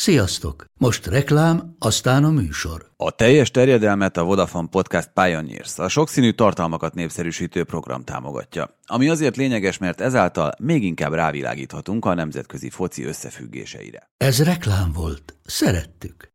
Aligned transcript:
Sziasztok! 0.00 0.64
Most 0.76 1.06
reklám, 1.06 1.74
aztán 1.78 2.24
a 2.24 2.30
műsor. 2.30 2.90
A 2.96 3.10
teljes 3.10 3.50
terjedelmet 3.50 4.16
a 4.16 4.24
Vodafone 4.24 4.68
Podcast 4.68 5.10
Pioneers, 5.14 5.78
a 5.78 5.88
sokszínű 5.88 6.30
tartalmakat 6.30 6.94
népszerűsítő 6.94 7.64
program 7.64 8.04
támogatja. 8.04 8.78
Ami 8.86 9.08
azért 9.08 9.36
lényeges, 9.36 9.78
mert 9.78 10.00
ezáltal 10.00 10.52
még 10.58 10.84
inkább 10.84 11.12
rávilágíthatunk 11.12 12.04
a 12.04 12.14
nemzetközi 12.14 12.70
foci 12.70 13.04
összefüggéseire. 13.04 14.10
Ez 14.16 14.42
reklám 14.42 14.92
volt. 14.92 15.36
Szerettük. 15.44 16.32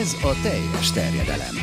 Ez 0.00 0.16
a 0.22 0.32
teljes 0.42 0.92
terjedelem. 0.92 1.54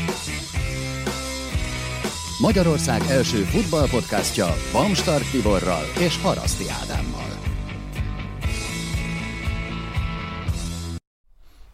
Magyarország 2.41 3.02
első 3.09 3.38
futballpodcastja 3.38 4.45
Bamstark 4.71 5.29
Tiborral 5.31 5.84
és 5.99 6.21
Haraszti 6.21 6.63
Ádámmal. 6.81 7.27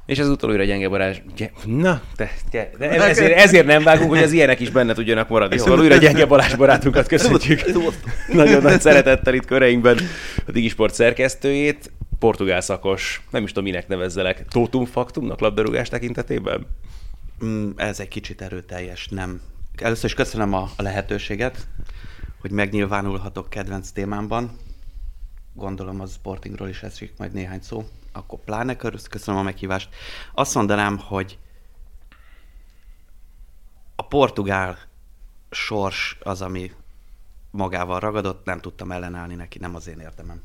És 0.05 0.17
ez 0.17 0.27
utolóra 0.27 0.63
gyenge 0.63 0.89
Balázs. 0.89 1.17
Na, 1.65 2.02
te, 2.15 2.31
te, 2.52 2.69
de 2.77 2.89
ezért, 2.89 3.38
ezért 3.38 3.66
nem 3.66 3.83
vágunk, 3.83 4.09
hogy 4.09 4.23
az 4.23 4.31
ilyenek 4.31 4.59
is 4.59 4.69
benne 4.69 4.93
tudjanak 4.93 5.30
maradni. 5.30 5.57
Szóval 5.57 5.80
újra 5.80 5.95
gyenge 5.95 6.25
Balázs 6.25 6.55
barátunkat 6.55 7.07
köszöntjük. 7.07 7.61
Nagyon 8.27 8.61
nagy 8.61 8.81
szeretettel 8.81 9.33
itt 9.33 9.45
köreinkben 9.45 9.97
a 10.47 10.52
Digisport 10.52 10.93
szerkesztőjét 10.93 11.91
portugál 12.23 12.61
szakos, 12.61 13.21
nem 13.29 13.43
is 13.43 13.49
tudom 13.49 13.63
minek 13.63 13.87
nevezzelek, 13.87 14.45
tótum 14.47 14.85
faktumnak 14.85 15.39
labdarúgás 15.39 15.89
tekintetében? 15.89 16.67
Mm, 17.45 17.69
ez 17.75 17.99
egy 17.99 18.07
kicsit 18.07 18.41
erőteljes, 18.41 19.07
nem. 19.07 19.41
Először 19.75 20.05
is 20.05 20.13
köszönöm 20.13 20.53
a, 20.53 20.69
lehetőséget, 20.77 21.67
hogy 22.41 22.52
megnyilvánulhatok 22.52 23.49
kedvenc 23.49 23.91
témámban. 23.91 24.57
Gondolom 25.53 26.02
az 26.02 26.13
sportingról 26.13 26.69
is 26.69 26.83
esik 26.83 27.13
majd 27.17 27.33
néhány 27.33 27.61
szó. 27.61 27.88
Akkor 28.11 28.39
pláne 28.39 28.75
köszönöm 29.09 29.39
a 29.39 29.43
meghívást. 29.43 29.89
Azt 30.33 30.55
mondanám, 30.55 30.97
hogy 30.97 31.37
a 33.95 34.08
portugál 34.08 34.77
sors 35.49 36.17
az, 36.21 36.41
ami 36.41 36.71
magával 37.55 37.99
ragadott, 37.99 38.45
nem 38.45 38.59
tudtam 38.59 38.91
ellenállni 38.91 39.35
neki, 39.35 39.57
nem 39.59 39.75
az 39.75 39.87
én 39.87 39.99
érdemem. 39.99 40.41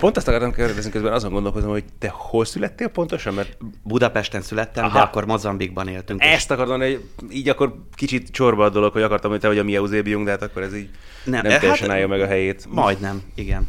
Pont 0.00 0.16
azt 0.16 0.28
akartam 0.28 0.52
kérdezni 0.52 0.90
közben, 0.90 1.12
azon 1.12 1.32
gondolkozom, 1.32 1.70
hogy 1.70 1.84
te 1.98 2.08
hol 2.08 2.44
születtél 2.44 2.88
pontosan? 2.88 3.34
Mert... 3.34 3.56
Budapesten 3.82 4.42
születtem, 4.42 4.84
Aha. 4.84 4.98
de 4.98 5.00
akkor 5.00 5.26
Mozambikban 5.26 5.88
éltünk. 5.88 6.22
Ezt 6.22 6.50
akartam, 6.50 6.80
hogy 6.80 7.04
így 7.30 7.48
akkor 7.48 7.84
kicsit 7.94 8.30
csorba 8.30 8.64
a 8.64 8.68
dolog, 8.68 8.92
hogy 8.92 9.02
akartam, 9.02 9.30
hogy 9.30 9.40
te 9.40 9.48
vagy 9.48 9.58
a 9.58 9.62
mi 9.64 9.74
Eusebium, 9.74 10.24
de 10.24 10.30
hát 10.30 10.42
akkor 10.42 10.62
ez 10.62 10.76
így 10.76 10.90
nem, 11.24 11.42
nem 11.42 11.58
teljesen 11.58 11.86
hát, 11.86 11.96
állja 11.96 12.08
meg 12.08 12.20
a 12.20 12.26
helyét. 12.26 12.66
Majdnem, 12.70 13.22
igen. 13.34 13.68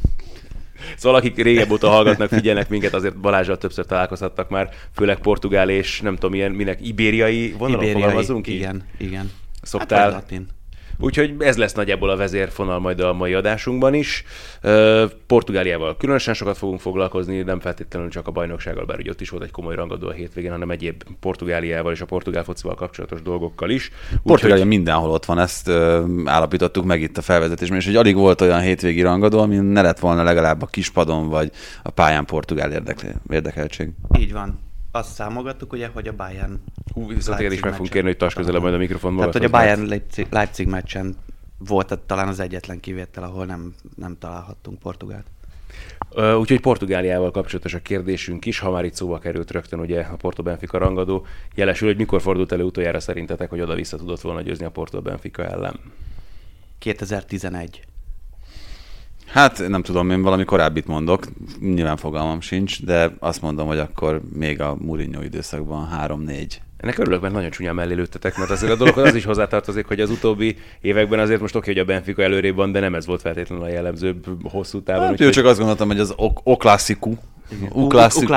Szóval 0.97 1.17
akik 1.19 1.35
régebb 1.35 1.71
óta 1.71 1.89
hallgatnak, 1.89 2.29
figyelnek 2.29 2.69
minket, 2.69 2.93
azért 2.93 3.17
Balázsral 3.17 3.57
többször 3.57 3.85
találkozhattak 3.85 4.49
már, 4.49 4.69
főleg 4.95 5.17
portugál 5.17 5.69
és 5.69 6.01
nem 6.01 6.13
tudom, 6.13 6.31
milyen, 6.31 6.51
minek, 6.51 6.87
ibériai 6.87 7.55
vonalon 7.57 7.83
ibériai, 7.83 8.01
fogalmazunk 8.01 8.47
Igen, 8.47 8.83
igen. 8.97 9.31
Szoktál, 9.61 10.11
hát, 10.11 10.31
Úgyhogy 10.99 11.35
ez 11.39 11.57
lesz 11.57 11.73
nagyjából 11.73 12.09
a 12.09 12.15
vezérfonal 12.15 12.79
majd 12.79 12.99
a 12.99 13.13
mai 13.13 13.33
adásunkban 13.33 13.93
is. 13.93 14.23
Portugáliával 15.27 15.97
különösen 15.97 16.33
sokat 16.33 16.57
fogunk 16.57 16.79
foglalkozni, 16.79 17.41
nem 17.41 17.59
feltétlenül 17.59 18.09
csak 18.09 18.27
a 18.27 18.31
bajnoksággal, 18.31 18.85
bár 18.85 18.99
ugye 18.99 19.09
ott 19.09 19.21
is 19.21 19.29
volt 19.29 19.43
egy 19.43 19.51
komoly 19.51 19.75
rangadó 19.75 20.07
a 20.07 20.11
hétvégén, 20.11 20.51
hanem 20.51 20.69
egyéb 20.69 21.03
Portugáliával 21.19 21.91
és 21.91 22.01
a 22.01 22.05
portugál 22.05 22.43
focival 22.43 22.75
kapcsolatos 22.75 23.21
dolgokkal 23.21 23.69
is. 23.69 23.91
Portugália 24.23 24.63
úgy, 24.63 24.69
mindenhol 24.69 25.09
ott 25.09 25.25
van, 25.25 25.39
ezt 25.39 25.67
ö, 25.67 26.05
állapítottuk 26.25 26.85
meg 26.85 27.01
itt 27.01 27.17
a 27.17 27.21
felvezetésben, 27.21 27.77
és 27.77 27.85
hogy 27.85 27.95
alig 27.95 28.15
volt 28.15 28.41
olyan 28.41 28.61
hétvégi 28.61 29.01
rangadó, 29.01 29.39
ami 29.39 29.55
ne 29.55 29.81
lett 29.81 29.99
volna 29.99 30.23
legalább 30.23 30.61
a 30.61 30.65
kispadon 30.65 31.29
vagy 31.29 31.51
a 31.83 31.89
pályán 31.89 32.25
portugál 32.25 32.71
érdekeltség. 33.29 33.89
Így 34.19 34.33
van 34.33 34.69
azt 34.91 35.13
számogattuk, 35.13 35.73
ugye, 35.73 35.87
hogy 35.87 36.07
a 36.07 36.13
Bayern 36.13 36.61
Hú, 36.93 37.07
viszont 37.07 37.39
én 37.39 37.51
is 37.51 37.59
meg 37.59 37.71
fogunk 37.71 37.89
kérni, 37.89 38.07
hogy 38.07 38.17
tarts 38.17 38.35
közelebb 38.35 38.61
majd 38.61 38.73
a 38.73 38.77
mikrofonba. 38.77 39.19
Tehát, 39.19 39.33
hogy 39.33 39.45
a 39.45 39.49
Bayern 39.49 39.85
Leipzig, 39.85 40.27
Leipzig 40.29 40.67
meccsen 40.67 41.15
volt 41.57 41.99
talán 42.05 42.27
az 42.27 42.39
egyetlen 42.39 42.79
kivétel, 42.79 43.23
ahol 43.23 43.45
nem, 43.45 43.73
nem 43.95 44.17
találhattunk 44.19 44.79
Portugált. 44.79 45.25
Úgyhogy 46.37 46.59
Portugáliával 46.59 47.31
kapcsolatos 47.31 47.73
a 47.73 47.79
kérdésünk 47.79 48.45
is, 48.45 48.59
ha 48.59 48.71
már 48.71 48.85
itt 48.85 48.93
szóba 48.93 49.19
került 49.19 49.51
rögtön 49.51 49.79
ugye 49.79 50.01
a 50.01 50.15
Porto 50.15 50.43
Benfica 50.43 50.77
rangadó, 50.77 51.25
jelesül, 51.55 51.87
hogy 51.87 51.97
mikor 51.97 52.21
fordult 52.21 52.51
elő 52.51 52.63
utoljára 52.63 52.99
szerintetek, 52.99 53.49
hogy 53.49 53.61
oda-vissza 53.61 53.97
tudott 53.97 54.21
volna 54.21 54.41
győzni 54.41 54.65
a 54.65 54.69
Porto 54.69 55.01
Benfica 55.01 55.45
ellen? 55.45 55.79
2011. 56.77 57.81
Hát 59.31 59.67
nem 59.67 59.81
tudom, 59.81 60.09
én 60.09 60.21
valami 60.21 60.43
korábbit 60.43 60.87
mondok, 60.87 61.25
nyilván 61.59 61.97
fogalmam 61.97 62.41
sincs, 62.41 62.83
de 62.85 63.15
azt 63.19 63.41
mondom, 63.41 63.67
hogy 63.67 63.79
akkor 63.79 64.21
még 64.33 64.61
a 64.61 64.75
Mourinho 64.79 65.21
időszakban 65.21 65.89
3-4. 66.01 66.51
Ennek 66.81 66.97
örülök, 66.97 67.21
mert 67.21 67.33
nagyon 67.33 67.49
csúnyán 67.49 67.75
mellé 67.75 67.93
lőttetek, 67.93 68.37
mert 68.37 68.49
azért 68.49 68.71
a 68.71 68.75
dolog 68.75 68.97
az 68.97 69.15
is 69.15 69.25
hozzátartozik, 69.25 69.85
hogy 69.85 69.99
az 69.99 70.09
utóbbi 70.09 70.57
években 70.81 71.19
azért 71.19 71.41
most 71.41 71.55
oké, 71.55 71.71
hogy 71.71 71.81
a 71.81 71.85
Benfica 71.85 72.21
előrébb 72.21 72.55
van, 72.55 72.71
de 72.71 72.79
nem 72.79 72.95
ez 72.95 73.05
volt 73.05 73.21
feltétlenül 73.21 73.63
a 73.63 73.69
jellemző 73.69 74.19
hosszú 74.43 74.81
távon. 74.81 75.07
Hát, 75.07 75.21
úgy, 75.21 75.29
csak 75.29 75.45
azt 75.45 75.57
gondoltam, 75.57 75.87
hogy 75.87 75.99
az 75.99 76.13
oklassziku, 76.43 77.15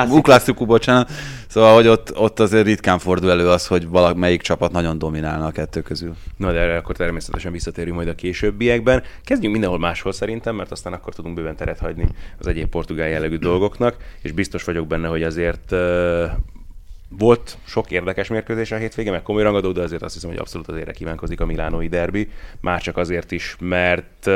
Uklassziku, 0.09 0.67
bocsánat. 0.67 1.11
Szóval, 1.49 1.75
hogy 1.75 1.87
ott, 1.87 2.17
ott 2.17 2.41
azért 2.41 2.67
ritkán 2.67 2.99
fordul 2.99 3.31
elő 3.31 3.49
az, 3.49 3.67
hogy 3.67 3.89
valamelyik 3.89 4.43
csapat 4.43 4.73
nagyon 4.73 4.99
dominálna 4.99 5.47
a 5.47 5.51
kettő 5.51 5.81
közül. 5.81 6.15
Na, 6.37 6.53
de 6.53 6.59
erre 6.59 6.77
akkor 6.77 6.97
természetesen 6.97 7.53
visszatérünk 7.53 7.97
majd 7.97 8.09
a 8.09 8.15
későbbiekben. 8.15 9.03
Kezdjünk 9.23 9.53
mindenhol 9.53 9.79
máshol 9.81 10.13
szerintem, 10.13 10.55
mert 10.55 10.71
aztán 10.71 10.93
akkor 10.93 11.15
tudunk 11.15 11.35
bőven 11.35 11.57
teret 11.57 11.79
hagyni 11.79 12.09
az 12.39 12.47
egyéb 12.47 12.69
portugál 12.69 13.09
jellegű 13.09 13.37
dolgoknak, 13.37 13.97
és 14.23 14.33
biztos 14.33 14.65
vagyok 14.65 14.87
benne, 14.87 15.09
hogy 15.09 15.23
azért 15.23 15.75
volt 17.19 17.59
sok 17.65 17.91
érdekes 17.91 18.29
mérkőzés 18.29 18.73
a 18.73 18.77
hétvége, 18.77 19.11
meg 19.11 19.23
komoly 19.23 19.43
rangadó, 19.43 19.73
de 19.73 19.83
azért 19.83 20.03
azt 20.03 20.15
hiszem, 20.15 20.31
hogy 20.31 20.39
abszolút 20.39 20.69
azért 20.69 20.91
kívánkozik 20.91 21.41
a 21.41 21.47
Milánói 21.47 21.89
derbi. 21.89 22.29
Már 22.61 22.81
csak 22.81 22.97
azért 22.97 23.33
is, 23.33 23.57
mert 23.61 24.31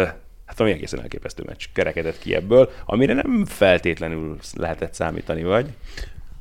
hát 0.47 0.61
ami 0.61 0.71
egészen 0.71 1.00
elképesztő 1.00 1.43
meccs 1.47 1.65
kerekedett 1.75 2.19
ki 2.19 2.34
ebből, 2.34 2.71
amire 2.87 3.15
nem 3.15 3.44
feltétlenül 3.47 4.37
lehetett 4.56 4.94
számítani, 4.94 5.43
vagy? 5.43 5.66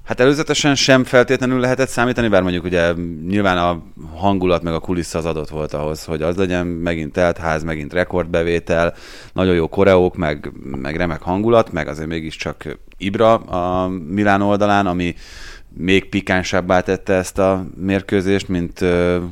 Hát 0.08 0.20
előzetesen 0.20 0.76
sem 0.76 1.04
feltétlenül 1.04 1.60
lehetett 1.60 1.90
számítani, 1.90 2.28
bár 2.28 2.42
mondjuk 2.42 2.64
ugye 2.64 2.94
nyilván 3.28 3.58
a 3.58 3.84
hangulat 4.16 4.64
meg 4.64 4.74
a 4.74 4.80
kulissza 4.80 5.18
az 5.18 5.26
adott 5.26 5.50
volt 5.50 5.74
ahhoz, 5.74 6.04
hogy 6.04 6.22
az 6.22 6.36
legyen 6.36 6.68
megint 6.68 7.12
telt 7.12 7.38
ház, 7.38 7.64
megint 7.64 7.94
rekordbevétel, 7.94 8.94
nagyon 9.34 9.56
jó 9.56 9.68
koreók, 9.68 10.16
meg, 10.16 10.52
meg 10.64 10.96
remek 10.96 11.22
hangulat, 11.22 11.72
meg 11.72 11.88
azért 11.88 12.08
mégiscsak 12.08 12.78
Ibra 12.98 13.34
a 13.34 13.88
Milán 13.88 14.42
oldalán, 14.42 14.88
ami 14.88 15.16
még 15.78 16.10
pikánsabbá 16.10 16.80
tette 16.80 17.14
ezt 17.14 17.38
a 17.38 17.66
mérkőzést, 17.76 18.48
mint 18.48 18.86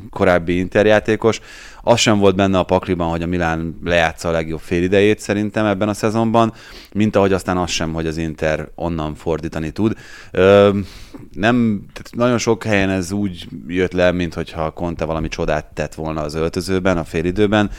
korábbi 0.09 0.57
interjátékos. 0.57 1.39
Az 1.81 1.99
sem 1.99 2.19
volt 2.19 2.35
benne 2.35 2.57
a 2.57 2.63
pakliban, 2.63 3.09
hogy 3.09 3.21
a 3.21 3.27
Milán 3.27 3.79
lejátsza 3.83 4.29
a 4.29 4.31
legjobb 4.31 4.59
félidejét 4.59 5.19
szerintem 5.19 5.65
ebben 5.65 5.89
a 5.89 5.93
szezonban, 5.93 6.53
mint 6.93 7.15
ahogy 7.15 7.33
aztán 7.33 7.57
az 7.57 7.69
sem, 7.69 7.93
hogy 7.93 8.07
az 8.07 8.17
Inter 8.17 8.69
onnan 8.75 9.15
fordítani 9.15 9.71
tud. 9.71 9.93
nem, 11.31 11.85
tehát 11.93 12.09
nagyon 12.11 12.37
sok 12.37 12.63
helyen 12.63 12.89
ez 12.89 13.11
úgy 13.11 13.47
jött 13.67 13.93
le, 13.93 14.11
mint 14.11 14.33
hogyha 14.33 14.71
Conte 14.71 15.05
valami 15.05 15.27
csodát 15.27 15.65
tett 15.73 15.93
volna 15.93 16.21
az 16.21 16.33
öltözőben, 16.33 16.97
a 16.97 17.03
félidőben. 17.03 17.69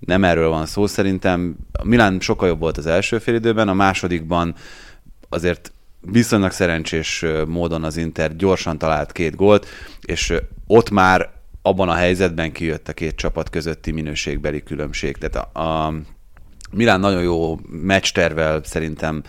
Nem 0.00 0.24
erről 0.24 0.48
van 0.48 0.66
szó 0.66 0.86
szerintem. 0.86 1.56
A 1.72 1.84
Milán 1.84 2.20
sokkal 2.20 2.48
jobb 2.48 2.60
volt 2.60 2.78
az 2.78 2.86
első 2.86 3.18
félidőben, 3.18 3.68
a 3.68 3.74
másodikban 3.74 4.54
azért 5.28 5.72
viszonylag 6.10 6.50
szerencsés 6.50 7.24
módon 7.46 7.84
az 7.84 7.96
Inter 7.96 8.36
gyorsan 8.36 8.78
talált 8.78 9.12
két 9.12 9.36
gólt, 9.36 9.66
és 10.00 10.34
ott 10.66 10.90
már 10.90 11.30
abban 11.62 11.88
a 11.88 11.94
helyzetben 11.94 12.52
kijött 12.52 12.88
a 12.88 12.92
két 12.92 13.16
csapat 13.16 13.50
közötti 13.50 13.90
minőségbeli 13.90 14.62
különbség. 14.62 15.16
Tehát 15.16 15.48
a, 15.56 15.60
a 15.60 15.94
Milán 16.70 17.00
nagyon 17.00 17.22
jó 17.22 17.58
meccstervel 17.70 18.60
szerintem 18.64 19.22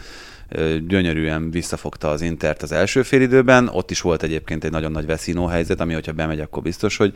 gyönyörűen 0.88 1.52
visszafogta 1.52 2.10
az 2.10 2.22
Intert 2.22 2.62
az 2.62 2.72
első 2.72 3.04
félidőben. 3.04 3.68
Ott 3.68 3.92
is 3.92 4.02
volt 4.02 4.24
egyébként 4.24 4.64
egy 4.64 4.72
nagyon 4.72 4.92
nagy 4.92 5.06
veszínó 5.06 5.46
helyzet, 5.46 5.80
ami, 5.80 5.94
hogyha 5.94 6.12
bemegy, 6.12 6.40
akkor 6.40 6.64
biztos, 6.64 6.98
hogy 6.98 7.14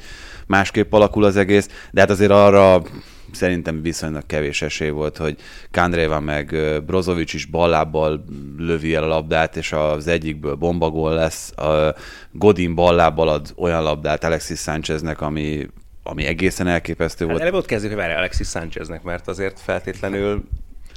másképp 0.48 0.94
alakul 0.94 1.24
az 1.24 1.36
egész. 1.38 1.68
De 1.92 2.00
hát 2.00 2.10
azért 2.10 2.32
arra 2.32 2.84
szerintem 3.32 3.82
viszonylag 3.82 4.26
kevés 4.26 4.62
esély 4.62 4.90
volt, 4.90 5.18
hogy 5.18 5.36
Kandreva 5.72 6.20
meg 6.20 6.56
Brozovic 6.86 7.34
is 7.34 7.46
ballábbal 7.46 8.24
lövi 8.58 8.96
el 8.96 9.04
a 9.04 9.08
labdát, 9.08 9.56
és 9.56 9.72
az 9.72 10.08
egyikből 10.08 10.56
bombagól 10.56 11.14
lesz. 11.14 11.58
A 11.58 11.96
Godin 12.32 12.76
ballábbal 12.76 13.28
ad 13.28 13.54
olyan 13.56 13.84
labdát 13.84 14.24
Alexis 14.24 14.60
Sáncheznek, 14.60 15.22
ami 15.22 15.68
ami 16.04 16.26
egészen 16.26 16.68
elképesztő 16.68 17.24
hát 17.24 17.34
volt. 17.34 17.42
Előbb 17.42 17.56
ott 17.56 17.66
kezdjük, 17.66 17.92
hogy 17.92 18.02
várj 18.02 18.14
Alexis 18.14 18.48
Sáncheznek, 18.48 19.04
mert 19.04 19.28
azért 19.28 19.60
feltétlenül 19.60 20.44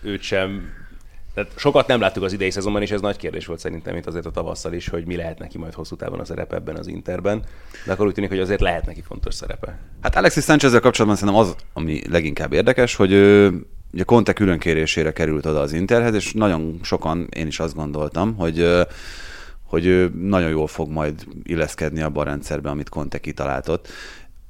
őt 0.02 0.22
sem 0.22 0.72
Tehát 1.34 1.50
sokat 1.56 1.86
nem 1.86 2.00
láttuk 2.00 2.22
az 2.22 2.32
idei 2.32 2.50
szezonban, 2.50 2.82
és 2.82 2.90
ez 2.90 3.00
nagy 3.00 3.16
kérdés 3.16 3.46
volt 3.46 3.58
szerintem, 3.58 3.92
mint 3.92 4.06
azért 4.06 4.26
a 4.26 4.30
tavasszal 4.30 4.72
is, 4.72 4.88
hogy 4.88 5.06
mi 5.06 5.16
lehet 5.16 5.38
neki 5.38 5.58
majd 5.58 5.74
hosszú 5.74 5.96
távon 5.96 6.20
a 6.20 6.24
szerep 6.24 6.52
ebben 6.52 6.76
az 6.76 6.86
Interben. 6.86 7.42
De 7.86 7.92
akkor 7.92 8.06
úgy 8.06 8.14
tűnik, 8.14 8.30
hogy 8.30 8.38
azért 8.38 8.60
lehet 8.60 8.86
neki 8.86 9.02
fontos 9.02 9.34
szerepe. 9.34 9.78
Hát 10.00 10.16
Alexis 10.16 10.44
Sánchez 10.44 10.72
kapcsolatban 10.72 11.16
szerintem 11.16 11.42
az, 11.42 11.54
ami 11.72 12.02
leginkább 12.08 12.52
érdekes, 12.52 12.94
hogy 12.94 13.12
ő, 13.12 13.52
ugye 13.92 14.02
Conte 14.02 14.32
külön 14.32 14.58
kérésére 14.58 15.12
került 15.12 15.46
oda 15.46 15.60
az 15.60 15.72
Interhez, 15.72 16.14
és 16.14 16.32
nagyon 16.32 16.78
sokan, 16.82 17.28
én 17.30 17.46
is 17.46 17.60
azt 17.60 17.74
gondoltam, 17.74 18.34
hogy 18.34 18.84
hogy 19.74 19.86
ő 19.86 20.10
nagyon 20.20 20.50
jól 20.50 20.66
fog 20.66 20.90
majd 20.90 21.26
illeszkedni 21.42 22.02
abban 22.02 22.26
a 22.26 22.30
rendszerben, 22.30 22.72
amit 22.72 22.88
Conte 22.88 23.18
kitaláltott. 23.18 23.88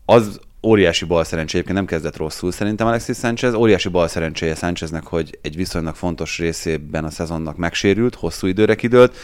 Az 0.04 0.40
óriási 0.64 1.05
bal 1.05 1.25
szerencse, 1.25 1.55
egyébként 1.55 1.76
nem 1.76 1.87
kezdett 1.87 2.16
rosszul 2.16 2.52
szerintem 2.52 2.87
Alexis 2.87 3.16
Sanchez, 3.16 3.55
óriási 3.55 3.88
bal 3.88 4.08
szerencséje 4.08 4.55
Sancheznek, 4.55 5.05
hogy 5.05 5.38
egy 5.43 5.56
viszonylag 5.56 5.94
fontos 5.94 6.38
részében 6.38 7.05
a 7.05 7.11
szezonnak 7.11 7.56
megsérült, 7.56 8.14
hosszú 8.14 8.46
időre 8.46 8.75
kidőlt, 8.75 9.16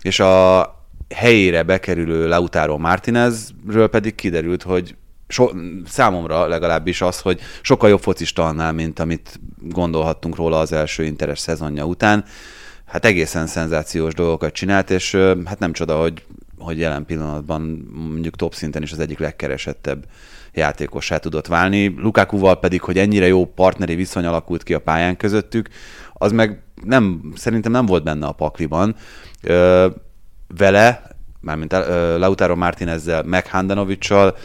és 0.00 0.20
a 0.20 0.76
helyére 1.14 1.62
bekerülő 1.62 2.28
Lautaro 2.28 2.78
Martinezről 2.78 3.88
pedig 3.88 4.14
kiderült, 4.14 4.62
hogy 4.62 4.94
so, 5.28 5.50
számomra 5.86 6.46
legalábbis 6.46 7.00
az, 7.00 7.20
hogy 7.20 7.40
sokkal 7.62 7.88
jobb 7.88 8.00
focista 8.00 8.46
annál, 8.46 8.72
mint 8.72 8.98
amit 8.98 9.40
gondolhattunk 9.60 10.36
róla 10.36 10.58
az 10.58 10.72
első 10.72 11.04
interes 11.04 11.38
szezonja 11.38 11.84
után. 11.84 12.24
Hát 12.86 13.04
egészen 13.04 13.46
szenzációs 13.46 14.14
dolgokat 14.14 14.52
csinált, 14.52 14.90
és 14.90 15.14
hát 15.44 15.58
nem 15.58 15.72
csoda, 15.72 15.96
hogy, 16.00 16.24
hogy 16.58 16.78
jelen 16.78 17.04
pillanatban 17.04 17.60
mondjuk 17.92 18.36
top 18.36 18.54
szinten 18.54 18.82
is 18.82 18.92
az 18.92 18.98
egyik 18.98 19.18
legkeresettebb 19.18 20.04
játékossá 20.52 21.16
tudott 21.16 21.46
válni. 21.46 21.94
Lukakuval 21.96 22.58
pedig, 22.58 22.80
hogy 22.80 22.98
ennyire 22.98 23.26
jó 23.26 23.46
partneri 23.46 23.94
viszony 23.94 24.24
alakult 24.24 24.62
ki 24.62 24.74
a 24.74 24.78
pályán 24.78 25.16
közöttük, 25.16 25.68
az 26.12 26.32
meg 26.32 26.62
nem, 26.84 27.32
szerintem 27.34 27.72
nem 27.72 27.86
volt 27.86 28.04
benne 28.04 28.26
a 28.26 28.32
pakliban. 28.32 28.94
Ö, 29.42 29.86
vele, 30.56 31.02
mármint 31.40 31.72
Lautaro 32.16 32.56
Martinezzel, 32.56 33.22
meg 33.22 33.46
Handanovicsal, 33.46 34.36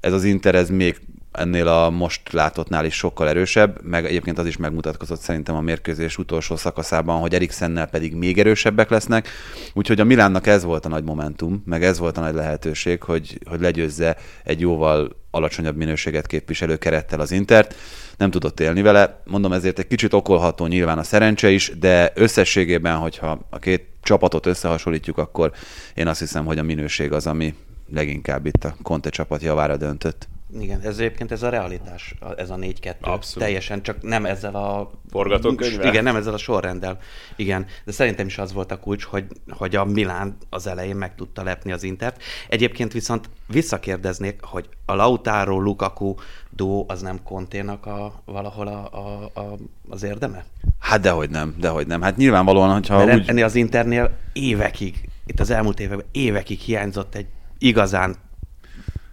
ez 0.00 0.12
az 0.12 0.24
Inter 0.24 0.54
ez 0.54 0.70
még 0.70 1.00
ennél 1.38 1.68
a 1.68 1.90
most 1.90 2.32
látottnál 2.32 2.84
is 2.84 2.94
sokkal 2.94 3.28
erősebb, 3.28 3.78
meg 3.82 4.04
egyébként 4.04 4.38
az 4.38 4.46
is 4.46 4.56
megmutatkozott 4.56 5.20
szerintem 5.20 5.54
a 5.54 5.60
mérkőzés 5.60 6.18
utolsó 6.18 6.56
szakaszában, 6.56 7.20
hogy 7.20 7.34
Eriksennel 7.34 7.86
pedig 7.86 8.14
még 8.14 8.38
erősebbek 8.38 8.90
lesznek, 8.90 9.28
úgyhogy 9.74 10.00
a 10.00 10.04
Milánnak 10.04 10.46
ez 10.46 10.64
volt 10.64 10.84
a 10.84 10.88
nagy 10.88 11.04
momentum, 11.04 11.62
meg 11.66 11.84
ez 11.84 11.98
volt 11.98 12.16
a 12.18 12.20
nagy 12.20 12.34
lehetőség, 12.34 13.02
hogy, 13.02 13.38
hogy 13.44 13.60
legyőzze 13.60 14.16
egy 14.44 14.60
jóval 14.60 15.16
alacsonyabb 15.30 15.76
minőséget 15.76 16.26
képviselő 16.26 16.76
kerettel 16.76 17.20
az 17.20 17.32
Intert. 17.32 17.74
Nem 18.16 18.30
tudott 18.30 18.60
élni 18.60 18.82
vele, 18.82 19.22
mondom 19.24 19.52
ezért 19.52 19.78
egy 19.78 19.86
kicsit 19.86 20.12
okolható 20.12 20.66
nyilván 20.66 20.98
a 20.98 21.02
szerencse 21.02 21.50
is, 21.50 21.72
de 21.78 22.12
összességében, 22.14 22.96
hogyha 22.96 23.46
a 23.50 23.58
két 23.58 23.86
csapatot 24.02 24.46
összehasonlítjuk, 24.46 25.18
akkor 25.18 25.52
én 25.94 26.06
azt 26.06 26.20
hiszem, 26.20 26.44
hogy 26.44 26.58
a 26.58 26.62
minőség 26.62 27.12
az, 27.12 27.26
ami 27.26 27.54
leginkább 27.92 28.46
itt 28.46 28.64
a 28.64 28.76
Conte 28.82 29.10
csapat 29.10 29.42
javára 29.42 29.76
döntött. 29.76 30.28
Igen, 30.60 30.80
ez 30.80 30.98
egyébként 30.98 31.32
ez 31.32 31.42
a 31.42 31.48
realitás, 31.48 32.14
ez 32.36 32.50
a 32.50 32.54
4-2. 32.54 33.00
Abszolút. 33.00 33.48
Teljesen, 33.48 33.82
csak 33.82 34.02
nem 34.02 34.26
ezzel 34.26 34.54
a... 34.54 34.90
Forgatókönyvvel? 35.10 35.88
Igen, 35.88 36.02
nem 36.02 36.16
ezzel 36.16 36.32
a 36.32 36.38
sorrenddel. 36.38 36.98
Igen, 37.36 37.66
de 37.84 37.92
szerintem 37.92 38.26
is 38.26 38.38
az 38.38 38.52
volt 38.52 38.72
a 38.72 38.78
kulcs, 38.78 39.04
hogy, 39.04 39.26
hogy 39.48 39.76
a 39.76 39.84
Milán 39.84 40.36
az 40.50 40.66
elején 40.66 40.96
meg 40.96 41.14
tudta 41.14 41.42
lepni 41.42 41.72
az 41.72 41.82
Intert. 41.82 42.22
Egyébként 42.48 42.92
viszont 42.92 43.30
visszakérdeznék, 43.46 44.42
hogy 44.42 44.68
a 44.84 44.94
Lautaro, 44.94 45.60
Lukaku 45.60 46.14
duó 46.50 46.84
az 46.88 47.00
nem 47.00 47.22
Konténak 47.22 47.86
a, 47.86 48.22
valahol 48.24 48.66
a, 48.66 48.88
a, 48.92 49.40
a, 49.40 49.56
az 49.88 50.02
érdeme? 50.02 50.44
Hát 50.78 51.00
dehogy 51.00 51.30
nem, 51.30 51.54
dehogy 51.58 51.86
nem. 51.86 52.02
Hát 52.02 52.16
nyilvánvalóan, 52.16 52.72
hogyha 52.72 53.04
Mert 53.04 53.18
úgy... 53.18 53.28
ennél 53.28 53.44
az 53.44 53.54
Internél 53.54 54.16
évekig, 54.32 55.08
itt 55.26 55.40
az 55.40 55.50
elmúlt 55.50 55.80
években 55.80 56.06
évekig 56.12 56.58
hiányzott 56.58 57.14
egy 57.14 57.26
igazán 57.58 58.16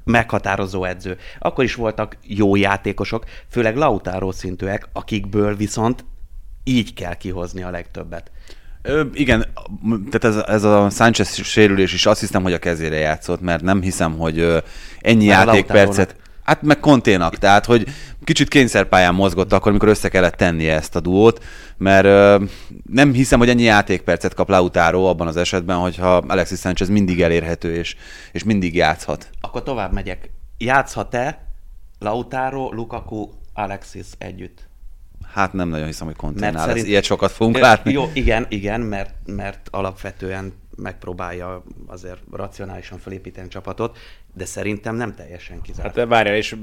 meghatározó 0.05 0.83
edző. 0.83 1.17
Akkor 1.39 1.63
is 1.63 1.75
voltak 1.75 2.17
jó 2.23 2.55
játékosok, 2.55 3.23
főleg 3.49 3.75
Lautaro 3.75 4.31
szintűek, 4.31 4.89
akikből 4.93 5.55
viszont 5.55 6.05
így 6.63 6.93
kell 6.93 7.15
kihozni 7.15 7.63
a 7.63 7.69
legtöbbet. 7.69 8.31
Ö, 8.81 9.03
igen, 9.13 9.45
tehát 10.11 10.37
ez, 10.37 10.43
ez 10.47 10.63
a 10.63 10.89
Sánchez 10.89 11.43
sérülés 11.43 11.93
is 11.93 12.05
azt 12.05 12.19
hiszem, 12.19 12.43
hogy 12.43 12.53
a 12.53 12.59
kezére 12.59 12.95
játszott, 12.95 13.41
mert 13.41 13.63
nem 13.63 13.81
hiszem, 13.81 14.17
hogy 14.17 14.39
ö, 14.39 14.57
ennyi 14.99 15.27
Már 15.27 15.45
játékpercet... 15.45 16.15
Hát 16.45 16.61
meg 16.61 16.79
Konténak, 16.79 17.37
tehát 17.37 17.65
hogy 17.65 17.87
kicsit 18.23 18.47
kényszerpályán 18.47 19.15
mozgott 19.15 19.53
akkor, 19.53 19.69
amikor 19.69 19.89
össze 19.89 20.09
kellett 20.09 20.35
tennie 20.35 20.75
ezt 20.75 20.95
a 20.95 20.99
duót, 20.99 21.43
mert 21.77 22.05
ö, 22.05 22.43
nem 22.89 23.13
hiszem, 23.13 23.39
hogy 23.39 23.49
ennyi 23.49 23.63
játékpercet 23.63 24.33
kap 24.33 24.49
Lautaro 24.49 25.03
abban 25.03 25.27
az 25.27 25.37
esetben, 25.37 25.77
hogyha 25.77 26.15
Alexis 26.15 26.59
Sanchez 26.59 26.89
mindig 26.89 27.21
elérhető 27.21 27.75
és, 27.75 27.95
és 28.31 28.43
mindig 28.43 28.75
játszhat. 28.75 29.29
Akkor 29.41 29.63
tovább 29.63 29.91
megyek. 29.91 30.29
Játszhat-e 30.57 31.47
Lautaro, 31.99 32.71
Lukaku, 32.71 33.29
Alexis 33.53 34.07
együtt? 34.17 34.67
Hát 35.33 35.53
nem 35.53 35.69
nagyon 35.69 35.85
hiszem, 35.85 36.07
hogy 36.07 36.15
Conte 36.15 36.51
szerint... 36.57 36.87
ilyet 36.87 37.03
sokat 37.03 37.31
fogunk 37.31 37.57
látni. 37.57 37.91
Jó, 37.91 38.09
igen, 38.13 38.45
igen, 38.49 38.81
mert, 38.81 39.13
mert 39.25 39.67
alapvetően 39.71 40.53
megpróbálja 40.75 41.63
azért 41.85 42.19
racionálisan 42.31 42.97
felépíteni 42.97 43.47
csapatot, 43.47 43.97
de 44.33 44.45
szerintem 44.45 44.95
nem 44.95 45.15
teljesen 45.15 45.61
kizárt. 45.61 45.95
Hát 45.95 46.07
várjál, 46.07 46.35
és 46.35 46.55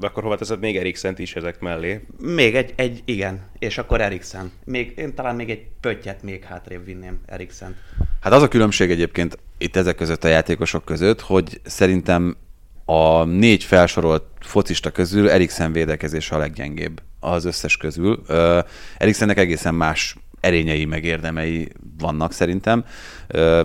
akkor 0.00 0.22
hova 0.22 0.36
teszed 0.36 0.60
még 0.60 0.76
Eriksen 0.76 1.14
is 1.16 1.36
ezek 1.36 1.60
mellé? 1.60 2.04
Még 2.18 2.56
egy, 2.56 2.72
egy 2.76 3.02
igen, 3.04 3.50
és 3.58 3.78
akkor 3.78 4.00
Eriksen. 4.00 4.52
Még, 4.64 4.92
én 4.96 5.14
talán 5.14 5.34
még 5.34 5.50
egy 5.50 5.66
pöttyet 5.80 6.22
még 6.22 6.44
hátrébb 6.44 6.84
vinném 6.84 7.20
Eriksen. 7.26 7.76
Hát 8.20 8.32
az 8.32 8.42
a 8.42 8.48
különbség 8.48 8.90
egyébként 8.90 9.38
itt 9.58 9.76
ezek 9.76 9.96
között 9.96 10.24
a 10.24 10.28
játékosok 10.28 10.84
között, 10.84 11.20
hogy 11.20 11.60
szerintem 11.64 12.36
a 12.84 13.24
négy 13.24 13.64
felsorolt 13.64 14.24
focista 14.40 14.90
közül 14.90 15.30
Eriksen 15.30 15.72
védekezése 15.72 16.34
a 16.34 16.38
leggyengébb 16.38 17.02
az 17.20 17.44
összes 17.44 17.76
közül. 17.76 18.22
Uh, 18.28 18.58
Eriksennek 18.98 19.38
egészen 19.38 19.74
más 19.74 20.16
erényei, 20.40 20.84
meg 20.84 21.04
érdemei 21.04 21.68
vannak 21.98 22.32
szerintem. 22.32 22.84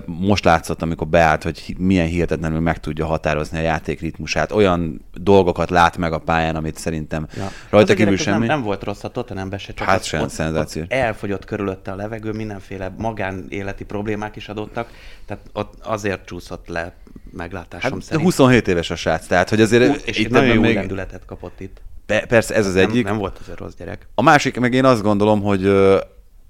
Most 0.06 0.44
látszott, 0.44 0.82
amikor 0.82 1.08
beállt, 1.08 1.44
hogy 1.44 1.76
milyen 1.78 2.08
hihetetlenül 2.08 2.60
meg 2.60 2.80
tudja 2.80 3.06
határozni 3.06 3.58
a 3.58 3.62
játék 3.62 4.00
ritmusát. 4.00 4.52
Olyan 4.52 5.06
dolgokat 5.14 5.70
lát 5.70 5.98
meg 5.98 6.14
a 6.14 6.20
pályán, 6.20 6.56
amit 6.56 6.78
szerintem 6.78 7.28
ja. 7.36 7.52
rajta 7.70 7.92
az 7.92 7.98
kívül 7.98 8.18
semmi. 8.18 8.38
Nem, 8.38 8.48
nem 8.48 8.62
volt 8.62 8.84
rossz 8.84 9.04
a 9.04 9.10
Tottenhamben 9.10 9.60
se, 9.60 9.74
csak 9.74 9.88
hát 9.88 10.04
sem, 10.04 10.22
ott, 10.22 10.30
szenzáció. 10.30 10.82
Ott 10.82 10.92
elfogyott 10.92 11.46
körülötte 11.46 11.92
a 11.92 11.96
levegő, 11.96 12.32
mindenféle 12.32 12.94
magánéleti 12.98 13.84
problémák 13.84 14.36
is 14.36 14.50
adottak, 14.50 14.90
tehát 15.26 15.44
ott 15.54 15.74
azért 15.84 16.26
csúszott 16.26 16.68
le 16.68 16.94
meglátásom 17.32 17.92
hát, 17.92 18.02
szerint. 18.02 18.24
27 18.24 18.68
éves 18.68 18.90
a 18.90 18.96
srác, 18.96 19.28
tehát 19.28 19.50
hogy 19.50 19.62
azért... 19.62 19.88
Hú, 19.88 19.96
és 20.06 20.18
itt 20.18 20.30
nagyon 20.30 20.54
jó 20.56 20.62
még... 20.62 20.76
lendületet 20.76 21.26
kapott 21.26 21.60
itt. 21.60 21.82
persze, 22.06 22.56
ez 22.56 22.66
az 22.66 22.74
nem, 22.74 22.90
egyik. 22.90 23.06
Nem 23.06 23.18
volt 23.18 23.38
az 23.38 23.54
rossz 23.56 23.74
gyerek. 23.78 24.08
A 24.16 24.22
másik, 24.22 24.60
meg 24.60 24.74
én 24.74 24.86
azt 24.86 25.02
gondolom, 25.02 25.42
hogy 25.42 25.64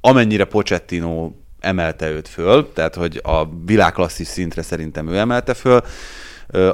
amennyire 0.05 0.43
Pochettino 0.43 1.31
emelte 1.59 2.09
őt 2.09 2.27
föl, 2.27 2.71
tehát 2.73 2.95
hogy 2.95 3.21
a 3.23 3.49
világklasszis 3.65 4.27
szintre 4.27 4.61
szerintem 4.61 5.07
ő 5.07 5.17
emelte 5.17 5.53
föl, 5.53 5.81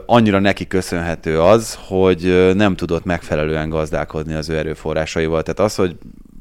annyira 0.05 0.39
neki 0.39 0.67
köszönhető 0.67 1.41
az, 1.41 1.77
hogy 1.87 2.51
nem 2.55 2.75
tudott 2.75 3.03
megfelelően 3.03 3.69
gazdálkodni 3.69 4.33
az 4.33 4.49
ő 4.49 4.57
erőforrásaival. 4.57 5.43
Tehát 5.43 5.59
az, 5.71 5.75
hogy 5.75 5.97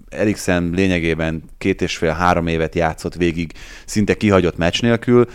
Eriksen 0.09 0.71
lényegében 0.75 1.43
két 1.59 1.83
és 1.83 1.97
fél-három 1.97 2.47
évet 2.47 2.75
játszott 2.75 3.15
végig 3.15 3.53
szinte 3.85 4.15
kihagyott 4.15 4.57
meccs 4.57 4.83
nélkül, 4.83 5.27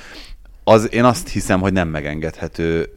az 0.63 0.93
én 0.93 1.03
azt 1.03 1.29
hiszem, 1.29 1.59
hogy 1.59 1.73
nem 1.73 1.87
megengedhető. 1.87 2.89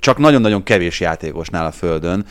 Csak 0.00 0.18
nagyon-nagyon 0.18 0.62
kevés 0.62 1.00
játékosnál 1.00 1.66
a 1.66 1.70
földön. 1.70 2.24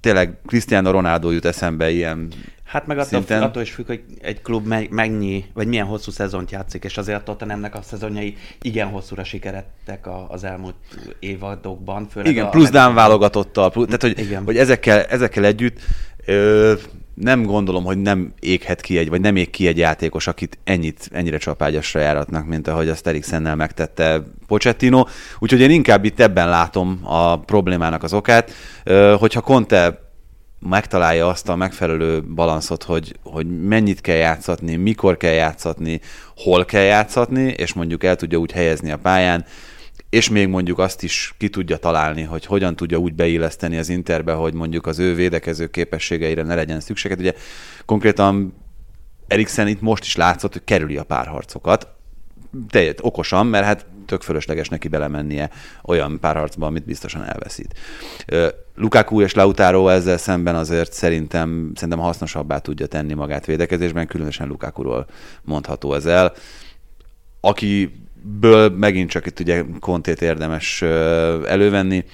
Tényleg 0.00 0.36
Cristiano 0.46 0.90
Ronaldo 0.90 1.30
jut 1.30 1.44
eszembe 1.44 1.90
ilyen 1.90 2.32
Hát 2.66 2.86
meg 2.86 2.98
attól, 2.98 3.08
szinten... 3.08 3.42
attól 3.42 3.62
is 3.62 3.70
függ, 3.70 3.86
hogy 3.86 4.02
egy 4.20 4.42
klub 4.42 4.66
mennyi, 4.90 5.44
vagy 5.54 5.66
milyen 5.66 5.86
hosszú 5.86 6.10
szezont 6.10 6.50
játszik, 6.50 6.84
és 6.84 6.96
azért 6.96 7.18
a 7.18 7.22
Tottenhamnek 7.22 7.74
a 7.74 7.82
szezonjai 7.82 8.36
igen 8.62 8.88
hosszúra 8.88 9.24
sikerettek 9.24 10.06
az 10.28 10.44
elmúlt 10.44 10.74
évadokban. 11.18 12.08
Főleg 12.08 12.30
igen, 12.30 12.44
a, 12.46 12.48
plusz 12.48 12.70
Dán 12.70 12.94
válogatottal, 12.94 13.70
plusz, 13.70 13.86
tehát 13.86 14.02
hogy, 14.02 14.18
igen. 14.18 14.44
hogy 14.44 14.56
ezekkel, 14.56 15.02
ezekkel 15.02 15.44
együtt 15.44 15.78
ö, 16.24 16.74
nem 17.14 17.42
gondolom, 17.42 17.84
hogy 17.84 17.98
nem 17.98 18.32
éghet 18.40 18.80
ki 18.80 18.98
egy, 18.98 19.08
vagy 19.08 19.20
nem 19.20 19.36
ég 19.36 19.50
ki 19.50 19.66
egy 19.66 19.78
játékos, 19.78 20.26
akit 20.26 20.58
ennyit, 20.64 21.08
ennyire 21.12 21.38
csapágyasra 21.38 22.00
járatnak, 22.00 22.46
mint 22.46 22.68
ahogy 22.68 22.88
azt 22.88 23.06
Eriksennel 23.06 23.56
megtette 23.56 24.22
Pochettino. 24.46 25.04
Úgyhogy 25.38 25.60
én 25.60 25.70
inkább 25.70 26.04
itt 26.04 26.20
ebben 26.20 26.48
látom 26.48 27.00
a 27.02 27.38
problémának 27.38 28.02
az 28.02 28.12
okát. 28.12 28.52
Hogyha 29.18 29.40
Conte 29.40 30.05
megtalálja 30.58 31.28
azt 31.28 31.48
a 31.48 31.56
megfelelő 31.56 32.22
balanszot, 32.22 32.82
hogy, 32.82 33.16
hogy 33.22 33.60
mennyit 33.60 34.00
kell 34.00 34.16
játszatni, 34.16 34.76
mikor 34.76 35.16
kell 35.16 35.32
játszatni, 35.32 36.00
hol 36.36 36.64
kell 36.64 36.82
játszatni, 36.82 37.42
és 37.42 37.72
mondjuk 37.72 38.04
el 38.04 38.16
tudja 38.16 38.38
úgy 38.38 38.52
helyezni 38.52 38.90
a 38.90 38.98
pályán, 38.98 39.44
és 40.10 40.28
még 40.28 40.48
mondjuk 40.48 40.78
azt 40.78 41.02
is 41.02 41.34
ki 41.38 41.48
tudja 41.48 41.76
találni, 41.76 42.22
hogy 42.22 42.46
hogyan 42.46 42.76
tudja 42.76 42.98
úgy 42.98 43.14
beilleszteni 43.14 43.76
az 43.76 43.88
Interbe, 43.88 44.32
hogy 44.32 44.54
mondjuk 44.54 44.86
az 44.86 44.98
ő 44.98 45.14
védekező 45.14 45.66
képességeire 45.66 46.42
ne 46.42 46.54
legyen 46.54 46.80
szükség. 46.80 47.10
Hát 47.10 47.20
ugye 47.20 47.32
konkrétan 47.84 48.54
Eriksen 49.26 49.68
itt 49.68 49.80
most 49.80 50.04
is 50.04 50.16
látszott, 50.16 50.52
hogy 50.52 50.64
kerüli 50.64 50.96
a 50.96 51.04
párharcokat, 51.04 51.95
teljesen 52.70 53.00
okosan, 53.00 53.46
mert 53.46 53.64
hát 53.64 53.86
tök 54.06 54.22
fölösleges 54.22 54.68
neki 54.68 54.88
belemennie 54.88 55.50
olyan 55.82 56.20
párharcba, 56.20 56.66
amit 56.66 56.84
biztosan 56.84 57.24
elveszít. 57.24 57.74
Lukaku 58.74 59.20
és 59.20 59.34
Lautaro 59.34 59.88
ezzel 59.88 60.16
szemben 60.16 60.54
azért 60.54 60.92
szerintem, 60.92 61.72
szerintem 61.74 61.98
hasznosabbá 61.98 62.58
tudja 62.58 62.86
tenni 62.86 63.14
magát 63.14 63.46
védekezésben, 63.46 64.06
különösen 64.06 64.48
Lukakuról 64.48 65.06
mondható 65.42 65.94
ez 65.94 66.06
el. 66.06 66.32
Akiből 67.40 68.68
megint 68.68 69.10
csak 69.10 69.26
itt 69.26 69.40
ugye 69.40 69.64
Kontét 69.80 70.22
érdemes 70.22 70.82
elővenni, 71.46 72.04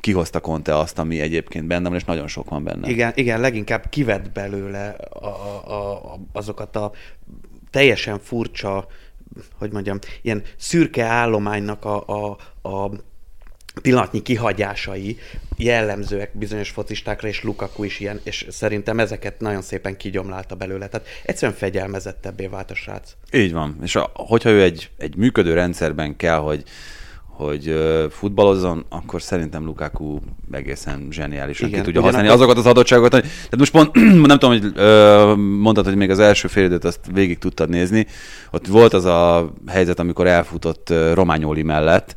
kihozta 0.00 0.40
Conte 0.40 0.78
azt, 0.78 0.98
ami 0.98 1.20
egyébként 1.20 1.66
benne 1.66 1.88
van, 1.88 1.98
és 1.98 2.04
nagyon 2.04 2.28
sok 2.28 2.50
van 2.50 2.64
benne. 2.64 2.88
Igen, 2.88 3.12
igen 3.14 3.40
leginkább 3.40 3.88
kivett 3.88 4.30
belőle 4.30 4.88
a, 5.10 5.26
a, 5.26 6.12
a, 6.12 6.20
azokat 6.32 6.76
a 6.76 6.92
teljesen 7.70 8.18
furcsa 8.18 8.86
hogy 9.58 9.72
mondjam, 9.72 9.98
ilyen 10.22 10.42
szürke 10.56 11.04
állománynak 11.04 11.84
a, 11.84 12.06
a, 12.06 12.36
a 12.68 12.90
pillanatnyi 13.82 14.22
kihagyásai 14.22 15.18
jellemzőek 15.56 16.30
bizonyos 16.38 16.70
focistákra, 16.70 17.28
és 17.28 17.42
Lukaku 17.42 17.84
is 17.84 18.00
ilyen, 18.00 18.20
és 18.22 18.46
szerintem 18.50 19.00
ezeket 19.00 19.40
nagyon 19.40 19.62
szépen 19.62 19.96
kigyomlálta 19.96 20.54
belőle. 20.54 20.88
Tehát 20.88 21.06
egyszerűen 21.22 21.58
fegyelmezettebbé 21.58 22.46
vált 22.46 22.70
a 22.70 22.74
srác. 22.74 23.12
Így 23.32 23.52
van. 23.52 23.78
És 23.82 23.96
a, 23.96 24.10
hogyha 24.14 24.50
ő 24.50 24.62
egy, 24.62 24.90
egy 24.98 25.16
működő 25.16 25.54
rendszerben 25.54 26.16
kell, 26.16 26.38
hogy 26.38 26.64
hogy 27.44 27.74
futballozzon, 28.10 28.84
akkor 28.88 29.22
szerintem 29.22 29.64
Lukaku 29.64 30.18
egészen 30.50 31.08
zseniálisan 31.10 31.68
Igen, 31.68 31.80
ki 31.80 31.86
tudja 31.86 32.00
használni 32.02 32.28
azokat 32.28 32.56
az 32.56 32.66
adottságokat. 32.66 33.12
Hogy, 33.12 33.22
tehát 33.22 33.58
most 33.58 33.72
pont, 33.72 33.94
nem 34.26 34.38
tudom, 34.38 34.50
hogy 34.50 34.72
ö, 34.74 35.34
mondtad, 35.36 35.84
hogy 35.84 35.96
még 35.96 36.10
az 36.10 36.18
első 36.18 36.48
fél 36.48 36.64
időt 36.64 36.84
azt 36.84 37.00
végig 37.12 37.38
tudtad 37.38 37.68
nézni. 37.68 38.06
Ott 38.50 38.66
volt 38.66 38.94
az 38.94 39.04
a 39.04 39.52
helyzet, 39.66 39.98
amikor 39.98 40.26
elfutott 40.26 40.92
Rományoli 41.14 41.62
mellett. 41.62 42.14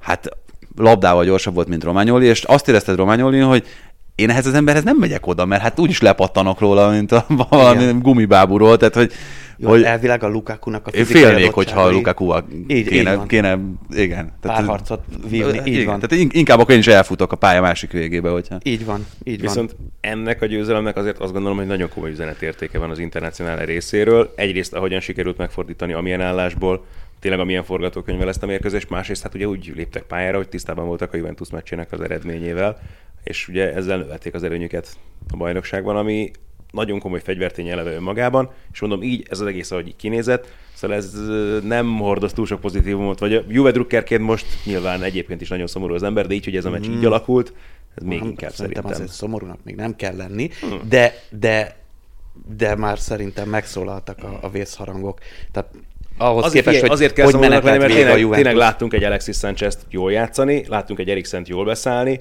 Hát 0.00 0.28
labdával 0.76 1.24
gyorsabb 1.24 1.54
volt, 1.54 1.68
mint 1.68 1.84
Rományoli, 1.84 2.26
és 2.26 2.42
azt 2.42 2.68
érezted 2.68 2.96
Rományoli, 2.96 3.38
hogy 3.38 3.66
én 4.14 4.30
ehhez 4.30 4.46
az 4.46 4.54
emberhez 4.54 4.82
nem 4.82 4.96
megyek 4.96 5.26
oda, 5.26 5.44
mert 5.44 5.62
hát 5.62 5.78
úgyis 5.78 6.00
lepattanok 6.00 6.60
róla, 6.60 6.90
mint 6.90 7.12
a 7.12 7.26
valami 7.50 7.92
gumibábúról, 8.00 8.76
tehát 8.76 8.94
hogy 8.94 9.12
jó, 9.56 9.68
hogy 9.68 9.82
elvileg 9.82 10.22
a 10.22 10.28
Lukaku-nak 10.28 10.86
a 10.86 10.90
Én 10.90 11.04
félnék, 11.04 11.50
hogyha 11.50 11.82
a 11.82 11.90
lukaku 11.90 12.32
így, 12.66 12.88
kéne, 12.88 13.12
így 13.12 13.26
kéne, 13.26 13.58
igen. 13.90 14.32
Párharcot 14.40 15.00
vívni, 15.28 15.58
így 15.58 15.66
igen, 15.66 15.86
van. 15.86 16.00
Tehát 16.00 16.34
inkább 16.34 16.58
akkor 16.58 16.72
én 16.72 16.78
is 16.78 16.86
elfutok 16.86 17.32
a 17.32 17.36
pálya 17.36 17.60
másik 17.60 17.90
végébe, 17.92 18.30
hogyha... 18.30 18.58
Így 18.62 18.84
van, 18.84 19.06
így 19.22 19.40
Viszont 19.40 19.70
van. 19.70 19.92
ennek 20.00 20.42
a 20.42 20.46
győzelemnek 20.46 20.96
azért 20.96 21.18
azt 21.18 21.32
gondolom, 21.32 21.56
hogy 21.56 21.66
nagyon 21.66 21.88
komoly 21.88 22.10
üzenetértéke 22.10 22.78
van 22.78 22.90
az 22.90 22.98
internacionál 22.98 23.64
részéről. 23.64 24.32
Egyrészt, 24.36 24.74
ahogyan 24.74 25.00
sikerült 25.00 25.36
megfordítani 25.36 25.92
amilyen 25.92 26.20
állásból, 26.20 26.84
tényleg 27.20 27.40
amilyen 27.40 27.64
forgatókönyvvel 27.64 28.28
ezt 28.28 28.42
a 28.42 28.46
mérkőzést, 28.46 28.90
másrészt 28.90 29.22
hát 29.22 29.34
ugye 29.34 29.46
úgy 29.46 29.72
léptek 29.74 30.02
pályára, 30.02 30.36
hogy 30.36 30.48
tisztában 30.48 30.86
voltak 30.86 31.12
a 31.12 31.16
Juventus 31.16 31.50
meccsének 31.50 31.92
az 31.92 32.00
eredményével, 32.00 32.78
és 33.24 33.48
ugye 33.48 33.74
ezzel 33.74 33.98
növelték 33.98 34.34
az 34.34 34.42
erőnyüket 34.42 34.96
a 35.32 35.36
bajnokságban, 35.36 35.96
ami 35.96 36.30
nagyon 36.74 36.98
komoly 36.98 37.20
fegyvertény 37.20 37.68
eleve 37.68 37.92
önmagában, 37.92 38.50
és 38.72 38.80
mondom 38.80 39.02
így, 39.02 39.26
ez 39.30 39.40
az 39.40 39.46
egész, 39.46 39.70
ahogy 39.70 39.86
így 39.86 39.96
kinézett, 39.96 40.52
szóval 40.74 40.96
ez 40.96 41.12
nem 41.62 41.98
hordoz 41.98 42.32
túl 42.32 42.46
sok 42.46 42.60
pozitívumot, 42.60 43.18
vagy 43.18 43.34
a 43.34 43.42
Juve 43.48 43.70
drukkerként 43.70 44.22
most 44.22 44.46
nyilván 44.64 45.02
egyébként 45.02 45.40
is 45.40 45.48
nagyon 45.48 45.66
szomorú 45.66 45.94
az 45.94 46.02
ember, 46.02 46.26
de 46.26 46.34
így, 46.34 46.44
hogy 46.44 46.56
ez 46.56 46.64
a 46.64 46.70
meccs 46.70 46.88
mm. 46.88 46.92
így 46.92 47.04
alakult, 47.04 47.52
ez 47.94 48.02
még 48.02 48.18
hát, 48.18 48.28
inkább 48.28 48.52
szerintem. 48.52 48.82
Szerintem 48.82 49.04
azért 49.04 49.18
szomorúnak 49.18 49.58
még 49.64 49.74
nem 49.74 49.96
kell 49.96 50.16
lenni, 50.16 50.50
mm. 50.66 50.88
de, 50.88 51.14
de, 51.30 51.76
de 52.56 52.76
már 52.76 52.98
szerintem 52.98 53.48
megszólaltak 53.48 54.24
a, 54.24 54.38
a 54.40 54.50
vészharangok. 54.50 55.18
Tehát 55.52 55.70
ahhoz 56.18 56.44
azért, 56.44 56.64
képest, 56.64 56.80
hogy 56.80 56.90
azért 56.90 57.12
kell 57.12 57.24
hogy 57.24 57.34
lenni, 57.34 57.78
mert 57.78 57.86
tényleg, 57.86 58.28
tényleg 58.30 58.56
láttunk 58.56 58.92
egy 58.92 59.04
Alexis 59.04 59.36
Sanchez-t 59.36 59.86
jól 59.90 60.12
játszani, 60.12 60.64
láttunk 60.68 60.98
egy 60.98 61.08
Eriksen-t 61.08 61.48
jól 61.48 61.64
beszállni, 61.64 62.20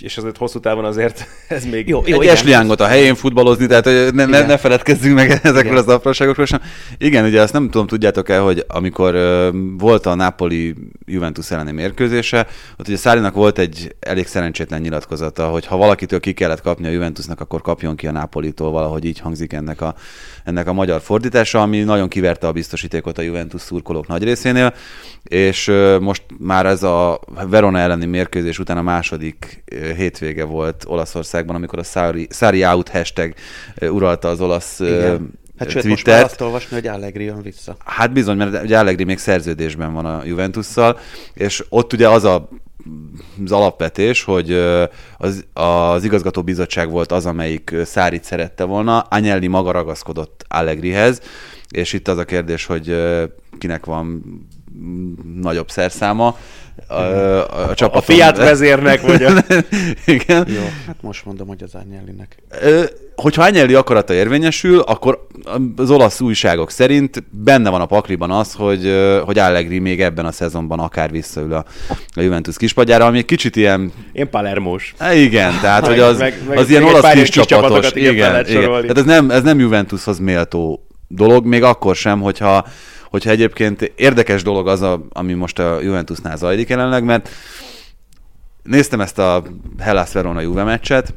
és 0.00 0.16
azért 0.16 0.36
hosszú 0.36 0.60
távon 0.60 0.84
azért 0.84 1.26
ez 1.48 1.64
még... 1.64 1.88
Jó, 1.88 2.02
jó, 2.06 2.20
egy 2.20 2.26
esliángot 2.26 2.80
a 2.80 2.86
helyén 2.86 3.14
futballozni, 3.14 3.66
tehát 3.66 4.12
ne, 4.12 4.24
ne, 4.24 4.46
ne 4.46 4.56
feledkezzünk 4.56 5.14
meg 5.14 5.30
ezekről 5.42 5.62
igen. 5.62 5.76
az 5.76 5.88
apróságokról 5.88 6.46
sem. 6.46 6.60
Igen, 6.98 7.24
ugye 7.24 7.40
azt 7.40 7.52
nem 7.52 7.70
tudom, 7.70 7.86
tudjátok 7.86 8.28
el, 8.28 8.42
hogy 8.42 8.64
amikor 8.68 9.14
uh, 9.14 9.48
volt 9.78 10.06
a 10.06 10.14
Napoli 10.14 10.74
Juventus 11.06 11.50
elleni 11.50 11.72
mérkőzése, 11.72 12.46
ott 12.78 12.88
ugye 12.88 12.96
Szárinak 12.96 13.34
volt 13.34 13.58
egy 13.58 13.94
elég 14.00 14.26
szerencsétlen 14.26 14.80
nyilatkozata, 14.80 15.48
hogy 15.48 15.66
ha 15.66 15.76
valakitől 15.76 16.20
ki 16.20 16.32
kellett 16.32 16.60
kapni 16.60 16.86
a 16.86 16.90
Juventusnak, 16.90 17.40
akkor 17.40 17.62
kapjon 17.62 17.96
ki 17.96 18.06
a 18.06 18.12
Napolitól, 18.12 18.70
valahogy 18.70 19.04
így 19.04 19.18
hangzik 19.18 19.52
ennek 19.52 19.80
a, 19.80 19.94
ennek 20.44 20.66
a 20.66 20.72
magyar 20.72 21.00
fordítása, 21.00 21.62
ami 21.62 21.78
nagyon 21.78 22.08
kiverte 22.08 22.46
a 22.46 22.52
biztosítékot 22.52 23.18
a 23.18 23.22
Juventus 23.22 23.60
szurkolók 23.60 24.06
nagy 24.06 24.22
részénél, 24.22 24.74
és 25.22 25.68
uh, 25.68 26.00
most 26.00 26.22
már 26.38 26.66
ez 26.66 26.82
a 26.82 27.20
Verona 27.48 27.78
elleni 27.78 28.06
mérkőzés 28.06 28.58
után 28.58 28.76
a 28.76 28.82
második 28.82 29.62
hétvége 29.96 30.44
volt 30.44 30.84
Olaszországban, 30.86 31.56
amikor 31.56 31.78
a 31.78 31.82
Sari, 31.82 32.26
Sari 32.30 32.64
Out 32.64 32.88
hashtag 32.88 33.34
uralta 33.80 34.28
az 34.28 34.40
olasz 34.40 34.80
Igen. 34.80 35.42
Hát 35.58 35.70
sőt, 35.70 35.84
most 35.84 36.06
már 36.06 36.24
azt 36.24 36.40
olvasni, 36.40 36.74
hogy 36.74 36.86
Allegri 36.86 37.24
jön 37.24 37.42
vissza. 37.42 37.76
Hát 37.84 38.12
bizony, 38.12 38.36
mert 38.36 38.62
ugye 38.62 38.78
Allegri 38.78 39.04
még 39.04 39.18
szerződésben 39.18 39.92
van 39.92 40.06
a 40.06 40.24
Juventusszal, 40.24 40.98
és 41.34 41.64
ott 41.68 41.92
ugye 41.92 42.08
az 42.08 42.24
a 42.24 42.48
az 43.44 43.52
alapvetés, 43.52 44.22
hogy 44.22 44.52
az, 45.16 45.44
az 45.52 46.04
igazgatóbizottság 46.04 46.90
volt 46.90 47.12
az, 47.12 47.26
amelyik 47.26 47.74
Szárit 47.84 48.24
szerette 48.24 48.64
volna, 48.64 49.00
Agnelli 49.00 49.46
maga 49.46 49.70
ragaszkodott 49.70 50.44
Allegrihez, 50.48 51.20
és 51.70 51.92
itt 51.92 52.08
az 52.08 52.18
a 52.18 52.24
kérdés, 52.24 52.66
hogy 52.66 52.96
kinek 53.58 53.84
van 53.84 54.22
nagyobb 55.40 55.70
szerszáma, 55.70 56.36
a, 56.86 56.94
a, 56.94 57.68
a 57.68 57.74
csapaton. 57.74 58.00
A 58.00 58.02
Fiat 58.02 58.36
vezérnek, 58.36 59.00
vagy 59.00 59.22
a... 59.22 59.32
Igen. 60.06 60.46
Jó, 60.48 60.68
hát 60.86 60.96
most 61.00 61.24
mondom, 61.24 61.46
hogy 61.46 61.62
az 61.62 61.74
Agnellinek. 61.74 62.36
Hogyha 63.16 63.42
Agnelli 63.42 63.74
akarata 63.74 64.14
érvényesül, 64.14 64.80
akkor 64.80 65.26
az 65.76 65.90
olasz 65.90 66.20
újságok 66.20 66.70
szerint 66.70 67.24
benne 67.30 67.70
van 67.70 67.80
a 67.80 67.86
pakliban 67.86 68.30
az, 68.30 68.52
hogy, 68.52 68.92
hogy 69.24 69.38
Allegri 69.38 69.78
még 69.78 70.00
ebben 70.00 70.26
a 70.26 70.32
szezonban 70.32 70.78
akár 70.78 71.10
visszaül 71.10 71.52
a, 71.52 71.64
a 72.14 72.20
Juventus 72.20 72.56
kispadjára, 72.56 73.06
ami 73.06 73.18
egy 73.18 73.24
kicsit 73.24 73.56
ilyen... 73.56 73.92
Én 74.12 74.30
Palermos. 74.30 74.94
Igen, 75.14 75.52
tehát, 75.60 75.86
hogy 75.86 75.98
az, 75.98 76.18
meg, 76.18 76.42
meg, 76.48 76.58
az 76.58 76.70
ilyen 76.70 76.82
olasz 76.82 77.12
kis 77.12 77.28
csapatos. 77.28 77.90
Igen, 77.92 78.46
igen. 78.46 78.70
Tehát 78.70 78.98
ez 78.98 79.04
nem, 79.04 79.30
ez 79.30 79.42
nem 79.42 79.58
Juventushoz 79.58 80.18
méltó 80.18 80.86
dolog, 81.08 81.46
még 81.46 81.62
akkor 81.62 81.96
sem, 81.96 82.20
hogyha 82.20 82.66
hogyha 83.14 83.30
egyébként 83.30 83.92
érdekes 83.96 84.42
dolog 84.42 84.68
az, 84.68 84.80
a, 84.82 85.06
ami 85.12 85.32
most 85.32 85.58
a 85.58 85.80
Juventusnál 85.80 86.36
zajlik 86.36 86.68
jelenleg, 86.68 87.04
mert 87.04 87.28
néztem 88.62 89.00
ezt 89.00 89.18
a 89.18 89.42
Hellas 89.78 90.12
Verona 90.12 90.40
Juve 90.40 90.64
meccset, 90.64 91.14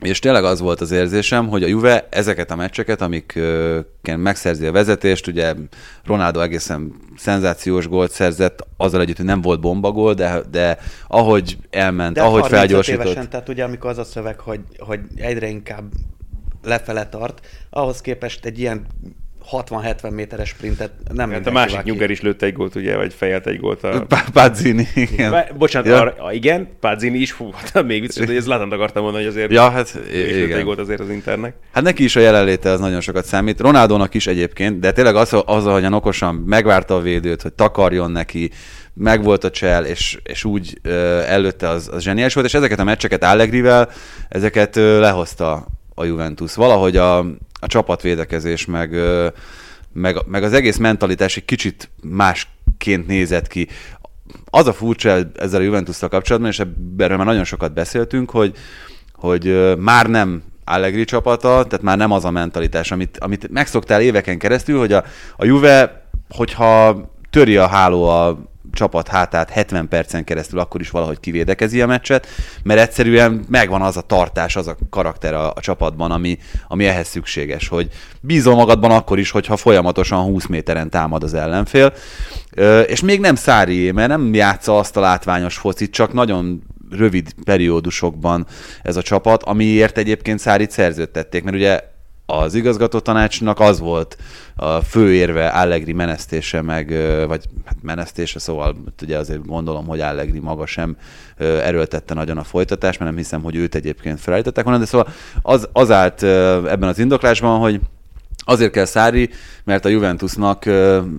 és 0.00 0.18
tényleg 0.18 0.44
az 0.44 0.60
volt 0.60 0.80
az 0.80 0.90
érzésem, 0.90 1.48
hogy 1.48 1.62
a 1.62 1.66
Juve 1.66 2.08
ezeket 2.10 2.50
a 2.50 2.56
meccseket, 2.56 3.00
amiken 3.00 4.20
megszerzi 4.20 4.66
a 4.66 4.72
vezetést, 4.72 5.26
ugye 5.26 5.54
Ronaldo 6.04 6.40
egészen 6.40 6.94
szenzációs 7.16 7.88
gólt 7.88 8.10
szerzett, 8.10 8.66
azzal 8.76 9.00
együtt, 9.00 9.16
hogy 9.16 9.26
nem 9.26 9.40
volt 9.40 9.60
bombagól, 9.60 10.14
de, 10.14 10.40
de 10.50 10.78
ahogy 11.08 11.58
elment, 11.70 12.14
de 12.14 12.22
ahogy 12.22 12.46
felgyorsított. 12.46 13.04
Évesen, 13.04 13.30
tehát 13.30 13.48
ugye 13.48 13.64
amikor 13.64 13.90
az 13.90 13.98
a 13.98 14.04
szöveg, 14.04 14.40
hogy, 14.40 14.60
hogy 14.78 15.00
egyre 15.16 15.48
inkább 15.48 15.84
lefele 16.62 17.08
tart, 17.08 17.46
ahhoz 17.70 18.00
képest 18.00 18.44
egy 18.44 18.58
ilyen 18.58 18.86
60-70 19.50 20.10
méteres 20.10 20.48
sprintet 20.48 20.90
nem 21.12 21.30
hát 21.30 21.46
a 21.46 21.50
másik 21.50 21.82
nyuger 21.82 22.10
is 22.10 22.20
lőtt 22.20 22.42
egy 22.42 22.52
gólt, 22.52 22.74
ugye, 22.74 22.96
vagy 22.96 23.14
fejelt 23.14 23.46
egy 23.46 23.60
gólt. 23.60 23.84
A... 23.84 24.06
Pazzini, 24.32 24.88
igen. 24.94 25.30
Be, 25.30 25.52
bocsánat, 25.58 25.88
ja. 25.88 26.00
arra, 26.00 26.32
igen, 26.32 26.68
Pazzini 26.80 27.18
is, 27.18 27.32
fú, 27.32 27.50
hát 27.52 27.84
még 27.84 28.00
vicces, 28.00 28.26
hogy 28.26 28.36
ez 28.36 28.46
látom 28.46 28.72
akartam 28.72 29.02
mondani, 29.02 29.24
hogy 29.24 29.32
azért 29.32 29.52
ja, 29.52 29.70
hát, 29.70 29.98
igen. 30.12 30.58
egy 30.58 30.64
gólt 30.64 30.78
azért 30.78 31.00
az 31.00 31.10
Internek. 31.10 31.54
Hát 31.72 31.82
neki 31.82 32.04
is 32.04 32.16
a 32.16 32.20
jelenléte 32.20 32.70
az 32.70 32.80
nagyon 32.80 33.00
sokat 33.00 33.24
számít. 33.24 33.60
Ronaldónak 33.60 34.14
is 34.14 34.26
egyébként, 34.26 34.78
de 34.78 34.92
tényleg 34.92 35.16
az, 35.16 35.36
az 35.46 35.66
ahogyan 35.66 35.92
okosan 35.92 36.34
megvárta 36.34 36.94
a 36.94 37.00
védőt, 37.00 37.42
hogy 37.42 37.52
takarjon 37.52 38.10
neki, 38.10 38.50
megvolt 38.94 39.44
a 39.44 39.50
csel, 39.50 39.84
és, 39.84 40.18
és 40.22 40.44
úgy 40.44 40.78
uh, 40.84 40.92
előtte 41.30 41.68
az, 41.68 41.90
az 41.92 42.02
zseniális 42.02 42.34
volt, 42.34 42.46
és 42.46 42.54
ezeket 42.54 42.78
a 42.78 42.84
meccseket 42.84 43.24
Allegrivel, 43.24 43.90
ezeket 44.28 44.76
uh, 44.76 44.82
lehozta 44.82 45.66
a 45.94 46.04
Juventus. 46.04 46.54
Valahogy 46.54 46.96
a, 46.96 47.18
a 47.60 47.66
csapatvédekezés, 47.66 48.66
meg, 48.66 48.96
meg, 49.92 50.16
meg 50.26 50.42
az 50.42 50.52
egész 50.52 50.76
mentalitás 50.76 51.36
egy 51.36 51.44
kicsit 51.44 51.90
másként 52.02 53.06
nézett 53.06 53.46
ki. 53.46 53.68
Az 54.44 54.66
a 54.66 54.72
furcsa 54.72 55.18
ezzel 55.34 55.60
a 55.60 55.64
juventus 55.64 55.98
kapcsolatban, 55.98 56.50
és 56.50 56.62
erről 56.96 57.16
már 57.16 57.26
nagyon 57.26 57.44
sokat 57.44 57.74
beszéltünk, 57.74 58.30
hogy, 58.30 58.56
hogy 59.12 59.74
már 59.78 60.06
nem 60.06 60.42
Allegri 60.64 61.04
csapata, 61.04 61.64
tehát 61.64 61.82
már 61.82 61.96
nem 61.96 62.10
az 62.10 62.24
a 62.24 62.30
mentalitás, 62.30 62.90
amit, 62.90 63.18
amit 63.18 63.50
megszoktál 63.50 64.00
éveken 64.00 64.38
keresztül, 64.38 64.78
hogy 64.78 64.92
a, 64.92 65.04
a 65.36 65.44
Juve, 65.44 66.06
hogyha 66.28 67.00
töri 67.30 67.56
a 67.56 67.66
háló 67.66 68.08
a 68.08 68.38
csapat 68.74 69.08
hátát 69.08 69.50
70 69.50 69.88
percen 69.88 70.24
keresztül 70.24 70.58
akkor 70.58 70.80
is 70.80 70.90
valahogy 70.90 71.20
kivédekezi 71.20 71.80
a 71.80 71.86
meccset, 71.86 72.26
mert 72.62 72.80
egyszerűen 72.80 73.44
megvan 73.48 73.82
az 73.82 73.96
a 73.96 74.00
tartás, 74.00 74.56
az 74.56 74.66
a 74.66 74.76
karakter 74.90 75.34
a, 75.34 75.52
a 75.54 75.60
csapatban, 75.60 76.10
ami, 76.10 76.38
ami 76.68 76.86
ehhez 76.86 77.08
szükséges, 77.08 77.68
hogy 77.68 77.88
bízol 78.20 78.54
magadban 78.54 78.90
akkor 78.90 79.18
is, 79.18 79.30
hogyha 79.30 79.56
folyamatosan 79.56 80.22
20 80.22 80.46
méteren 80.46 80.90
támad 80.90 81.22
az 81.22 81.34
ellenfél, 81.34 81.92
és 82.86 83.00
még 83.00 83.20
nem 83.20 83.34
Szárié, 83.34 83.90
mert 83.90 84.08
nem 84.08 84.34
játsza 84.34 84.78
azt 84.78 84.96
a 84.96 85.00
látványos 85.00 85.56
focit, 85.56 85.92
csak 85.92 86.12
nagyon 86.12 86.62
rövid 86.90 87.32
periódusokban 87.44 88.46
ez 88.82 88.96
a 88.96 89.02
csapat, 89.02 89.42
amiért 89.42 89.98
egyébként 89.98 90.38
Szárit 90.38 90.70
szerződtették, 90.70 91.42
mert 91.42 91.56
ugye 91.56 91.80
az 92.26 92.54
igazgató 92.54 92.98
tanácsnak 92.98 93.60
az 93.60 93.78
volt 93.78 94.16
a 94.56 94.80
fő 94.80 95.14
érve 95.14 95.48
Allegri 95.48 95.92
menesztése, 95.92 96.62
meg, 96.62 96.88
vagy 97.26 97.44
hát 97.64 97.76
menesztése, 97.82 98.38
szóval 98.38 98.76
ugye 99.02 99.18
azért 99.18 99.46
gondolom, 99.46 99.86
hogy 99.86 100.00
Allegri 100.00 100.38
maga 100.38 100.66
sem 100.66 100.96
erőltette 101.38 102.14
nagyon 102.14 102.38
a 102.38 102.44
folytatást, 102.44 102.98
mert 102.98 103.10
nem 103.10 103.20
hiszem, 103.20 103.42
hogy 103.42 103.56
őt 103.56 103.74
egyébként 103.74 104.20
felállították 104.20 104.64
volna, 104.64 104.78
de 104.78 104.86
szóval 104.86 105.08
az, 105.42 105.68
az 105.72 105.90
állt 105.90 106.22
ebben 106.22 106.88
az 106.88 106.98
indoklásban, 106.98 107.58
hogy 107.58 107.80
Azért 108.46 108.72
kell 108.72 108.84
Szári, 108.84 109.30
mert 109.64 109.84
a 109.84 109.88
Juventusnak 109.88 110.64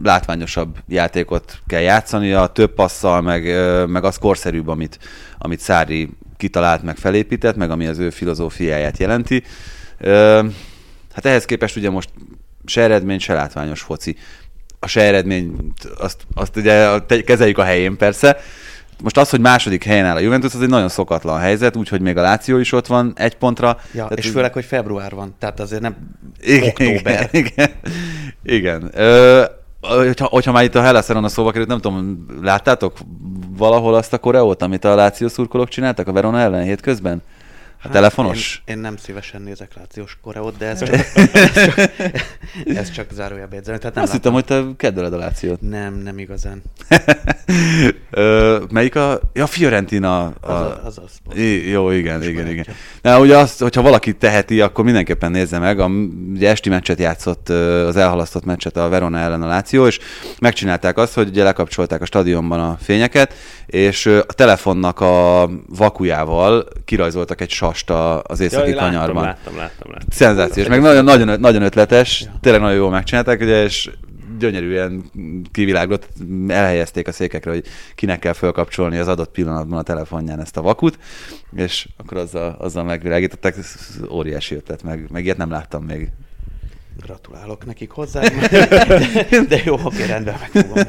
látványosabb 0.03 0.77
játékot 0.87 1.59
kell 1.67 1.81
játszania, 1.81 2.47
több 2.47 2.73
passzal, 2.73 3.21
meg, 3.21 3.43
meg 3.87 4.03
az 4.03 4.17
korszerűbb, 4.17 4.67
amit, 4.67 4.99
amit 5.37 5.59
Szári 5.59 6.09
kitalált, 6.37 6.83
meg 6.83 6.97
felépített, 6.97 7.55
meg 7.55 7.71
ami 7.71 7.87
az 7.87 7.97
ő 7.97 8.09
filozófiáját 8.09 8.97
jelenti. 8.97 9.43
Hát 11.15 11.25
ehhez 11.25 11.45
képest 11.45 11.75
ugye 11.75 11.89
most 11.89 12.09
se 12.65 12.81
eredmény, 12.81 13.19
se 13.19 13.33
látványos 13.33 13.81
foci. 13.81 14.15
A 14.79 14.87
se 14.87 15.01
eredmény, 15.01 15.73
azt, 15.97 16.21
azt 16.33 16.57
ugye 16.57 16.99
kezeljük 17.25 17.57
a 17.57 17.63
helyén 17.63 17.97
persze, 17.97 18.37
most 19.03 19.17
az, 19.17 19.29
hogy 19.29 19.39
második 19.39 19.83
helyen 19.83 20.05
áll 20.05 20.15
a 20.15 20.19
Juventus, 20.19 20.53
az 20.53 20.61
egy 20.61 20.69
nagyon 20.69 20.89
szokatlan 20.89 21.39
helyzet, 21.39 21.75
úgyhogy 21.75 22.01
még 22.01 22.17
a 22.17 22.21
Láció 22.21 22.57
is 22.57 22.71
ott 22.71 22.87
van 22.87 23.13
egy 23.15 23.35
pontra. 23.35 23.67
Ja, 23.67 24.03
tehát 24.03 24.17
és 24.17 24.29
főleg, 24.29 24.53
hogy 24.53 24.65
február 24.65 25.13
van, 25.13 25.35
tehát 25.39 25.59
azért 25.59 25.81
nem 25.81 25.95
igen, 26.41 26.67
október. 26.67 27.29
Igen, 27.31 27.45
igen. 27.55 27.69
igen. 28.43 28.89
Ö, 28.93 29.43
hogyha, 29.81 30.25
hogyha 30.25 30.51
már 30.51 30.63
itt 30.63 30.75
a 30.75 30.81
Hellas 30.81 31.09
a 31.09 31.27
szóba 31.27 31.51
került, 31.51 31.69
nem 31.69 31.79
tudom, 31.79 32.25
láttátok 32.41 32.97
valahol 33.57 33.93
azt 33.93 34.13
a 34.13 34.17
koreót, 34.17 34.61
amit 34.61 34.85
a 34.85 34.95
Láció 34.95 35.27
szurkolók 35.27 35.69
csináltak 35.69 36.07
a 36.07 36.11
Verona 36.11 36.39
ellen 36.39 36.63
hétközben? 36.63 37.21
Hát 37.85 37.93
telefonos? 37.93 38.61
Én, 38.65 38.75
én 38.75 38.81
nem 38.81 38.97
szívesen 38.97 39.41
nézek 39.41 39.71
lációs 39.75 40.17
koreót, 40.21 40.57
de 40.57 40.65
ez 40.65 40.83
csak, 40.83 40.93
ez 41.33 41.53
csak, 41.65 41.77
ez 42.65 42.91
csak 42.91 43.07
zárójelbe 43.13 43.55
jegyzeni. 43.55 43.77
Tehát 43.77 43.95
nem 43.95 44.03
Azt 44.03 44.13
hittem, 44.13 44.33
hogy 44.33 44.45
te 44.45 44.63
kedveled 44.77 45.13
a 45.13 45.17
lációt. 45.17 45.61
Nem, 45.61 45.93
nem 45.93 46.19
igazán. 46.19 46.61
Ö, 48.11 48.63
melyik 48.69 48.95
a... 48.95 49.19
Ja, 49.33 49.47
Fiorentina. 49.47 50.25
A... 50.25 50.51
Az, 50.51 50.77
az, 50.83 50.99
az, 51.25 51.37
I, 51.37 51.69
jó, 51.69 51.91
igen, 51.91 52.23
igen, 52.23 52.47
igen. 52.47 52.65
Na, 53.01 53.19
ugye 53.19 53.37
azt, 53.37 53.61
hogyha 53.61 53.81
valaki 53.81 54.13
teheti, 54.13 54.61
akkor 54.61 54.83
mindenképpen 54.83 55.31
nézze 55.31 55.59
meg. 55.59 55.79
A, 55.79 55.85
ugye 56.33 56.49
esti 56.49 56.69
meccset 56.69 56.99
játszott, 56.99 57.49
az 57.49 57.95
elhalasztott 57.95 58.45
meccset 58.45 58.77
a 58.77 58.89
Verona 58.89 59.17
ellen 59.17 59.41
a 59.41 59.47
Láció, 59.47 59.87
és 59.87 59.99
megcsinálták 60.39 60.97
azt, 60.97 61.13
hogy 61.13 61.27
ugye 61.27 61.43
lekapcsolták 61.43 62.01
a 62.01 62.05
stadionban 62.05 62.59
a 62.59 62.77
fényeket, 62.81 63.33
és 63.65 64.05
a 64.05 64.33
telefonnak 64.33 64.99
a 64.99 65.49
vakujával 65.67 66.67
kirajzoltak 66.85 67.41
egy 67.41 67.49
sast 67.75 67.89
az 68.27 68.39
északi 68.39 68.69
ja, 68.69 68.77
kanyarban. 68.77 69.23
Láttam, 69.23 69.55
láttam, 69.55 69.91
láttam. 69.91 70.07
Szenzációs, 70.09 70.67
meg 70.67 70.81
nagyon, 70.81 71.03
nagyon, 71.03 71.39
nagyon 71.39 71.61
ötletes, 71.61 72.21
ja. 72.21 72.33
tényleg 72.41 72.61
nagyon 72.61 72.77
jól 72.77 72.89
megcsinálták, 72.89 73.41
ugye, 73.41 73.63
és 73.63 73.89
gyönyörűen 74.39 75.03
kivilágott, 75.51 76.07
elhelyezték 76.47 77.07
a 77.07 77.11
székekre, 77.11 77.51
hogy 77.51 77.65
kinek 77.95 78.19
kell 78.19 78.33
felkapcsolni 78.33 78.97
az 78.97 79.07
adott 79.07 79.31
pillanatban 79.31 79.79
a 79.79 79.83
telefonján 79.83 80.39
ezt 80.39 80.57
a 80.57 80.61
vakut, 80.61 80.99
és 81.55 81.87
akkor 81.97 82.17
azzal, 82.17 82.55
azzal 82.59 82.83
megvilágították, 82.83 83.57
ez 83.57 83.75
óriási 84.09 84.55
ötlet, 84.55 84.83
meg, 84.83 85.07
meg 85.11 85.23
ilyet 85.23 85.37
nem 85.37 85.49
láttam 85.49 85.83
még 85.83 86.11
Gratulálok 87.05 87.65
nekik 87.65 87.91
hozzá, 87.91 88.21
de 89.49 89.61
jó, 89.65 89.73
oké, 89.83 90.05
rendben 90.05 90.35
meg 90.39 90.63
fogom 90.63 90.83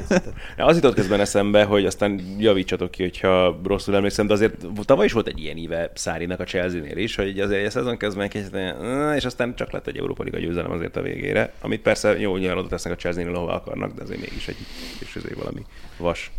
Az 0.56 0.76
jutott 0.76 0.94
közben 0.94 1.20
eszembe, 1.20 1.64
hogy 1.64 1.87
aztán 1.87 2.20
javítsatok 2.38 2.90
ki, 2.90 3.02
hogyha 3.02 3.61
rosszul 3.64 3.94
emlékszem, 3.94 4.26
de 4.26 4.32
azért 4.32 4.66
tavaly 4.85 5.04
is 5.04 5.12
volt 5.12 5.26
egy 5.26 5.40
ilyen 5.40 5.56
íve 5.56 5.90
Szárinak 5.94 6.40
a 6.40 6.44
Chelsea-nél 6.44 6.96
is, 6.96 7.14
hogy 7.14 7.40
azért 7.40 7.66
a 7.66 7.70
szezon 7.70 7.96
közben 7.96 8.31
és 9.16 9.24
aztán 9.24 9.55
csak 9.55 9.72
lett 9.72 9.87
egy 9.87 9.96
Európa 9.96 10.22
Liga 10.22 10.38
győzelem 10.38 10.70
azért 10.70 10.96
a 10.96 11.02
végére, 11.02 11.52
amit 11.61 11.83
persze 11.83 12.18
jó, 12.18 12.37
nyilván 12.37 12.59
oda 12.59 12.68
tesznek 12.68 12.92
a 12.92 12.96
Chelsea-nél, 12.96 13.35
ahova 13.35 13.52
akarnak, 13.52 13.94
de 13.94 14.02
azért 14.02 14.20
mégis 14.20 14.48
egy, 14.48 14.57
és 14.98 15.16
azért 15.16 15.38
valami 15.38 15.62
vas. 15.98 16.31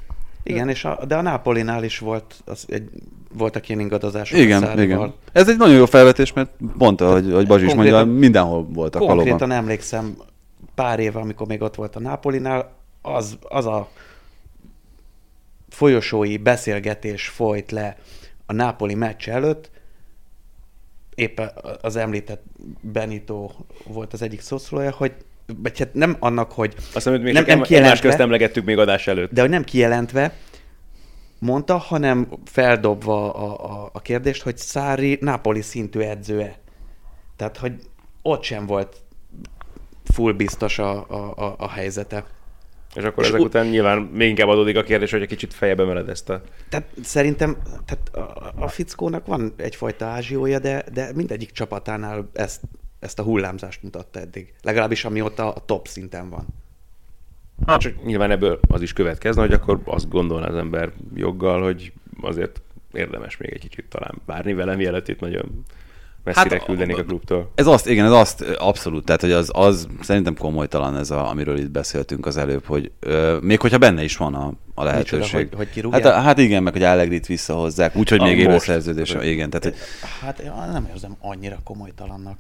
Igen, 0.44 0.70
és 0.70 0.86
a, 0.86 1.06
de 1.08 1.16
a 1.16 1.22
Napolinál 1.22 1.84
is 1.84 2.00
volt, 2.00 2.36
az 2.46 2.66
egy, 2.70 2.90
voltak 3.34 3.70
ilyen 3.70 3.82
ingadozások. 3.82 4.40
Igen, 4.40 4.80
igen. 4.80 5.13
Ez 5.32 5.50
egy 5.50 5.58
nagyon 5.58 5.76
jó 5.76 5.86
felvetés, 5.86 6.34
mert 6.34 6.50
mondta, 6.78 7.12
hogy, 7.12 7.32
hogy 7.34 7.48
Bazs 7.48 7.63
is 7.63 7.74
mondja, 7.74 8.06
mindenhol 8.06 8.68
voltak 8.70 9.02
Konkrétan 9.02 9.38
valóban. 9.38 9.52
emlékszem, 9.52 10.16
pár 10.76 11.00
éve, 11.00 11.20
amikor 11.20 11.48
még 11.48 11.62
ott 11.62 11.76
volt 11.76 11.96
a 11.96 12.00
Napolinál, 12.00 12.72
az, 13.02 13.38
az 13.42 13.66
a 13.66 13.90
folyosói 15.70 16.38
beszélgetés 16.38 17.28
folyt 17.28 17.72
le 17.72 17.98
a 18.46 18.54
Napoli 18.54 18.94
meccs 18.94 19.30
előtt, 19.30 19.70
éppen 21.16 21.52
az 21.82 21.96
említett 21.96 22.44
Benito 22.82 23.50
volt 23.84 24.13
az 24.13 24.22
egyik 24.22 24.42
szószólója, 24.42 24.92
hogy 24.92 25.12
vagy 25.56 25.80
hát 25.80 25.94
nem 25.94 26.16
annak, 26.20 26.52
hogy 26.52 26.76
Azt 26.94 27.08
hogy 27.08 27.22
még 27.22 27.34
nem, 27.34 27.44
nem 27.46 27.62
kijelentve, 27.62 28.08
közt 28.08 28.20
emlegettük 28.20 28.66
még 28.66 28.78
adás 28.78 29.08
előtt. 29.08 29.32
De 29.32 29.42
hogy 29.42 29.50
nem 29.50 29.63
kijelentve 29.63 30.34
mondta, 31.39 31.78
hanem 31.78 32.28
feldobva 32.45 33.34
a, 33.34 33.71
a, 33.71 33.89
a 33.93 34.02
kérdést, 34.02 34.41
hogy 34.41 34.58
Szári 34.58 35.17
Napoli 35.21 35.62
szintű 35.62 36.00
edzőe. 36.00 36.60
Tehát, 37.36 37.58
hogy 37.58 37.73
ott 38.21 38.43
sem 38.43 38.65
volt 38.65 39.02
full 40.04 40.34
biztos 40.34 40.80
a, 40.80 41.10
a, 41.10 41.34
a, 41.38 41.56
a 41.58 41.69
helyzete. 41.69 42.26
És 42.95 43.04
akkor 43.04 43.23
és 43.23 43.30
ezek 43.30 43.41
után 43.41 43.67
nyilván 43.67 43.97
még 43.97 44.30
inkább 44.30 44.47
adódik 44.47 44.78
a 44.78 44.84
kérdés, 44.84 45.12
hogy 45.12 45.21
egy 45.21 45.28
kicsit 45.28 45.54
fejebe 45.54 45.86
mered 45.86 46.10
ezt 46.10 46.30
a... 46.30 46.41
Tehát 46.69 46.88
szerintem 47.04 47.58
tehát 47.86 48.10
a, 48.15 48.54
a 48.63 48.67
fickónak 48.67 49.26
van 49.26 49.54
egyfajta 49.58 50.06
ázsiója, 50.06 50.60
de, 50.60 50.84
de 50.93 51.12
mindegyik 51.13 51.52
csapatánál 51.52 52.30
ezt 52.34 52.62
ezt 53.00 53.19
a 53.19 53.23
hullámzást 53.23 53.84
mutatta 53.84 54.19
eddig. 54.19 54.54
Legalábbis 54.62 55.06
amióta 55.06 55.54
a 55.54 55.65
top 55.65 55.88
szinten 55.88 56.30
van. 56.30 56.47
Hát 57.65 57.80
csak 57.80 58.06
nyilván 58.06 58.32
ebből 58.32 58.60
az 58.67 58.82
is 58.82 58.93
következne, 58.93 59.41
hogy 59.41 59.54
akkor 59.54 59.80
azt 59.86 60.10
gondolná 60.10 60.48
az 60.48 60.56
ember 60.56 60.91
joggal, 61.15 61.63
hogy 61.63 61.93
azért 62.22 62.62
érdemes 62.93 63.38
még 63.38 63.52
egy 63.54 63.60
kicsit 63.60 63.86
talán 63.89 64.22
várni 64.26 64.54
vele, 64.54 64.76
mielőtt 64.76 65.08
itt 65.08 65.20
nagyon 65.20 65.63
messzire 66.24 66.56
hát, 66.56 66.65
küldenék 66.65 66.98
a, 66.98 67.00
a 67.00 67.04
klubtól. 67.04 67.52
Ez 67.56 67.67
azt, 67.67 67.88
igen, 67.88 68.06
ez 68.06 68.12
azt 68.12 68.41
abszolút, 68.41 69.06
tehát 69.06 69.22
hogy 69.22 69.32
az, 69.32 69.50
az 69.54 69.88
szerintem 70.02 70.36
komolytalan 70.36 70.98
ez, 70.98 71.12
a, 71.12 71.30
amiről 71.30 71.58
itt 71.58 71.72
beszéltünk 71.72 72.26
az 72.26 72.38
előbb, 72.38 72.65
hogy 72.65 72.91
ö, 73.00 73.38
még 73.41 73.60
hogyha 73.60 73.78
benne 73.78 74.04
is 74.04 74.17
van 74.17 74.36
a, 74.36 74.54
a 74.74 74.84
lehetőség. 74.84 75.39
Micsoda, 75.39 75.58
hogy, 75.58 75.82
hogy 75.91 76.04
hát, 76.04 76.24
hát 76.24 76.38
igen, 76.38 76.63
meg 76.63 76.74
hogy 76.74 76.84
Allegrit 76.84 77.26
visszahozzák, 77.26 77.96
úgyhogy 77.96 78.22
még 78.22 78.38
élő 78.38 78.58
szerződés. 78.58 79.15
Igen, 79.22 79.50
tehát, 79.50 79.63
hogy... 79.63 79.76
Hát 80.22 80.39
én 80.39 80.52
nem 80.72 80.88
érzem 80.91 81.15
annyira 81.20 81.58
komolytalannak. 81.63 82.39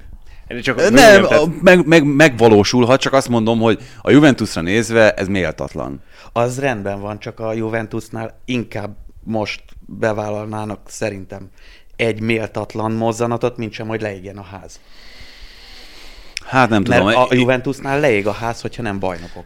Csak 0.61 0.89
nem, 0.89 1.25
meg, 1.61 1.85
meg, 1.85 2.03
megvalósulhat, 2.03 2.99
csak 2.99 3.13
azt 3.13 3.29
mondom, 3.29 3.59
hogy 3.59 3.79
a 4.01 4.11
Juventusra 4.11 4.61
nézve 4.61 5.13
ez 5.13 5.27
méltatlan. 5.27 6.01
Az 6.33 6.59
rendben 6.59 6.99
van, 7.01 7.19
csak 7.19 7.39
a 7.39 7.53
Juventusnál 7.53 8.39
inkább 8.45 8.95
most 9.23 9.63
bevállalnának 9.85 10.79
szerintem 10.85 11.49
egy 11.95 12.21
méltatlan 12.21 12.91
mozzanatot, 12.91 13.57
mint 13.57 13.73
sem, 13.73 13.87
hogy 13.87 14.01
leégjen 14.01 14.37
a 14.37 14.43
ház. 14.43 14.79
Hát 16.45 16.69
nem 16.69 16.83
Mert 16.87 17.01
tudom. 17.01 17.21
a 17.21 17.33
Juventusnál 17.33 17.99
leég 17.99 18.27
a 18.27 18.31
ház, 18.31 18.61
hogyha 18.61 18.81
nem 18.81 18.99
bajnokok. 18.99 19.45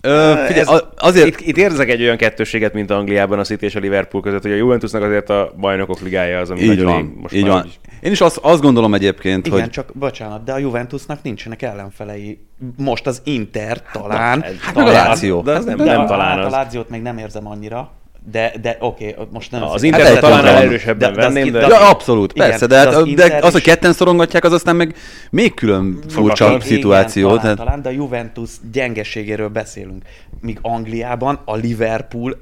Ö, 0.00 0.34
figyelj, 0.46 0.60
ez, 0.60 0.82
azért... 0.96 1.26
Itt, 1.26 1.40
itt 1.40 1.56
érzek 1.56 1.88
egy 1.88 2.02
olyan 2.02 2.16
kettőséget, 2.16 2.72
mint 2.72 2.90
Angliában 2.90 3.38
a 3.38 3.44
City 3.44 3.64
és 3.64 3.74
a 3.74 3.78
Liverpool 3.78 4.22
között, 4.22 4.42
hogy 4.42 4.52
a 4.52 4.54
Juventusnak 4.54 5.02
azért 5.02 5.30
a 5.30 5.52
bajnokok 5.60 6.00
ligája 6.00 6.40
az, 6.40 6.50
ami 6.50 6.60
így 6.60 6.82
van, 6.82 7.18
most 7.20 7.34
így 7.34 7.46
van. 7.46 7.66
Is. 7.66 7.78
Én 8.00 8.12
is 8.12 8.20
azt, 8.20 8.36
azt 8.36 8.62
gondolom 8.62 8.94
egyébként, 8.94 9.46
Igen, 9.46 9.60
hogy... 9.60 9.70
csak 9.70 9.90
bocsánat, 9.94 10.44
de 10.44 10.52
a 10.52 10.58
Juventusnak 10.58 11.22
nincsenek 11.22 11.62
ellenfelei. 11.62 12.38
Most 12.76 13.06
az 13.06 13.20
Inter 13.24 13.82
talán. 13.92 14.42
Hát, 14.42 14.54
hát 14.60 14.74
talán, 14.74 14.88
a 14.88 15.08
Láció. 15.08 15.42
De 15.42 15.52
az 15.52 15.64
nem, 15.64 15.76
nem, 15.76 15.86
nem 15.86 16.06
talán 16.06 16.38
az. 16.38 16.52
A 16.52 16.56
Lációt 16.56 16.88
még 16.88 17.02
nem 17.02 17.18
érzem 17.18 17.46
annyira. 17.46 17.90
De, 18.30 18.52
de 18.60 18.76
oké, 18.80 19.14
okay, 19.16 19.26
most 19.32 19.50
nem... 19.50 19.62
Az 19.62 19.82
Inter 19.82 20.06
hát 20.06 20.20
talán 20.20 20.46
erősebben 20.46 21.12
de, 21.12 21.20
venném, 21.20 21.52
de... 21.52 21.60
Ja, 21.60 21.88
abszolút, 21.88 22.32
igen, 22.32 22.48
persze, 22.48 22.66
de, 22.66 22.84
de, 22.84 22.96
az, 22.96 23.12
de 23.14 23.38
az, 23.42 23.52
hogy 23.52 23.62
ketten 23.62 23.92
szorongatják, 23.92 24.44
az 24.44 24.52
aztán 24.52 24.76
meg 24.76 24.96
még 25.30 25.54
külön 25.54 25.98
furcsa 26.08 26.60
szituáció. 26.60 27.28
Igen, 27.28 27.40
talán, 27.40 27.56
talán, 27.56 27.82
de 27.82 27.88
a 27.88 27.92
Juventus 27.92 28.50
gyengeségéről 28.72 29.48
beszélünk. 29.48 30.02
Míg 30.40 30.58
Angliában 30.62 31.40
a 31.44 31.56
Liverpool 31.56 32.38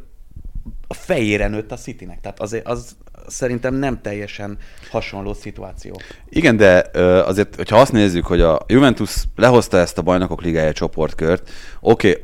a 0.88 0.94
fejére 0.94 1.49
nőtt 1.49 1.72
a 1.72 1.77
Citynek. 1.77 2.20
Tehát 2.20 2.40
azért 2.40 2.66
az 2.66 2.96
szerintem 3.27 3.75
nem 3.75 4.01
teljesen 4.03 4.59
hasonló 4.90 5.35
szituáció. 5.35 6.01
Igen, 6.29 6.57
de 6.57 6.90
azért, 7.25 7.57
hogyha 7.57 7.77
azt 7.77 7.92
nézzük, 7.92 8.27
hogy 8.27 8.40
a 8.40 8.61
Juventus 8.66 9.14
lehozta 9.37 9.79
ezt 9.79 9.99
a 9.99 10.03
bajnokok 10.03 10.42
ligája 10.42 10.72
csoportkört, 10.72 11.51
oké, 11.81 12.11
okay, 12.11 12.22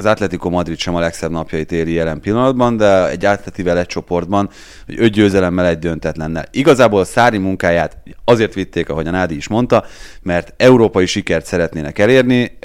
az 0.00 0.06
Atletico 0.06 0.50
Madrid 0.50 0.78
sem 0.78 0.94
a 0.94 1.00
legszebb 1.00 1.30
napjait 1.30 1.72
éli 1.72 1.92
jelen 1.92 2.20
pillanatban, 2.20 2.76
de 2.76 3.08
egy 3.08 3.24
Atletivel 3.24 3.78
egy 3.78 3.86
csoportban, 3.86 4.50
hogy 4.86 4.94
öt 4.98 5.12
győzelemmel 5.12 5.66
egy 5.66 5.78
döntetlennel. 5.78 6.46
Igazából 6.50 7.04
Szári 7.04 7.38
munkáját 7.38 7.96
azért 8.24 8.54
vitték, 8.54 8.88
ahogy 8.88 9.06
a 9.06 9.10
Nádi 9.10 9.36
is 9.36 9.48
mondta, 9.48 9.84
mert 10.22 10.54
európai 10.56 11.06
sikert 11.06 11.46
szeretnének 11.46 11.98
elérni, 11.98 12.58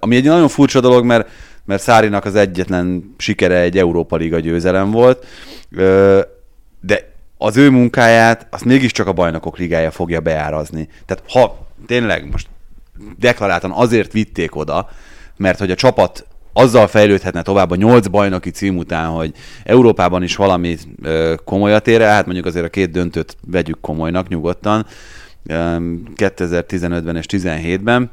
ami 0.00 0.16
egy 0.16 0.24
nagyon 0.24 0.48
furcsa 0.48 0.80
dolog, 0.80 1.04
mert 1.04 1.28
mert 1.64 1.82
Szárinak 1.82 2.24
az 2.24 2.34
egyetlen 2.34 3.14
sikere 3.18 3.58
egy 3.58 3.78
Európa 3.78 4.16
Liga 4.16 4.38
győzelem 4.38 4.90
volt, 4.90 5.26
de 6.80 7.12
az 7.38 7.56
ő 7.56 7.70
munkáját 7.70 8.46
azt 8.50 8.64
mégiscsak 8.64 9.06
a 9.06 9.12
bajnokok 9.12 9.58
ligája 9.58 9.90
fogja 9.90 10.20
beárazni. 10.20 10.88
Tehát 11.06 11.24
ha 11.28 11.66
tényleg 11.86 12.30
most 12.30 12.48
deklaráltan 13.18 13.70
azért 13.70 14.12
vitték 14.12 14.56
oda, 14.56 14.88
mert 15.36 15.58
hogy 15.58 15.70
a 15.70 15.74
csapat 15.74 16.26
azzal 16.56 16.86
fejlődhetne 16.86 17.42
tovább 17.42 17.70
a 17.70 17.74
nyolc 17.74 18.06
bajnoki 18.06 18.50
cím 18.50 18.76
után, 18.76 19.08
hogy 19.08 19.32
Európában 19.64 20.22
is 20.22 20.36
valami 20.36 20.76
komolyat 21.44 21.88
ér 21.88 22.00
hát 22.00 22.24
mondjuk 22.24 22.46
azért 22.46 22.64
a 22.64 22.70
két 22.70 22.90
döntőt 22.90 23.36
vegyük 23.46 23.80
komolynak 23.80 24.28
nyugodtan, 24.28 24.86
2015-ben 26.16 27.16
és 27.16 27.24
17-ben, 27.28 28.10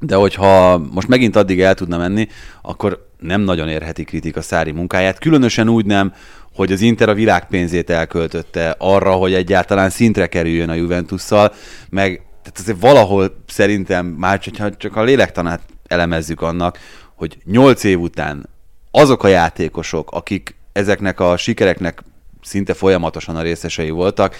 de 0.00 0.14
hogyha 0.14 0.78
most 0.78 1.08
megint 1.08 1.36
addig 1.36 1.60
el 1.60 1.74
tudna 1.74 1.98
menni, 1.98 2.28
akkor 2.62 3.08
nem 3.18 3.40
nagyon 3.40 3.68
érheti 3.68 4.04
kritika 4.04 4.42
Szári 4.42 4.70
munkáját, 4.70 5.18
különösen 5.18 5.68
úgy 5.68 5.86
nem, 5.86 6.12
hogy 6.54 6.72
az 6.72 6.80
Inter 6.80 7.08
a 7.08 7.14
világpénzét 7.14 7.90
elköltötte 7.90 8.74
arra, 8.78 9.12
hogy 9.12 9.34
egyáltalán 9.34 9.90
szintre 9.90 10.26
kerüljön 10.26 10.68
a 10.68 10.74
Juventusszal, 10.74 11.52
meg 11.88 12.26
tehát 12.42 12.58
azért 12.58 12.80
valahol 12.80 13.42
szerintem 13.46 14.06
már 14.06 14.38
csak, 14.38 14.76
csak 14.76 14.96
a 14.96 15.02
lélektanát 15.02 15.60
elemezzük 15.86 16.40
annak, 16.40 16.78
hogy 17.16 17.38
nyolc 17.44 17.84
év 17.84 18.00
után 18.00 18.48
azok 18.90 19.22
a 19.22 19.28
játékosok, 19.28 20.10
akik 20.10 20.56
ezeknek 20.72 21.20
a 21.20 21.36
sikereknek 21.36 22.02
szinte 22.42 22.74
folyamatosan 22.74 23.36
a 23.36 23.42
részesei 23.42 23.90
voltak, 23.90 24.36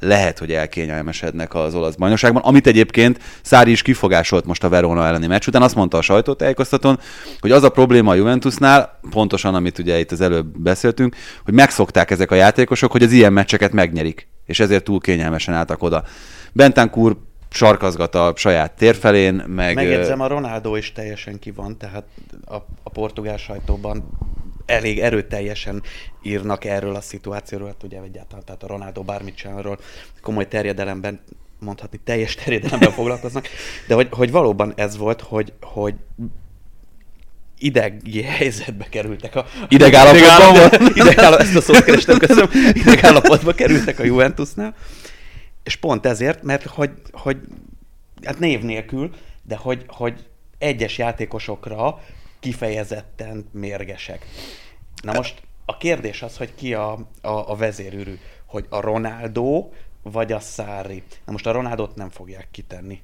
lehet, 0.00 0.38
hogy 0.38 0.52
elkényelmesednek 0.52 1.54
az 1.54 1.74
olasz 1.74 1.94
bajnokságban, 1.94 2.42
amit 2.42 2.66
egyébként 2.66 3.20
Szári 3.42 3.70
is 3.70 3.82
kifogásolt 3.82 4.44
most 4.44 4.64
a 4.64 4.68
Verona 4.68 5.06
elleni 5.06 5.26
meccs 5.26 5.46
után, 5.46 5.62
azt 5.62 5.74
mondta 5.74 5.98
a 5.98 6.02
sajtótájékoztatón, 6.02 6.98
hogy 7.40 7.50
az 7.50 7.62
a 7.62 7.68
probléma 7.68 8.10
a 8.10 8.14
Juventusnál, 8.14 9.00
pontosan 9.10 9.54
amit 9.54 9.78
ugye 9.78 9.98
itt 9.98 10.12
az 10.12 10.20
előbb 10.20 10.58
beszéltünk, 10.58 11.16
hogy 11.44 11.54
megszokták 11.54 12.10
ezek 12.10 12.30
a 12.30 12.34
játékosok, 12.34 12.92
hogy 12.92 13.02
az 13.02 13.12
ilyen 13.12 13.32
meccseket 13.32 13.72
megnyerik, 13.72 14.28
és 14.44 14.60
ezért 14.60 14.84
túl 14.84 15.00
kényelmesen 15.00 15.54
álltak 15.54 15.82
oda. 15.82 16.04
Bentancur 16.52 17.16
sarkazgat 17.48 18.14
a 18.14 18.32
saját 18.36 18.72
térfelén, 18.72 19.34
meg... 19.34 19.74
Megjegyzem, 19.74 20.20
a 20.20 20.26
Ronaldo 20.26 20.76
is 20.76 20.92
teljesen 20.92 21.38
ki 21.38 21.50
van, 21.50 21.78
tehát 21.78 22.04
a, 22.44 22.54
a 22.82 22.90
portugál 22.90 23.36
sajtóban 23.36 24.08
elég 24.66 25.00
erőteljesen 25.00 25.82
írnak 26.22 26.64
erről 26.64 26.94
a 26.94 27.00
szituációról, 27.00 27.66
hát 27.66 27.82
ugye 27.82 28.00
egyáltalán, 28.00 28.44
tehát 28.44 28.62
a 28.62 28.66
Ronaldo 28.66 29.02
bármit 29.02 29.36
csinálról 29.36 29.78
komoly 30.22 30.48
terjedelemben 30.48 31.20
mondhatni 31.58 32.00
teljes 32.04 32.34
terjedelemben 32.34 32.90
foglalkoznak, 33.00 33.48
de 33.86 33.94
hogy, 33.94 34.08
hogy 34.10 34.30
valóban 34.30 34.72
ez 34.76 34.96
volt, 34.96 35.20
hogy, 35.20 35.52
hogy 35.60 35.94
idegi 37.58 38.22
helyzetbe 38.22 38.86
kerültek 38.90 39.36
a... 39.36 39.46
Idegállapotban 39.68 40.90
Idegállapotban, 40.94 41.40
ezt 41.46 41.56
a 41.56 41.60
szót 41.60 41.84
kerestem, 41.84 42.18
köszönöm. 42.18 42.48
Idegállapotba 42.84 43.52
kerültek 43.52 43.98
a 43.98 44.04
Juventusnál, 44.04 44.74
és 45.66 45.76
pont 45.76 46.06
ezért, 46.06 46.42
mert 46.42 46.62
hogy, 46.62 46.90
hogy 47.12 47.40
hát 48.22 48.38
név 48.38 48.62
nélkül, 48.62 49.10
de 49.42 49.56
hogy, 49.56 49.84
hogy 49.88 50.28
egyes 50.58 50.98
játékosokra 50.98 52.00
kifejezetten 52.40 53.48
mérgesek. 53.52 54.26
Na 55.02 55.12
most 55.12 55.42
a 55.64 55.76
kérdés 55.76 56.22
az, 56.22 56.36
hogy 56.36 56.54
ki 56.54 56.74
a, 56.74 56.92
a, 57.20 57.50
a 57.50 57.56
vezérűrű, 57.56 58.18
hogy 58.46 58.66
a 58.68 58.80
Ronaldo 58.80 59.68
vagy 60.02 60.32
a 60.32 60.40
Szári. 60.40 61.02
Na 61.24 61.32
most 61.32 61.46
a 61.46 61.52
Ronaldot 61.52 61.94
nem 61.94 62.10
fogják 62.10 62.48
kitenni. 62.50 63.02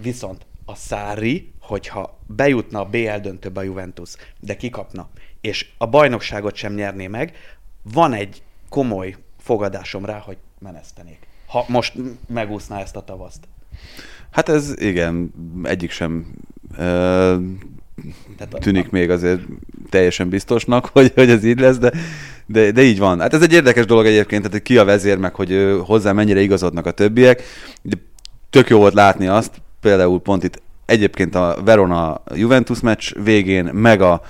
Viszont 0.00 0.46
a 0.64 0.74
Szári, 0.74 1.52
hogyha 1.60 2.18
bejutna 2.26 2.80
a 2.80 2.84
BL 2.84 3.16
döntőbe 3.16 3.60
a 3.60 3.64
Juventus, 3.64 4.14
de 4.40 4.56
kikapna, 4.56 5.08
és 5.40 5.70
a 5.78 5.86
bajnokságot 5.86 6.54
sem 6.54 6.74
nyerné 6.74 7.06
meg, 7.06 7.36
van 7.82 8.12
egy 8.12 8.42
komoly 8.68 9.16
fogadásom 9.38 10.04
rá, 10.04 10.18
hogy 10.18 10.38
menesztenék. 10.58 11.28
Ha 11.50 11.64
most 11.68 11.94
megúszná 12.28 12.80
ezt 12.80 12.96
a 12.96 13.04
tavaszt. 13.04 13.48
Hát 14.30 14.48
ez 14.48 14.74
igen, 14.76 15.32
egyik 15.62 15.90
sem 15.90 16.34
tehát 18.36 18.58
tűnik 18.58 18.84
a... 18.84 18.88
még 18.90 19.10
azért 19.10 19.40
teljesen 19.90 20.28
biztosnak, 20.28 20.86
hogy, 20.92 21.12
hogy 21.14 21.30
ez 21.30 21.44
így 21.44 21.60
lesz, 21.60 21.78
de, 21.78 21.92
de, 22.46 22.70
de 22.70 22.82
így 22.82 22.98
van. 22.98 23.20
Hát 23.20 23.34
ez 23.34 23.42
egy 23.42 23.52
érdekes 23.52 23.84
dolog 23.84 24.06
egyébként, 24.06 24.42
tehát 24.42 24.56
hogy 24.56 24.62
ki 24.62 24.78
a 24.78 24.84
vezér, 24.84 25.18
meg 25.18 25.34
hogy 25.34 25.80
hozzá 25.84 26.12
mennyire 26.12 26.40
igazodnak 26.40 26.86
a 26.86 26.90
többiek. 26.90 27.42
De 27.82 27.96
tök 28.50 28.68
jó 28.68 28.78
volt 28.78 28.94
látni 28.94 29.26
azt, 29.26 29.62
például 29.80 30.20
pont 30.20 30.44
itt 30.44 30.62
egyébként 30.86 31.34
a 31.34 31.56
Verona 31.64 32.22
Juventus 32.34 32.80
meccs 32.80 33.14
végén, 33.24 33.64
meg 33.64 34.00
a 34.00 34.22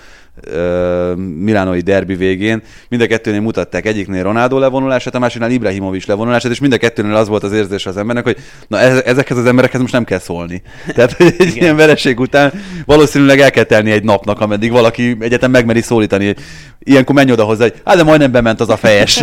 milánoi 1.38 1.80
derbi 1.80 2.14
végén. 2.14 2.62
Mind 2.88 3.02
a 3.02 3.06
kettőnél 3.06 3.40
mutatták 3.40 3.86
egyiknél 3.86 4.22
Ronaldo 4.22 4.58
levonulását, 4.58 5.14
a 5.14 5.18
másiknál 5.18 5.50
Ibrahimovic 5.50 6.06
levonulását, 6.06 6.52
és 6.52 6.60
mind 6.60 6.72
a 6.72 6.76
kettőnél 6.76 7.14
az 7.14 7.28
volt 7.28 7.42
az 7.42 7.52
érzés 7.52 7.86
az 7.86 7.96
embernek, 7.96 8.24
hogy 8.24 8.36
na 8.68 8.78
ezekhez 8.78 9.36
az 9.36 9.46
emberekhez 9.46 9.80
most 9.80 9.92
nem 9.92 10.04
kell 10.04 10.18
szólni. 10.18 10.62
Tehát 10.94 11.20
egy 11.20 11.56
ilyen 11.56 11.76
vereség 11.76 12.20
után 12.20 12.52
valószínűleg 12.86 13.40
el 13.40 13.50
kell 13.50 13.64
telni 13.64 13.90
egy 13.90 14.04
napnak, 14.04 14.40
ameddig 14.40 14.70
valaki 14.70 15.16
egyetem 15.20 15.50
megmeri 15.50 15.80
szólítani. 15.80 16.34
Ilyenkor 16.78 17.14
menj 17.14 17.32
oda 17.32 17.44
hozzá, 17.44 17.62
hogy 17.62 17.74
hát 17.84 17.96
de 17.96 18.02
majdnem 18.02 18.32
bement 18.32 18.60
az 18.60 18.68
a 18.68 18.76
fejes. 18.76 19.22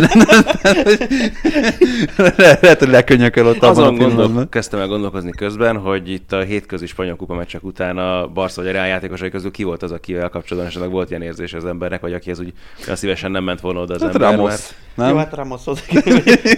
Lehet, 2.36 2.78
hogy 2.78 2.88
lekönyököl 2.88 3.46
ott 3.46 3.62
Azon 3.62 3.96
gondol, 3.96 4.48
kezdtem 4.48 4.80
el 4.80 4.86
gondolkozni 4.86 5.30
közben, 5.30 5.76
hogy 5.76 6.10
itt 6.10 6.32
a 6.32 6.40
hétközi 6.40 6.86
spanyol 6.86 7.16
kupa 7.16 7.34
meccsek 7.34 7.64
után 7.64 7.98
a 7.98 8.26
Barca 8.26 8.62
vagy 8.62 8.76
a 8.76 8.84
játékosai 8.84 9.30
közül 9.30 9.50
ki 9.50 9.64
volt 9.64 9.82
az, 9.82 9.92
akivel 9.92 10.28
kapcsolatban 10.28 10.70
esetleg 10.70 10.90
volt 10.90 11.07
ilyen 11.10 11.22
érzés 11.22 11.52
az 11.52 11.64
embernek, 11.64 12.00
vagy 12.00 12.12
akihez 12.12 12.40
úgy 12.40 12.52
szívesen 12.76 13.30
nem 13.30 13.44
ment 13.44 13.60
volna 13.60 13.80
oda 13.80 13.94
az 13.94 14.02
hát 14.02 14.14
ember. 14.14 14.30
Ramos. 14.30 14.48
Mert... 14.48 14.74
Nem? 14.94 15.08
Jó, 15.08 15.16
hát 15.16 15.34
Ramos 15.34 15.66
az. 15.66 15.84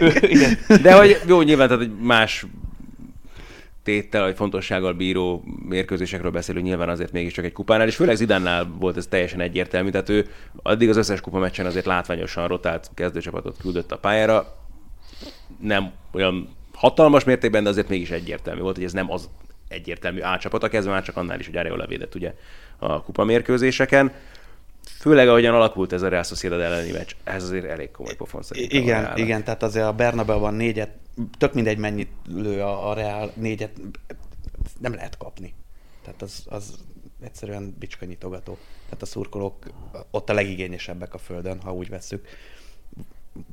De 0.82 0.94
hogy 0.94 1.20
jó, 1.26 1.42
nyilván 1.42 1.68
tehát 1.68 1.82
egy 1.82 1.92
más 2.00 2.46
téttel, 3.82 4.22
vagy 4.22 4.36
fontossággal 4.36 4.92
bíró 4.92 5.44
mérkőzésekről 5.68 6.30
beszélünk 6.30 6.64
nyilván 6.64 6.88
azért 6.88 7.12
mégiscsak 7.12 7.44
egy 7.44 7.52
kupánál, 7.52 7.86
és 7.86 7.96
főleg 7.96 8.16
Zidánnál 8.16 8.70
volt 8.78 8.96
ez 8.96 9.06
teljesen 9.06 9.40
egyértelmű, 9.40 9.90
tehát 9.90 10.08
ő 10.08 10.26
addig 10.62 10.88
az 10.88 10.96
összes 10.96 11.20
kupa 11.20 11.38
meccsen 11.38 11.66
azért 11.66 11.86
látványosan 11.86 12.48
rotált 12.48 12.90
kezdőcsapatot 12.94 13.56
küldött 13.60 13.92
a 13.92 13.98
pályára, 13.98 14.56
nem 15.60 15.92
olyan 16.12 16.48
hatalmas 16.74 17.24
mértékben, 17.24 17.62
de 17.62 17.68
azért 17.68 17.88
mégis 17.88 18.10
egyértelmű 18.10 18.60
volt, 18.60 18.76
hogy 18.76 18.84
ez 18.84 18.92
nem 18.92 19.10
az 19.10 19.28
egyértelmű 19.68 20.20
A 20.20 20.38
csapat, 20.38 20.62
a 20.62 20.68
kezdve 20.68 20.92
már 20.92 21.02
csak 21.02 21.16
annál 21.16 21.38
is, 21.38 21.46
hogy 21.46 21.56
Areola 21.56 21.86
védett 21.86 22.14
ugye 22.14 22.34
a 22.78 23.02
kupa 23.02 23.24
mérkőzéseken. 23.24 24.12
Főleg 25.00 25.28
ahogyan 25.28 25.54
alakult 25.54 25.92
ez 25.92 26.02
a 26.02 26.08
Real 26.08 26.22
Sociedad 26.22 26.60
elleni 26.60 26.90
meccs, 26.90 27.12
ez 27.24 27.42
azért 27.42 27.64
elég 27.64 27.90
komoly 27.90 28.14
pofon 28.14 28.42
szerintem. 28.42 28.80
Igen, 28.80 29.16
igen, 29.16 29.44
tehát 29.44 29.62
azért 29.62 29.84
a 29.84 29.92
Bernabeu-ban 29.92 30.54
négyet, 30.54 30.90
tök 31.38 31.54
mindegy 31.54 31.78
mennyit 31.78 32.10
lő 32.28 32.60
a, 32.62 32.90
a 32.90 32.94
Real, 32.94 33.32
négyet 33.34 33.70
nem 34.78 34.94
lehet 34.94 35.16
kapni. 35.16 35.54
Tehát 36.02 36.22
az, 36.22 36.44
az 36.48 36.78
egyszerűen 37.22 37.76
bicskanyitogató. 37.78 38.58
Tehát 38.84 39.02
a 39.02 39.06
szurkolók 39.06 39.54
ott 40.10 40.30
a 40.30 40.34
legigényesebbek 40.34 41.14
a 41.14 41.18
földön, 41.18 41.60
ha 41.60 41.74
úgy 41.74 41.88
vesszük. 41.88 42.26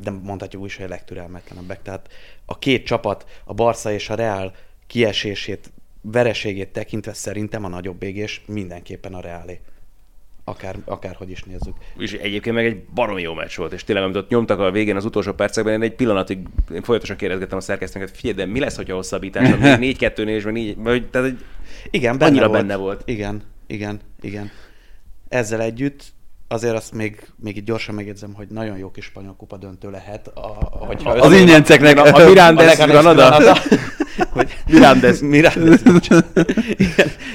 De 0.01 0.11
mondhatjuk 0.11 0.61
úgy, 0.61 0.73
hogy 0.73 0.85
a 0.85 0.89
legtürelmetlenebbek. 0.89 1.81
Tehát 1.81 2.09
a 2.45 2.59
két 2.59 2.85
csapat, 2.85 3.25
a 3.43 3.53
Barca 3.53 3.91
és 3.91 4.09
a 4.09 4.15
Real 4.15 4.55
kiesését, 4.87 5.71
vereségét 6.01 6.71
tekintve 6.71 7.13
szerintem 7.13 7.63
a 7.63 7.67
nagyobb 7.67 8.03
égés 8.03 8.41
mindenképpen 8.45 9.13
a 9.13 9.21
Realé 9.21 9.61
akár, 10.47 10.75
akárhogy 10.85 11.29
is 11.29 11.43
nézzük. 11.43 11.75
És 11.97 12.13
egyébként 12.13 12.55
meg 12.55 12.65
egy 12.65 12.83
baromi 12.93 13.21
jó 13.21 13.33
meccs 13.33 13.55
volt, 13.55 13.73
és 13.73 13.83
tényleg, 13.83 14.03
amit 14.03 14.15
ott 14.15 14.29
nyomtak 14.29 14.59
a 14.59 14.71
végén 14.71 14.95
az 14.95 15.05
utolsó 15.05 15.33
percekben, 15.33 15.73
én 15.73 15.81
egy 15.81 15.95
pillanatig 15.95 16.37
én 16.73 16.81
folyamatosan 16.81 17.15
kérdezgettem 17.15 17.57
a 17.57 17.61
szerkesztőnket, 17.61 18.17
figyelj, 18.17 18.35
de 18.35 18.45
mi 18.45 18.59
lesz, 18.59 18.75
hogyha 18.75 18.95
hosszabbítás? 18.95 19.49
4-2-nél 19.59 20.27
és 20.27 20.43
meg 20.43 20.53
4, 20.53 20.75
vagy, 20.77 21.09
tehát 21.09 21.27
egy, 21.27 21.43
igen, 21.89 22.17
benne 22.17 22.31
annyira 22.31 22.47
volt. 22.47 22.61
benne 22.61 22.75
volt. 22.75 23.01
Igen, 23.05 23.41
igen, 23.67 23.99
igen. 24.21 24.51
Ezzel 25.29 25.61
együtt 25.61 26.03
azért 26.47 26.75
azt 26.75 26.93
még, 26.93 27.27
még 27.35 27.57
itt 27.57 27.65
gyorsan 27.65 27.95
megjegyzem, 27.95 28.33
hogy 28.33 28.47
nagyon 28.47 28.77
jó 28.77 28.91
kis 28.91 29.05
spanyol 29.05 29.35
kupa 29.37 29.57
döntő 29.57 29.89
lehet. 29.89 30.27
A, 30.27 30.47
hogyha 30.71 31.09
az 31.09 31.33
ingyenceknek 31.33 31.97
a, 31.97 32.21
a 32.21 32.27
Mirandes 32.27 32.77
Granada. 32.77 33.37
hogy 34.29 34.57
Mirandes. 34.71 35.19
Mirandes. 35.19 35.81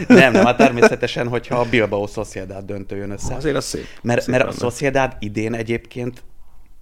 nem, 0.07 0.33
nem, 0.33 0.45
hát 0.45 0.57
természetesen, 0.57 1.29
hogyha 1.29 1.59
a 1.59 1.65
Bilbao 1.71 2.07
Sociedad 2.07 2.65
döntő 2.65 2.97
jön 2.97 3.11
össze. 3.11 3.35
Azért 3.35 3.57
az 3.57 3.65
szép. 3.65 3.87
Mert, 4.03 4.23
szép 4.23 4.31
mert 4.35 4.49
a 4.49 4.53
Sociedad 4.53 5.17
idén 5.19 5.55
egyébként 5.55 6.23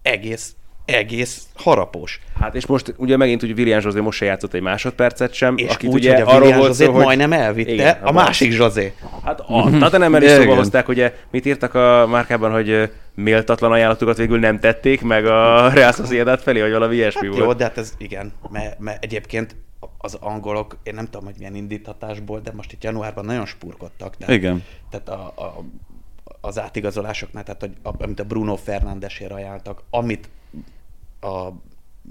egész 0.02 0.54
egész 0.90 1.42
harapós. 1.54 2.20
Hát 2.40 2.54
és 2.54 2.66
most 2.66 2.94
ugye 2.96 3.16
megint 3.16 3.42
úgy 3.42 3.52
William 3.58 3.80
José 3.84 4.00
most 4.00 4.18
se 4.18 4.24
játszott 4.24 4.54
egy 4.54 4.60
másodpercet 4.60 5.32
sem, 5.32 5.56
És 5.56 5.72
akit 5.72 5.90
úgy, 5.90 5.94
ugye 5.94 6.12
hogy 6.12 6.20
a 6.20 6.26
arról 6.26 6.40
William 6.40 6.58
volt 6.58 6.74
szó, 6.74 6.92
hogy... 6.92 7.04
majdnem 7.04 7.32
elvitte 7.32 7.72
Igen, 7.72 7.98
a, 8.02 8.12
másik 8.12 8.54
José. 8.54 8.92
Hát 9.24 9.40
a 9.40 9.70
Tottenham 9.78 10.14
is 10.14 10.30
szóba 10.30 10.42
Igen. 10.42 10.56
hozták, 10.56 10.88
ugye 10.88 11.14
mit 11.30 11.46
írtak 11.46 11.74
a 11.74 12.06
márkában, 12.06 12.52
hogy 12.52 12.90
méltatlan 13.14 13.72
ajánlatukat 13.72 14.16
végül 14.16 14.38
nem 14.38 14.58
tették, 14.58 15.02
meg 15.02 15.26
a 15.26 15.68
Real 15.68 15.92
Sociedad 15.92 16.40
felé, 16.40 16.60
vagy 16.60 16.72
valami 16.72 16.94
ilyesmi 16.94 17.26
Hát 17.26 17.36
volt. 17.36 17.46
jó, 17.46 17.52
de 17.52 17.64
hát 17.64 17.78
ez 17.78 17.92
igen, 17.98 18.32
mert, 18.50 18.78
mert 18.78 19.04
egyébként 19.04 19.56
az 19.98 20.14
angolok, 20.14 20.76
én 20.82 20.94
nem 20.94 21.04
tudom, 21.04 21.24
hogy 21.24 21.34
milyen 21.38 21.54
indítatásból, 21.54 22.40
de 22.40 22.52
most 22.52 22.72
itt 22.72 22.84
januárban 22.84 23.24
nagyon 23.24 23.46
spurkodtak. 23.46 24.16
Tehát, 24.16 24.34
Igen. 24.34 24.64
Tehát 24.90 25.08
a, 25.08 25.26
a, 25.26 25.64
az 26.40 26.58
átigazolásoknál, 26.58 27.44
tehát 27.44 27.60
hogy, 27.60 27.72
amit 27.82 28.20
a 28.20 28.24
Bruno 28.24 28.56
Fernándesért 28.56 29.32
ajánltak, 29.32 29.82
amit 29.90 30.28
a 31.20 31.48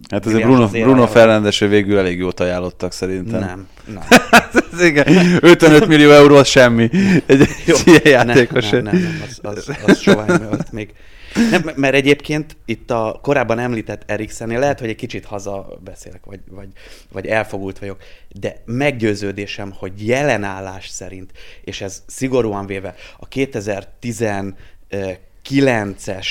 Hát 0.10 0.26
azért 0.26 0.44
Bruno, 0.44 0.62
José 0.62 0.82
Bruno. 0.82 1.08
Fernándesre 1.08 1.68
végül 1.68 1.98
elég 1.98 2.18
jót 2.18 2.40
ajánlottak 2.40 2.92
szerintem. 2.92 3.40
Nem, 3.40 3.68
nem. 3.86 4.04
Ez 4.72 4.82
igen. 4.82 5.38
55 5.40 5.88
millió 5.88 6.12
euró 6.12 6.36
az 6.36 6.48
semmi. 6.48 6.90
Egy, 7.26 7.42
egy 7.66 7.82
ilyen 7.86 8.02
játékos. 8.04 8.70
Nem, 8.70 8.84
nem, 8.84 8.94
nem, 8.94 9.24
az, 9.28 9.40
az, 9.42 9.78
az 9.86 10.00
sovány 10.00 10.40
még. 10.72 10.94
Nem, 11.34 11.72
mert 11.76 11.96
egyébként 11.96 12.58
itt 12.66 12.92
a 12.92 13.20
korábban 13.22 13.60
említett 13.60 14.04
Eriksennél 14.06 14.60
lehet, 14.60 14.80
hogy 14.80 14.90
egy 14.90 14.96
kicsit 14.96 15.26
haza 15.26 15.80
beszélek, 15.84 16.26
vagy, 16.26 16.40
vagy, 16.50 16.70
vagy 17.12 17.26
elfogult 17.26 17.80
vagyok, 17.80 18.02
de 18.30 18.62
meggyőződésem, 18.66 19.72
hogy 19.72 20.08
jelenállás 20.08 20.88
szerint, 20.88 21.32
és 21.64 21.82
ez 21.82 22.04
szigorúan 22.08 22.66
véve 22.66 22.96
a 23.20 23.28
2019-es 23.28 26.28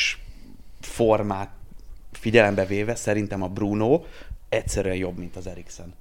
formát 0.80 1.50
figyelembe 2.12 2.66
véve, 2.66 2.94
szerintem 2.94 3.42
a 3.42 3.48
Bruno 3.48 4.02
egyszerűen 4.48 4.96
jobb, 4.96 5.18
mint 5.18 5.36
az 5.36 5.46
Eriksen. 5.46 5.94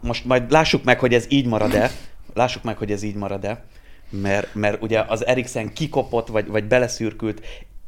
Most 0.00 0.24
majd 0.24 0.50
lássuk 0.50 0.84
meg, 0.84 0.98
hogy 0.98 1.14
ez 1.14 1.26
így 1.28 1.46
marad-e, 1.46 1.90
lássuk 2.34 2.62
meg, 2.62 2.76
hogy 2.76 2.92
ez 2.92 3.02
így 3.02 3.14
marad-e, 3.14 3.64
mert, 4.10 4.54
mert 4.54 4.82
ugye 4.82 5.04
az 5.08 5.26
Eriksen 5.26 5.72
kikopott, 5.72 6.28
vagy, 6.28 6.46
vagy 6.46 6.64
beleszürkült 6.64 7.40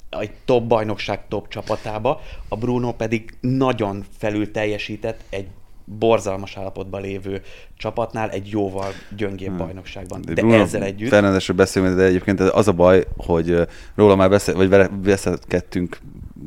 egy 0.09 0.31
top 0.45 0.67
bajnokság 0.67 1.29
top 1.29 1.49
csapatába, 1.49 2.21
a 2.49 2.57
Bruno 2.57 2.93
pedig 2.93 3.35
nagyon 3.41 4.05
felül 4.19 4.51
teljesített 4.51 5.21
egy 5.31 5.47
borzalmas 5.99 6.57
állapotban 6.57 7.01
lévő 7.01 7.43
csapatnál 7.77 8.31
egy 8.31 8.49
jóval 8.49 8.93
gyöngébb 9.17 9.57
bajnokságban. 9.57 10.21
De 10.27 10.35
Bruno 10.35 10.55
ezzel 10.55 10.83
együtt... 10.83 11.09
Fernandesről 11.09 11.57
beszélünk, 11.57 11.97
de 11.97 12.03
egyébként 12.03 12.41
az 12.41 12.69
a 12.69 12.73
baj, 12.73 13.05
hogy 13.17 13.67
róla 13.95 14.17
már 14.17 14.31
beszél, 14.31 14.55
vagy 14.55 14.91
beszélgettünk 14.91 15.99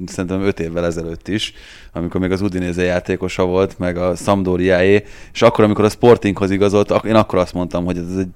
szerintem 0.06 0.42
öt 0.42 0.60
évvel 0.60 0.86
ezelőtt 0.86 1.28
is, 1.28 1.54
amikor 1.94 2.22
még 2.22 2.32
az 2.32 2.42
Udinéze 2.42 2.84
játékosa 2.84 3.46
volt, 3.46 3.80
meg 3.80 3.98
a 3.98 4.16
Sampdoriáé, 4.16 5.04
és 5.34 5.42
akkor, 5.42 5.64
amikor 5.64 5.86
a 5.86 5.90
Sportinghoz 5.90 6.52
igazolt, 6.52 7.06
én 7.06 7.16
akkor 7.16 7.40
azt 7.40 7.54
mondtam, 7.54 7.86
hogy 7.86 7.98
ez 7.98 8.18
egy 8.18 8.28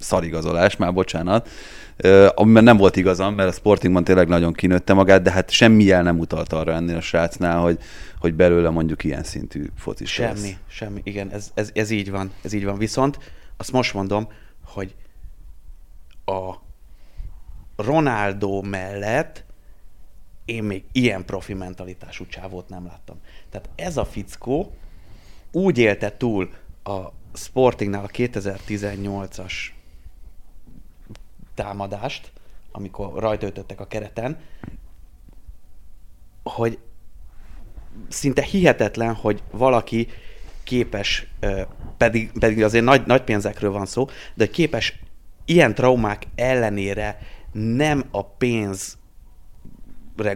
szarigazolás, 0.00 0.76
már 0.76 0.92
bocsánat, 0.92 1.48
amiben 2.34 2.64
nem 2.64 2.76
volt 2.76 2.96
igazam, 2.96 3.34
mert 3.34 3.48
a 3.48 3.52
Sportingban 3.52 4.04
tényleg 4.04 4.28
nagyon 4.28 4.52
kinőtte 4.52 4.92
magát, 4.92 5.22
de 5.22 5.30
hát 5.30 5.50
semmi 5.50 5.84
jel 5.84 6.02
nem 6.02 6.18
utalt 6.18 6.52
arra 6.52 6.72
ennél 6.72 6.96
a 6.96 7.00
srácnál, 7.00 7.60
hogy, 7.60 7.78
hogy 8.18 8.34
belőle 8.34 8.70
mondjuk 8.70 9.04
ilyen 9.04 9.22
szintű 9.22 9.64
focis 9.76 10.12
Semmi, 10.12 10.40
lesz. 10.40 10.54
semmi, 10.68 11.00
igen, 11.04 11.30
ez, 11.30 11.50
ez, 11.54 11.70
ez 11.74 11.90
így 11.90 12.10
van, 12.10 12.32
ez 12.42 12.52
így 12.52 12.64
van. 12.64 12.78
Viszont 12.78 13.18
azt 13.56 13.72
most 13.72 13.94
mondom, 13.94 14.28
hogy 14.64 14.94
a 16.24 16.54
Ronaldo 17.76 18.62
mellett 18.62 19.44
én 20.44 20.62
még 20.62 20.84
ilyen 20.92 21.24
profi 21.24 21.54
mentalitású 21.54 22.26
csávót 22.26 22.68
nem 22.68 22.86
láttam. 22.86 23.16
Tehát 23.50 23.68
ez 23.74 23.96
a 23.96 24.04
fickó 24.04 24.74
úgy 25.52 25.78
élte 25.78 26.16
túl 26.16 26.50
a 26.82 26.98
Sportingnál 27.34 28.04
a 28.04 28.08
2018-as 28.08 29.52
támadást, 31.60 32.32
amikor 32.72 33.12
rajta 33.18 33.46
ütöttek 33.46 33.80
a 33.80 33.86
kereten, 33.86 34.38
hogy 36.42 36.78
szinte 38.08 38.42
hihetetlen, 38.42 39.14
hogy 39.14 39.42
valaki 39.50 40.08
képes, 40.64 41.26
pedig, 41.96 42.32
pedig 42.38 42.62
azért 42.62 42.84
nagy, 42.84 43.06
nagy 43.06 43.22
pénzekről 43.22 43.70
van 43.70 43.86
szó, 43.86 44.06
de 44.34 44.46
képes 44.46 44.98
ilyen 45.44 45.74
traumák 45.74 46.26
ellenére 46.34 47.18
nem 47.52 48.04
a 48.10 48.24
pénzre 48.24 48.96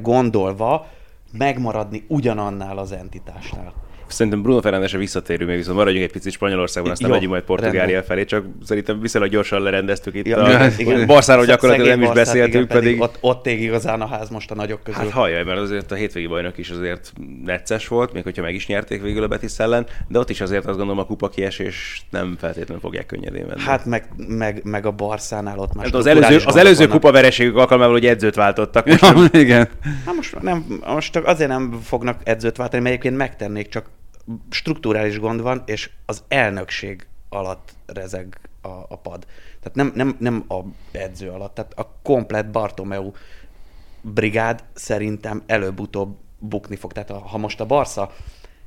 gondolva 0.01 0.91
megmaradni 1.33 2.05
ugyanannál 2.09 2.79
az 2.79 2.93
entitásnál. 2.93 3.84
Szerintem 4.15 4.43
Bruno 4.43 4.61
Fernándesre 4.61 4.99
visszatérünk, 4.99 5.49
még 5.49 5.59
viszont 5.59 5.77
maradjunk 5.77 6.05
egy 6.05 6.13
picit 6.13 6.33
Spanyolországban, 6.33 6.93
aztán 6.93 7.09
Jó, 7.09 7.15
megyünk 7.15 7.33
majd 7.33 7.45
Portugália 7.45 7.81
rendben. 7.81 8.03
felé, 8.03 8.25
csak 8.25 8.45
szerintem 8.65 9.01
viszonylag 9.01 9.31
gyorsan 9.31 9.63
lerendeztük 9.63 10.15
itt 10.15 10.27
Ja, 10.27 10.43
a 10.43 10.69
igen. 10.79 11.07
Barszáról 11.07 11.43
Sz- 11.45 11.49
gyakorlatilag 11.51 11.89
nem 11.89 12.03
is 12.03 12.15
beszéltünk, 12.15 12.55
igen, 12.65 12.67
pedig... 12.67 13.01
Ott, 13.01 13.17
ott 13.21 13.47
ég 13.47 13.63
igazán 13.63 14.01
a 14.01 14.07
ház 14.07 14.29
most 14.29 14.51
a 14.51 14.55
nagyok 14.55 14.83
közül. 14.83 15.01
Hát 15.01 15.11
halljaj, 15.11 15.45
mert 15.45 15.59
azért 15.59 15.93
a 15.93 15.95
hétvégi 15.95 16.27
bajnok 16.27 16.59
is 16.59 16.71
azért 16.71 17.13
necces 17.45 17.89
volt, 17.89 18.13
még 18.13 18.23
hogyha 18.23 18.43
meg 18.43 18.55
is 18.55 18.67
nyerték 18.67 19.03
végül 19.03 19.23
a 19.23 19.29
Betis 19.29 19.59
ellen, 19.59 19.87
de 20.09 20.19
ott 20.19 20.31
is 20.31 20.41
azért 20.41 20.67
azt 20.67 20.77
gondolom 20.77 20.99
a 21.03 21.07
kupa 21.07 21.29
kiesés 21.29 22.07
nem 22.11 22.37
feltétlenül 22.39 22.81
fogják 22.81 23.07
könnyedén 23.07 23.45
menni. 23.47 23.61
Hát 23.61 23.85
meg, 23.85 24.09
meg, 24.17 24.61
meg 24.65 24.87
a 24.87 24.91
Barszánál 24.91 25.59
ott 25.59 25.75
már 25.75 25.85
Hát 25.85 25.95
az 25.95 26.07
előző, 26.07 26.39
az 26.45 26.57
előző 26.57 26.87
kupa 26.87 27.13
vereségük 27.13 27.57
alkalmával, 27.57 27.93
hogy 27.93 28.07
edzőt 28.07 28.35
váltottak. 28.35 28.87
Most 28.87 29.01
Ja, 29.03 29.13
nem, 29.13 29.29
igen. 29.33 29.69
Hát 30.07 30.15
most, 30.15 30.41
nem, 30.43 30.81
most 30.87 31.13
csak 31.13 31.27
azért 31.27 31.51
nem 31.51 31.79
fognak 31.85 32.21
edzőt 32.25 32.57
váltani, 32.57 32.83
mert 32.83 32.95
egyébként 32.95 33.17
megtennék, 33.21 33.69
csak 33.69 33.87
strukturális 34.51 35.19
gond 35.19 35.41
van, 35.41 35.63
és 35.67 35.91
az 36.07 36.23
elnökség 36.29 37.07
alatt 37.29 37.75
rezeg 37.87 38.39
a, 38.63 38.69
a 38.69 38.99
pad. 38.99 39.27
Tehát 39.61 39.75
nem, 39.75 39.93
nem, 39.95 40.17
nem 40.19 40.45
a 40.49 40.61
edző 40.93 41.31
alatt, 41.31 41.55
tehát 41.55 41.79
a 41.79 41.91
komplet 42.03 42.51
Bartomeu 42.51 43.13
brigád 44.01 44.65
szerintem 44.73 45.43
előbb-utóbb 45.47 46.17
bukni 46.39 46.77
fog. 46.77 46.93
Tehát 46.93 47.11
a, 47.11 47.19
ha 47.19 47.39
most 47.39 47.61
a 47.61 47.67
Barca 47.67 48.13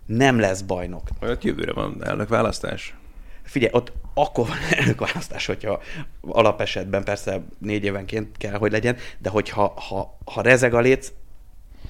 nem 0.06 0.40
lesz 0.40 0.62
bajnok, 0.62 1.08
Ott 1.22 1.44
jövőre 1.44 1.74
van 1.74 2.06
elnök 2.06 2.30
választás. 2.30 2.96
Figyelj, 3.44 3.72
ott 3.74 3.92
akkor 4.14 4.48
van 4.48 4.58
elnökválasztás, 4.80 5.46
hogyha 5.46 5.82
alapesetben 6.22 7.04
persze 7.04 7.42
négy 7.58 7.84
évenként 7.84 8.38
kell, 8.38 8.58
hogy 8.58 8.72
legyen, 8.72 8.98
de 9.18 9.30
hogyha 9.30 9.74
ha, 9.76 10.18
ha 10.26 10.42
rezeg 10.42 10.74
a 10.74 10.80
léc, 10.80 11.12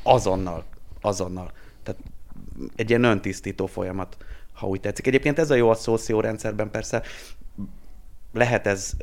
azonnal, 0.04 0.64
azonnal. 1.02 1.52
Egy 2.76 2.90
ilyen 2.90 3.04
öntisztító 3.04 3.66
folyamat, 3.66 4.18
ha 4.54 4.68
úgy 4.68 4.80
tetszik. 4.80 5.08
Egyébként 5.08 5.40
ez 5.40 5.52
a 5.52 5.56
jó 5.56 5.70
a 5.70 6.22
rendszerben 6.22 6.72
persze, 6.72 7.04
lehet 8.34 8.68
ez 8.68 8.94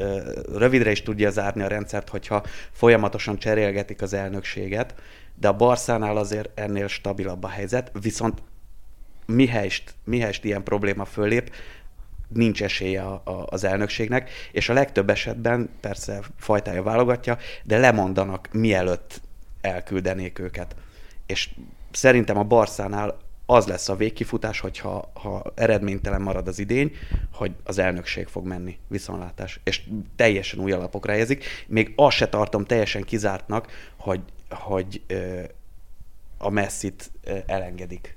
rövidre 0.52 0.90
is 0.90 1.02
tudja 1.02 1.30
zárni 1.30 1.62
a 1.62 1.68
rendszert, 1.68 2.08
hogyha 2.08 2.42
folyamatosan 2.72 3.38
cserélgetik 3.38 4.02
az 4.02 4.12
elnökséget, 4.12 4.94
de 5.40 5.48
a 5.48 5.56
Barszánál 5.56 6.16
azért 6.16 6.58
ennél 6.58 6.88
stabilabb 6.88 7.42
a 7.42 7.48
helyzet, 7.48 7.90
viszont 8.00 8.42
mihelyst, 9.26 9.94
mihelyst 10.04 10.44
ilyen 10.44 10.62
probléma 10.62 11.04
fölép, 11.04 11.52
nincs 12.28 12.62
esélye 12.62 13.02
a, 13.02 13.22
a, 13.24 13.46
az 13.48 13.64
elnökségnek, 13.64 14.30
és 14.52 14.68
a 14.68 14.72
legtöbb 14.72 15.10
esetben 15.10 15.70
persze 15.80 16.20
fajtája 16.36 16.82
válogatja, 16.82 17.38
de 17.64 17.78
lemondanak 17.78 18.48
mielőtt 18.52 19.20
elküldenék 19.60 20.38
őket. 20.38 20.76
És 21.26 21.50
szerintem 21.90 22.36
a 22.36 22.42
Barszánál 22.42 23.16
az 23.46 23.66
lesz 23.66 23.88
a 23.88 23.96
végkifutás, 23.96 24.60
hogyha 24.60 25.10
ha 25.14 25.52
eredménytelen 25.54 26.22
marad 26.22 26.48
az 26.48 26.58
idény, 26.58 26.92
hogy 27.32 27.52
az 27.64 27.78
elnökség 27.78 28.26
fog 28.26 28.46
menni, 28.46 28.78
viszontlátás, 28.88 29.60
és 29.64 29.82
teljesen 30.16 30.60
új 30.60 30.72
alapokra 30.72 31.12
helyezik. 31.12 31.44
Még 31.66 31.92
azt 31.96 32.16
se 32.16 32.28
tartom 32.28 32.64
teljesen 32.64 33.02
kizártnak, 33.02 33.66
hogy, 33.96 34.20
hogy 34.50 35.02
ö, 35.06 35.40
a 36.38 36.50
messzit 36.50 37.10
ö, 37.24 37.36
elengedik. 37.46 38.16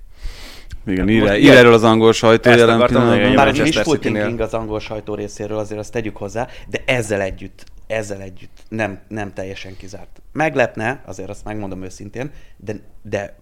Igen, 0.86 1.10
ír, 1.10 1.34
ír 1.34 1.52
erről 1.52 1.74
az 1.74 1.84
angol 1.84 2.14
sajtó 2.14 2.50
Ezt 2.50 2.60
jelen 2.60 2.88
pillanatban. 2.88 3.34
Manchester 3.34 3.66
wishful 3.66 3.96
City-nél. 3.96 4.22
thinking 4.22 4.40
az 4.40 4.54
angol 4.54 4.80
sajtó 4.80 5.16
részéről, 5.16 5.58
azért 5.58 5.80
azt 5.80 5.92
tegyük 5.92 6.18
hozzá, 6.18 6.48
de 6.68 6.84
ezzel 6.86 7.22
együtt, 7.22 7.64
ezzel 7.88 8.22
együtt 8.22 8.64
nem, 8.70 9.00
nem 9.08 9.34
teljesen 9.34 9.78
kizárt. 9.78 10.22
Meglepne, 10.32 11.02
azért 11.06 11.30
azt 11.30 11.44
megmondom 11.44 11.84
őszintén, 11.84 12.32
de, 12.58 12.80
de 13.02 13.38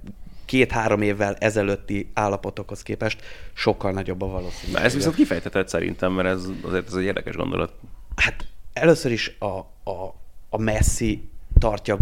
két-három 0.45 1.01
évvel 1.01 1.35
ezelőtti 1.35 2.11
állapotokhoz 2.13 2.81
képest 2.81 3.21
sokkal 3.53 3.91
nagyobb 3.91 4.21
a 4.21 4.25
valószínűség. 4.25 4.73
Na, 4.73 4.79
ez 4.79 4.93
viszont 4.93 5.15
kifejtetett 5.15 5.67
szerintem, 5.67 6.11
mert 6.11 6.27
ez 6.27 6.45
azért 6.61 6.87
ez 6.87 6.93
egy 6.93 7.03
érdekes 7.03 7.35
gondolat. 7.35 7.73
Hát 8.15 8.45
először 8.73 9.11
is 9.11 9.35
a, 9.39 9.57
a, 9.91 10.13
a 10.49 10.57
Messi 10.57 11.29
tartja 11.59 11.97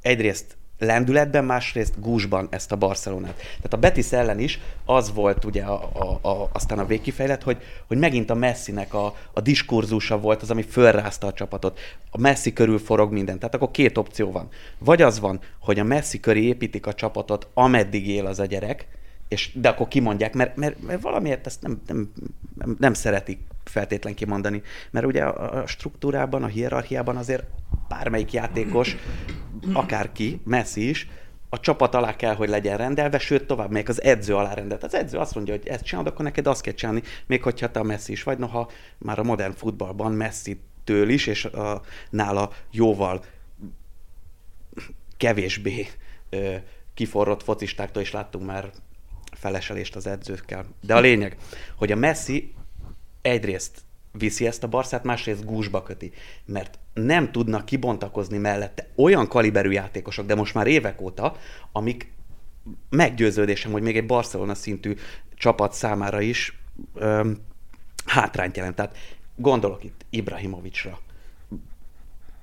egyrészt 0.00 0.57
lendületben, 0.78 1.44
másrészt 1.44 2.00
gúzsban 2.00 2.48
ezt 2.50 2.72
a 2.72 2.76
Barcelonát. 2.76 3.36
Tehát 3.36 3.72
a 3.72 3.76
Betis 3.76 4.12
ellen 4.12 4.38
is 4.38 4.60
az 4.84 5.12
volt 5.12 5.44
ugye 5.44 5.62
a, 5.62 5.90
a, 5.92 6.28
a, 6.28 6.48
aztán 6.52 6.78
a 6.78 6.86
végkifejlet, 6.86 7.42
hogy, 7.42 7.56
hogy 7.86 7.98
megint 7.98 8.30
a 8.30 8.34
Messinek 8.34 8.94
a, 8.94 9.14
a 9.32 9.40
diskurzusa 9.40 10.18
volt 10.20 10.42
az, 10.42 10.50
ami 10.50 10.62
fölrázta 10.62 11.26
a 11.26 11.32
csapatot. 11.32 11.78
A 12.10 12.18
Messi 12.18 12.52
körül 12.52 12.78
forog 12.78 13.12
minden. 13.12 13.38
Tehát 13.38 13.54
akkor 13.54 13.70
két 13.70 13.98
opció 13.98 14.30
van. 14.30 14.48
Vagy 14.78 15.02
az 15.02 15.20
van, 15.20 15.40
hogy 15.58 15.78
a 15.78 15.84
Messi 15.84 16.20
köré 16.20 16.42
építik 16.42 16.86
a 16.86 16.94
csapatot, 16.94 17.48
ameddig 17.54 18.08
él 18.08 18.26
az 18.26 18.38
a 18.38 18.46
gyerek, 18.46 18.86
és, 19.28 19.50
de 19.54 19.68
akkor 19.68 19.88
kimondják, 19.88 20.34
mert, 20.34 20.56
mert, 20.56 20.82
mert 20.82 21.02
valamiért 21.02 21.46
ezt 21.46 21.62
nem, 21.62 21.80
nem, 21.86 22.12
nem, 22.54 22.76
nem 22.78 22.94
szeretik 22.94 23.40
feltétlen 23.64 24.14
kimondani. 24.14 24.62
Mert 24.90 25.06
ugye 25.06 25.24
a, 25.24 25.62
a 25.62 25.66
struktúrában, 25.66 26.42
a 26.42 26.46
hierarchiában 26.46 27.16
azért 27.16 27.44
bármelyik 27.88 28.32
játékos, 28.32 28.96
akárki, 29.72 30.40
Messi 30.44 30.88
is, 30.88 31.08
a 31.48 31.60
csapat 31.60 31.94
alá 31.94 32.16
kell, 32.16 32.34
hogy 32.34 32.48
legyen 32.48 32.76
rendelve, 32.76 33.18
sőt, 33.18 33.46
tovább 33.46 33.70
még 33.70 33.88
az 33.88 34.02
edző 34.02 34.36
alá 34.36 34.54
rendelt. 34.54 34.84
Az 34.84 34.94
edző 34.94 35.18
azt 35.18 35.34
mondja, 35.34 35.54
hogy 35.54 35.66
ezt 35.66 35.84
csinálod, 35.84 36.12
akkor 36.12 36.24
neked 36.24 36.46
azt 36.46 36.60
kell 36.60 36.72
csinálni, 36.72 37.02
még 37.26 37.42
hogyha 37.42 37.70
te 37.70 37.80
a 37.80 37.82
Messi 37.82 38.12
is 38.12 38.22
vagy, 38.22 38.38
noha 38.38 38.70
már 38.98 39.18
a 39.18 39.22
modern 39.22 39.52
futballban 39.52 40.12
Messi 40.12 40.60
től 40.84 41.08
is, 41.08 41.26
és 41.26 41.44
a, 41.44 41.82
nála 42.10 42.50
jóval 42.70 43.24
kevésbé 45.16 45.88
ö, 46.30 46.54
kiforrott 46.94 47.42
focistáktól 47.42 48.02
is 48.02 48.12
láttunk 48.12 48.46
már 48.46 48.70
feleselést 49.32 49.96
az 49.96 50.06
edzőkkel. 50.06 50.64
De 50.80 50.94
a 50.94 51.00
lényeg, 51.00 51.36
hogy 51.76 51.92
a 51.92 51.96
Messi 51.96 52.54
egyrészt 53.22 53.80
viszi 54.18 54.46
ezt 54.46 54.62
a 54.62 54.68
barszát, 54.68 55.04
másrészt 55.04 55.44
gúzsba 55.44 55.82
köti, 55.82 56.12
mert 56.44 56.78
nem 56.94 57.30
tudnak 57.32 57.64
kibontakozni 57.64 58.38
mellette 58.38 58.86
olyan 58.96 59.28
kaliberű 59.28 59.70
játékosok, 59.70 60.26
de 60.26 60.34
most 60.34 60.54
már 60.54 60.66
évek 60.66 61.00
óta, 61.00 61.36
amik 61.72 62.12
meggyőződésem, 62.90 63.72
hogy 63.72 63.82
még 63.82 63.96
egy 63.96 64.06
Barcelona 64.06 64.54
szintű 64.54 64.94
csapat 65.34 65.72
számára 65.72 66.20
is 66.20 66.58
öm, 66.94 67.36
hátrányt 68.06 68.56
jelent. 68.56 68.74
Tehát 68.74 68.96
gondolok 69.36 69.84
itt 69.84 70.04
Ibrahimovicsra, 70.10 70.98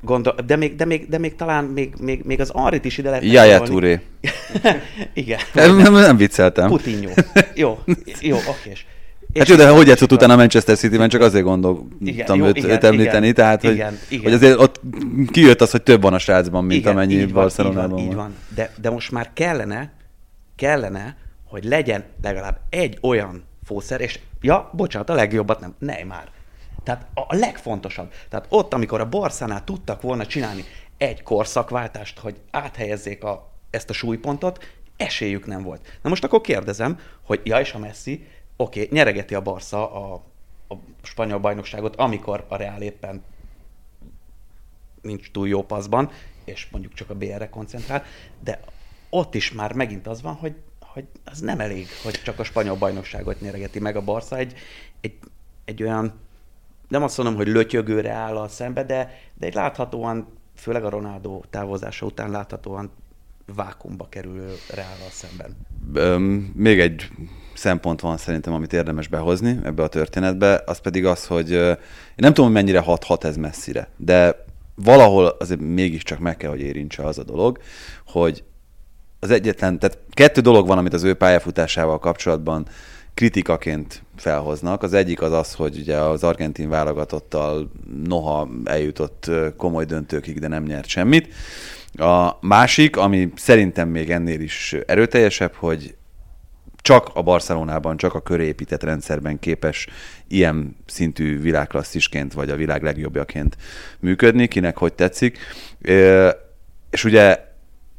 Gondol, 0.02 0.36
de, 0.46 0.56
még, 0.56 0.76
de, 0.76 0.86
még, 0.86 1.10
de 1.10 1.18
még 1.18 1.36
talán 1.36 1.64
még, 1.64 1.94
még, 2.00 2.24
még 2.24 2.40
az 2.40 2.50
Arrit 2.50 2.86
is 2.86 2.98
ide 2.98 3.10
lehet 3.10 3.26
Jaja. 3.26 3.58
Igen. 5.14 5.40
Nem, 5.54 5.78
nem, 5.78 5.94
nem 5.94 6.18
vicceltem. 6.18 6.68
Putinho. 6.68 7.14
Jó, 7.56 7.80
jó, 8.20 8.38
okés. 8.48 8.86
Hát 9.39 9.48
jó, 9.48 9.56
de 9.56 9.69
hogy 9.69 9.88
játszott 9.88 10.12
utána 10.12 10.34
a 10.34 10.36
Manchester 10.36 10.78
City-ben, 10.78 11.10
csak 11.10 11.21
azért 11.21 11.43
gondoltam 11.43 12.43
őt, 12.43 12.63
őt 12.63 12.84
említeni, 12.84 13.28
igen, 13.28 13.34
tehát 13.34 13.63
igen, 13.63 13.89
hogy, 13.89 13.98
igen. 14.10 14.24
hogy 14.24 14.34
azért 14.34 14.60
ott 14.60 14.82
kijött 15.32 15.62
az, 15.62 15.71
hogy 15.71 15.84
több 15.84 16.02
van 16.02 16.13
a 16.13 16.19
srácban, 16.19 16.63
mint 16.65 16.80
igen, 16.80 16.93
amennyi 16.93 17.26
Barcelonában 17.26 17.89
van. 17.89 18.00
Így 18.00 18.08
van, 18.08 18.15
van. 18.15 18.36
De, 18.56 18.74
de 18.82 18.89
most 18.89 19.12
már 19.12 19.30
kellene, 19.34 19.93
kellene, 20.56 21.17
hogy 21.48 21.63
legyen 21.63 22.04
legalább 22.21 22.60
egy 22.69 22.98
olyan 23.02 23.43
fószer, 23.63 24.02
és 24.02 24.19
ja, 24.41 24.69
bocsánat, 24.74 25.10
a 25.10 25.13
legjobbat 25.13 25.60
nem, 25.80 26.08
már. 26.08 26.28
Tehát 26.84 27.06
a 27.13 27.36
legfontosabb. 27.36 28.12
Tehát 28.30 28.45
ott, 28.50 28.74
amikor 28.74 29.00
a 29.00 29.10
Barszánál 29.10 29.63
tudtak 29.63 30.02
volna 30.02 30.26
csinálni 30.26 30.63
egy 30.98 31.24
korszakváltást, 31.24 32.19
hogy 32.19 32.36
áthelyezzék 32.52 33.24
a, 33.24 33.52
ezt 33.69 33.89
a 33.89 33.93
súlypontot, 33.93 34.63
esélyük 34.98 35.45
nem 35.45 35.63
volt. 35.63 36.00
Na 36.02 36.10
most 36.10 36.24
akkor 36.24 36.41
kérdezem, 36.41 37.00
hogy 37.21 37.41
ja, 37.43 37.60
és 37.60 37.74
a 37.74 37.80
Messi, 37.80 38.28
oké, 38.56 38.82
okay, 38.84 38.98
nyeregeti 38.98 39.36
a 39.36 39.41
Barca 39.41 39.91
a, 39.91 40.13
a 40.68 40.76
spanyol 41.02 41.39
bajnokságot, 41.39 41.96
amikor 41.96 42.46
a 42.48 42.56
Real 42.56 42.82
éppen 42.82 43.24
nincs 45.02 45.32
túl 45.32 45.48
jó 45.48 45.63
paszban, 45.63 46.12
és 46.44 46.68
mondjuk 46.72 46.94
csak 46.94 47.10
a 47.10 47.15
BR-re 47.15 47.50
koncentrál, 47.50 48.04
de 48.39 48.60
ott 49.10 49.36
is 49.36 49.52
már 49.52 49.74
megint 49.74 50.08
az 50.08 50.22
van, 50.22 50.34
hogy, 50.34 50.56
hogy 50.80 51.06
az 51.26 51.39
nem 51.39 51.60
elég, 51.60 51.88
hogy 52.04 52.22
csak 52.24 52.39
a 52.39 52.44
spanyol 52.44 52.76
bajnokságot 52.76 53.41
nyeregeti 53.41 53.80
meg 53.80 53.96
a 53.96 54.02
Barca, 54.02 54.38
egy, 54.38 54.54
egy, 55.02 55.18
egy 55.65 55.84
olyan 55.84 56.13
nem 56.88 57.04
azt 57.04 57.18
mondom, 57.18 57.36
hogy 57.36 57.48
lötyögőre 57.48 58.12
áll 58.12 58.38
a 58.38 58.48
szembe, 58.48 58.84
de, 58.84 59.20
de 59.34 59.46
egy 59.46 59.54
láthatóan, 59.54 60.28
főleg 60.56 60.84
a 60.84 60.89
Ronaldo 60.89 61.41
távozása 61.50 62.06
után 62.06 62.32
láthatóan 62.32 62.91
vákumba 63.56 64.10
kerül 64.10 64.52
Real 64.74 64.98
a 65.08 65.12
szemben. 65.12 65.56
Öm, 65.94 66.52
még 66.56 66.80
egy 66.80 67.10
szempont 67.65 68.01
van 68.01 68.17
szerintem, 68.17 68.54
amit 68.54 68.73
érdemes 68.73 69.08
behozni 69.08 69.60
ebbe 69.63 69.84
a 69.84 69.88
történetbe, 69.88 70.63
az 70.65 70.78
pedig 70.78 71.06
az, 71.06 71.25
hogy 71.25 71.51
én 71.51 71.75
nem 72.15 72.34
tudom, 72.34 72.51
mennyire 72.51 72.80
hat, 72.80 73.04
hat 73.04 73.23
ez 73.23 73.38
messzire, 73.38 73.88
de 73.97 74.45
valahol 74.75 75.25
azért 75.39 75.60
mégiscsak 75.60 76.19
meg 76.19 76.38
kell, 76.38 76.49
hogy 76.49 76.62
érintse 76.62 77.04
az 77.04 77.17
a 77.17 77.23
dolog, 77.23 77.60
hogy 78.08 78.43
az 79.19 79.32
egyetlen, 79.32 79.80
tehát 79.80 79.97
kettő 80.10 80.41
dolog 80.41 80.67
van, 80.67 80.78
amit 80.78 80.93
az 80.93 81.04
ő 81.04 81.13
pályafutásával 81.13 81.99
kapcsolatban 81.99 82.67
kritikaként 83.13 84.04
felhoznak. 84.15 84.84
Az 84.84 84.93
egyik 84.93 85.21
az 85.21 85.32
az, 85.32 85.54
hogy 85.54 85.78
ugye 85.78 85.97
az 85.97 86.23
argentin 86.23 86.69
válogatottal 86.69 87.71
noha 88.04 88.49
eljutott 88.63 89.32
komoly 89.58 89.86
döntőkig, 89.86 90.39
de 90.39 90.47
nem 90.47 90.63
nyert 90.63 90.88
semmit. 90.88 91.34
A 91.93 92.38
másik, 92.41 92.97
ami 92.97 93.32
szerintem 93.36 93.89
még 93.89 94.12
ennél 94.12 94.39
is 94.39 94.75
erőteljesebb, 94.86 95.54
hogy 95.54 95.95
csak 96.86 97.10
a 97.13 97.21
Barcelonában, 97.21 97.98
csak 97.98 98.13
a 98.13 98.21
körépített 98.21 98.84
rendszerben 98.84 99.39
képes 99.39 99.88
ilyen 100.28 100.76
szintű 100.86 101.41
világklasszisként, 101.41 102.34
vagy 102.34 102.50
a 102.50 102.56
világ 102.56 102.84
legjobbjaként 102.84 103.58
működni, 104.00 104.48
kinek 104.48 104.78
hogy 104.78 104.93
tetszik. 104.93 105.38
És 106.89 107.04
ugye 107.04 107.39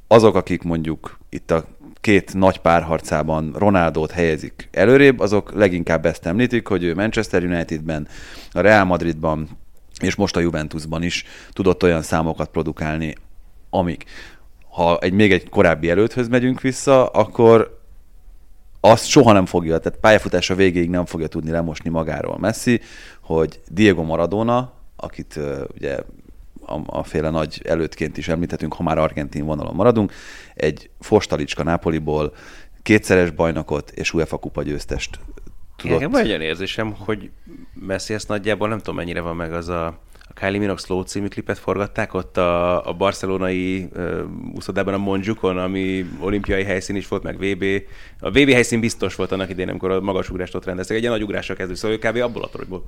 azok, 0.07 0.35
akik 0.35 0.63
mondjuk 0.63 1.19
itt 1.29 1.51
a 1.51 1.65
két 2.01 2.35
nagy 2.35 2.59
párharcában 2.59 3.55
Ronaldót 3.59 4.11
helyezik 4.11 4.69
előrébb, 4.73 5.21
azok 5.21 5.53
leginkább 5.55 6.07
ezt 6.07 6.27
említik, 6.27 6.67
hogy 6.67 6.85
ő 6.85 6.95
Manchester 6.95 7.45
Unitedben, 7.45 8.09
a 8.53 8.61
Real 8.61 8.85
Madridban 8.85 9.49
és 10.01 10.15
most 10.15 10.37
a 10.37 10.41
Juventusban 10.41 11.03
is 11.03 11.25
tudott 11.53 11.83
olyan 11.83 12.03
számokat 12.03 12.49
produkálni, 12.49 13.15
amik, 13.71 14.05
ha 14.71 14.99
egy 14.99 15.13
még 15.13 15.33
egy 15.33 15.49
korábbi 15.49 15.91
előthöz 15.91 16.29
megyünk 16.29 16.61
vissza, 16.61 17.07
akkor 17.07 17.76
azt 18.91 19.07
soha 19.07 19.33
nem 19.33 19.47
fogja, 19.47 19.79
tehát 19.79 19.99
pályafutása 19.99 20.55
végéig 20.55 20.91
nem 20.91 21.05
fogja 21.07 21.27
tudni 21.27 21.51
lemosni 21.51 21.91
magáról 21.91 22.39
Messi, 22.39 22.81
hogy 23.21 23.61
Diego 23.69 24.03
Maradona, 24.03 24.73
akit 24.97 25.41
ugye 25.75 25.99
a, 26.67 26.81
a 26.87 27.03
féle 27.03 27.31
nagy 27.31 27.63
előttként 27.65 28.17
is 28.17 28.29
említhetünk, 28.29 28.75
ha 28.75 28.83
már 28.83 28.99
argentin 28.99 29.45
vonalon 29.45 29.75
maradunk, 29.75 30.13
egy 30.55 30.91
Fostalicska 31.01 31.63
Nápoliból 31.63 32.33
kétszeres 32.83 33.31
bajnokot 33.31 33.91
és 33.91 34.13
UEFA 34.13 34.37
kupa 34.37 34.63
győztest 34.63 35.19
tudott. 35.77 36.03
Van 36.03 36.21
egy 36.21 36.41
érzésem, 36.41 36.95
hogy 36.99 37.31
Messi 37.75 38.15
ezt 38.15 38.29
nagyjából 38.29 38.69
nem 38.69 38.79
tudom 38.79 38.95
mennyire 38.95 39.21
van 39.21 39.37
meg 39.37 39.53
az 39.53 39.69
a 39.69 39.99
Kylie 40.35 40.59
Minogue 40.59 40.83
Slow 40.83 41.03
című 41.03 41.29
klipet 41.29 41.59
forgatták 41.59 42.15
ott 42.15 42.37
a, 42.37 42.87
a 42.89 42.93
barcelonai 42.93 43.89
uh, 43.95 44.21
úszodában 44.55 44.95
a 44.95 44.99
Monjukon, 44.99 45.59
ami 45.59 46.07
olimpiai 46.21 46.65
helyszín 46.65 46.97
is 46.97 47.09
volt, 47.09 47.23
meg 47.23 47.37
VB. 47.37 47.65
A 48.21 48.31
VB 48.31 48.51
helyszín 48.51 48.81
biztos 48.81 49.15
volt 49.15 49.33
annak 49.33 49.51
idején, 49.51 49.71
amikor 49.71 49.91
a 49.91 50.01
magasugrást 50.01 50.55
ott 50.55 50.65
rendeztek. 50.65 50.97
Egy 50.97 51.03
ilyen 51.03 51.15
nagy 51.15 51.23
ugrásra 51.23 51.55
kezdő, 51.55 51.75
szóval 51.75 51.99
kb. 51.99 52.17
abból 52.17 52.43
a 52.43 52.49
toronyból 52.49 52.85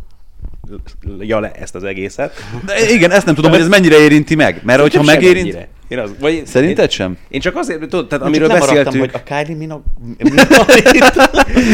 ja 1.18 1.40
le 1.40 1.50
ezt 1.50 1.74
az 1.74 1.84
egészet. 1.84 2.32
De 2.64 2.90
igen, 2.90 3.10
ezt 3.10 3.26
nem 3.26 3.34
tudom, 3.34 3.50
hogy 3.50 3.60
ez 3.60 3.68
mennyire 3.68 3.98
érinti 3.98 4.34
meg. 4.34 4.60
Mert 4.64 4.80
hogyha 4.80 5.02
megérint... 5.02 5.68
Én 5.88 5.98
az, 5.98 6.10
vagy 6.20 6.42
Szerinted 6.46 6.84
én, 6.84 6.90
sem? 6.90 7.16
Én 7.28 7.40
csak 7.40 7.56
azért, 7.56 7.80
tudod, 7.80 8.06
tehát 8.06 8.24
én 8.24 8.30
amiről 8.30 8.48
beszéltünk... 8.48 8.98
hogy 8.98 9.10
a 9.12 9.22
Kylie 9.22 9.56
Minogue... 9.56 9.84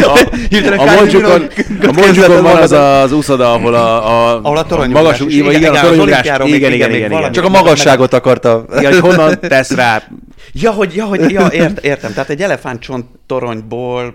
a, 0.02 0.82
a 0.82 0.94
Monjukon, 0.94 1.46
a 1.82 1.92
Monjukon 1.92 2.42
van 2.42 2.56
az 2.56 2.72
az 2.72 3.12
úszoda, 3.12 3.52
ahol 3.52 3.74
a, 3.74 4.06
a, 4.06 4.40
ahol 4.42 4.56
a 4.56 4.64
torony 4.64 4.90
magas, 4.90 5.20
igen, 5.20 5.30
igen, 5.30 5.52
igen, 5.52 5.74
a 5.74 5.80
toronyugrás, 5.80 6.24
igen, 6.24 6.46
igen, 6.46 6.72
igen, 6.72 6.94
igen, 6.94 7.12
igen, 7.12 7.32
Csak 7.32 7.44
a 7.44 7.48
magasságot 7.48 8.12
akarta. 8.12 8.64
Igen, 8.78 8.92
hogy 8.92 9.00
honnan 9.00 9.40
tesz 9.40 9.70
rá. 9.70 10.02
Ja, 10.52 10.70
hogy, 10.70 10.94
ja, 10.94 11.04
hogy, 11.04 11.30
ja, 11.30 11.46
ért, 11.46 11.84
értem. 11.84 12.12
Tehát 12.12 12.30
egy 12.30 12.42
elefántcsont 12.42 13.06
toronyból 13.26 14.14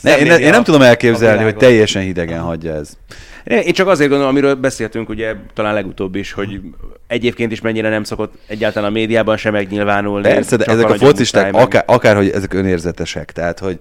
ne, 0.00 0.18
én, 0.18 0.26
én 0.26 0.50
nem 0.50 0.64
tudom 0.64 0.82
elképzelni, 0.82 1.42
hogy 1.42 1.56
teljesen 1.56 2.02
hidegen 2.02 2.40
hagyja 2.40 2.74
ez. 2.74 2.96
Én 3.44 3.72
csak 3.72 3.88
azért 3.88 4.08
gondolom, 4.08 4.32
amiről 4.32 4.54
beszéltünk 4.54 5.08
ugye 5.08 5.34
talán 5.54 5.74
legutóbb 5.74 6.14
is, 6.14 6.32
hogy 6.32 6.60
egyébként 7.06 7.52
is 7.52 7.60
mennyire 7.60 7.88
nem 7.88 8.04
szokott 8.04 8.34
egyáltalán 8.46 8.88
a 8.88 8.92
médiában 8.92 9.36
sem 9.36 9.52
megnyilvánulni. 9.52 10.28
Persze, 10.28 10.56
de 10.56 10.64
ezek 10.64 10.90
a 10.90 10.94
focisták 10.94 11.54
akár, 11.54 11.84
akár, 11.86 12.16
hogy 12.16 12.28
ezek 12.28 12.54
önérzetesek. 12.54 13.32
Tehát, 13.32 13.58
hogy 13.58 13.78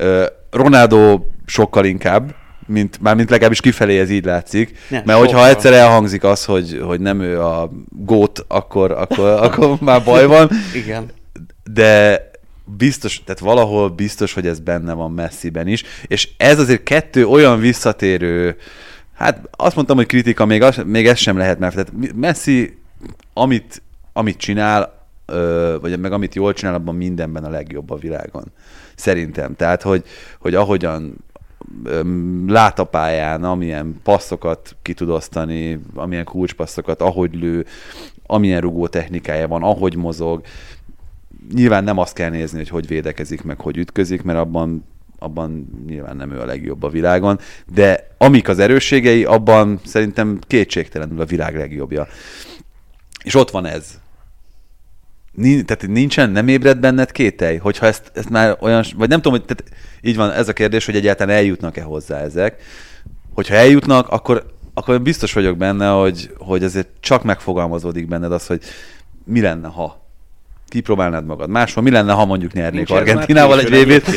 uh, 0.00 0.24
Ronaldo 0.50 1.20
sokkal 1.46 1.84
inkább, 1.84 2.34
mint, 2.66 2.98
már 3.00 3.14
mint 3.14 3.30
legalábbis 3.30 3.60
kifelé 3.60 3.98
ez 3.98 4.10
így 4.10 4.24
látszik. 4.24 4.78
Nem, 4.88 5.02
mert 5.04 5.18
hogyha 5.18 5.48
egyszer 5.48 5.72
elhangzik 5.72 6.24
az, 6.24 6.44
hogy, 6.44 6.80
hogy 6.82 7.00
nem 7.00 7.20
ő 7.20 7.40
a 7.40 7.70
gót, 7.88 8.44
akkor, 8.48 8.90
akkor, 8.90 9.28
akkor 9.28 9.76
már 9.80 10.04
baj 10.04 10.26
van. 10.26 10.50
Igen. 10.74 11.10
De 11.72 12.30
biztos, 12.64 13.22
tehát 13.24 13.40
valahol 13.40 13.88
biztos, 13.88 14.32
hogy 14.32 14.46
ez 14.46 14.60
benne 14.60 14.92
van 14.92 15.10
messziben 15.10 15.66
is, 15.66 15.82
és 16.06 16.28
ez 16.36 16.58
azért 16.58 16.82
kettő 16.82 17.26
olyan 17.26 17.60
visszatérő, 17.60 18.56
hát 19.14 19.48
azt 19.50 19.74
mondtam, 19.74 19.96
hogy 19.96 20.06
kritika, 20.06 20.44
még, 20.44 20.62
az, 20.62 20.82
még 20.86 21.06
ez 21.06 21.18
sem 21.18 21.36
lehet, 21.36 21.58
mert 21.58 21.92
Messi, 22.14 22.78
amit, 23.32 23.82
amit 24.12 24.38
csinál, 24.38 25.00
vagy 25.80 26.00
meg 26.00 26.12
amit 26.12 26.34
jól 26.34 26.52
csinál, 26.52 26.74
abban 26.74 26.94
mindenben 26.94 27.44
a 27.44 27.50
legjobb 27.50 27.90
a 27.90 27.96
világon. 27.96 28.44
Szerintem. 28.94 29.56
Tehát, 29.56 29.82
hogy, 29.82 30.04
hogy 30.38 30.54
ahogyan 30.54 31.14
lát 32.46 32.78
a 32.78 32.84
pályán, 32.84 33.44
amilyen 33.44 34.00
passzokat 34.02 34.76
ki 34.82 34.94
tud 34.94 35.08
osztani, 35.08 35.80
amilyen 35.94 36.24
kulcspasszokat, 36.24 37.02
ahogy 37.02 37.34
lő, 37.34 37.66
amilyen 38.26 38.60
rugó 38.60 38.86
technikája 38.86 39.48
van, 39.48 39.62
ahogy 39.62 39.96
mozog. 39.96 40.42
Nyilván 41.52 41.84
nem 41.84 41.98
azt 41.98 42.14
kell 42.14 42.30
nézni, 42.30 42.58
hogy 42.58 42.68
hogy 42.68 42.86
védekezik, 42.86 43.42
meg 43.42 43.60
hogy 43.60 43.76
ütközik, 43.76 44.22
mert 44.22 44.38
abban 44.38 44.84
abban 45.22 45.82
nyilván 45.86 46.16
nem 46.16 46.32
ő 46.32 46.40
a 46.40 46.44
legjobb 46.44 46.82
a 46.82 46.88
világon, 46.88 47.38
de 47.72 48.14
amik 48.18 48.48
az 48.48 48.58
erősségei, 48.58 49.24
abban 49.24 49.80
szerintem 49.84 50.38
kétségtelenül 50.46 51.20
a 51.20 51.24
világ 51.24 51.56
legjobbja. 51.56 52.06
És 53.24 53.34
ott 53.34 53.50
van 53.50 53.66
ez. 53.66 54.00
Nincs, 55.32 55.64
tehát 55.64 55.86
nincsen, 55.86 56.30
nem 56.30 56.48
ébred 56.48 56.78
benned 56.78 57.12
kételj, 57.12 57.56
hogyha 57.56 57.86
ezt, 57.86 58.10
ezt 58.14 58.30
már 58.30 58.56
olyan, 58.60 58.84
vagy 58.96 59.08
nem 59.08 59.20
tudom, 59.20 59.38
hogy 59.38 59.46
tehát 59.46 59.74
így 60.00 60.16
van 60.16 60.30
ez 60.30 60.48
a 60.48 60.52
kérdés, 60.52 60.84
hogy 60.84 60.96
egyáltalán 60.96 61.36
eljutnak-e 61.36 61.82
hozzá 61.82 62.20
ezek. 62.20 62.62
Hogyha 63.34 63.54
eljutnak, 63.54 64.08
akkor, 64.08 64.46
akkor 64.74 65.02
biztos 65.02 65.32
vagyok 65.32 65.56
benne, 65.56 65.88
hogy, 65.88 66.30
hogy 66.38 66.62
ezért 66.62 66.88
csak 67.00 67.22
megfogalmazódik 67.22 68.08
benned 68.08 68.32
az, 68.32 68.46
hogy 68.46 68.62
mi 69.24 69.40
lenne, 69.40 69.68
ha 69.68 70.01
kipróbálnád 70.72 71.26
magad. 71.26 71.50
Máshol 71.50 71.82
mi 71.82 71.90
lenne, 71.90 72.12
ha 72.12 72.24
mondjuk 72.24 72.52
nyernék 72.52 72.88
Nincs 72.88 72.90
Argentinával 72.90 73.60
egy 73.60 73.70
VB-t? 73.70 74.10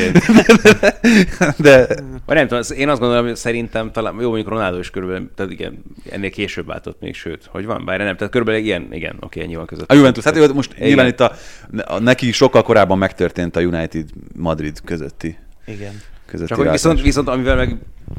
de 1.65 1.87
Vagy 2.25 2.35
nem 2.35 2.47
tudom, 2.47 2.63
én 2.77 2.89
azt 2.89 2.99
gondolom, 2.99 3.25
hogy 3.25 3.35
szerintem 3.35 3.91
talán, 3.91 4.15
jó, 4.19 4.27
mondjuk 4.27 4.49
Ronaldo 4.49 4.79
is 4.79 4.89
körülbelül, 4.89 5.31
tehát 5.35 5.51
igen, 5.51 5.83
ennél 6.09 6.29
később 6.29 6.67
váltott 6.67 7.01
még, 7.01 7.15
sőt, 7.15 7.45
hogy 7.51 7.65
van, 7.65 7.85
bár 7.85 7.97
nem, 7.97 8.15
tehát 8.15 8.31
körülbelül 8.31 8.61
ilyen, 8.61 8.87
igen, 8.91 9.15
oké, 9.19 9.41
ennyi 9.41 9.55
van 9.55 9.65
között. 9.65 9.91
A 9.91 9.93
Juventus, 9.93 10.23
hát 10.23 10.35
jó, 10.35 10.53
most 10.53 10.73
Igen. 10.73 10.87
nyilván 10.87 11.07
itt 11.07 11.19
a, 11.19 11.31
a, 11.85 11.99
neki 11.99 12.31
sokkal 12.31 12.63
korábban 12.63 12.97
megtörtént 12.97 13.55
a 13.55 13.61
United-Madrid 13.61 14.79
közötti, 14.85 15.37
Igen. 15.65 16.01
Közötti 16.25 16.49
Csak 16.49 16.57
hogy 16.57 16.69
viszont, 16.69 17.01
viszont 17.01 17.27
amivel 17.27 17.55
meg, 17.55 17.77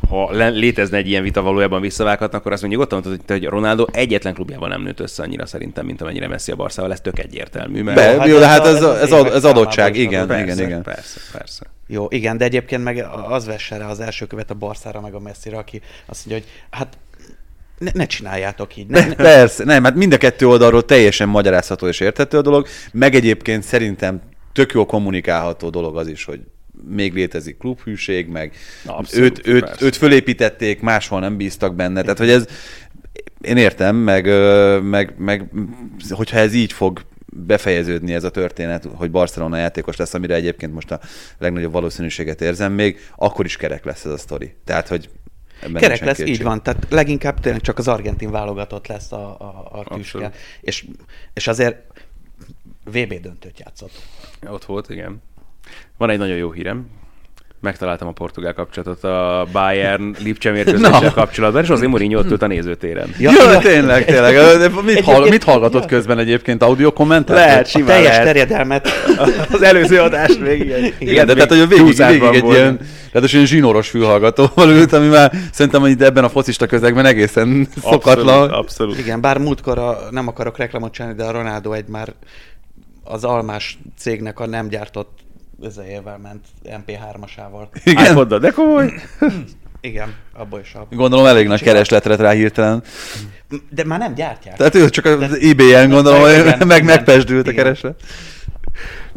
ha 0.09 0.31
létezne 0.51 0.97
egy 0.97 1.09
ilyen 1.09 1.23
vita 1.23 1.43
valójában 1.43 1.81
visszavághatnak, 1.81 2.41
akkor 2.41 2.53
azt 2.53 2.63
mondjuk 2.63 2.83
nyugodtan 2.83 3.11
mondtad, 3.11 3.37
hogy, 3.37 3.41
hogy 3.41 3.51
Ronaldo 3.51 3.87
egyetlen 3.93 4.35
klubjával 4.35 4.69
nem 4.69 4.83
nőtt 4.83 5.01
össze 5.01 5.23
annyira 5.23 5.47
szerintem, 5.47 5.87
mint 5.87 6.01
amennyire 6.01 6.29
Messi 6.29 6.53
a 6.53 6.57
Barszával, 6.57 6.93
ez 6.93 7.01
tök 7.01 7.19
egyértelmű. 7.19 7.83
Mert 7.83 7.97
Be, 7.97 8.19
hát 8.19 8.27
jó, 8.27 8.35
ez 8.35 8.41
de 8.41 8.47
hát 8.47 8.67
ez, 8.67 8.83
ez 8.83 9.13
a, 9.13 9.25
az 9.25 9.33
ez, 9.33 9.45
adottság, 9.45 9.97
igen, 9.97 10.23
adott. 10.23 10.37
igen, 10.37 10.47
persze, 10.47 10.65
igen. 10.65 10.83
Persze, 10.83 11.21
persze. 11.33 11.67
Jó, 11.87 12.07
igen, 12.11 12.37
de 12.37 12.45
egyébként 12.45 12.85
meg 12.85 13.07
az 13.29 13.47
vesse 13.47 13.77
rá 13.77 13.89
az 13.89 14.01
első 14.01 14.27
követ 14.27 14.51
a 14.51 14.55
Barszára, 14.55 15.01
meg 15.01 15.15
a 15.15 15.21
Messzire, 15.21 15.57
aki 15.57 15.81
azt 16.07 16.27
mondja, 16.27 16.47
hogy 16.47 16.63
hát 16.71 16.99
ne, 17.79 17.91
ne 17.95 18.07
csináljátok 18.07 18.77
így. 18.77 18.87
Ne, 18.87 19.01
Ne, 19.01 19.07
ne, 19.07 19.15
persze, 19.15 19.65
nem, 19.65 19.85
hát 19.85 19.95
mind 19.95 20.13
a 20.13 20.17
kettő 20.17 20.49
oldalról 20.49 20.85
teljesen 20.85 21.29
magyarázható 21.29 21.87
és 21.87 22.01
érthető 22.01 22.39
a 22.39 22.43
dolog, 22.43 22.67
meg 22.93 23.15
egyébként 23.15 23.63
szerintem 23.63 24.21
tök 24.53 24.73
jó 24.73 24.87
kommunikálható 24.87 25.71
dolog 25.71 25.97
az 25.97 26.09
is, 26.09 26.25
hogy 26.25 26.41
még 26.85 27.15
létezik 27.15 27.59
klubhűség, 27.59 28.27
meg 28.27 28.55
Abszolút, 28.85 29.39
őt, 29.39 29.47
őt, 29.47 29.65
persze. 29.65 29.85
őt 29.85 29.97
fölépítették, 29.97 30.81
máshol 30.81 31.21
nem 31.21 31.37
bíztak 31.37 31.75
benne. 31.75 32.03
Tehát, 32.03 32.19
hogy 32.19 32.31
ez, 32.31 32.47
én 33.41 33.57
értem, 33.57 33.97
meg, 33.97 34.27
meg, 34.83 35.15
meg 35.19 35.51
hogyha 36.11 36.39
ez 36.39 36.55
így 36.55 36.73
fog 36.73 37.05
befejeződni 37.27 38.15
ez 38.15 38.25
a 38.25 38.31
történet, 38.31 38.89
hogy 38.95 39.11
Barcelona 39.11 39.57
játékos 39.57 39.97
lesz, 39.97 40.15
amire 40.15 40.35
egyébként 40.35 40.73
most 40.73 40.91
a 40.91 41.01
legnagyobb 41.39 41.73
valószínűséget 41.73 42.41
érzem 42.41 42.73
még, 42.73 42.99
akkor 43.17 43.45
is 43.45 43.57
kerek 43.57 43.85
lesz 43.85 44.05
ez 44.05 44.13
a 44.13 44.19
sztori. 44.19 44.55
Tehát, 44.65 44.89
hogy 44.89 45.09
ebben 45.61 45.81
Kerek 45.81 46.05
lesz, 46.05 46.17
kétség. 46.17 46.35
így 46.35 46.43
van. 46.43 46.63
Tehát 46.63 46.87
leginkább 46.91 47.41
tényleg 47.41 47.61
csak 47.61 47.79
az 47.79 47.89
argentin 47.89 48.31
válogatott 48.31 48.87
lesz 48.87 49.13
a, 49.13 49.41
a, 49.41 49.69
a 49.73 49.85
tüske. 49.97 50.19
Abszolút. 50.19 50.37
És, 50.61 50.87
és 51.33 51.47
azért 51.47 51.77
VB 52.85 53.21
döntőt 53.21 53.59
játszott. 53.59 54.03
Ott 54.47 54.65
volt, 54.65 54.91
igen. 54.91 55.23
Van 55.99 56.11
egy 56.11 56.19
nagyon 56.19 56.37
jó 56.37 56.51
hírem. 56.53 56.87
Megtaláltam 57.61 58.09
a 58.09 58.13
portugál 58.13 58.53
kapcsolatot 58.55 59.05
a 59.05 59.47
Bayern 59.53 60.15
Lipcse 60.23 60.51
mérkőzéssel 60.51 60.91
Na. 61.01 61.13
kapcsolatban, 61.13 61.63
és 61.63 61.69
azért 61.69 61.91
Mourinho 61.91 62.19
ott 62.19 62.31
ült 62.31 62.43
a 62.43 62.47
nézőtéren. 62.47 63.09
Ja, 63.19 63.31
Ja, 63.31 63.43
ja, 63.45 63.53
ja. 63.53 63.59
tényleg, 63.59 64.05
tényleg. 64.05 64.35
De 64.35 64.69
mit, 64.83 65.01
hall, 65.01 65.29
mit 65.29 65.45
hallgatott 65.45 65.87
közben 65.87 66.19
egyébként? 66.19 66.63
Audio 66.63 66.93
kommentet? 66.93 67.37
Lehet, 67.37 67.65
A 67.65 67.69
simán 67.69 67.87
teljes 67.87 68.09
lehet. 68.09 68.25
terjedelmet 68.25 68.89
Az 69.53 69.63
előző 69.63 70.01
adást 70.01 70.41
még 70.41 70.61
igen. 70.61 70.93
Igen, 70.99 71.27
de 71.27 71.35
tehát, 71.35 71.49
hogy 71.49 71.61
a 71.61 71.67
végig, 71.67 71.97
végig 71.97 72.23
egy 72.23 72.45
ilyen, 72.45 72.79
tehát 73.13 73.33
ilyen 73.33 73.47
zsinóros 73.47 73.89
fülhallgatóval 73.89 74.71
ült, 74.71 74.93
ami 74.93 75.07
már 75.09 75.33
szerintem 75.53 75.81
hogy 75.81 76.03
ebben 76.03 76.25
a 76.25 76.29
focista 76.29 76.67
közegben 76.67 77.07
egészen 77.07 77.69
szokatlan. 77.83 78.29
Abszolút, 78.29 78.51
abszolút. 78.53 78.99
Igen, 78.99 79.21
bár 79.21 79.39
múltkor 79.39 79.79
a, 79.79 79.99
nem 80.11 80.29
akarok 80.29 80.57
reklámot 80.59 80.93
csinálni, 80.93 81.17
de 81.17 81.25
a 81.25 81.31
Ronaldo 81.31 81.73
egy 81.73 81.89
már 81.89 82.13
az 83.05 83.25
almás 83.25 83.79
cégnek 83.99 84.41
a 84.41 84.47
nem 84.47 84.69
gyártott 84.69 85.25
özejével 85.61 86.19
ment 86.19 86.47
MP3-asával. 86.65 87.69
Igen. 87.85 88.11
iPod-dal, 88.11 88.39
de 88.39 88.51
komoly. 88.51 88.93
Igen, 89.81 90.15
abból 90.33 90.61
is 90.61 90.75
a... 90.75 90.87
Gondolom 90.91 91.27
elég 91.27 91.47
nagy 91.47 91.63
kereslet 91.63 92.05
lett 92.05 92.19
rá 92.19 92.31
hirtelen. 92.31 92.83
De 93.71 93.85
már 93.85 93.99
nem 93.99 94.15
gyártják. 94.15 94.57
Tehát 94.57 94.75
ő 94.75 94.89
csak 94.89 95.05
az 95.05 95.39
eBay-en 95.41 95.91
gondolom, 95.91 96.21
igen, 96.21 96.45
meg 96.45 96.83
igen. 96.83 96.85
megpesdült 96.85 97.49
a 97.49 97.53
kereslet. 97.53 98.03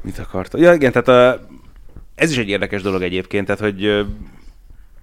Mit 0.01 0.19
akarta? 0.19 0.57
Ja, 0.57 0.73
igen, 0.73 0.91
tehát 0.91 1.07
a, 1.07 1.47
ez 2.15 2.31
is 2.31 2.37
egy 2.37 2.49
érdekes 2.49 2.81
dolog 2.81 3.01
egyébként, 3.01 3.45
tehát 3.45 3.61
hogy 3.61 3.85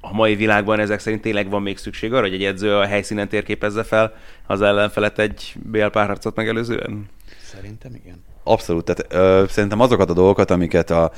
a 0.01 0.13
mai 0.13 0.35
világban 0.35 0.81
ezek 0.81 1.01
szerint 1.01 1.23
tényleg 1.23 1.51
van 1.51 1.63
még 1.63 1.79
szükség 1.79 2.13
arra, 2.13 2.23
hogy 2.23 2.35
egy 2.35 2.45
edző 2.45 2.77
a 2.77 2.87
helyszínen 2.87 3.29
térképezze 3.29 3.83
fel 3.83 4.15
az 4.47 4.61
ellenfelet 4.61 5.19
egy 5.19 5.55
BL 5.63 5.87
párharcot 5.87 6.37
megelőzően? 6.37 7.09
Szerintem 7.43 7.95
igen. 7.95 8.25
Abszolút, 8.49 8.85
tehát 8.85 9.13
ö, 9.13 9.45
szerintem 9.49 9.81
azokat 9.81 10.11
a 10.11 10.15
dolgokat, 10.15 10.51
amiket 10.51 10.91
a, 10.91 11.13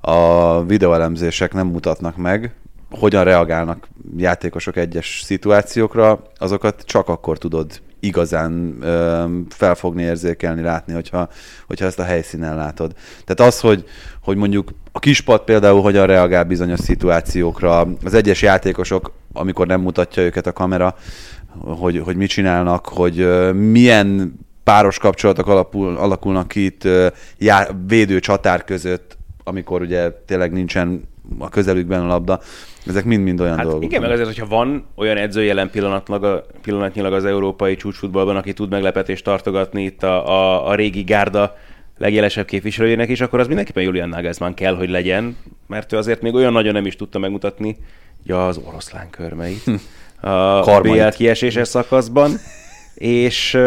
a 0.00 0.64
videóelemzések 0.64 1.52
nem 1.52 1.66
mutatnak 1.66 2.16
meg, 2.16 2.54
hogyan 2.90 3.24
reagálnak 3.24 3.88
játékosok 4.16 4.76
egyes 4.76 5.22
szituációkra, 5.24 6.22
azokat 6.36 6.82
csak 6.86 7.08
akkor 7.08 7.38
tudod 7.38 7.80
igazán 8.00 8.76
ö, 8.80 9.24
felfogni, 9.48 10.02
érzékelni, 10.02 10.62
látni, 10.62 10.92
hogyha, 10.92 11.28
hogyha 11.66 11.86
ezt 11.86 11.98
a 11.98 12.04
helyszínen 12.04 12.56
látod. 12.56 12.92
Tehát 13.24 13.52
az, 13.52 13.60
hogy, 13.60 13.84
hogy 14.22 14.36
mondjuk 14.36 14.70
a 14.92 14.98
kispad 14.98 15.44
például 15.44 15.80
hogyan 15.80 16.06
reagál 16.06 16.44
bizonyos 16.44 16.80
szituációkra, 16.80 17.86
az 18.04 18.14
egyes 18.14 18.42
játékosok, 18.42 19.12
amikor 19.32 19.66
nem 19.66 19.80
mutatja 19.80 20.22
őket 20.22 20.46
a 20.46 20.52
kamera, 20.52 20.94
hogy, 21.60 22.00
hogy 22.04 22.16
mit 22.16 22.28
csinálnak, 22.30 22.86
hogy 22.86 23.28
milyen 23.54 24.38
páros 24.68 24.98
kapcsolatok 24.98 25.46
alapul, 25.46 25.96
alakulnak 25.96 26.48
ki 26.48 26.64
itt 26.64 26.88
já, 27.38 27.66
védő 27.86 28.18
csatár 28.18 28.64
között, 28.64 29.16
amikor 29.44 29.80
ugye 29.80 30.10
tényleg 30.26 30.52
nincsen 30.52 31.08
a 31.38 31.48
közelükben 31.48 32.00
a 32.02 32.06
labda. 32.06 32.40
Ezek 32.86 33.04
mind-mind 33.04 33.40
olyan 33.40 33.56
Hát 33.56 33.64
dolgok. 33.64 33.84
igen, 33.84 34.00
meg 34.00 34.10
azért, 34.10 34.26
hogyha 34.26 34.46
van 34.46 34.86
olyan 34.94 35.16
edző 35.16 35.42
jelen 35.42 35.70
pillanatlag, 35.70 36.46
pillanatnyilag 36.62 37.12
az 37.12 37.24
európai 37.24 37.76
csúcsfutballban, 37.76 38.36
aki 38.36 38.52
tud 38.52 38.70
meglepetést 38.70 39.24
tartogatni 39.24 39.82
itt 39.82 40.02
a, 40.02 40.28
a, 40.28 40.68
a 40.68 40.74
régi 40.74 41.02
gárda 41.02 41.56
legjelesebb 41.98 42.46
képviselőjének 42.46 43.08
is, 43.08 43.20
akkor 43.20 43.40
az 43.40 43.46
mindenképpen 43.46 43.82
Julian 43.82 44.08
Nagelsmann 44.08 44.54
kell, 44.54 44.76
hogy 44.76 44.90
legyen, 44.90 45.36
mert 45.66 45.92
ő 45.92 45.96
azért 45.96 46.22
még 46.22 46.34
olyan 46.34 46.52
nagyon 46.52 46.72
nem 46.72 46.86
is 46.86 46.96
tudta 46.96 47.18
megmutatni 47.18 47.76
ja, 48.24 48.46
az 48.46 48.60
oroszlán 48.64 49.10
körmeit 49.10 49.62
a 50.20 50.60
Karmait. 50.60 51.02
BL 51.02 51.08
kieséses 51.08 51.68
szakaszban, 51.68 52.30
és 52.94 53.58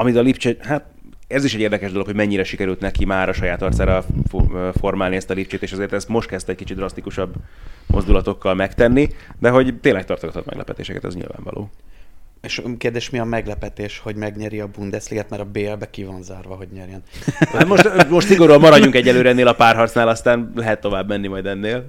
amit 0.00 0.16
a 0.16 0.20
Lipcse, 0.20 0.56
hát 0.60 0.84
ez 1.26 1.44
is 1.44 1.54
egy 1.54 1.60
érdekes 1.60 1.90
dolog, 1.90 2.06
hogy 2.06 2.14
mennyire 2.14 2.44
sikerült 2.44 2.80
neki 2.80 3.04
már 3.04 3.28
a 3.28 3.32
saját 3.32 3.62
arcára 3.62 4.04
fo- 4.28 4.76
formálni 4.78 5.16
ezt 5.16 5.30
a 5.30 5.34
Lipcsét, 5.34 5.62
és 5.62 5.72
azért 5.72 5.92
ezt 5.92 6.08
most 6.08 6.28
kezdte 6.28 6.52
egy 6.52 6.58
kicsit 6.58 6.76
drasztikusabb 6.76 7.34
mozdulatokkal 7.86 8.54
megtenni, 8.54 9.08
de 9.38 9.50
hogy 9.50 9.80
tényleg 9.80 10.04
tartogatott 10.04 10.44
meglepetéseket, 10.44 11.04
ez 11.04 11.14
nyilvánvaló. 11.14 11.70
És 12.42 12.62
kérdés, 12.78 13.10
mi 13.10 13.18
a 13.18 13.24
meglepetés, 13.24 13.98
hogy 13.98 14.16
megnyeri 14.16 14.60
a 14.60 14.66
Bundesligát, 14.66 15.30
mert 15.30 15.42
a 15.42 15.44
BL-be 15.44 15.90
ki 15.90 16.04
van 16.04 16.22
zárva, 16.22 16.54
hogy 16.54 16.68
nyerjen. 16.72 17.02
Hát 17.52 17.66
most, 17.66 18.08
most 18.08 18.26
szigorúan 18.26 18.60
maradjunk 18.60 18.94
egyelőre 18.94 19.28
ennél 19.28 19.48
a 19.48 19.54
párharcnál, 19.54 20.08
aztán 20.08 20.52
lehet 20.54 20.80
tovább 20.80 21.08
menni 21.08 21.26
majd 21.26 21.46
ennél. 21.46 21.84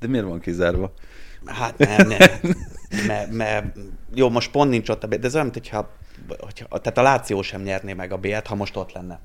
De 0.00 0.06
miért 0.06 0.26
van 0.26 0.40
kizárva? 0.40 0.92
Hát 1.44 1.78
nem, 1.78 2.08
nem. 2.08 2.54
Mert, 3.06 3.30
mert, 3.32 3.76
jó, 4.14 4.28
most 4.28 4.50
pont 4.50 4.70
nincs 4.70 4.88
ott 4.88 5.04
a 5.04 5.06
BL, 5.06 5.16
de 5.16 5.26
ez 5.26 5.34
olyan, 5.34 5.50
mint 5.52 5.66
hogyha, 6.28 6.66
tehát 6.78 6.98
a 6.98 7.02
Láció 7.02 7.42
sem 7.42 7.62
nyerné 7.62 7.92
meg 7.92 8.12
a 8.12 8.16
BL-t, 8.16 8.46
ha 8.46 8.54
most 8.54 8.76
ott 8.76 8.92
lenne. 8.92 9.20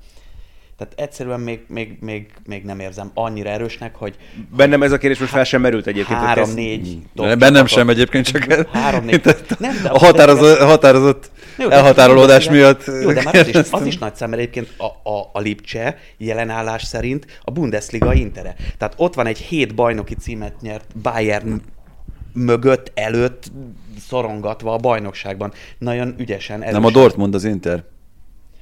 Tehát 0.77 0.93
egyszerűen 0.95 1.39
még, 1.39 1.59
még, 1.67 1.97
még, 1.99 2.31
még 2.45 2.63
nem 2.63 2.79
érzem 2.79 3.11
annyira 3.13 3.49
erősnek, 3.49 3.95
hogy 3.95 4.15
Bennem 4.55 4.83
ez 4.83 4.91
a 4.91 4.97
kérdés 4.97 5.19
most 5.19 5.31
fel 5.31 5.43
sem 5.43 5.61
merült 5.61 5.87
egyébként. 5.87 6.19
három-négy 6.19 6.97
De 7.13 7.35
bennem 7.35 7.65
sem 7.65 7.89
egyébként, 7.89 8.25
csak 8.25 8.67
Három-négy. 8.71 9.21
Tehát 9.25 9.59
Nem, 9.59 9.79
de 9.83 9.89
a 9.89 9.97
határozott, 9.97 10.59
határozott 10.59 11.31
Jó, 11.57 11.69
elhatárolódás 11.69 12.45
de- 12.45 12.51
miatt. 12.51 12.85
Jó, 12.85 13.11
de 13.11 13.23
már 13.23 13.35
az 13.35 13.47
is, 13.47 13.55
az 13.71 13.85
is 13.85 13.97
nagy 14.05 14.15
szám, 14.15 14.29
mert 14.29 14.41
egyébként 14.41 14.73
a, 14.77 15.09
a, 15.09 15.29
a 15.33 15.39
Lipcse 15.39 15.97
jelenállás 16.17 16.83
szerint 16.83 17.39
a 17.41 17.51
Bundesliga 17.51 18.13
intere. 18.13 18.55
Tehát 18.77 18.93
ott 18.97 19.13
van 19.13 19.25
egy 19.25 19.37
hét 19.37 19.75
bajnoki 19.75 20.15
címet 20.15 20.61
nyert 20.61 20.97
Bayern 21.01 21.61
mögött, 22.35 22.91
előtt 22.93 23.51
szorongatva 24.07 24.73
a 24.73 24.77
bajnokságban. 24.77 25.51
Nagyon 25.77 26.15
ügyesen, 26.17 26.55
erősen. 26.61 26.81
Nem 26.81 26.89
a 26.89 26.91
Dortmund 26.91 27.35
az 27.35 27.43
Inter. 27.43 27.83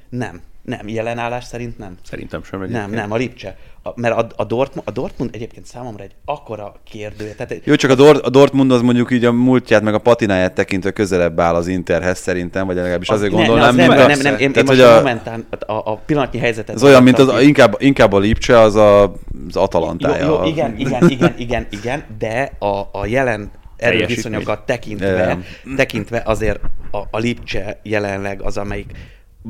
Nem. 0.08 0.40
Nem, 0.62 0.88
jelen 0.88 1.18
állás 1.18 1.44
szerint 1.44 1.78
nem. 1.78 1.96
Szerintem 2.02 2.42
sem 2.42 2.58
Nem, 2.60 2.68
egyébként. 2.68 2.94
nem, 2.94 3.12
a 3.12 3.16
Lipcse. 3.16 3.56
A, 3.82 3.90
mert 3.94 4.14
a, 4.16 4.26
a, 4.36 4.44
Dortmund, 4.44 4.88
a 4.88 4.90
Dortmund 4.90 5.30
egyébként 5.34 5.66
számomra 5.66 6.02
egy 6.02 6.10
akkora 6.24 6.74
kérdő. 6.90 7.30
Tehát 7.36 7.50
egy- 7.50 7.62
Jó, 7.64 7.74
csak 7.74 7.90
a, 7.90 7.94
Dort, 7.94 8.26
a 8.26 8.30
Dortmund 8.30 8.70
az 8.70 8.80
mondjuk 8.80 9.10
így 9.12 9.24
a 9.24 9.32
múltját, 9.32 9.82
meg 9.82 9.94
a 9.94 9.98
patináját 9.98 10.54
tekintve 10.54 10.90
közelebb 10.90 11.40
áll 11.40 11.54
az 11.54 11.66
Interhez 11.66 12.18
szerintem, 12.18 12.66
vagy 12.66 12.76
legalábbis 12.76 13.08
azért 13.08 13.32
ne, 13.32 13.38
ne, 13.40 13.46
gondolnám. 13.46 13.68
az 13.70 13.76
nem, 13.76 13.90
a- 13.90 13.94
nem, 13.94 14.18
nem, 14.20 14.32
én, 14.34 14.38
én 14.38 14.52
tehát, 14.52 14.68
most 14.68 14.80
hogy 14.80 14.88
a, 14.90 14.92
a, 14.94 14.96
momentán, 14.96 15.46
a, 15.66 15.72
a 15.72 15.96
pillanatnyi 16.06 16.38
helyzetet... 16.38 16.74
az 16.74 16.82
olyan, 16.82 17.02
mint 17.02 17.18
az, 17.18 17.38
ki. 17.38 17.46
inkább, 17.46 17.76
inkább 17.78 18.12
a 18.12 18.18
Lipcse, 18.18 18.58
az 18.58 18.74
a, 18.74 19.02
az 19.02 19.10
Jó, 19.54 19.62
Atalantája. 19.62 20.24
jó, 20.26 20.36
A- 20.38 20.44
igen, 20.46 20.78
igen, 20.78 21.08
igen, 21.10 21.34
igen, 21.38 21.66
igen, 21.70 22.04
de 22.18 22.50
a, 22.58 22.88
a 22.92 23.06
jelen 23.06 23.50
erőviszonyokat 23.76 24.66
tekintve, 24.66 25.38
tekintve 25.76 26.22
azért 26.24 26.60
a, 26.90 26.98
a 27.10 27.18
Lipcse 27.18 27.80
jelenleg 27.82 28.42
az, 28.42 28.56
amelyik 28.56 28.92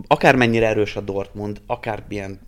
akármennyire 0.06 0.66
erős 0.66 0.96
a 0.96 1.00
Dortmund, 1.00 1.60
akármilyen 1.66 2.40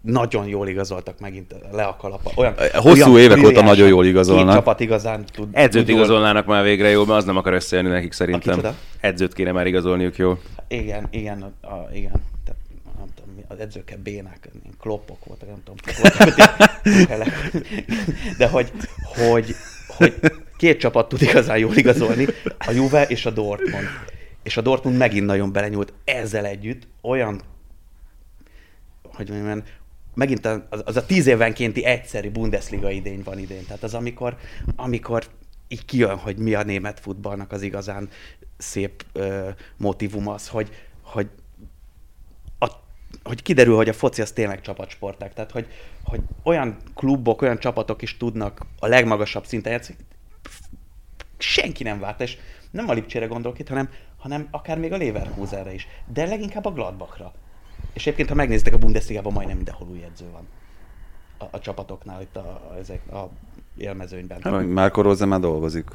nagyon 0.00 0.46
jól 0.46 0.68
igazoltak 0.68 1.20
megint 1.20 1.54
le 1.72 1.82
a 1.82 1.96
kalapa. 1.96 2.30
Olyan, 2.36 2.54
Hosszú 2.72 3.12
olyan 3.12 3.32
évek 3.32 3.44
óta 3.44 3.62
nagyon 3.62 3.88
jól 3.88 4.06
igazolnak. 4.06 4.46
Két 4.46 4.54
csapat 4.54 4.80
igazán 4.80 5.24
tud. 5.32 5.48
Edzőt 5.52 5.84
tud 5.84 5.88
jól- 5.88 5.98
igazolnának 5.98 6.46
már 6.46 6.62
végre 6.62 6.88
jól, 6.88 7.06
mert 7.06 7.18
az 7.18 7.24
nem 7.24 7.36
akar 7.36 7.52
összejönni 7.52 7.90
nekik 7.90 8.12
szerintem. 8.12 8.60
Edzőt 9.00 9.32
kéne 9.32 9.52
már 9.52 9.66
igazolniuk 9.66 10.16
jól. 10.16 10.40
Igen, 10.68 11.06
igen, 11.10 11.42
a, 11.62 11.92
igen. 11.92 12.12
Tehát, 12.44 12.60
nem 12.98 13.08
tudom, 13.14 13.44
az 13.48 13.58
edzőkkel 13.58 13.98
bénák, 14.02 14.48
kloppok 14.80 15.24
voltak, 15.24 15.48
nem 15.48 15.62
tudom. 15.64 15.76
voltak. 16.02 16.38
De 18.38 18.48
hogy, 18.48 18.72
hogy, 19.16 19.54
hogy 19.86 20.14
két 20.58 20.78
csapat 20.78 21.08
tud 21.08 21.22
igazán 21.22 21.58
jól 21.58 21.76
igazolni, 21.76 22.26
a 22.58 22.70
Juve 22.70 23.06
és 23.06 23.26
a 23.26 23.30
Dortmund. 23.30 23.86
És 24.42 24.56
a 24.56 24.60
Dortmund 24.60 24.96
megint 24.96 25.26
nagyon 25.26 25.52
belenyúlt 25.52 25.92
ezzel 26.04 26.44
együtt, 26.44 26.86
olyan, 27.00 27.40
hogy 29.02 29.30
mondjam, 29.30 29.62
megint 30.14 30.46
az, 30.46 30.82
az 30.84 30.96
a 30.96 31.06
tíz 31.06 31.26
évenkénti 31.26 31.84
egyszeri 31.84 32.28
Bundesliga 32.28 32.90
idény 32.90 33.22
van 33.24 33.38
idén. 33.38 33.66
Tehát 33.66 33.82
az, 33.82 33.94
amikor, 33.94 34.36
amikor 34.76 35.24
így 35.68 35.84
kijön, 35.84 36.16
hogy 36.16 36.38
mi 36.38 36.54
a 36.54 36.62
német 36.62 37.00
futballnak 37.00 37.52
az 37.52 37.62
igazán 37.62 38.08
szép 38.56 39.04
ö, 39.12 39.48
motivum 39.76 40.28
az, 40.28 40.48
hogy, 40.48 40.70
hogy 41.02 41.28
a, 42.58 42.70
hogy 43.22 43.42
kiderül, 43.42 43.76
hogy 43.76 43.88
a 43.88 43.92
foci 43.92 44.22
az 44.22 44.32
tényleg 44.32 44.60
csapatsporták. 44.60 45.34
Tehát, 45.34 45.50
hogy, 45.50 45.66
hogy 46.04 46.20
olyan 46.42 46.76
klubok, 46.94 47.42
olyan 47.42 47.58
csapatok 47.58 48.02
is 48.02 48.16
tudnak 48.16 48.60
a 48.78 48.86
legmagasabb 48.86 49.46
szinten 49.46 49.72
játszani, 49.72 49.98
senki 51.38 51.82
nem 51.82 52.00
várta, 52.00 52.22
és 52.24 52.36
nem 52.70 52.88
a 52.88 52.92
Lipcsére 52.92 53.26
gondolok 53.26 53.58
itt, 53.58 53.68
hanem, 53.68 53.88
hanem 54.18 54.48
akár 54.50 54.78
még 54.78 54.92
a 54.92 54.96
Leverkusenre 54.96 55.74
is, 55.74 55.86
de 56.12 56.26
leginkább 56.26 56.64
a 56.64 56.72
Gladbachra. 56.72 57.32
És 57.92 58.02
egyébként, 58.02 58.28
ha 58.28 58.34
megnézitek 58.34 58.74
a 58.74 58.78
Bundesligában, 58.78 59.32
majdnem 59.32 59.56
mindenhol 59.56 59.88
új 59.88 60.02
edző 60.02 60.24
van. 60.32 60.46
A, 61.38 61.44
a 61.56 61.60
csapatoknál, 61.60 62.20
itt 62.22 62.36
a, 62.36 62.40
a, 62.40 62.76
ezek, 62.80 63.12
a 63.12 63.28
élmezőnyben. 63.76 64.38
Hát, 64.42 64.66
Márko 64.66 65.02
Rose 65.02 65.24
már 65.24 65.40
dolgozik 65.40 65.88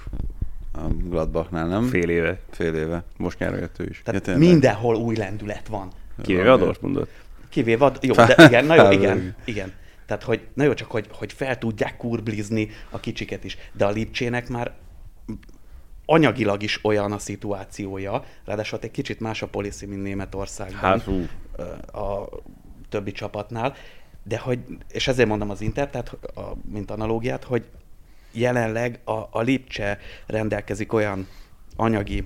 a 0.73 0.79
Gladbachnál, 1.03 1.67
nem? 1.67 1.83
Fél 1.83 2.09
éve. 2.09 2.39
Fél 2.51 2.75
éve. 2.75 3.03
Most 3.17 3.39
nyáron 3.39 3.59
jött 3.59 3.79
ő 3.79 3.87
is. 3.89 4.01
Tehát 4.03 4.27
Ja, 4.27 4.37
mindenhol 4.37 4.95
új 4.95 5.15
lendület 5.15 5.67
van. 5.67 5.87
Kivéve 6.21 6.51
a 6.51 6.57
Dortmundot. 6.57 7.09
Kivéve, 7.49 7.85
a- 7.85 7.93
jó, 8.01 8.13
de 8.13 8.35
igen, 8.47 8.65
na 8.65 8.75
jó, 8.75 8.91
igen, 8.99 9.35
igen. 9.45 9.73
Tehát, 10.05 10.23
hogy, 10.23 10.47
na 10.53 10.63
jó, 10.63 10.73
csak 10.73 10.91
hogy, 10.91 11.07
hogy 11.11 11.33
fel 11.33 11.57
tudják 11.57 11.97
kurblizni 11.97 12.69
a 12.89 12.99
kicsiket 12.99 13.43
is. 13.43 13.57
De 13.73 13.85
a 13.85 13.89
Lipcsének 13.89 14.49
már 14.49 14.73
anyagilag 16.05 16.63
is 16.63 16.79
olyan 16.83 17.11
a 17.11 17.19
szituációja, 17.19 18.23
ráadásul 18.45 18.79
egy 18.81 18.91
kicsit 18.91 19.19
más 19.19 19.41
a 19.41 19.47
policy, 19.47 19.85
mint 19.85 20.03
Németországban 20.03 20.79
Hát, 20.79 21.01
hú. 21.01 21.27
a 21.99 22.29
többi 22.89 23.11
csapatnál, 23.11 23.75
de 24.23 24.37
hogy, 24.37 24.59
és 24.91 25.07
ezért 25.07 25.27
mondom 25.27 25.49
az 25.49 25.61
Inter, 25.61 25.89
tehát 25.89 26.09
a, 26.35 26.53
mint 26.71 26.91
analógiát, 26.91 27.43
hogy 27.43 27.65
jelenleg 28.31 28.99
a, 29.03 29.11
a 29.11 29.41
Lipcse 29.41 29.99
rendelkezik 30.25 30.93
olyan 30.93 31.27
anyagi 31.75 32.23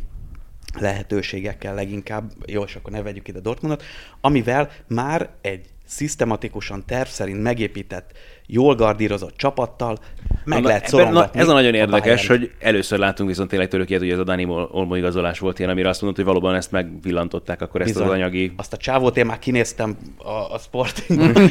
lehetőségekkel 0.79 1.73
leginkább, 1.73 2.31
jó, 2.45 2.63
és 2.63 2.75
akkor 2.75 2.91
ne 2.91 3.01
vegyük 3.01 3.27
ide 3.27 3.39
Dortmundot, 3.39 3.83
amivel 4.21 4.69
már 4.87 5.29
egy 5.41 5.69
szisztematikusan 5.87 6.85
terv 6.85 7.07
szerint 7.09 7.41
megépített, 7.41 8.17
jól 8.47 8.75
gardírozott 8.75 9.37
csapattal 9.37 9.97
meg 10.45 10.61
Na, 10.61 10.67
lehet 10.67 10.93
ebben- 10.93 11.13
na. 11.13 11.29
Ez 11.33 11.47
a 11.47 11.53
nagyon 11.53 11.73
a 11.73 11.77
érdekes, 11.77 12.27
Bayernt. 12.27 12.49
hogy 12.49 12.51
először 12.67 12.99
látunk 12.99 13.29
viszont 13.29 13.49
tényleg 13.49 13.67
tőlük 13.67 13.89
ilyet, 13.89 14.01
hogy 14.01 14.11
ez 14.11 14.19
a 14.19 14.23
Dani 14.23 14.45
Olmo 14.71 14.95
igazolás 14.95 15.39
volt 15.39 15.59
ilyen, 15.59 15.71
amire 15.71 15.89
azt 15.89 16.01
mondod, 16.01 16.17
hogy 16.25 16.33
valóban 16.33 16.55
ezt 16.55 16.71
megvillantották, 16.71 17.61
akkor 17.61 17.81
ezt 17.81 17.95
az 17.95 18.01
Bizony. 18.01 18.15
anyagi... 18.17 18.53
Azt 18.55 18.73
a 18.73 18.77
csávót 18.77 19.17
én 19.17 19.25
már 19.25 19.39
kinéztem 19.39 19.97
a, 20.17 20.29
a 20.53 20.57
Sportingban, 20.63 21.33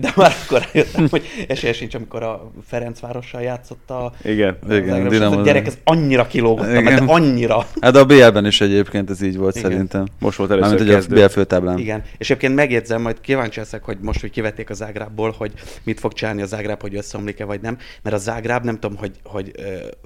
de 0.00 0.12
már 0.16 0.32
akkor 0.44 0.68
rájöttem, 0.72 1.06
hogy 1.10 1.22
esélye 1.48 1.72
sincs, 1.72 1.94
amikor 1.94 2.22
a 2.22 2.52
Ferencvárossal 2.66 3.40
játszott 3.42 3.90
a 3.90 4.12
Igen. 4.24 4.56
az 4.68 4.74
Igen, 4.74 4.88
Zágráb, 4.88 5.08
Dinamo 5.10 5.38
a 5.38 5.42
gyerek, 5.42 5.66
ez 5.66 5.78
annyira 5.84 6.26
kilógott, 6.26 6.66
de 6.66 7.02
annyira. 7.06 7.66
Hát 7.80 7.92
de 7.92 7.98
a 7.98 8.04
BL-ben 8.04 8.46
is 8.46 8.60
egyébként 8.60 9.10
ez 9.10 9.22
így 9.22 9.36
volt 9.36 9.56
Igen. 9.56 9.70
szerintem. 9.70 10.06
Most 10.18 10.38
volt 10.38 10.50
először 10.50 10.70
Mármint, 10.78 11.04
hogy 11.06 11.16
a. 11.18 11.20
BL 11.26 11.32
főtáblán. 11.32 11.78
Igen, 11.78 12.02
és 12.18 12.30
egyébként 12.30 12.54
megjegyzem, 12.54 13.02
majd 13.02 13.20
kíváncsi 13.20 13.58
leszek, 13.58 13.84
hogy 13.84 13.96
most, 14.00 14.20
hogy 14.20 14.30
kivették 14.30 14.70
a 14.70 14.74
Zágrábból, 14.74 15.34
hogy 15.38 15.52
mit 15.84 16.00
fog 16.00 16.12
csinálni 16.18 16.42
a 16.42 16.46
Zágráb, 16.46 16.80
hogy 16.80 16.94
összeomlik-e 16.94 17.44
vagy 17.44 17.60
nem, 17.60 17.78
mert 18.02 18.16
a 18.16 18.18
Zágráb 18.18 18.64
nem 18.64 18.80
tudom, 18.80 18.96
hogy, 18.96 19.20
hogy 19.24 19.52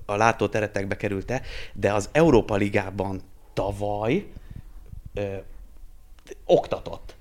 a 0.07 0.17
látóteretekbe 0.17 0.97
került-e, 0.97 1.43
de 1.73 1.93
az 1.93 2.09
Európa 2.13 2.55
Ligában 2.55 3.21
tavaly 3.53 4.27
ö, 5.15 5.35
oktatott. 6.45 7.15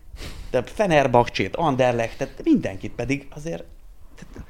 De 0.49 0.63
Fenerbahcsét, 0.63 1.55
Anderlechtet, 1.55 2.41
mindenkit 2.43 2.91
pedig 2.91 3.27
azért 3.29 3.63
tehát, 4.15 4.47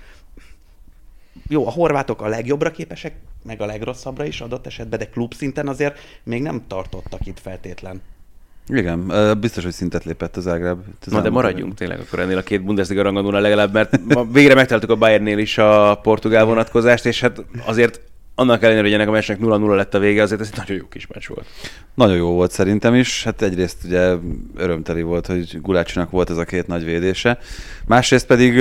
jó, 1.47 1.67
a 1.67 1.71
horvátok 1.71 2.21
a 2.21 2.27
legjobbra 2.27 2.71
képesek, 2.71 3.15
meg 3.43 3.61
a 3.61 3.65
legrosszabbra 3.65 4.25
is 4.25 4.41
adott 4.41 4.65
esetben, 4.65 4.99
de 4.99 5.09
klubszinten 5.09 5.67
azért 5.67 5.99
még 6.23 6.41
nem 6.41 6.67
tartottak 6.67 7.25
itt 7.25 7.39
feltétlen. 7.39 8.01
Igen, 8.67 9.11
biztos, 9.39 9.63
hogy 9.63 9.73
szintet 9.73 10.03
lépett 10.03 10.37
az 10.37 10.43
Zágráb. 10.43 10.79
Na 11.05 11.21
de 11.21 11.29
maradjunk 11.29 11.73
tényleg 11.73 11.99
akkor 11.99 12.19
ennél 12.19 12.37
a 12.37 12.41
két 12.41 12.63
Bundesliga 12.63 13.01
rangadónál 13.01 13.41
legalább, 13.41 13.73
mert 13.73 13.99
ma 14.13 14.25
végre 14.25 14.53
megtaláltuk 14.53 14.89
a 14.89 14.95
Bayernnél 14.95 15.37
is 15.37 15.57
a 15.57 15.99
portugál 16.01 16.45
vonatkozást, 16.45 17.05
és 17.05 17.21
hát 17.21 17.43
azért 17.65 18.01
annak 18.35 18.63
ellenére, 18.63 18.83
hogy 18.83 18.93
ennek 18.93 19.07
a 19.07 19.11
meccsnek 19.11 19.37
0-0 19.41 19.75
lett 19.75 19.93
a 19.93 19.99
vége, 19.99 20.21
azért 20.21 20.41
ez 20.41 20.49
egy 20.51 20.57
nagyon 20.57 20.77
jó 20.77 20.87
kis 20.87 21.07
meccs 21.07 21.27
volt. 21.27 21.45
Nagyon 21.93 22.15
jó 22.15 22.31
volt 22.31 22.51
szerintem 22.51 22.95
is. 22.95 23.23
Hát 23.23 23.41
egyrészt 23.41 23.77
ugye 23.85 24.13
örömteli 24.55 25.01
volt, 25.01 25.27
hogy 25.27 25.61
Gulácsinak 25.61 26.09
volt 26.09 26.29
ez 26.29 26.37
a 26.37 26.43
két 26.43 26.67
nagy 26.67 26.83
védése. 26.83 27.37
Másrészt 27.85 28.25
pedig 28.25 28.53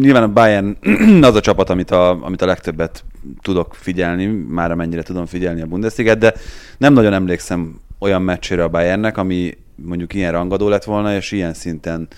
nyilván 0.00 0.22
a 0.22 0.32
Bayern 0.32 0.76
az 1.22 1.34
a 1.34 1.40
csapat, 1.40 1.70
amit 1.70 1.90
a, 1.90 2.24
amit 2.24 2.42
a 2.42 2.46
legtöbbet 2.46 3.04
tudok 3.42 3.74
figyelni, 3.74 4.26
már 4.26 4.70
amennyire 4.70 5.02
tudom 5.02 5.26
figyelni 5.26 5.60
a 5.60 5.66
Bundesligát, 5.66 6.18
de 6.18 6.34
nem 6.78 6.92
nagyon 6.92 7.12
emlékszem 7.12 7.80
olyan 8.02 8.22
meccsére 8.22 8.62
a 8.62 8.68
Bayernnek, 8.68 9.16
ami 9.16 9.58
mondjuk 9.74 10.14
ilyen 10.14 10.32
rangadó 10.32 10.68
lett 10.68 10.84
volna, 10.84 11.14
és 11.14 11.32
ilyen 11.32 11.54
szinten 11.54 12.08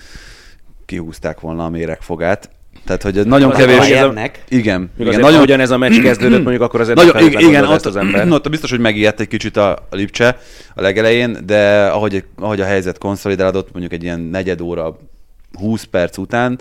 kihúzták 0.85 1.39
volna 1.39 1.65
a 1.65 1.69
méregfogát. 1.69 2.49
Tehát, 2.85 3.01
hogy 3.01 3.17
ez 3.17 3.25
nagyon 3.25 3.51
a 3.51 3.55
kevés... 3.55 3.77
Bayernnek? 3.77 4.43
Igen, 4.47 4.89
igen 4.95 5.07
azért, 5.07 5.21
nagyon, 5.21 5.37
ahogyan 5.37 5.59
ez 5.59 5.71
a 5.71 5.77
meccs 5.77 6.01
kezdődött, 6.01 6.41
mondjuk 6.41 6.63
akkor 6.63 6.81
azért 6.81 6.97
nagyon, 6.97 7.27
igen, 7.27 7.41
igen 7.41 7.65
ott, 7.65 7.85
az 7.85 7.95
ember. 7.95 8.31
ott 8.31 8.49
biztos, 8.49 8.69
hogy 8.69 8.79
megijedt 8.79 9.19
egy 9.19 9.27
kicsit 9.27 9.57
a, 9.57 9.71
a 9.71 9.95
Lipcse 9.95 10.37
a 10.75 10.81
legelején, 10.81 11.37
de 11.45 11.85
ahogy, 11.85 12.23
ahogy 12.35 12.61
a 12.61 12.65
helyzet 12.65 12.97
konszolidálódott, 12.97 13.71
mondjuk 13.71 13.93
egy 13.93 14.03
ilyen 14.03 14.19
negyed 14.19 14.61
óra, 14.61 14.97
20 15.59 15.83
perc 15.83 16.17
után, 16.17 16.59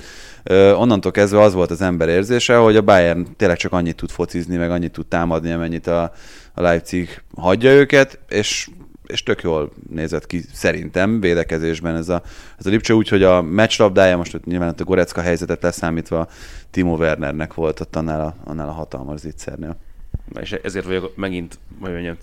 onnantól 0.77 1.11
kezdve 1.11 1.41
az 1.41 1.55
volt 1.55 1.71
az 1.71 1.83
ember 1.83 2.09
érzése, 2.09 2.57
hogy 2.57 2.77
a 2.77 2.83
Bayern 2.83 3.27
tényleg 3.37 3.57
csak 3.57 3.73
annyit 3.73 3.97
tud 3.97 4.11
focizni, 4.11 4.57
meg 4.57 4.71
annyit 4.71 4.93
tud 4.93 5.07
támadni, 5.07 5.53
amennyit 5.53 5.87
a, 5.87 6.13
a 6.55 6.63
Leipzig 6.63 7.23
hagyja 7.37 7.71
őket, 7.71 8.19
és 8.29 8.69
és 9.07 9.23
tök 9.23 9.43
jól 9.43 9.73
nézett 9.91 10.27
ki 10.27 10.43
szerintem 10.53 11.21
védekezésben 11.21 11.97
ez 11.97 12.09
a, 12.09 12.23
ez 12.59 12.67
a 12.67 12.71
Lipcse, 12.71 12.95
úgyhogy 12.95 13.23
a 13.23 13.43
meccslabdája 13.43 14.17
most 14.17 14.35
ott 14.35 14.45
nyilván 14.45 14.69
ott 14.69 14.81
a 14.81 14.85
Gorecka 14.85 15.21
helyzetet 15.21 15.63
leszámítva 15.63 16.29
Timo 16.71 16.97
Wernernek 16.97 17.55
volt 17.55 17.81
ott 17.81 17.97
annál 17.97 18.21
a, 18.21 18.35
annál 18.45 18.69
a 18.69 18.73
hatalmas 18.73 19.21
zicsernél. 19.21 19.77
És 20.41 20.53
ezért 20.53 20.85
vagyok 20.85 21.17
megint, 21.17 21.59
hogy 21.81 21.93
mondjam, 21.93 22.17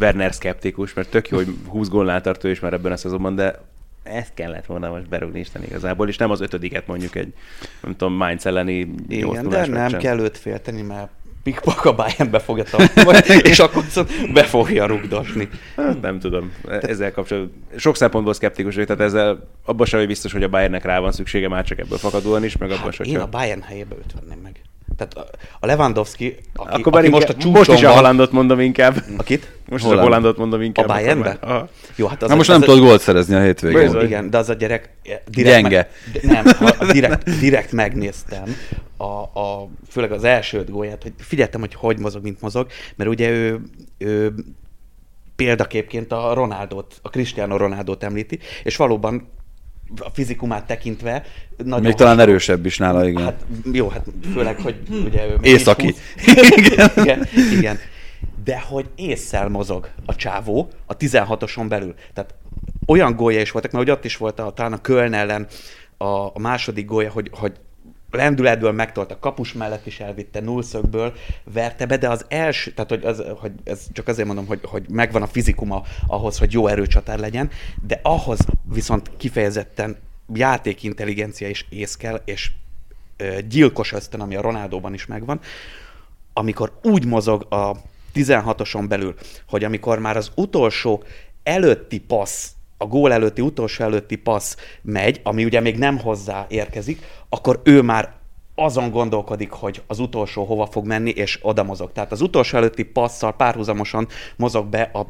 Werner 0.00 0.34
szkeptikus, 0.34 0.94
mert 0.94 1.10
tök 1.10 1.28
jó, 1.28 1.36
hogy 1.36 1.54
20 1.66 1.88
gólnál 1.88 2.20
tart 2.20 2.44
ő 2.44 2.50
is 2.50 2.60
már 2.60 2.72
ebben 2.72 2.92
a 2.92 2.96
szezonban, 2.96 3.34
de 3.34 3.60
ezt 4.02 4.34
kellett 4.34 4.66
volna 4.66 4.90
most 4.90 5.08
berúgni 5.08 5.38
Isten 5.38 5.62
igazából, 5.62 6.08
és 6.08 6.16
nem 6.16 6.30
az 6.30 6.40
ötödiket 6.40 6.86
mondjuk 6.86 7.14
egy, 7.14 7.34
nem 7.82 7.96
tudom, 7.96 8.14
Mainz 8.14 8.46
elleni 8.46 8.94
8 9.08 9.38
Igen, 9.38 9.48
de 9.48 9.66
nem 9.66 9.98
kell 9.98 10.18
őt 10.18 10.38
félteni, 10.38 10.82
mert 10.82 11.10
pikpak 11.42 11.84
a 11.84 11.94
Bayernbe 11.94 12.38
fogja 12.38 12.64
tartani, 12.64 13.40
és 13.50 13.58
akkor 13.58 13.82
viszont 13.84 14.32
be 14.32 14.42
fogja 14.44 14.86
rugdosni. 14.86 15.48
Hát 15.76 16.00
nem 16.00 16.18
tudom, 16.18 16.52
ezzel 16.80 17.12
kapcsolatban 17.12 17.64
sok 17.76 17.96
szempontból 17.96 18.34
szkeptikus 18.34 18.74
vagyok, 18.74 18.88
tehát 18.96 19.02
ezzel 19.12 19.48
abban 19.64 19.86
sem 19.86 20.06
biztos, 20.06 20.32
hogy 20.32 20.42
a 20.42 20.48
Bayernnek 20.48 20.84
rá 20.84 20.98
van 20.98 21.12
szüksége 21.12 21.48
már 21.48 21.64
csak 21.64 21.78
ebből 21.78 21.98
fakadóan 21.98 22.44
is, 22.44 22.56
meg 22.56 22.70
abban 22.70 22.82
Hát 22.82 22.92
sem, 22.92 23.06
én 23.06 23.18
a. 23.18 23.26
Bayern 23.26 23.62
helyébe 23.62 23.94
őt 23.96 24.14
venném 24.20 24.42
meg. 24.42 24.60
Tehát 24.96 25.14
a- 25.60 25.66
Lewandowski, 25.66 26.36
aki, 26.54 26.80
Akkor 26.80 26.92
aki 26.96 27.02
már 27.02 27.10
most 27.10 27.28
a 27.28 27.32
csúcson 27.32 27.50
most 27.52 27.70
is 27.72 27.82
a 27.82 27.90
Hollandot 27.90 28.32
mondom 28.32 28.60
inkább. 28.60 29.02
Akit? 29.16 29.52
Most 29.68 29.82
Holland. 29.84 30.00
a 30.00 30.04
Hollandot 30.04 30.36
mondom 30.36 30.62
inkább. 30.62 30.88
A 30.88 30.92
Bayernbe? 30.92 31.38
Jó, 31.96 32.06
hát 32.06 32.22
az 32.22 32.28
Na 32.28 32.34
a- 32.34 32.36
most 32.36 32.50
az 32.50 32.58
nem 32.58 32.64
tudod 32.68 32.84
gólt 32.84 33.00
szerezni 33.00 33.34
a 33.34 33.42
hétvégén. 33.42 33.82
Bizony. 33.82 34.04
Igen, 34.04 34.30
de 34.30 34.38
az 34.38 34.48
a 34.48 34.54
gyerek 34.54 34.88
direkt 35.30 35.60
Gyenge. 35.60 35.90
Me, 36.22 36.32
nem, 36.32 36.44
ha 36.78 36.92
direkt, 36.92 37.38
direkt 37.38 37.72
megnéztem, 37.72 38.56
a, 39.02 39.40
a, 39.40 39.68
főleg 39.88 40.12
az 40.12 40.24
első 40.24 40.58
öt 40.58 40.70
gólját, 40.70 41.02
hogy 41.02 41.12
figyeltem, 41.16 41.60
hogy 41.60 41.74
hogy 41.74 41.98
mozog, 41.98 42.22
mint 42.22 42.40
mozog, 42.40 42.66
mert 42.96 43.10
ugye 43.10 43.30
ő, 43.30 43.60
ő 43.98 44.34
példaképként 45.36 46.12
a 46.12 46.34
Ronaldot, 46.34 46.98
a 47.02 47.08
Cristiano 47.08 47.56
Ronaldot 47.56 48.02
említi, 48.02 48.38
és 48.62 48.76
valóban 48.76 49.28
a 49.98 50.10
fizikumát 50.12 50.66
tekintve 50.66 51.24
nagyon 51.56 51.82
Még 51.82 51.94
talán 51.94 52.20
erősebb 52.20 52.66
is 52.66 52.78
nála, 52.78 53.08
igen. 53.08 53.22
Hát 53.22 53.44
jó, 53.72 53.88
hát 53.88 54.06
főleg, 54.32 54.60
hogy 54.60 54.76
ugye 55.04 55.26
ő... 55.26 55.38
Északi. 55.42 55.94
igen, 56.56 56.90
igen, 56.96 57.26
igen. 57.58 57.78
De 58.44 58.60
hogy 58.60 58.86
észszel 58.94 59.48
mozog 59.48 59.88
a 60.06 60.14
csávó 60.14 60.68
a 60.86 60.96
16-oson 60.96 61.66
belül. 61.68 61.94
Tehát 62.14 62.34
olyan 62.86 63.16
gólja 63.16 63.40
is 63.40 63.50
voltak, 63.50 63.72
mert 63.72 63.84
hogy 63.84 63.96
ott 63.96 64.04
is 64.04 64.16
volt 64.16 64.40
a, 64.40 64.50
talán 64.50 64.72
a 64.72 64.80
Köln 64.80 65.12
ellen 65.12 65.46
a, 65.96 66.04
a 66.06 66.38
második 66.38 66.86
gólya, 66.86 67.10
hogy, 67.10 67.30
hogy 67.32 67.52
lendületből 68.14 68.72
megtolta, 68.72 69.18
kapus 69.18 69.52
mellett 69.52 69.86
is 69.86 70.00
elvitte, 70.00 70.40
nullszögből 70.40 71.12
verte 71.44 71.86
be, 71.86 71.96
de 71.96 72.08
az 72.08 72.24
első, 72.28 72.70
tehát 72.70 72.90
hogy, 72.90 73.04
az, 73.04 73.22
hogy 73.40 73.52
ez 73.64 73.86
csak 73.92 74.08
azért 74.08 74.26
mondom, 74.26 74.46
hogy, 74.46 74.60
hogy 74.62 74.84
megvan 74.88 75.22
a 75.22 75.26
fizikuma 75.26 75.82
ahhoz, 76.06 76.38
hogy 76.38 76.52
jó 76.52 76.66
erőcsatár 76.66 77.18
legyen, 77.18 77.50
de 77.86 78.00
ahhoz 78.02 78.38
viszont 78.72 79.10
kifejezetten 79.16 79.96
játékintelligencia 80.34 81.48
és 81.48 81.64
ész 81.68 81.96
kell, 81.96 82.22
és 82.24 82.50
ö, 83.16 83.38
gyilkos 83.48 83.92
ösztön, 83.92 84.20
ami 84.20 84.34
a 84.36 84.40
Ronaldóban 84.40 84.94
is 84.94 85.06
megvan, 85.06 85.40
amikor 86.32 86.78
úgy 86.82 87.06
mozog 87.06 87.46
a 87.52 87.76
16-oson 88.14 88.84
belül, 88.88 89.14
hogy 89.48 89.64
amikor 89.64 89.98
már 89.98 90.16
az 90.16 90.30
utolsó 90.34 91.04
előtti 91.42 92.00
passz, 92.00 92.50
a 92.82 92.86
gól 92.86 93.12
előtti, 93.12 93.40
utolsó 93.40 93.84
előtti 93.84 94.16
passz 94.16 94.56
megy, 94.82 95.20
ami 95.22 95.44
ugye 95.44 95.60
még 95.60 95.78
nem 95.78 95.98
hozzá 95.98 96.46
érkezik, 96.48 97.06
akkor 97.28 97.60
ő 97.64 97.82
már 97.82 98.12
azon 98.54 98.90
gondolkodik, 98.90 99.50
hogy 99.50 99.82
az 99.86 99.98
utolsó 99.98 100.44
hova 100.44 100.66
fog 100.66 100.86
menni, 100.86 101.10
és 101.10 101.38
oda 101.42 101.62
mozog. 101.62 101.92
Tehát 101.92 102.12
az 102.12 102.20
utolsó 102.20 102.56
előtti 102.56 102.82
passzal 102.82 103.32
párhuzamosan 103.32 104.08
mozog 104.36 104.66
be 104.66 104.90
a 104.92 105.06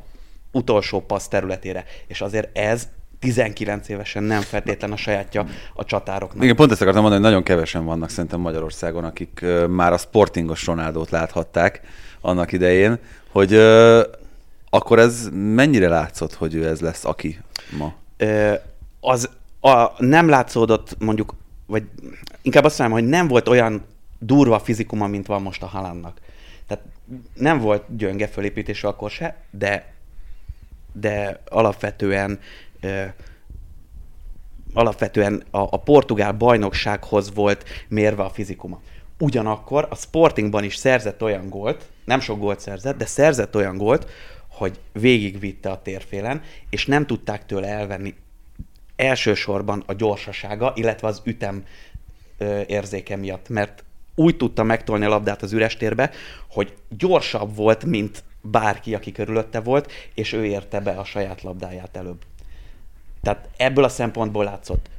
utolsó 0.53 1.01
passz 1.01 1.29
területére. 1.29 1.85
És 2.07 2.21
azért 2.21 2.59
ez 2.59 2.89
19 3.19 3.89
évesen 3.89 4.23
nem 4.23 4.41
feltétlen 4.41 4.93
a 4.93 4.97
sajátja 4.97 5.47
a 5.75 5.85
csatároknak. 5.85 6.43
Igen, 6.43 6.57
pont 6.57 6.71
ezt 6.71 6.81
akartam 6.81 7.03
mondani, 7.03 7.23
hogy 7.23 7.31
nagyon 7.33 7.47
kevesen 7.47 7.85
vannak 7.85 8.11
szerintem 8.11 8.41
Magyarországon, 8.41 9.05
akik 9.05 9.45
már 9.69 9.93
a 9.93 9.99
sportingos 9.99 10.67
Ronaldót 10.67 11.11
láthatták 11.11 11.81
annak 12.21 12.53
idején, 12.53 12.99
hogy 13.31 13.55
akkor 14.71 14.99
ez 14.99 15.29
mennyire 15.33 15.89
látszott, 15.89 16.35
hogy 16.35 16.55
ő 16.55 16.67
ez 16.67 16.81
lesz, 16.81 17.05
aki 17.05 17.39
ma? 17.79 17.95
Az 19.01 19.31
a, 19.61 20.05
nem 20.05 20.29
látszódott 20.29 20.97
mondjuk, 20.99 21.35
vagy 21.67 21.85
inkább 22.43 22.65
azt 22.65 22.79
mondom, 22.79 22.99
hogy 22.99 23.09
nem 23.09 23.29
volt 23.29 23.49
olyan 23.49 23.85
durva 24.19 24.59
fizikuma, 24.59 25.07
mint 25.07 25.27
van 25.27 25.43
most 25.43 25.63
a 25.63 25.67
Haalandnak. 25.67 26.21
Tehát 26.67 26.85
nem 27.35 27.59
volt 27.59 27.97
gyönge 27.97 28.27
fölépítésű 28.27 28.87
akkor 28.87 29.11
se, 29.11 29.37
de, 29.51 29.93
de 30.93 31.41
alapvetően 31.49 32.39
alapvetően 34.75 35.43
a, 35.51 35.59
a 35.59 35.77
portugál 35.77 36.33
bajnoksághoz 36.33 37.35
volt 37.35 37.65
mérve 37.89 38.23
a 38.23 38.31
fizikuma. 38.31 38.81
Ugyanakkor 39.19 39.87
a 39.91 39.95
Sportingban 39.95 40.65
is 40.65 40.77
szerzett 40.77 41.23
olyan 41.23 41.49
gólt, 41.49 41.89
nem 42.05 42.21
sok 42.21 42.39
gólt 42.39 42.61
szerzett, 42.61 42.97
de 42.97 43.07
szerzett 43.07 43.57
olyan 43.57 43.77
gólt, 43.77 44.11
hogy 44.63 44.79
végigvitte 44.93 45.71
a 45.71 45.83
térfélen, 45.83 46.43
és 46.71 46.87
nem 46.87 47.07
tudták 47.07 47.47
tőle 47.47 47.69
elvenni 47.69 48.15
elsősorban 48.97 49.83
a 49.87 49.93
gyorsasága, 49.93 50.73
illetve 50.75 51.09
az 51.09 51.23
ütem 51.25 51.65
érzéke 52.67 53.17
miatt, 53.17 53.49
mert 53.49 53.85
úgy 54.15 54.37
tudta 54.37 54.63
megtolni 54.63 55.05
a 55.05 55.09
labdát 55.09 55.43
az 55.43 55.53
üres 55.53 55.77
térbe, 55.77 56.11
hogy 56.51 56.75
gyorsabb 56.89 57.57
volt, 57.57 57.85
mint 57.85 58.25
bárki, 58.41 58.95
aki 58.95 59.13
körülötte 59.13 59.61
volt, 59.61 59.93
és 60.15 60.33
ő 60.33 60.45
érte 60.45 60.81
be 60.81 60.91
a 60.91 61.05
saját 61.05 61.43
labdáját 61.43 61.97
előbb. 61.97 62.23
Tehát 63.23 63.49
ebből 63.57 63.85
a 63.85 63.89
szempontból 63.89 64.45
látszott, 64.45 64.91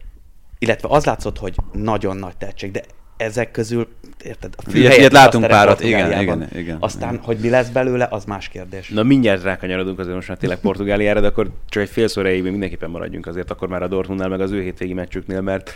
illetve 0.60 0.88
az 0.92 1.06
látszott, 1.06 1.38
hogy 1.38 1.56
nagyon 1.72 2.18
nagy 2.18 2.38
tehetség, 2.38 2.72
de 2.72 2.84
ezek 3.18 3.52
közül, 3.52 3.88
érted, 4.24 4.54
a 4.58 4.70
Ilyet- 4.74 4.98
ilyet 4.98 5.12
látunk 5.12 5.48
párat, 5.48 5.82
igen, 5.84 6.22
igen, 6.22 6.48
igen, 6.56 6.78
Aztán, 6.80 7.14
igen. 7.14 7.24
hogy 7.24 7.38
mi 7.42 7.50
lesz 7.50 7.70
belőle, 7.70 8.08
az 8.12 8.26
más 8.26 8.48
kérdés. 8.50 8.90
Na 8.90 9.04
mindjárt 9.04 9.44
rákanyarodunk 9.44 10.00
azért 10.00 10.16
most 10.16 10.28
már 10.28 10.38
tényleg 10.38 10.60
Portugáliára, 10.60 11.20
de 11.20 11.28
akkor 11.28 11.50
csak 11.70 11.84
egy 11.84 11.90
fél 11.90 12.08
szó 12.08 12.22
erejéig 12.22 12.42
még 12.42 12.52
mindenképpen 12.52 12.90
maradjunk 12.90 13.28
azért 13.28 13.52
akkor 13.52 13.68
már 13.68 13.82
a 13.84 13.88
Dortmundnál, 13.88 14.30
meg 14.30 14.42
az 14.42 14.52
ő 14.52 14.62
hétvégi 14.62 14.94
meccsüknél, 14.94 15.42
mert 15.42 15.72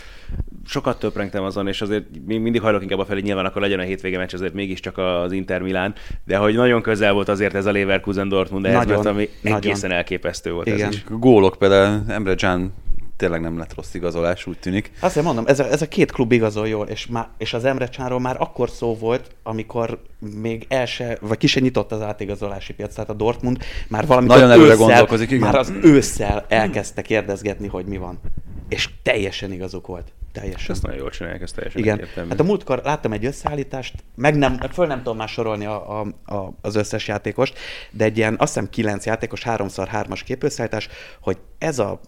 sokat 0.66 0.98
töprengtem 0.98 1.42
azon, 1.42 1.68
és 1.68 1.80
azért 1.82 2.04
még 2.26 2.40
mindig 2.40 2.60
hajlok 2.60 2.82
inkább 2.82 2.98
a 2.98 3.04
felé, 3.04 3.20
nyilván 3.20 3.44
akkor 3.44 3.62
legyen 3.62 3.78
a 3.78 3.82
hétvége 3.82 4.18
meccs, 4.18 4.34
azért 4.34 4.54
mégiscsak 4.54 4.98
az 4.98 5.32
Inter 5.32 5.60
Milán, 5.62 5.94
de 6.24 6.36
hogy 6.36 6.54
nagyon 6.54 6.82
közel 6.82 7.12
volt 7.12 7.28
azért 7.28 7.54
ez 7.54 7.66
a 7.66 7.72
Leverkusen 7.72 8.28
Dortmund 8.28 8.64
ehhez, 8.64 8.76
Nagyon, 8.78 8.96
mert 8.96 9.08
ami 9.08 9.28
nagyon. 9.40 9.58
egészen 9.58 9.90
elképesztő 9.90 10.52
volt 10.52 10.66
Igen. 10.66 10.88
ez 10.88 10.94
is. 10.94 11.04
Gólok 11.08 11.56
például 11.58 12.02
Emre 12.08 12.34
Can 12.34 12.72
tényleg 13.18 13.40
nem 13.40 13.58
lett 13.58 13.74
rossz 13.74 13.94
igazolás, 13.94 14.46
úgy 14.46 14.58
tűnik. 14.58 14.92
Azt 15.00 15.22
mondom, 15.22 15.46
ez 15.46 15.60
a, 15.60 15.64
ez 15.70 15.82
a 15.82 15.88
két 15.88 16.12
klub 16.12 16.32
igazol 16.32 16.68
jól, 16.68 16.86
és, 16.86 17.06
már, 17.06 17.28
és 17.38 17.54
az 17.54 17.64
Emre 17.64 17.88
Csáról 17.88 18.20
már 18.20 18.36
akkor 18.38 18.70
szó 18.70 18.96
volt, 18.96 19.30
amikor 19.42 20.02
még 20.18 20.66
el 20.68 20.86
se, 20.86 21.18
vagy 21.20 21.38
ki 21.38 21.46
se 21.46 21.60
nyitott 21.60 21.92
az 21.92 22.02
átigazolási 22.02 22.72
piac, 22.72 22.94
tehát 22.94 23.10
a 23.10 23.14
Dortmund 23.14 23.64
már 23.88 24.06
valamikor 24.06 24.36
Nagyon 24.36 24.50
előre 24.50 24.72
ősszel, 24.72 24.86
gondolkozik, 24.86 25.30
igen. 25.30 25.42
már 25.42 25.54
az 25.54 25.72
ősszel 25.82 26.44
elkezdte 26.48 27.02
kérdezgetni, 27.02 27.66
hogy 27.66 27.86
mi 27.86 27.96
van. 27.96 28.20
És 28.68 28.88
teljesen 29.02 29.52
igazuk 29.52 29.86
volt. 29.86 30.12
Teljesen. 30.32 30.74
Ezt 30.74 30.82
nagyon 30.82 30.98
jól 30.98 31.10
csinálják, 31.10 31.42
ez 31.42 31.52
teljesen 31.52 31.80
Igen. 31.80 31.98
egyértelmű. 31.98 32.30
Hát 32.30 32.40
a 32.40 32.44
múltkor 32.44 32.80
láttam 32.84 33.12
egy 33.12 33.24
összeállítást, 33.24 33.94
meg 34.14 34.36
nem, 34.36 34.58
föl 34.72 34.86
nem 34.86 34.98
tudom 34.98 35.16
már 35.16 35.28
sorolni 35.28 35.64
a, 35.64 36.00
a, 36.00 36.06
a, 36.34 36.52
az 36.60 36.74
összes 36.74 37.08
játékost, 37.08 37.58
de 37.90 38.04
egy 38.04 38.16
ilyen, 38.16 38.36
azt 38.38 38.54
hiszem 38.54 38.70
9 38.70 39.06
játékos, 39.06 39.42
3x3-as 39.44 40.20
képösszeállítás, 40.24 40.88
hogy 41.20 41.38
ez 41.58 41.78
a 41.78 42.00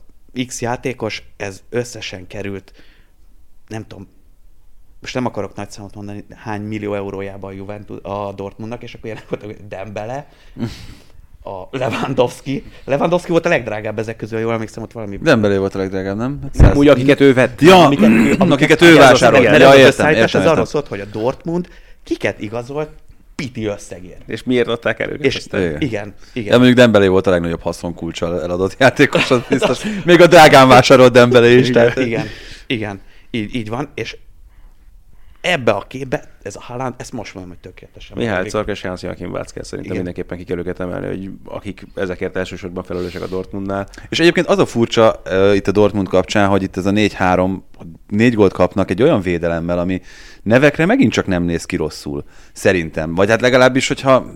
X 0.46 0.60
játékos, 0.60 1.22
ez 1.36 1.62
összesen 1.68 2.26
került, 2.26 2.72
nem 3.68 3.86
tudom, 3.86 4.08
most 5.00 5.14
nem 5.14 5.26
akarok 5.26 5.54
nagy 5.54 5.70
számot 5.70 5.94
mondani, 5.94 6.24
hány 6.34 6.62
millió 6.62 6.94
eurójába 6.94 7.48
a, 7.48 7.52
Juventus, 7.52 7.96
a 8.02 8.32
Dortmundnak, 8.32 8.82
és 8.82 8.94
akkor 8.94 9.04
ilyenek 9.06 9.28
voltak, 9.28 9.48
hogy 9.50 9.66
Dembele, 9.68 10.28
a 11.44 11.76
Lewandowski. 11.78 12.64
Lewandowski 12.84 13.30
volt 13.30 13.46
a 13.46 13.48
legdrágább 13.48 13.98
ezek 13.98 14.16
közül, 14.16 14.38
jól 14.38 14.52
emlékszem, 14.52 14.82
ott 14.82 14.92
valami... 14.92 15.16
Dembélé 15.16 15.56
volt 15.56 15.74
a 15.74 15.78
legdrágább, 15.78 16.16
nem? 16.16 16.38
Hát 16.42 16.54
száz- 16.54 16.76
úgy, 16.76 16.88
akiket 16.88 17.20
ő 17.20 17.34
vett. 17.34 17.60
Ja, 17.60 17.84
Amiket 17.84 18.08
ő- 18.08 18.36
akiket 18.38 18.82
ő 18.82 18.90
Igen, 18.90 19.02
az- 19.02 19.08
vásárolt. 19.08 19.42
Ja, 19.44 19.52
értem, 19.52 19.86
összeállítás, 19.86 20.22
értem, 20.22 20.40
ez 20.40 20.46
arról 20.46 20.50
értem. 20.50 20.64
szólt, 20.64 20.86
hogy 20.88 21.00
a 21.00 21.04
Dortmund 21.04 21.68
kiket 22.02 22.40
igazolt 22.40 22.90
piti 23.40 23.64
összegért. 23.64 24.28
És 24.28 24.42
miért 24.42 24.68
adták 24.68 24.98
el 25.00 25.08
őket? 25.10 25.24
És 25.24 25.36
aztán? 25.36 25.60
Igen. 25.60 25.80
igen, 25.82 26.14
De 26.34 26.40
igen. 26.40 26.56
mondjuk 26.56 26.76
Dembélé 26.78 27.06
volt 27.06 27.26
a 27.26 27.30
legnagyobb 27.30 27.60
haszonkulcsa 27.60 28.42
eladott 28.42 28.76
játékos, 28.78 29.30
az 29.30 29.40
biztos. 29.48 29.80
Még 30.04 30.20
a 30.20 30.26
drágán 30.26 30.68
vásárolt 30.68 31.12
Dembélé 31.12 31.58
is. 31.58 31.70
Tehát... 31.70 31.98
Igen, 31.98 32.26
igen, 32.66 33.00
így, 33.30 33.54
így 33.54 33.68
van, 33.68 33.90
és 33.94 34.16
ebbe 35.40 35.72
a 35.72 35.84
képbe, 35.88 36.24
ez 36.42 36.56
a 36.56 36.60
Haaland, 36.60 36.94
ezt 36.96 37.12
most 37.12 37.34
mondom, 37.34 37.52
hogy 37.52 37.60
tökéletesen. 37.60 38.16
Mihály 38.16 38.32
működik. 38.32 38.52
Czark 38.52 38.68
és 38.68 38.80
Hans 38.80 39.02
Joachim 39.02 39.32
Váckel 39.32 39.62
szerintem 39.62 39.92
Igen. 39.92 40.04
mindenképpen 40.04 40.38
ki 40.38 40.44
kell 40.44 40.58
őket 40.58 40.80
emelni, 40.80 41.06
hogy 41.06 41.30
akik 41.44 41.86
ezekért 41.94 42.36
elsősorban 42.36 42.84
felelősek 42.84 43.22
a 43.22 43.26
Dortmundnál. 43.26 43.88
És 44.08 44.20
egyébként 44.20 44.46
az 44.46 44.58
a 44.58 44.66
furcsa 44.66 45.22
uh, 45.26 45.54
itt 45.54 45.66
a 45.68 45.72
Dortmund 45.72 46.08
kapcsán, 46.08 46.48
hogy 46.48 46.62
itt 46.62 46.76
ez 46.76 46.86
a 46.86 46.90
4-3, 46.90 47.56
négy 48.08 48.34
gólt 48.34 48.52
kapnak 48.52 48.90
egy 48.90 49.02
olyan 49.02 49.20
védelemmel, 49.20 49.78
ami 49.78 50.00
nevekre 50.42 50.86
megint 50.86 51.12
csak 51.12 51.26
nem 51.26 51.42
néz 51.42 51.64
ki 51.64 51.76
rosszul, 51.76 52.24
szerintem. 52.52 53.14
Vagy 53.14 53.28
hát 53.28 53.40
legalábbis, 53.40 53.88
hogyha... 53.88 54.26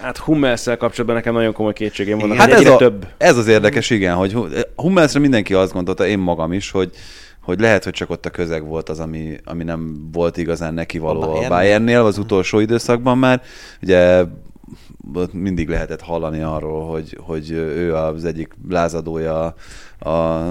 Hát 0.00 0.16
Hummelszel 0.16 0.76
kapcsolatban 0.76 1.16
nekem 1.16 1.34
nagyon 1.34 1.52
komoly 1.52 1.72
kétségem 1.72 2.18
vannak. 2.18 2.36
Hát 2.36 2.52
ez, 2.52 2.66
a, 2.66 2.76
több. 2.76 3.06
ez 3.16 3.36
az 3.36 3.46
érdekes, 3.46 3.90
igen, 3.90 4.14
hogy 4.14 4.32
Hu- 4.32 4.68
Hummelsre 4.76 5.20
mindenki 5.20 5.54
azt 5.54 5.72
gondolta, 5.72 6.06
én 6.06 6.18
magam 6.18 6.52
is, 6.52 6.70
hogy 6.70 6.90
hogy 7.42 7.60
lehet, 7.60 7.84
hogy 7.84 7.92
csak 7.92 8.10
ott 8.10 8.26
a 8.26 8.30
közeg 8.30 8.64
volt 8.64 8.88
az, 8.88 9.00
ami, 9.00 9.36
ami 9.44 9.64
nem 9.64 10.08
volt 10.12 10.36
igazán 10.36 10.74
neki 10.74 10.98
való 10.98 11.22
A 11.22 11.36
a, 11.40 11.44
a 11.44 11.48
Bayernnél? 11.48 12.04
Az 12.04 12.18
utolsó 12.18 12.58
időszakban 12.58 13.18
már. 13.18 13.42
Ugye 13.82 14.24
ott 15.14 15.32
mindig 15.32 15.68
lehetett 15.68 16.00
hallani 16.00 16.40
arról, 16.40 16.86
hogy, 16.90 17.18
hogy 17.20 17.50
ő 17.50 17.94
az 17.94 18.24
egyik 18.24 18.54
lázadója 18.68 19.54
a, 19.98 20.08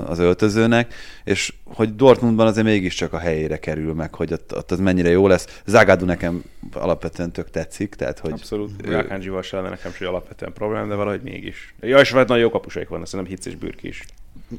az 0.10 0.20
öltözőnek, 0.20 0.94
és 1.24 1.54
hogy 1.66 1.96
Dortmundban 1.96 2.48
azért 2.48 2.66
mégiscsak 2.66 3.14
a 3.14 3.18
helyére 3.18 3.58
kerül 3.58 3.94
meg, 3.94 4.16
hogy 4.16 4.34
ott, 4.34 4.56
ott 4.56 4.72
az 4.72 4.80
mennyire 4.80 5.10
jó 5.10 5.28
lesz. 5.28 5.62
Zágádú 5.66 6.06
nekem 6.06 6.44
alapvetően 6.74 7.32
tök 7.32 7.50
tetszik, 7.50 7.96
tehát 7.96 8.20
hogy 8.20 8.32
Abszolút. 8.32 8.72
ő- 8.86 8.92
Rákándzsival 8.92 9.42
se 9.42 9.56
lenne 9.56 9.70
nekem 9.70 9.92
se 9.92 10.08
alapvetően 10.08 10.54
problém, 10.54 10.88
de 10.90 10.96
valahogy 10.96 11.22
mégis. 11.22 11.74
Ja, 11.82 12.00
és 12.00 12.10
vagy 12.12 12.28
nagyon 12.28 12.44
jó 12.44 12.50
kapusaik 12.50 12.88
vannak, 12.88 13.08
szerintem 13.08 13.36
Hitz 13.36 13.48
és 13.48 13.56
Bürki 13.56 13.88
is. 13.88 14.06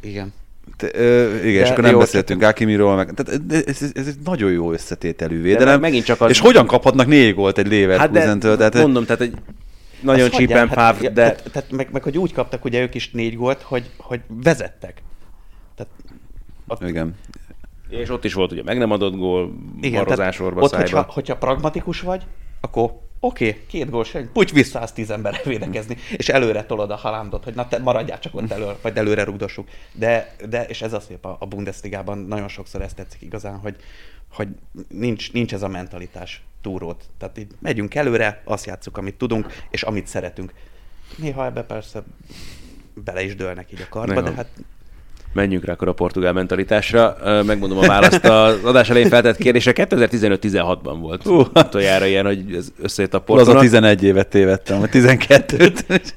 Igen. 0.01 0.33
Te, 0.77 0.89
ö, 0.93 1.35
igen, 1.37 1.43
De 1.43 1.61
és 1.61 1.71
akkor 1.71 1.83
nem 1.83 1.93
jó, 1.93 1.99
beszéltünk 1.99 2.43
Akimiról, 2.43 2.97
meg, 2.97 3.13
tehát 3.15 3.43
ez, 3.51 3.63
ez, 3.67 3.91
ez, 3.95 4.07
egy 4.07 4.17
nagyon 4.25 4.51
jó 4.53 4.73
összetételű 4.73 5.43
védelem. 5.43 5.69
meg- 5.69 5.81
megint 5.81 6.05
csak 6.05 6.21
az- 6.21 6.31
És 6.31 6.39
hogyan 6.39 6.67
kaphatnak 6.67 7.07
négy 7.07 7.35
gólt 7.35 7.59
egy 7.59 7.65
Hát 7.65 7.73
de 7.73 7.81
Leverkusen-től? 7.87 8.57
tehát, 8.57 8.75
mondom, 8.75 9.05
tehát 9.05 9.21
egy 9.21 9.35
nagyon 10.01 10.25
Azt 10.27 10.35
csípen 10.35 10.69
hagyják, 10.69 10.79
hát, 10.79 11.01
de 11.01 11.11
Tehát, 11.13 11.51
tehát 11.53 11.71
meg, 11.71 11.89
meg, 11.93 12.03
hogy 12.03 12.19
úgy 12.19 12.33
kaptak 12.33 12.65
ugye 12.65 12.81
ők 12.83 12.95
is 12.95 13.11
négy 13.11 13.37
gólt, 13.37 13.63
hogy, 13.63 13.91
hogy 13.97 14.21
vezettek. 14.29 15.03
Tehát, 15.77 15.93
ott, 16.67 16.89
igen. 16.89 17.15
és 17.89 18.11
ott 18.11 18.25
is 18.25 18.35
volt 18.35 18.53
ugye 18.53 18.63
meg 18.63 18.79
nem 18.79 18.91
adott 18.91 19.17
gól, 19.17 19.53
igen, 19.81 19.99
marozás 20.03 20.37
tehát 20.37 20.41
orva 20.53 20.61
ott, 20.63 20.71
szájba. 20.71 20.97
hogyha, 20.97 21.13
hogyha 21.13 21.37
pragmatikus 21.37 22.01
vagy, 22.01 22.23
akkor 22.61 22.93
oké, 23.25 23.49
okay, 23.49 23.61
két 23.67 23.91
gól 23.91 24.05
sem, 24.05 24.31
puty 24.33 24.53
vissza 24.53 24.81
az 24.81 24.93
tíz 24.93 25.11
emberre 25.11 25.41
védekezni, 25.45 25.97
és 26.17 26.29
előre 26.29 26.65
tolod 26.65 26.91
a 26.91 26.97
halándot, 26.97 27.45
hogy 27.45 27.55
na 27.55 27.69
te 27.69 27.79
maradjál 27.79 28.19
csak 28.19 28.35
ott 28.35 28.51
elő, 28.51 28.75
vagy 28.83 28.97
előre 28.97 29.25
rugdossuk. 29.25 29.69
De, 29.93 30.37
de, 30.49 30.67
és 30.67 30.83
ez 30.83 30.93
a 30.93 31.01
szép 31.01 31.25
a, 31.25 31.37
a 31.41 31.47
Bundesligában, 31.47 32.19
nagyon 32.19 32.49
sokszor 32.49 32.83
ezt 32.83 32.97
tetszik 32.97 33.23
igazán, 33.23 33.59
hogy, 33.59 33.77
hogy 34.33 34.49
nincs, 34.89 35.33
nincs 35.33 35.55
ez 35.55 35.63
a 35.63 35.69
mentalitás 35.69 36.43
túrót. 36.61 37.05
Tehát 37.19 37.39
így 37.39 37.51
megyünk 37.59 37.95
előre, 37.95 38.43
azt 38.45 38.67
játszuk, 38.67 38.97
amit 38.97 39.15
tudunk, 39.15 39.53
és 39.71 39.83
amit 39.83 40.07
szeretünk. 40.07 40.53
Néha 41.17 41.45
ebbe 41.45 41.63
persze 41.63 42.03
bele 42.95 43.23
is 43.23 43.35
dőlnek 43.35 43.73
így 43.73 43.81
a 43.81 43.89
karba, 43.89 44.15
Nem. 44.15 44.25
de 44.25 44.33
hát 44.33 44.49
Menjünk 45.33 45.65
rá 45.65 45.73
akkor 45.73 45.89
a 45.89 45.93
portugál 45.93 46.33
mentalitásra. 46.33 47.17
Megmondom 47.47 47.79
a 47.79 47.87
választ 47.87 48.25
az 48.25 48.65
adás 48.65 48.91
elején 48.91 49.09
feltett 49.09 49.37
kérdésre. 49.37 49.73
2015-16-ban 49.75 50.97
volt 51.01 51.27
uh. 51.27 51.47
utoljára 51.55 52.07
ilyen, 52.07 52.25
hogy 52.25 52.55
ez 52.55 52.73
összejött 52.83 53.15
a 53.15 53.17
Az 53.17 53.23
a 53.23 53.27
portugál. 53.35 53.61
11 53.61 54.03
évet 54.03 54.29
tévedtem, 54.29 54.79
vagy 54.81 54.91
12-t. 54.93 56.09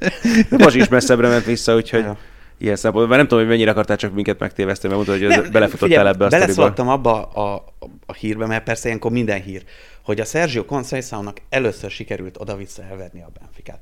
Most 0.49 0.75
is 0.75 0.87
messzebbre 0.87 1.27
ment 1.27 1.45
vissza, 1.45 1.75
úgyhogy 1.75 1.99
Ja. 1.99 2.17
ilyen 2.57 2.75
szempontból. 2.75 3.07
Mert 3.07 3.17
nem 3.17 3.27
tudom, 3.27 3.43
hogy 3.43 3.53
mennyire 3.53 3.71
akartál 3.71 3.97
csak 3.97 4.13
minket 4.13 4.39
megtéveszteni, 4.39 4.93
mert 4.93 5.07
mondtad, 5.07 5.29
hogy 5.29 5.37
ez 5.37 5.49
belefutottál 5.51 5.87
figyelj, 5.87 6.07
ebbe 6.07 6.25
a. 6.25 6.29
Beleszóltam 6.29 6.87
abba 6.87 7.23
a, 7.23 7.53
a, 7.53 7.63
a 8.05 8.13
hírbe, 8.13 8.45
mert 8.45 8.63
persze 8.63 8.87
ilyenkor 8.87 9.11
minden 9.11 9.41
hír, 9.41 9.63
hogy 10.03 10.19
a 10.19 10.25
Sergio 10.25 10.65
Conceição-nak 10.65 11.41
először 11.49 11.91
sikerült 11.91 12.35
oda-vissza 12.39 12.83
elverni 12.91 13.21
a 13.21 13.29
Benficát. 13.39 13.79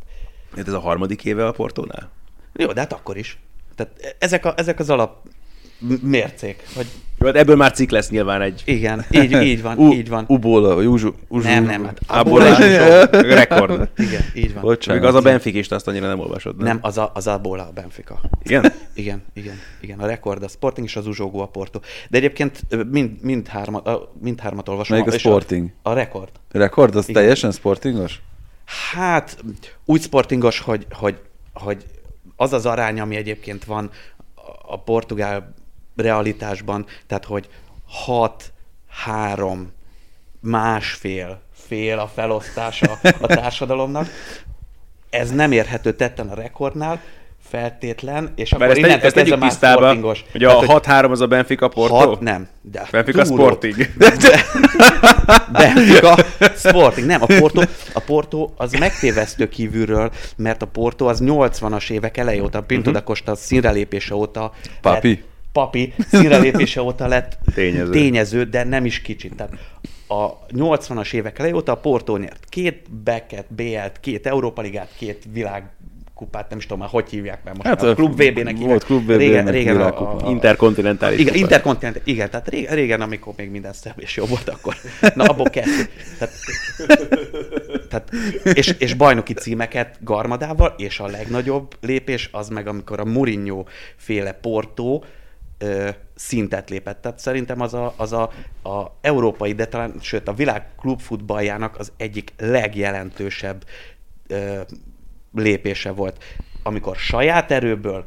Hát 0.55 0.67
Ez 0.67 0.73
a 0.73 0.79
harmadik 0.79 1.25
éve 1.25 1.47
a 1.47 1.51
Portónál? 1.51 2.09
Jó, 2.53 2.71
de 2.71 2.79
hát 2.79 2.93
akkor 2.93 3.17
is. 3.17 3.37
Tehát 3.75 4.15
ezek, 4.19 4.45
a, 4.45 4.53
ezek 4.57 4.79
az 4.79 4.89
alap 4.89 5.27
mércék, 6.01 6.63
hogy 6.75 6.85
Jó, 7.19 7.25
hát 7.25 7.35
ebből 7.35 7.55
már 7.55 7.71
cikk 7.71 7.89
lesz 7.89 8.09
nyilván 8.09 8.41
egy. 8.41 8.61
igen, 8.65 9.05
így, 9.11 9.31
így 9.41 9.61
van, 9.61 9.77
U- 9.77 9.93
így 9.93 10.09
van. 10.09 10.25
Ubola, 10.27 10.75
vagy 10.75 10.85
Uzsu. 10.85 11.11
Nem, 11.29 11.63
nem, 11.63 11.89
hát 12.07 12.29
is. 12.59 13.11
rekord. 13.11 13.89
Igen, 13.97 14.21
így 14.35 14.53
van. 14.53 14.63
Bocsánat. 14.63 15.01
Még 15.01 15.09
az 15.09 15.15
a 15.15 15.21
Benfikist 15.21 15.71
azt 15.71 15.87
annyira 15.87 16.07
nem 16.07 16.19
olvasod. 16.19 16.57
Nem, 16.57 16.77
az 16.81 16.97
a, 16.97 17.11
az 17.13 17.27
a 17.27 17.37
Bola 17.37 17.63
a 17.63 17.71
Benfica. 17.73 18.19
Igen? 18.43 18.73
Igen, 18.93 19.23
igen, 19.33 19.55
igen. 19.81 19.99
A 19.99 20.05
rekord 20.05 20.43
a 20.43 20.47
Sporting 20.47 20.87
és 20.87 20.95
az 20.95 21.07
Uzsógó 21.07 21.39
a 21.41 21.47
Porto. 21.47 21.79
De 22.09 22.17
egyébként 22.17 22.59
mind, 22.91 23.11
mind, 23.21 23.47
hármat, 23.47 23.87
a, 23.87 24.11
mind 24.21 24.39
hármat 24.39 24.69
olvasom. 24.69 24.97
Melyik 24.97 25.13
a 25.13 25.17
Sporting? 25.17 25.69
A, 25.81 25.89
a 25.89 25.93
rekord. 25.93 26.29
Rekord, 26.51 26.95
az 26.95 27.09
Igen. 27.09 27.21
teljesen 27.21 27.51
sportingos? 27.51 28.21
Hát 28.93 29.43
úgy 29.85 30.01
sportingos, 30.01 30.59
hogy, 30.59 30.85
hogy, 30.91 31.19
hogy 31.53 31.85
az 32.43 32.53
az 32.53 32.65
arány, 32.65 32.99
ami 32.99 33.15
egyébként 33.15 33.65
van 33.65 33.91
a 34.61 34.79
portugál 34.79 35.53
realitásban, 35.95 36.85
tehát 37.07 37.25
hogy 37.25 37.49
6, 37.87 38.53
3, 38.87 39.71
másfél, 40.39 41.41
fél 41.53 41.99
a 41.99 42.07
felosztása 42.07 42.99
a 43.21 43.27
társadalomnak, 43.27 44.07
ez 45.09 45.31
nem 45.31 45.51
érhető 45.51 45.93
tetten 45.93 46.29
a 46.29 46.33
rekordnál, 46.33 47.01
feltétlen, 47.57 48.31
és 48.35 48.49
Mert 48.49 48.61
akkor 48.63 48.67
ezt, 48.77 48.77
innentől 48.85 49.05
ezt 49.05 49.15
kezdve 49.15 49.35
már 49.35 49.49
tisztába, 49.49 49.79
sportingos. 49.81 50.25
hogy 50.31 50.43
a 50.43 50.59
6-3 50.59 51.09
az 51.09 51.21
a 51.21 51.27
Benfica 51.27 51.67
Porto. 51.67 51.95
Hat, 51.95 52.19
nem. 52.19 52.47
De 52.61 52.87
Benfica 52.91 53.23
túló. 53.23 53.35
Sporting. 53.35 53.75
Benfica 55.51 56.15
Sporting. 56.55 57.07
Nem, 57.07 57.21
a 57.21 57.25
Porto, 57.25 57.61
a 57.93 57.99
Porto 57.99 58.49
az 58.55 58.71
megtévesztő 58.71 59.49
kívülről, 59.49 60.11
mert 60.35 60.61
a 60.61 60.65
Porto 60.65 61.05
az 61.05 61.21
80-as 61.25 61.89
évek 61.89 62.17
eleje 62.17 62.41
óta, 62.41 62.61
Pinto 62.61 62.91
da 62.91 63.03
Costa 63.03 63.35
színrelépése 63.35 64.15
óta 64.15 64.51
Papi. 64.81 65.09
Lett, 65.09 65.23
papi 65.51 65.93
színrelépése 66.11 66.81
óta 66.81 67.07
lett 67.07 67.37
Tényező. 67.55 67.91
tényező, 67.91 68.43
de 68.43 68.63
nem 68.63 68.85
is 68.85 69.01
kicsit. 69.01 69.35
Tehát 69.35 69.53
a 70.07 70.45
80-as 70.47 71.13
évek 71.13 71.39
eleje 71.39 71.55
óta 71.55 71.71
a 71.71 71.75
Porto 71.75 72.17
nyert 72.17 72.45
két 72.49 72.91
Becket, 73.03 73.53
BL-t, 73.53 73.99
két 73.99 74.27
Európa 74.27 74.61
Ligát, 74.61 74.89
két 74.97 75.23
világ 75.33 75.63
kupát, 76.23 76.49
nem 76.49 76.57
is 76.57 76.63
tudom 76.63 76.79
már, 76.79 76.89
hogy 76.89 77.09
hívják 77.09 77.43
már 77.43 77.55
most. 77.55 77.67
Hát 77.67 77.81
már. 77.81 77.91
a 77.91 77.95
Klub 77.95 78.21
VB-nek 78.21 78.57
volt 78.57 78.83
Klub 78.83 79.03
VB, 79.03 79.17
régen, 79.17 79.45
régen 79.45 79.81
a, 79.81 79.99
a, 79.99 80.25
a, 80.25 80.29
Interkontinentális. 80.29 81.19
igen, 81.19 81.33
kupa. 81.33 81.43
interkontinent, 81.43 82.01
igen, 82.03 82.29
tehát 82.29 82.47
régen, 82.49 82.75
régen, 82.75 83.01
amikor 83.01 83.33
még 83.37 83.49
minden 83.49 83.73
szebb 83.73 83.99
és 83.99 84.15
jó 84.15 84.25
volt, 84.25 84.49
akkor, 84.49 84.75
na 85.15 85.23
abból 85.23 85.49
kettő. 85.49 85.89
Tehát, 86.17 86.33
tehát, 87.89 88.09
és, 88.57 88.75
és 88.77 88.93
bajnoki 88.93 89.33
címeket 89.33 89.97
Garmadával, 90.01 90.73
és 90.77 90.99
a 90.99 91.07
legnagyobb 91.07 91.75
lépés 91.81 92.29
az 92.31 92.49
meg, 92.49 92.67
amikor 92.67 92.99
a 92.99 93.05
Mourinho 93.05 93.63
féle 93.95 94.31
Porto 94.31 95.01
ö, 95.57 95.89
szintet 96.15 96.69
lépett. 96.69 97.01
Tehát 97.01 97.19
szerintem 97.19 97.61
az 97.61 97.73
a, 97.73 97.93
az 97.97 98.13
a, 98.13 98.21
a 98.63 98.97
európai, 99.01 99.53
de 99.53 99.65
talán, 99.65 99.93
sőt 100.01 100.27
a 100.27 100.33
világ 100.33 100.65
klubfutballjának 100.79 101.79
az 101.79 101.91
egyik 101.97 102.33
legjelentősebb 102.37 103.63
ö, 104.27 104.61
lépése 105.33 105.91
volt, 105.91 106.23
amikor 106.63 106.95
saját 106.95 107.51
erőből 107.51 108.05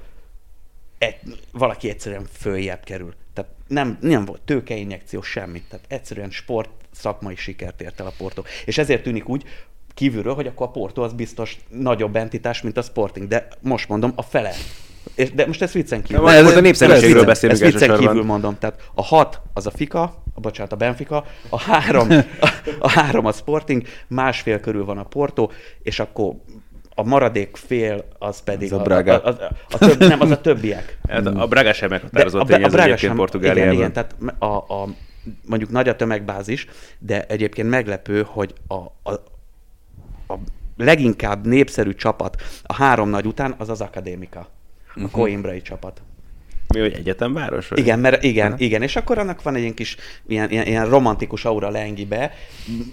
egy, 0.98 1.16
valaki 1.52 1.88
egyszerűen 1.88 2.26
följebb 2.32 2.84
kerül. 2.84 3.14
Tehát 3.34 3.50
nem, 3.66 3.98
nem 4.00 4.24
volt 4.24 4.40
tőkeinjekció, 4.40 5.22
semmi. 5.22 5.62
Tehát 5.68 5.84
egyszerűen 5.88 6.30
sport 6.30 6.70
szakmai 6.90 7.36
sikert 7.36 7.80
ért 7.80 8.00
el 8.00 8.06
a 8.06 8.12
Porto. 8.18 8.42
És 8.64 8.78
ezért 8.78 9.02
tűnik 9.02 9.28
úgy 9.28 9.44
kívülről, 9.94 10.34
hogy 10.34 10.46
akkor 10.46 10.66
a 10.66 10.70
Porto 10.70 11.02
az 11.02 11.12
biztos 11.12 11.58
nagyobb 11.68 12.16
entitás, 12.16 12.62
mint 12.62 12.76
a 12.76 12.82
Sporting. 12.82 13.28
De 13.28 13.48
most 13.60 13.88
mondom, 13.88 14.12
a 14.14 14.22
fele. 14.22 14.52
És, 15.14 15.32
de 15.32 15.46
most 15.46 15.62
ezt 15.62 15.72
viccen 15.72 16.02
kívül. 16.02 16.22
Most- 16.22 16.42
most 16.42 16.56
a 16.56 16.60
népszerűségről 16.60 17.24
beszélünk 17.24 17.60
Ezt 17.60 17.72
viccen 17.72 17.98
kívül 17.98 18.24
mondom. 18.24 18.58
Tehát 18.58 18.90
a 18.94 19.02
hat 19.02 19.40
az 19.52 19.66
a 19.66 19.70
Fika, 19.70 20.22
a 20.34 20.40
bocsánat, 20.40 20.72
a 20.72 20.76
Benfica, 20.76 21.24
a 21.48 21.60
három 21.60 22.10
a, 22.40 22.48
a 22.78 22.90
három 22.90 23.26
a 23.26 23.32
Sporting, 23.32 23.82
másfél 24.06 24.60
körül 24.60 24.84
van 24.84 24.98
a 24.98 25.04
Porto, 25.04 25.50
és 25.82 25.98
akkor 25.98 26.34
a 26.98 27.02
maradék 27.02 27.56
fél 27.56 28.04
az 28.18 28.40
pedig 28.42 28.72
Az 28.72 28.78
a 28.78 28.82
Braga. 28.82 29.18
a, 29.22 29.28
a, 29.28 29.42
a, 29.44 29.50
a 29.70 29.78
több, 29.78 29.98
nem, 29.98 30.20
az 30.20 30.30
a 30.30 30.40
többiek. 30.40 30.98
Hát 31.08 31.26
a 31.26 31.46
Braga 31.46 31.72
sem 31.72 31.88
meghatározó 31.90 32.42
tényező 32.42 32.76
egyébként 32.78 32.98
sem- 32.98 33.16
Portugáliában. 33.16 33.72
Igen, 33.74 33.90
igen, 33.90 33.92
tehát 33.92 34.14
a, 34.38 34.74
a, 34.74 34.88
mondjuk 35.46 35.70
nagy 35.70 35.88
a 35.88 35.96
tömegbázis, 35.96 36.66
de 36.98 37.24
egyébként 37.24 37.68
meglepő, 37.68 38.22
hogy 38.28 38.54
a, 38.68 38.74
a, 39.10 39.12
a 40.28 40.34
leginkább 40.76 41.46
népszerű 41.46 41.94
csapat 41.94 42.42
a 42.62 42.74
három 42.74 43.08
nagy 43.08 43.26
után 43.26 43.54
az 43.58 43.68
az 43.68 43.80
Akadémika. 43.80 44.48
A 44.94 45.10
Coimbrai 45.10 45.62
csapat. 45.62 46.02
Mi, 46.76 46.82
hogy 46.82 46.92
egyetemváros? 46.92 47.68
vagy? 47.68 47.78
Igen, 47.78 47.98
mert 47.98 48.22
igen, 48.22 48.54
igen, 48.58 48.82
és 48.82 48.96
akkor 48.96 49.18
annak 49.18 49.42
van 49.42 49.54
egy 49.54 49.60
ilyen 49.60 49.74
kis 49.74 49.96
ilyen, 50.26 50.50
ilyen, 50.50 50.66
ilyen 50.66 50.88
romantikus 50.88 51.44
aura 51.44 51.70
lengibe, 51.70 52.32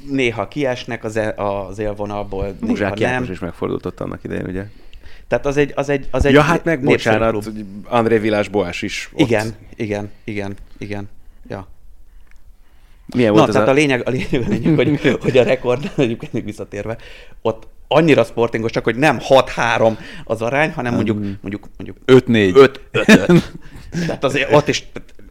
néha 0.10 0.48
kiesnek 0.48 1.04
az, 1.04 1.18
el, 1.18 1.30
az 1.30 1.80
élvonalból, 1.80 2.44
néha 2.44 2.66
Muzsák 2.66 3.00
nem. 3.00 3.12
János 3.12 3.30
is 3.30 3.40
megfordult 3.40 3.86
ott 3.86 4.00
annak 4.00 4.24
idején, 4.24 4.46
ugye? 4.46 4.66
Tehát 5.28 5.46
az 5.46 5.58
egy, 5.58 5.72
az 5.76 5.90
egy, 5.90 6.08
az 6.12 6.26
egy 6.26 6.34
Ja, 6.34 6.42
hát 6.42 6.64
meg 6.64 6.84
bocsánat, 6.84 7.50
André 7.84 8.18
Vilás 8.18 8.48
Boás 8.48 8.82
is 8.82 9.10
ott. 9.14 9.20
Igen, 9.20 9.56
igen, 9.76 10.12
igen, 10.24 10.56
igen. 10.78 11.10
Ja. 11.48 11.68
Milyen 13.16 13.32
Na, 13.32 13.38
volt 13.38 13.48
ez 13.48 13.54
tehát 13.54 13.68
a... 13.68 13.72
a 13.72 13.74
lényeg, 13.74 14.08
a 14.08 14.10
lényeg, 14.10 14.42
a 14.42 14.50
lényeg 14.50 14.76
hogy, 14.76 15.18
hogy 15.22 15.38
a 15.38 15.44
rekord, 15.44 15.92
egyébként 15.98 16.34
még 16.34 16.44
visszatérve, 16.44 16.98
ott 17.42 17.68
annyira 17.94 18.24
sportingos, 18.24 18.72
csak 18.72 18.84
hogy 18.84 18.96
nem 18.96 19.20
6-3 19.30 19.98
az 20.24 20.41
arány, 20.41 20.72
hanem 20.72 20.94
mondjuk, 20.94 21.18
mondjuk, 21.41 21.70
mondjuk 21.78 21.98
5-4. 22.06 22.70
5-5. 22.94 23.41
Tehát 24.08 24.24
azért 24.24 24.54
ott 24.54 24.68
is 24.68 24.84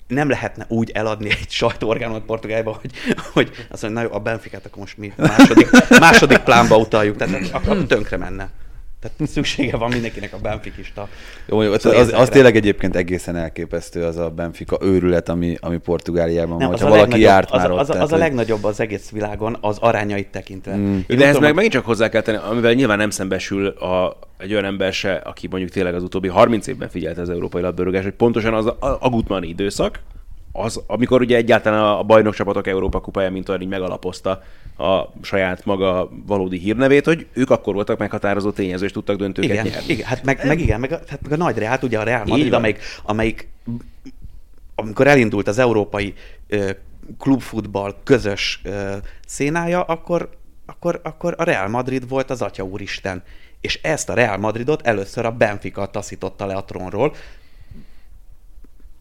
nem 0.07 0.29
lehetne 0.29 0.65
úgy 0.69 0.91
eladni 0.91 1.31
egy 1.31 1.51
sajtóorgánumot 1.51 2.23
Portugáliában, 2.23 2.75
hogy, 2.81 2.93
hogy 3.33 3.51
azt 3.71 3.83
mondja, 3.83 4.01
na 4.01 4.09
jó, 4.09 4.15
a 4.15 4.19
Benficát 4.19 4.67
akkor 4.67 4.79
most 4.79 4.99
mi 4.99 5.13
második, 5.17 5.71
második 5.89 6.39
plánba 6.39 6.77
utaljuk, 6.77 7.17
tehát 7.17 7.49
akkor 7.53 7.85
tönkre 7.87 8.17
menne. 8.17 8.51
Tehát 9.03 9.31
szüksége 9.33 9.77
van 9.77 9.91
mindenkinek 9.91 10.33
a 10.33 10.37
benfikista. 10.43 11.09
Jó, 11.47 11.59
az, 11.59 11.81
Szóval 11.81 11.99
az, 11.99 12.07
az 12.07 12.13
ezekre. 12.13 12.33
tényleg 12.33 12.57
egyébként 12.57 12.97
egészen 12.97 13.37
elképesztő 13.37 14.05
az 14.05 14.17
a 14.17 14.31
Benfica 14.31 14.79
őrület, 14.83 15.29
ami, 15.29 15.57
ami 15.61 15.77
Portugáliában 15.79 16.57
Nem, 16.57 16.67
van. 16.67 16.75
az 16.75 16.81
Ha 16.81 16.87
a, 16.87 16.91
valaki 16.91 17.11
legnagyobb, 17.11 17.29
járt 17.35 17.51
az, 17.51 17.61
már 17.61 17.71
a- 17.71 17.75
ott. 17.75 17.81
az, 17.81 17.89
a- 17.89 17.93
tehát, 17.93 18.07
az 18.07 18.13
a 18.13 18.17
legnagyobb 18.17 18.65
az 18.65 18.81
egész 18.81 19.11
világon, 19.11 19.57
az 19.61 19.79
arányait 19.81 20.29
tekintve. 20.29 20.77
Mm. 20.77 20.99
De 21.09 21.27
ez 21.27 21.39
meg 21.39 21.55
megint 21.55 21.73
csak 21.73 21.85
hozzá 21.85 22.09
kell 22.09 22.23
tenni, 22.23 22.39
amivel 22.51 22.73
nyilván 22.73 22.99
nem 22.99 23.11
szembesül 23.11 23.67
a, 23.67 24.19
egy 24.39 24.53
olyan 24.53 24.65
ember 24.65 24.93
se, 24.93 25.13
aki 25.13 25.47
mondjuk 25.51 25.71
tényleg 25.73 25.95
az 25.95 26.03
utóbbi 26.03 26.29
30 26.29 26.67
évben 26.67 26.89
figyelte 26.89 27.21
az 27.21 27.31
európai 27.31 27.63
labdarúgást, 27.63 28.05
hogy 28.05 28.13
pontosan 28.13 28.55
az 28.55 28.67
a, 28.67 28.77
a 29.01 29.09
Gutmann 29.09 29.43
időszak, 29.43 30.01
az, 30.53 30.81
amikor 30.87 31.21
ugye 31.21 31.37
egyáltalán 31.37 31.83
a 31.83 32.03
bajnokcsapatok 32.03 32.67
Európa 32.67 33.01
kupája, 33.01 33.31
mint 33.31 33.49
olyan 33.49 33.61
így 33.61 33.69
megalapozta 33.69 34.43
a 34.79 35.03
saját 35.23 35.65
maga 35.65 36.11
valódi 36.27 36.59
hírnevét, 36.59 37.05
hogy 37.05 37.27
ők 37.33 37.51
akkor 37.51 37.75
voltak 37.75 37.99
meghatározó 37.99 38.51
tényező, 38.51 38.85
és 38.85 38.93
tudtak 38.93 39.17
döntőket 39.17 39.51
Igen, 39.51 39.65
nyerni. 39.65 39.93
igen, 39.93 40.07
hát 40.07 40.25
meg, 40.25 40.41
meg 40.47 40.61
igen, 40.61 40.81
meg 40.81 40.91
hát 40.91 41.21
meg 41.23 41.33
a 41.33 41.37
nagy 41.37 41.59
Reál, 41.59 41.79
ugye 41.83 41.99
a 41.99 42.03
Real 42.03 42.25
Madrid, 42.27 42.53
amelyik, 42.53 42.79
amelyik 43.03 43.49
amikor 44.75 45.07
elindult 45.07 45.49
az 45.49 45.59
európai 45.59 46.15
ö, 46.49 46.71
klubfutball 47.19 47.95
közös 48.05 48.61
ö, 48.65 48.97
szénája, 49.27 49.83
akkor, 49.83 50.31
akkor, 50.67 51.01
akkor 51.03 51.35
a 51.39 51.43
Real 51.43 51.69
Madrid 51.69 52.09
volt 52.09 52.31
az 52.31 52.43
Atya 52.43 52.63
Úristen. 52.63 53.23
És 53.61 53.81
ezt 53.83 54.09
a 54.09 54.15
Real 54.15 54.37
Madridot 54.37 54.87
először 54.87 55.25
a 55.25 55.31
Benfica 55.31 55.87
taszította 55.87 56.47
le 56.47 56.55
a 56.55 56.65
trónról, 56.65 57.15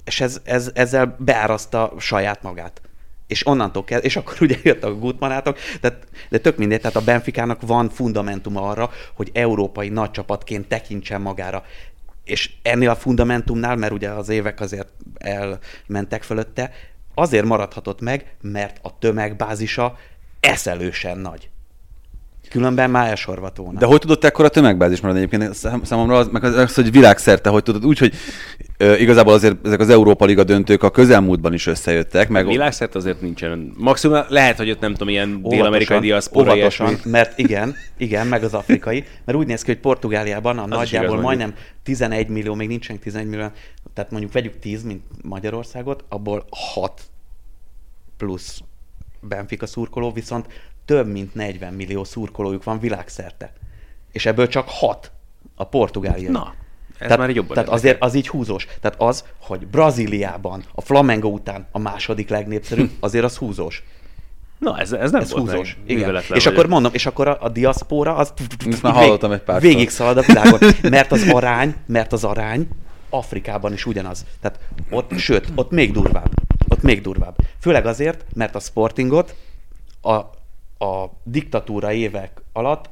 és 0.04 0.22
ez, 0.22 0.42
ez, 0.44 0.72
ezzel 0.74 1.16
beáraszta 1.20 1.94
saját 2.00 2.42
magát. 2.42 2.82
És 3.28 3.48
onnantól 3.48 3.84
kell, 3.84 4.00
és 4.00 4.16
akkor 4.16 4.38
ugye 4.40 4.58
jött 4.64 4.84
a 4.84 4.96
Gutmanátok, 4.96 5.58
tehát, 5.82 6.08
de 6.30 6.38
tök 6.38 6.58
mindegy, 6.58 6.82
tehát 6.82 6.96
a 6.96 7.04
Benficának 7.04 7.62
van 7.62 7.90
fundamentuma 7.90 8.70
arra, 8.70 8.90
hogy 9.14 9.30
európai 9.34 9.90
nagycsapatként 9.90 10.68
tekintsen 10.68 11.22
magára. 11.22 11.64
És 12.24 12.52
ennél 12.62 12.90
a 12.90 12.96
fundamentumnál, 12.96 13.76
mert 13.76 13.94
ugye 13.94 14.10
az 14.10 14.30
évek 14.30 14.60
azért 14.60 14.88
elmentek 15.18 16.24
fölötte, 16.24 16.72
azért 17.14 17.46
maradhatott 17.46 18.02
meg, 18.02 18.36
mert 18.42 18.80
a 18.82 18.98
tömegbázisa 18.98 19.98
eszelősen 20.40 21.18
nagy. 21.18 21.51
Különben 22.52 22.90
már 22.90 23.10
elsorvat 23.10 23.58
volna. 23.58 23.80
De 23.80 23.86
hogy 23.86 24.00
tudott 24.00 24.24
ekkora 24.24 24.50
tömegbázis 24.50 25.02
maradni 25.02 25.24
egyébként? 25.24 25.54
Szám- 25.54 25.86
Számomra 25.86 26.18
az, 26.18 26.28
meg 26.32 26.44
az, 26.44 26.56
az, 26.56 26.76
hogy 26.76 26.92
világszerte, 26.92 27.50
hogy 27.50 27.64
tudod, 27.64 27.86
úgy, 27.86 27.98
hogy 27.98 28.14
ö, 28.78 28.96
igazából 28.96 29.34
azért 29.34 29.66
ezek 29.66 29.80
az 29.80 29.90
Európa 29.90 30.26
Liga 30.26 30.44
döntők 30.44 30.84
a 30.84 30.90
közelmúltban 30.90 31.54
is 31.54 31.68
összejöttek, 31.68 32.30
meg 32.30 32.48
Világszerte 32.48 32.98
azért 32.98 33.22
nincsen. 33.22 33.74
Maximum 33.78 34.20
lehet, 34.28 34.58
hogy 34.58 34.70
ott 34.70 34.80
nem 34.80 34.92
tudom, 34.92 35.10
ilyen 35.10 35.42
dél-amerikai 35.42 36.00
diaszpora 36.00 36.52
óvatosan, 36.52 37.00
mert 37.06 37.38
igen, 37.40 37.76
igen, 37.98 38.28
meg 38.28 38.44
az 38.44 38.54
afrikai, 38.54 39.04
mert 39.26 39.38
úgy 39.38 39.48
néz 39.48 39.62
ki, 39.62 39.72
hogy 39.72 39.82
Portugáliában 39.82 40.58
a 40.58 40.64
is 40.64 40.70
nagyjából 40.70 41.10
igaz, 41.10 41.24
majdnem 41.24 41.54
11 41.84 42.28
millió, 42.28 42.54
még 42.54 42.68
nincsenek 42.68 43.02
11 43.02 43.28
millió, 43.28 43.46
tehát 43.94 44.12
mondjuk 44.12 44.32
vegyük 44.32 44.60
10, 44.60 44.84
mint 44.84 45.02
Magyarországot, 45.24 46.04
abból 46.10 46.46
6 46.74 47.02
plusz 48.18 48.60
Benfica 49.22 49.66
szurkoló, 49.66 50.12
viszont 50.12 50.46
több 50.92 51.08
mint 51.12 51.36
40 51.36 51.74
millió 51.74 52.04
szurkolójuk 52.04 52.64
van 52.64 52.80
világszerte. 52.80 53.54
És 54.12 54.26
ebből 54.26 54.48
csak 54.48 54.70
6 54.70 55.12
a 55.56 55.64
portugáliai. 55.64 56.32
Na, 56.32 56.54
ez 56.90 56.98
tehát, 56.98 57.18
már 57.18 57.30
jobban 57.30 57.56
Tehát 57.56 57.70
érdekel. 57.70 57.74
azért 57.74 58.02
az 58.02 58.14
így 58.14 58.28
húzós. 58.28 58.68
Tehát 58.82 59.02
az, 59.02 59.26
hogy 59.42 59.68
Brazíliában 59.68 60.64
a 60.76 60.82
Flamengo 60.82 61.28
után 61.28 61.68
a 61.72 61.80
második 61.80 62.30
legnépszerűbb, 62.30 62.90
azért 63.00 63.24
az 63.24 63.38
húzós. 63.38 63.84
Na, 64.58 64.80
ez, 64.80 64.92
ez 64.92 65.12
nem 65.12 65.22
Ez 65.22 65.32
volt 65.32 65.50
húzós. 65.50 65.78
meg. 65.80 65.98
Igen. 65.98 66.22
És 66.34 66.46
akkor 66.46 66.68
mondom, 66.68 66.94
és 66.94 67.06
akkor 67.06 67.28
a, 67.28 67.38
a 67.42 67.50
diaszpóra 67.50 68.16
az 68.16 68.34
Ezt 68.70 68.82
már 68.82 68.94
hallottam 68.94 69.32
egy 69.32 69.42
párszor. 69.42 69.70
végig 69.70 69.90
szalad 69.90 70.18
a 70.18 70.22
világon. 70.22 70.60
Mert 70.90 71.12
az 71.12 71.24
arány, 71.30 71.76
mert 71.86 72.14
az 72.14 72.24
arány 72.24 72.68
Afrikában 73.10 73.74
is 73.74 73.86
ugyanaz. 73.86 74.26
Tehát 74.42 74.60
ott, 74.90 75.18
sőt, 75.18 75.48
ott 75.56 75.72
még 75.72 75.92
durvább. 75.92 76.30
Ott 76.68 76.82
még 76.82 77.02
durvább. 77.02 77.36
Főleg 77.60 77.86
azért, 77.86 78.26
mert 78.34 78.56
a 78.56 78.60
sportingot 78.60 79.36
a, 80.02 80.20
a 80.82 81.12
diktatúra 81.24 81.92
évek 81.92 82.42
alatt 82.54 82.90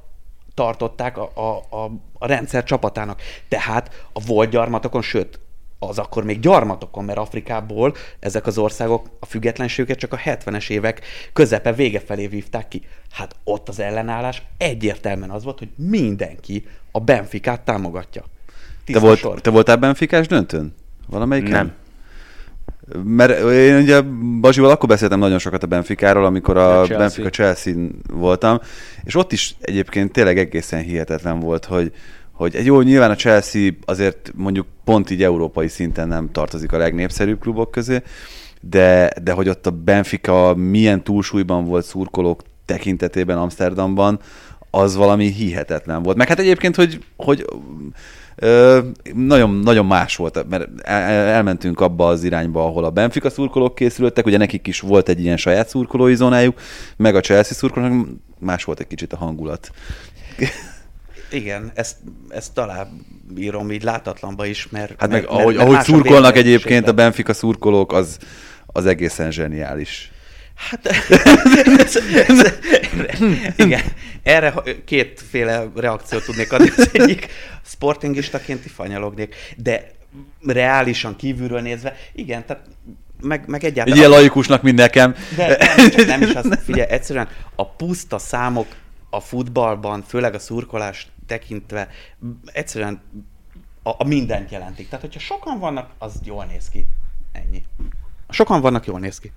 tartották 0.54 1.18
a, 1.18 1.32
a, 1.34 1.76
a, 1.78 1.92
a 2.14 2.28
rendszer 2.28 2.64
csapatának. 2.64 3.22
Tehát 3.48 4.08
a 4.14 4.20
volt 4.26 4.50
gyarmatokon, 4.50 5.02
sőt, 5.02 5.40
az 5.80 6.00
akkor 6.00 6.24
még 6.24 6.40
gyarmatokon, 6.40 7.04
mert 7.04 7.18
Afrikából 7.18 7.96
ezek 8.20 8.48
az 8.48 8.58
országok 8.58 9.10
a 9.20 9.26
függetlenségüket 9.26 10.00
csak 10.00 10.14
a 10.14 10.18
70-es 10.18 10.70
évek 10.70 11.02
közepe 11.34 11.74
vége 11.74 12.00
felé 12.00 12.28
vívták 12.28 12.68
ki. 12.68 12.82
Hát 13.12 13.36
ott 13.44 13.70
az 13.70 13.80
ellenállás 13.80 14.44
egyértelműen 14.58 15.30
az 15.30 15.44
volt, 15.44 15.60
hogy 15.60 15.70
mindenki 15.76 16.66
a 16.92 17.00
Benficát 17.00 17.62
támogatja. 17.62 18.24
te, 18.86 19.00
volt, 19.00 19.18
sor. 19.18 19.42
te 19.42 19.50
voltál 19.50 19.78
Benficás 19.78 20.28
döntőn? 20.28 20.76
Valamelyik? 21.08 21.48
Nem. 21.48 21.74
Mert 23.04 23.52
én 23.52 23.76
ugye 23.76 24.02
Bazsival 24.42 24.70
akkor 24.70 24.90
beszéltem 24.90 25.20
nagyon 25.20 25.40
sokat 25.40 25.64
a 25.64 25.68
Benficáról, 25.68 26.26
amikor 26.26 26.58
a, 26.58 26.82
A 26.82 26.86
Chelsea. 26.86 26.98
Benfica 26.98 27.30
chelsea 27.30 27.74
voltam, 28.14 28.60
és 29.04 29.16
ott 29.16 29.32
is 29.32 29.56
egyébként 29.62 30.12
tényleg 30.12 30.38
egészen 30.38 30.82
hihetetlen 30.82 31.40
volt, 31.40 31.66
hogy, 31.66 31.92
hogy 32.32 32.56
egy 32.56 32.66
jó, 32.66 32.82
nyilván 32.82 33.12
a 33.12 33.16
Chelsea 33.16 33.70
azért 33.86 34.32
mondjuk 34.36 34.68
pont 34.84 35.10
így 35.10 35.24
európai 35.24 35.68
szinten 35.68 36.08
nem 36.08 36.32
tartozik 36.32 36.72
a 36.72 36.78
legnépszerűbb 36.78 37.40
klubok 37.40 37.72
közé, 37.72 38.02
de, 38.62 39.12
de 39.24 39.32
hogy 39.32 39.50
ott 39.50 39.68
a 39.68 39.72
Benfica 39.72 40.54
milyen 40.56 41.04
túlsúlyban 41.04 41.66
volt 41.66 41.86
szurkolók 41.86 42.42
tekintetében 42.66 43.38
Amsterdamban, 43.38 44.20
az 44.72 44.96
valami 44.96 45.26
hihetetlen 45.32 46.04
volt. 46.04 46.18
Meg 46.18 46.28
hát 46.28 46.40
egyébként, 46.40 46.76
hogy, 46.76 47.00
hogy 47.16 47.46
nagyon, 49.14 49.50
nagyon 49.50 49.86
más 49.86 50.16
volt, 50.16 50.46
mert 50.50 50.68
el, 50.82 51.02
el- 51.02 51.28
elmentünk 51.28 51.80
abba 51.80 52.08
az 52.08 52.24
irányba, 52.24 52.66
ahol 52.66 52.84
a 52.84 52.90
Benfica 52.90 53.30
szurkolók 53.30 53.76
készülöttek, 53.76 54.26
ugye 54.26 54.38
nekik 54.38 54.68
is 54.68 54.80
volt 54.80 55.10
egy 55.10 55.22
ilyen 55.22 55.38
saját 55.38 55.70
szurkolói 55.70 56.16
zónájuk, 56.16 56.60
meg 56.98 57.16
a 57.16 57.20
Chelsea 57.20 57.54
szurkolók, 57.54 58.08
más 58.40 58.64
volt 58.64 58.80
egy 58.80 58.88
kicsit 58.88 59.14
a 59.14 59.18
hangulat. 59.18 59.72
Igen, 61.32 61.72
ezt, 61.76 61.98
ezt 62.30 62.54
talán 62.54 63.06
írom 63.38 63.72
így 63.72 63.84
látatlanba 63.84 64.46
is, 64.46 64.68
mert... 64.70 64.94
Hát 64.98 65.10
meg 65.10 65.22
mert, 65.22 65.34
ahogy, 65.34 65.56
mert 65.56 65.70
ahogy 65.70 65.84
szurkolnak 65.84 66.38
egyébként 66.38 66.88
a. 66.88 66.92
Benfica 66.92 67.34
szurkolók, 67.34 67.94
az, 67.94 68.18
az 68.66 68.86
egészen 68.86 69.32
zseniális. 69.32 70.12
Hát, 70.56 70.86
ez, 71.78 71.96
ez, 72.28 72.54
igen, 73.66 73.82
erre 74.24 74.54
kétféle 74.86 75.68
reakciót 75.76 76.26
tudnék 76.26 76.54
adni. 76.54 76.70
Az 76.78 76.90
egyik 76.94 77.28
sportingistaként 77.66 78.72
fanyalognék, 78.72 79.36
de 79.58 79.92
reálisan 80.46 81.16
kívülről 81.16 81.62
nézve, 81.62 81.96
igen, 82.14 82.46
tehát 82.46 82.64
meg, 83.22 83.48
meg 83.48 83.64
Egy 83.64 83.72
egyáltalán... 83.72 84.00
ilyen 84.00 84.10
laikusnak, 84.10 84.62
mint 84.62 84.78
nekem. 84.78 85.16
De 85.36 85.58
nem, 85.76 86.06
nem 86.08 86.22
is 86.22 86.34
az, 86.34 86.60
figyelj, 86.66 86.90
egyszerűen 86.90 87.28
a 87.56 87.70
puszta 87.70 88.18
számok 88.18 88.68
a 89.10 89.20
futballban, 89.20 90.04
főleg 90.08 90.34
a 90.34 90.40
szurkolás 90.40 91.08
tekintve, 91.28 91.88
egyszerűen 92.46 93.02
a, 93.84 93.90
a 93.98 94.04
mindent 94.04 94.52
jelentik. 94.52 94.90
Tehát, 94.90 95.06
hogyha 95.06 95.20
sokan 95.20 95.60
vannak, 95.60 95.90
az 95.98 96.20
jól 96.24 96.46
néz 96.46 96.70
ki. 96.70 96.86
Ennyi. 97.32 97.64
Sokan 98.30 98.62
vannak, 98.62 98.86
jól 98.86 99.00
néz 99.00 99.20
ki. 99.20 99.32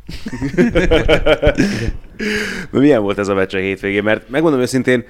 De 2.70 2.78
milyen 2.80 3.02
volt 3.02 3.18
ez 3.18 3.28
a 3.28 3.34
meccs 3.34 3.54
a 3.54 3.58
hétvégén? 3.58 4.02
Mert 4.02 4.28
megmondom 4.28 4.60
őszintén, 4.60 5.04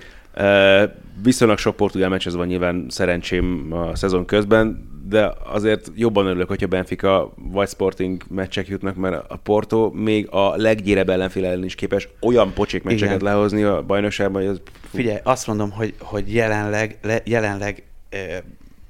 viszonylag 1.22 1.58
sok 1.58 1.76
portugál 1.76 2.08
meccshez 2.08 2.34
van 2.34 2.46
nyilván 2.46 2.86
szerencsém 2.88 3.72
a 3.72 3.96
szezon 3.96 4.24
közben, 4.24 4.90
de 5.08 5.32
azért 5.44 5.90
jobban 5.94 6.26
örülök, 6.26 6.48
hogyha 6.48 6.66
Benfica 6.66 7.32
vagy 7.36 7.68
Sporting 7.68 8.22
meccsek 8.28 8.68
jutnak, 8.68 8.96
mert 8.96 9.30
a 9.30 9.36
Porto 9.36 9.90
még 9.94 10.28
a 10.30 10.56
leggyérebb 10.56 11.08
ellenfél 11.08 11.44
ellen 11.44 11.64
is 11.64 11.74
képes 11.74 12.08
olyan 12.20 12.52
pocsék 12.52 12.82
meccseket 12.82 13.20
Igen. 13.20 13.34
lehozni 13.34 13.62
a 13.62 13.82
bajnokságban, 13.82 14.42
hogy 14.42 14.50
az... 14.50 14.60
Figyelj, 14.92 15.18
azt 15.22 15.46
mondom, 15.46 15.70
hogy, 15.70 15.94
hogy 15.98 16.34
jelenleg, 16.34 16.98
le, 17.02 17.20
jelenleg 17.24 17.82
eh, 18.08 18.38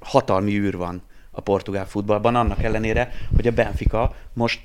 hatalmi 0.01 0.59
űr 0.59 0.77
van 0.77 1.03
a 1.31 1.41
portugál 1.41 1.87
futballban, 1.87 2.35
annak 2.35 2.63
ellenére, 2.63 3.13
hogy 3.37 3.47
a 3.47 3.53
Benfica 3.53 4.15
most 4.33 4.61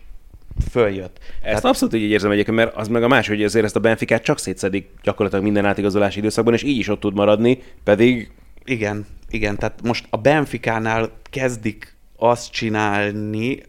följött. 0.69 1.19
Ezt 1.41 1.65
abszolút 1.65 1.93
így 1.93 2.09
érzem 2.09 2.31
egyébként, 2.31 2.57
mert 2.57 2.75
az 2.75 2.87
meg 2.87 3.03
a 3.03 3.07
más, 3.07 3.27
hogy 3.27 3.43
azért 3.43 3.65
ezt 3.65 3.75
a 3.75 3.79
Benficát 3.79 4.23
csak 4.23 4.39
szétszedik 4.39 4.89
gyakorlatilag 5.03 5.43
minden 5.43 5.65
átigazolási 5.65 6.19
időszakban, 6.19 6.53
és 6.53 6.63
így 6.63 6.77
is 6.77 6.87
ott 6.87 6.99
tud 6.99 7.13
maradni, 7.13 7.63
pedig 7.83 8.31
Igen, 8.63 9.05
igen, 9.29 9.57
tehát 9.57 9.81
most 9.81 10.07
a 10.09 10.17
Benficánál 10.17 11.11
kezdik 11.29 11.95
azt 12.17 12.51
csinálni, 12.51 13.63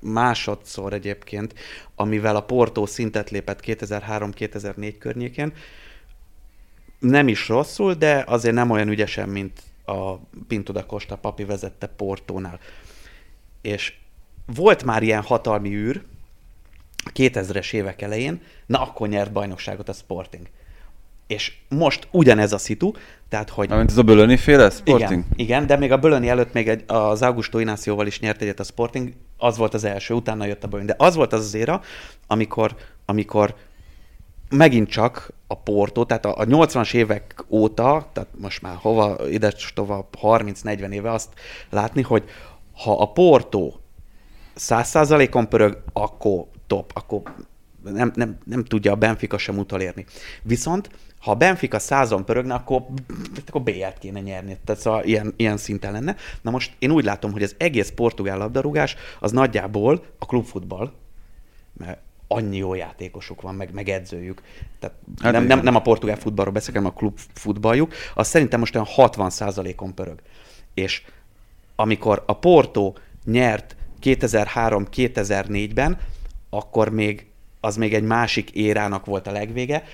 másodszor 0.00 0.92
egyébként, 0.92 1.54
amivel 1.94 2.36
a 2.36 2.42
Porto 2.42 2.86
szintet 2.86 3.30
lépett 3.30 3.60
2003-2004 3.66 4.94
környékén. 4.98 5.52
Nem 6.98 7.28
is 7.28 7.48
rosszul, 7.48 7.94
de 7.94 8.24
azért 8.26 8.54
nem 8.54 8.70
olyan 8.70 8.88
ügyesen, 8.88 9.28
mint 9.28 9.62
a 9.84 10.14
Pinto 10.48 10.72
da 10.72 10.86
Costa 10.86 11.16
papi 11.16 11.44
vezette 11.44 11.86
Portónál. 11.86 12.58
És 13.62 13.94
volt 14.54 14.84
már 14.84 15.02
ilyen 15.02 15.22
hatalmi 15.22 15.74
űr, 15.74 16.02
a 17.04 17.10
2000-es 17.14 17.72
évek 17.72 18.02
elején, 18.02 18.40
na 18.66 18.80
akkor 18.80 19.08
nyert 19.08 19.32
bajnokságot 19.32 19.88
a 19.88 19.92
Sporting. 19.92 20.46
És 21.26 21.52
most 21.68 22.08
ugyanez 22.10 22.52
a 22.52 22.58
szitu, 22.58 22.92
tehát 23.28 23.50
hogy 23.50 23.72
Amint 23.72 23.90
ez 23.90 23.96
a 23.96 24.02
Bölöni 24.02 24.36
féle 24.36 24.70
Sporting? 24.70 25.10
igen, 25.10 25.24
igen, 25.36 25.66
de 25.66 25.76
még 25.76 25.92
a 25.92 25.96
Bölöni 25.96 26.28
előtt 26.28 26.52
még 26.52 26.68
egy, 26.68 26.84
az 26.86 27.22
Augusto 27.22 27.58
Inációval 27.58 28.06
is 28.06 28.20
nyert 28.20 28.42
egyet 28.42 28.60
a 28.60 28.64
Sporting, 28.64 29.12
az 29.38 29.56
volt 29.56 29.74
az 29.74 29.84
első, 29.84 30.14
utána 30.14 30.44
jött 30.44 30.64
a 30.64 30.68
Bölöni. 30.68 30.88
De 30.88 30.94
az 30.98 31.14
volt 31.14 31.32
az 31.32 31.44
az 31.44 31.54
éra, 31.54 31.80
amikor, 32.26 32.76
amikor 33.04 33.54
megint 34.48 34.88
csak 34.88 35.32
a 35.46 35.56
Porto, 35.56 36.04
tehát 36.04 36.24
a, 36.24 36.38
a 36.38 36.44
80-as 36.44 36.94
évek 36.94 37.44
óta, 37.48 38.10
tehát 38.12 38.28
most 38.38 38.62
már 38.62 38.76
hova, 38.80 39.28
ide 39.28 39.52
tovább 39.74 40.04
30-40 40.22 40.90
éve 40.90 41.12
azt 41.12 41.28
látni, 41.70 42.02
hogy 42.02 42.24
ha 42.72 42.98
a 42.98 43.12
Porto 43.12 43.72
100%-on 44.56 45.48
pörög, 45.48 45.82
akkor 45.92 46.44
top, 46.66 46.90
akkor 46.94 47.22
nem, 47.82 48.12
nem, 48.14 48.38
nem 48.44 48.64
tudja 48.64 48.92
a 48.92 48.96
Benfica 48.96 49.38
sem 49.38 49.58
utolérni. 49.58 50.04
Viszont, 50.42 50.90
ha 51.18 51.30
a 51.30 51.34
Benfica 51.34 51.78
százon 51.78 52.24
pörögne, 52.24 52.54
akkor, 52.54 52.84
akkor 53.46 53.62
B-et 53.62 53.98
kéne 53.98 54.20
nyerni. 54.20 54.56
Tehát 54.64 54.80
szóval 54.80 55.04
ilyen, 55.04 55.34
ilyen 55.36 55.56
szinten 55.56 55.92
lenne. 55.92 56.16
Na 56.42 56.50
most 56.50 56.72
én 56.78 56.90
úgy 56.90 57.04
látom, 57.04 57.32
hogy 57.32 57.42
az 57.42 57.54
egész 57.58 57.90
portugál 57.90 58.38
labdarúgás 58.38 58.96
az 59.20 59.32
nagyjából 59.32 60.04
a 60.18 60.26
klubfutball, 60.26 60.92
mert 61.72 61.98
annyi 62.28 62.56
jó 62.56 62.74
játékosuk 62.74 63.40
van, 63.40 63.54
meg, 63.54 63.72
meg 63.72 63.88
edzőjük. 63.88 64.42
Tehát 64.78 64.96
hát 65.22 65.32
nem, 65.32 65.44
nem, 65.44 65.60
nem, 65.60 65.74
a 65.74 65.82
portugál 65.82 66.16
futballról 66.16 66.54
beszélek, 66.54 66.76
hanem 66.76 66.92
a 66.94 66.98
klub 66.98 67.18
futballjuk. 67.32 67.94
Az 68.14 68.28
szerintem 68.28 68.60
most 68.60 68.74
olyan 68.74 68.88
60%-on 68.96 69.94
pörög. 69.94 70.20
És 70.74 71.02
amikor 71.76 72.22
a 72.26 72.38
Porto 72.38 72.92
nyert 73.24 73.76
2003-2004-ben, 74.02 75.98
akkor 76.56 76.88
még 76.88 77.26
az 77.60 77.76
még 77.76 77.94
egy 77.94 78.02
másik 78.02 78.50
érának 78.50 79.06
volt 79.06 79.26
a 79.26 79.32
legvége. 79.32 79.84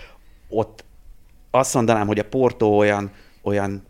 Ott 0.49 0.85
azt 1.51 1.75
mondanám, 1.75 2.07
hogy 2.07 2.19
a 2.19 2.29
Porto 2.29 2.67
olyan, 2.67 3.11
olyan 3.43 3.87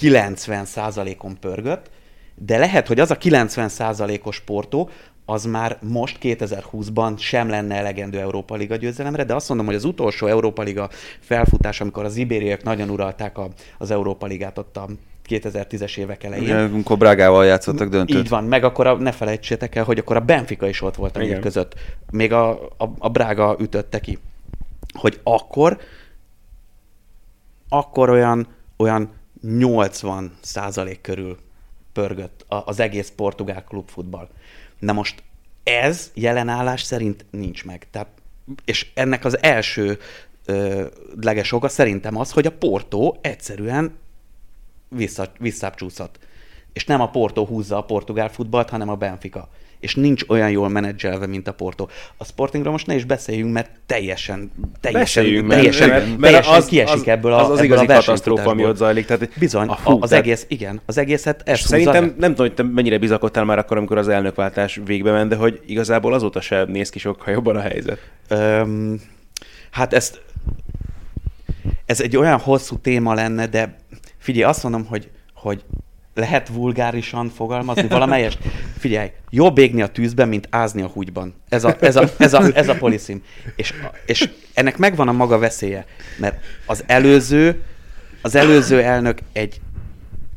90%-on 0.00 1.38
pörgött, 1.40 1.90
de 2.34 2.58
lehet, 2.58 2.86
hogy 2.86 3.00
az 3.00 3.10
a 3.10 3.16
90%-os 3.16 4.40
Porto, 4.40 4.88
az 5.24 5.44
már 5.44 5.78
most 5.82 6.18
2020-ban 6.22 7.18
sem 7.18 7.48
lenne 7.48 7.74
elegendő 7.74 8.18
Európa 8.18 8.54
Liga 8.54 8.76
győzelemre, 8.76 9.24
de 9.24 9.34
azt 9.34 9.48
mondom, 9.48 9.66
hogy 9.66 9.74
az 9.74 9.84
utolsó 9.84 10.26
Európa 10.26 10.62
Liga 10.62 10.90
felfutás, 11.20 11.80
amikor 11.80 12.04
az 12.04 12.16
ibériek 12.16 12.62
nagyon 12.62 12.90
uralták 12.90 13.38
a, 13.38 13.48
az 13.78 13.90
Európa 13.90 14.26
Ligát 14.26 14.58
ott 14.58 14.76
a 14.76 14.88
2010-es 15.28 15.98
évek 15.98 16.24
elején. 16.24 16.44
Ugye, 16.44 16.56
amikor 16.56 16.98
Brágával 16.98 17.44
játszottak 17.44 17.88
döntőt. 17.88 18.18
Így 18.18 18.28
van, 18.28 18.44
meg 18.44 18.64
akkor 18.64 18.86
a, 18.86 18.96
ne 18.96 19.12
felejtsétek 19.12 19.74
el, 19.74 19.84
hogy 19.84 19.98
akkor 19.98 20.16
a 20.16 20.20
Benfica 20.20 20.68
is 20.68 20.82
ott 20.82 20.94
volt 20.94 21.16
a 21.16 21.18
négy 21.18 21.38
között. 21.38 21.74
Még 22.10 22.32
a, 22.32 22.50
a, 22.62 22.92
a 22.98 23.08
Brága 23.08 23.56
ütötte 23.58 24.00
ki. 24.00 24.18
Hogy 24.92 25.20
akkor 25.22 25.78
akkor 27.72 28.10
olyan, 28.10 28.46
olyan 28.76 29.10
80 29.42 30.32
százalék 30.40 31.00
körül 31.00 31.38
pörgött 31.92 32.44
az 32.48 32.80
egész 32.80 33.12
portugál 33.16 33.64
klubfutball. 33.64 34.28
Na 34.78 34.92
most 34.92 35.22
ez 35.62 36.10
jelenállás 36.14 36.82
szerint 36.82 37.24
nincs 37.30 37.64
meg. 37.64 37.86
Tehát, 37.90 38.08
és 38.64 38.90
ennek 38.94 39.24
az 39.24 39.42
első 39.42 39.98
ö, 40.44 40.86
leges 41.20 41.52
oka 41.52 41.68
szerintem 41.68 42.16
az, 42.16 42.30
hogy 42.30 42.46
a 42.46 42.52
Porto 42.52 43.14
egyszerűen 43.20 43.94
vissza, 44.94 45.32
visszábbcsúszott. 45.38 46.18
És 46.72 46.84
nem 46.84 47.00
a 47.00 47.10
Porto 47.10 47.44
húzza 47.44 47.76
a 47.76 47.82
portugál 47.82 48.28
futballt, 48.28 48.70
hanem 48.70 48.88
a 48.88 48.94
Benfica. 48.94 49.48
És 49.80 49.94
nincs 49.94 50.22
olyan 50.28 50.50
jól 50.50 50.68
menedzselve, 50.68 51.26
mint 51.26 51.48
a 51.48 51.52
Porto. 51.52 51.86
A 52.16 52.24
Sportingról 52.24 52.72
most 52.72 52.86
ne 52.86 52.94
is 52.94 53.04
beszéljünk, 53.04 53.52
mert 53.52 53.70
teljesen, 53.86 54.52
teljesen, 54.80 55.22
Beszéljünk, 55.22 55.50
teljesen, 55.50 55.88
mert, 55.88 56.06
mert, 56.06 56.20
teljesen 56.20 56.54
az, 56.54 56.66
kiesik 56.66 57.00
az, 57.00 57.08
ebből 57.08 57.32
a 57.32 57.36
az, 57.36 57.50
az 57.50 57.58
ebből 57.58 57.64
igazi 57.64 57.84
a 57.84 57.94
katasztrófa, 57.94 58.50
ami 58.50 58.64
ott 58.64 58.76
zajlik. 58.76 59.06
Tehát, 59.06 59.38
Bizony, 59.38 59.68
a, 59.68 59.74
fú, 59.74 59.98
az 60.00 60.08
tehát- 60.08 60.24
egész, 60.24 60.44
igen, 60.48 60.80
az 60.86 60.98
egészet 60.98 61.42
ez 61.44 61.60
szerintem, 61.60 62.04
nem 62.04 62.34
tudom, 62.34 62.46
hogy 62.46 62.54
te 62.54 62.62
mennyire 62.62 62.98
bizakodtál 62.98 63.44
már 63.44 63.58
akkor, 63.58 63.76
amikor 63.76 63.98
az 63.98 64.08
elnökváltás 64.08 64.80
végbe 64.84 65.12
ment, 65.12 65.28
de 65.28 65.36
hogy 65.36 65.60
igazából 65.66 66.14
azóta 66.14 66.40
se 66.40 66.64
néz 66.64 66.90
ki 66.90 66.98
sokkal 66.98 67.32
jobban 67.32 67.56
a 67.56 67.60
helyzet. 67.60 67.98
Öm, 68.28 69.00
hát 69.70 69.92
ezt, 69.92 70.22
ez 71.86 72.00
egy 72.00 72.16
olyan 72.16 72.38
hosszú 72.38 72.76
téma 72.76 73.14
lenne, 73.14 73.46
de 73.46 73.80
figyelj, 74.22 74.44
azt 74.44 74.62
mondom, 74.62 74.84
hogy, 74.84 75.10
hogy 75.34 75.64
lehet 76.14 76.48
vulgárisan 76.48 77.28
fogalmazni 77.28 77.88
valamelyest? 77.88 78.38
Figyelj, 78.78 79.10
jobb 79.30 79.58
égni 79.58 79.82
a 79.82 79.86
tűzben, 79.86 80.28
mint 80.28 80.48
ázni 80.50 80.82
a 80.82 80.86
húgyban. 80.86 81.34
Ez 81.48 81.64
a, 81.64 81.76
ez 81.80 81.96
a, 81.96 82.04
ez 82.18 82.32
a, 82.34 82.42
ez 82.54 82.68
a 82.68 82.74
poliszim. 82.74 83.22
És, 83.56 83.74
és 84.06 84.30
ennek 84.54 84.78
megvan 84.78 85.08
a 85.08 85.12
maga 85.12 85.38
veszélye, 85.38 85.86
mert 86.18 86.44
az 86.66 86.84
előző, 86.86 87.62
az 88.22 88.34
előző 88.34 88.82
elnök 88.82 89.18
egy, 89.32 89.60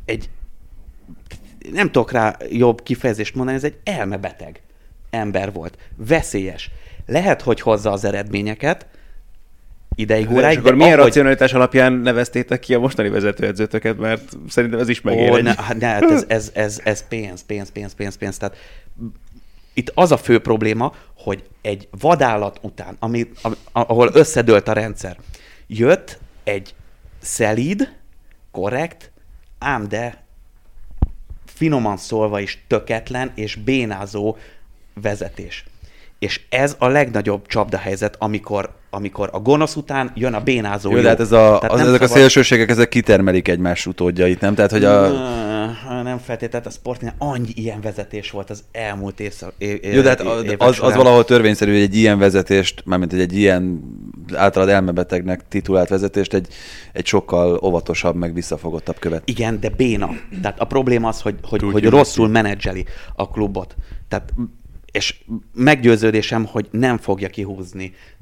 egy 0.05 0.29
nem 1.71 1.91
tudok 1.91 2.11
rá 2.11 2.37
jobb 2.49 2.83
kifejezést 2.83 3.35
mondani, 3.35 3.57
ez 3.57 3.63
egy 3.63 3.77
elmebeteg 3.83 4.61
ember 5.09 5.53
volt. 5.53 5.77
Veszélyes. 5.95 6.71
Lehet, 7.05 7.41
hogy 7.41 7.61
hozza 7.61 7.91
az 7.91 8.03
eredményeket, 8.03 8.87
ideig, 9.95 10.25
És 10.29 10.35
óráig, 10.35 10.57
akkor 10.57 10.69
de 10.69 10.75
milyen 10.75 10.91
ahogy- 10.91 11.05
racionalitás 11.05 11.53
alapján 11.53 11.93
neveztétek 11.93 12.59
ki 12.59 12.73
a 12.73 12.79
mostani 12.79 13.09
vezetőedzőtöket, 13.09 13.97
mert 13.97 14.37
szerintem 14.49 14.79
ez 14.79 14.89
is 14.89 15.01
megér. 15.01 15.31
Ó, 15.31 15.37
ne, 15.37 15.53
hát 15.57 15.77
ne, 15.77 15.87
hát 15.87 16.03
ez, 16.11 16.25
ez, 16.27 16.51
ez, 16.53 16.79
ez 16.83 17.07
pénz, 17.07 17.43
pénz, 17.45 17.71
pénz, 17.71 17.93
pénz, 17.93 18.15
pénz. 18.17 18.37
Tehát 18.37 18.57
itt 19.73 19.91
az 19.95 20.11
a 20.11 20.17
fő 20.17 20.39
probléma, 20.39 20.93
hogy 21.17 21.43
egy 21.61 21.87
vadállat 21.99 22.59
után, 22.61 22.95
ami, 22.99 23.27
ahol 23.71 24.09
összedőlt 24.13 24.67
a 24.67 24.73
rendszer, 24.73 25.17
jött 25.67 26.19
egy 26.43 26.73
szelíd, 27.21 27.93
korrekt, 28.51 29.11
ám 29.59 29.87
de 29.87 30.23
finoman 31.45 31.97
szólva 31.97 32.39
is 32.39 32.63
töketlen 32.67 33.31
és 33.35 33.55
bénázó 33.55 34.37
vezetés. 34.93 35.65
És 36.19 36.41
ez 36.49 36.75
a 36.79 36.87
legnagyobb 36.87 37.47
csapdahelyzet, 37.47 38.15
amikor, 38.19 38.75
amikor 38.95 39.29
a 39.31 39.39
gonosz 39.39 39.75
után 39.75 40.11
jön 40.15 40.33
a 40.33 40.39
bénázó 40.39 40.91
Jó, 40.91 41.01
de 41.01 41.07
hát 41.07 41.19
ez 41.19 41.31
a, 41.31 41.57
Tehát 41.59 41.71
az, 41.71 41.79
ezek 41.79 42.01
a 42.01 42.07
szabad- 42.07 42.17
szélsőségek, 42.17 42.69
ezek 42.69 42.89
kitermelik 42.89 43.47
egymás 43.47 43.85
utódjait, 43.85 44.39
nem? 44.39 44.55
Tehát, 44.55 44.71
hogy 44.71 44.83
a... 44.83 45.09
Nem 46.03 46.17
feltétlenül, 46.17 46.67
a 46.67 46.71
sportnál 46.71 47.15
annyi 47.17 47.51
ilyen 47.53 47.81
vezetés 47.81 48.31
volt 48.31 48.49
az 48.49 48.63
elmúlt 48.71 49.19
évszak, 49.19 49.53
é, 49.57 49.79
é, 49.81 49.93
Jó, 49.93 50.01
de 50.01 50.09
hát 50.09 50.21
az, 50.21 50.43
az, 50.57 50.77
az 50.81 50.95
valahol 50.95 51.25
törvényszerű, 51.25 51.71
hogy 51.71 51.81
egy 51.81 51.95
ilyen 51.95 52.19
vezetést, 52.19 52.81
mármint 52.85 53.11
hogy 53.11 53.19
egy 53.19 53.37
ilyen 53.37 53.83
általad 54.33 54.69
elmebetegnek 54.69 55.47
titulált 55.47 55.89
vezetést 55.89 56.33
egy, 56.33 56.47
egy 56.93 57.05
sokkal 57.05 57.59
óvatosabb, 57.63 58.15
meg 58.15 58.33
visszafogottabb 58.33 58.99
követ. 58.99 59.21
Igen, 59.25 59.59
de 59.59 59.69
béna. 59.69 60.09
Tehát 60.41 60.59
a 60.59 60.65
probléma 60.65 61.07
az, 61.07 61.21
hogy, 61.21 61.35
hogy, 61.41 61.61
hogy 61.61 61.71
Tudjuk. 61.71 61.91
rosszul 61.91 62.27
menedzseli 62.27 62.85
a 63.15 63.29
klubot. 63.29 63.75
Tehát, 64.07 64.33
és 64.91 65.15
meggyőződésem, 65.53 66.45
hogy 66.45 66.67
nem 66.71 66.97
fogja 66.97 67.29
kihúzni 67.29 67.93
a, 67.93 68.14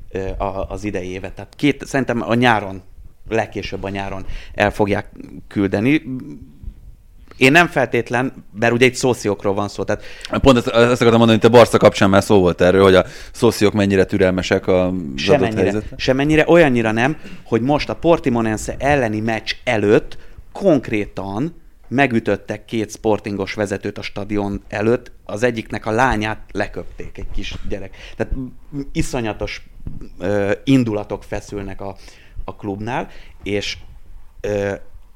az 0.67 0.83
idei 0.83 1.09
évet. 1.09 1.33
Tehát 1.33 1.53
két, 1.55 1.85
szerintem 1.85 2.21
a 2.21 2.33
nyáron, 2.33 2.81
legkésőbb 3.29 3.83
a 3.83 3.89
nyáron 3.89 4.25
el 4.53 4.71
fogják 4.71 5.09
küldeni. 5.47 6.01
Én 7.37 7.51
nem 7.51 7.67
feltétlen, 7.67 8.45
mert 8.59 8.73
ugye 8.73 8.85
egy 8.85 8.95
szóciókról 8.95 9.53
van 9.53 9.67
szó, 9.67 9.83
tehát 9.83 10.03
Pont 10.41 10.57
ezt, 10.57 10.67
ezt 10.67 11.01
akartam 11.01 11.17
mondani, 11.17 11.39
hogy 11.41 11.49
a 11.49 11.57
Barca 11.57 11.77
kapcsán 11.77 12.09
már 12.09 12.23
szó 12.23 12.39
volt 12.39 12.61
erről, 12.61 12.83
hogy 12.83 12.95
a 12.95 13.05
szociók 13.31 13.73
mennyire 13.73 14.05
türelmesek 14.05 14.67
a 14.67 14.93
Semennyire, 15.15 15.81
semennyire, 15.95 16.43
olyannyira 16.47 16.91
nem, 16.91 17.17
hogy 17.43 17.61
most 17.61 17.89
a 17.89 17.95
Portimonense 17.95 18.75
elleni 18.77 19.19
meccs 19.19 19.51
előtt 19.63 20.17
konkrétan 20.51 21.61
megütöttek 21.87 22.65
két 22.65 22.91
sportingos 22.91 23.53
vezetőt 23.53 23.97
a 23.97 24.01
stadion 24.01 24.61
előtt, 24.69 25.11
az 25.25 25.43
egyiknek 25.43 25.85
a 25.85 25.91
lányát 25.91 26.39
leköpték, 26.51 27.17
egy 27.17 27.31
kis 27.33 27.55
gyerek. 27.69 27.95
Tehát 28.15 28.33
iszonyatos 28.91 29.65
ö, 30.19 30.51
indulatok 30.63 31.23
feszülnek 31.23 31.81
a, 31.81 31.95
a 32.45 32.55
klubnál, 32.55 33.09
és 33.43 33.77
ö, 34.41 34.73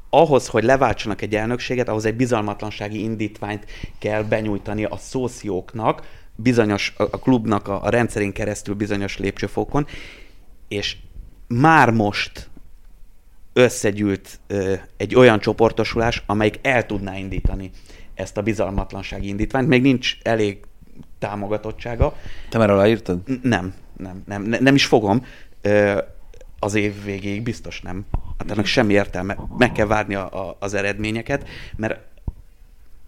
ahhoz, 0.09 0.47
hogy 0.47 0.63
leváltsanak 0.63 1.21
egy 1.21 1.35
elnökséget, 1.35 1.89
ahhoz 1.89 2.05
egy 2.05 2.15
bizalmatlansági 2.15 3.03
indítványt 3.03 3.65
kell 3.99 4.23
benyújtani 4.23 4.83
a 4.83 4.97
szócióknak, 4.97 6.01
bizonyos, 6.35 6.93
a, 6.97 7.03
a 7.03 7.19
klubnak 7.19 7.67
a, 7.67 7.83
a 7.83 7.89
rendszerén 7.89 8.33
keresztül 8.33 8.75
bizonyos 8.75 9.17
lépcsőfokon, 9.17 9.87
és 10.67 10.97
már 11.47 11.91
most 11.91 12.49
összegyűlt 13.53 14.39
ö, 14.47 14.73
egy 14.97 15.15
olyan 15.15 15.39
csoportosulás, 15.39 16.23
amelyik 16.25 16.59
el 16.61 16.85
tudná 16.85 17.17
indítani 17.17 17.71
ezt 18.13 18.37
a 18.37 18.41
bizalmatlansági 18.41 19.27
indítványt. 19.27 19.67
Még 19.67 19.81
nincs 19.81 20.17
elég 20.21 20.59
támogatottsága. 21.19 22.15
Te 22.49 22.57
már 22.57 22.69
aláírtad? 22.69 23.19
N- 23.25 23.43
Nem, 23.43 23.73
nem, 23.97 24.23
nem, 24.25 24.43
ne- 24.43 24.59
nem 24.59 24.75
is 24.75 24.85
fogom. 24.85 25.25
Az 26.59 26.75
év 26.75 27.03
végéig 27.03 27.41
biztos 27.41 27.81
nem. 27.81 28.05
Hát 28.37 28.51
ennek 28.51 28.65
semmi 28.65 28.93
értelme. 28.93 29.37
Meg 29.57 29.71
kell 29.71 29.85
várni 29.85 30.15
a, 30.15 30.47
a, 30.47 30.57
az 30.59 30.73
eredményeket, 30.73 31.47
mert 31.75 31.99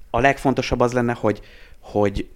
a 0.09 0.19
legfontosabb 0.19 0.79
az 0.79 0.93
lenne, 0.93 1.13
hogy, 1.13 1.41
hogy 1.79 2.29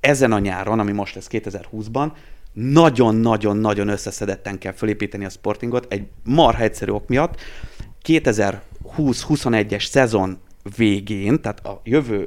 ezen 0.00 0.32
a 0.32 0.38
nyáron, 0.38 0.78
ami 0.78 0.92
most 0.92 1.14
lesz 1.14 1.28
2020-ban, 1.30 2.10
nagyon-nagyon-nagyon 2.52 3.88
összeszedetten 3.88 4.58
kell 4.58 4.72
felépíteni 4.72 5.24
a 5.24 5.28
Sportingot 5.28 5.86
egy 5.92 6.06
marha 6.24 6.62
egyszerű 6.62 6.90
ok 6.90 7.08
miatt. 7.08 7.40
2020-21-es 8.04 9.86
szezon 9.86 10.38
végén, 10.76 11.40
tehát 11.40 11.66
a 11.66 11.80
jövőre 11.84 12.26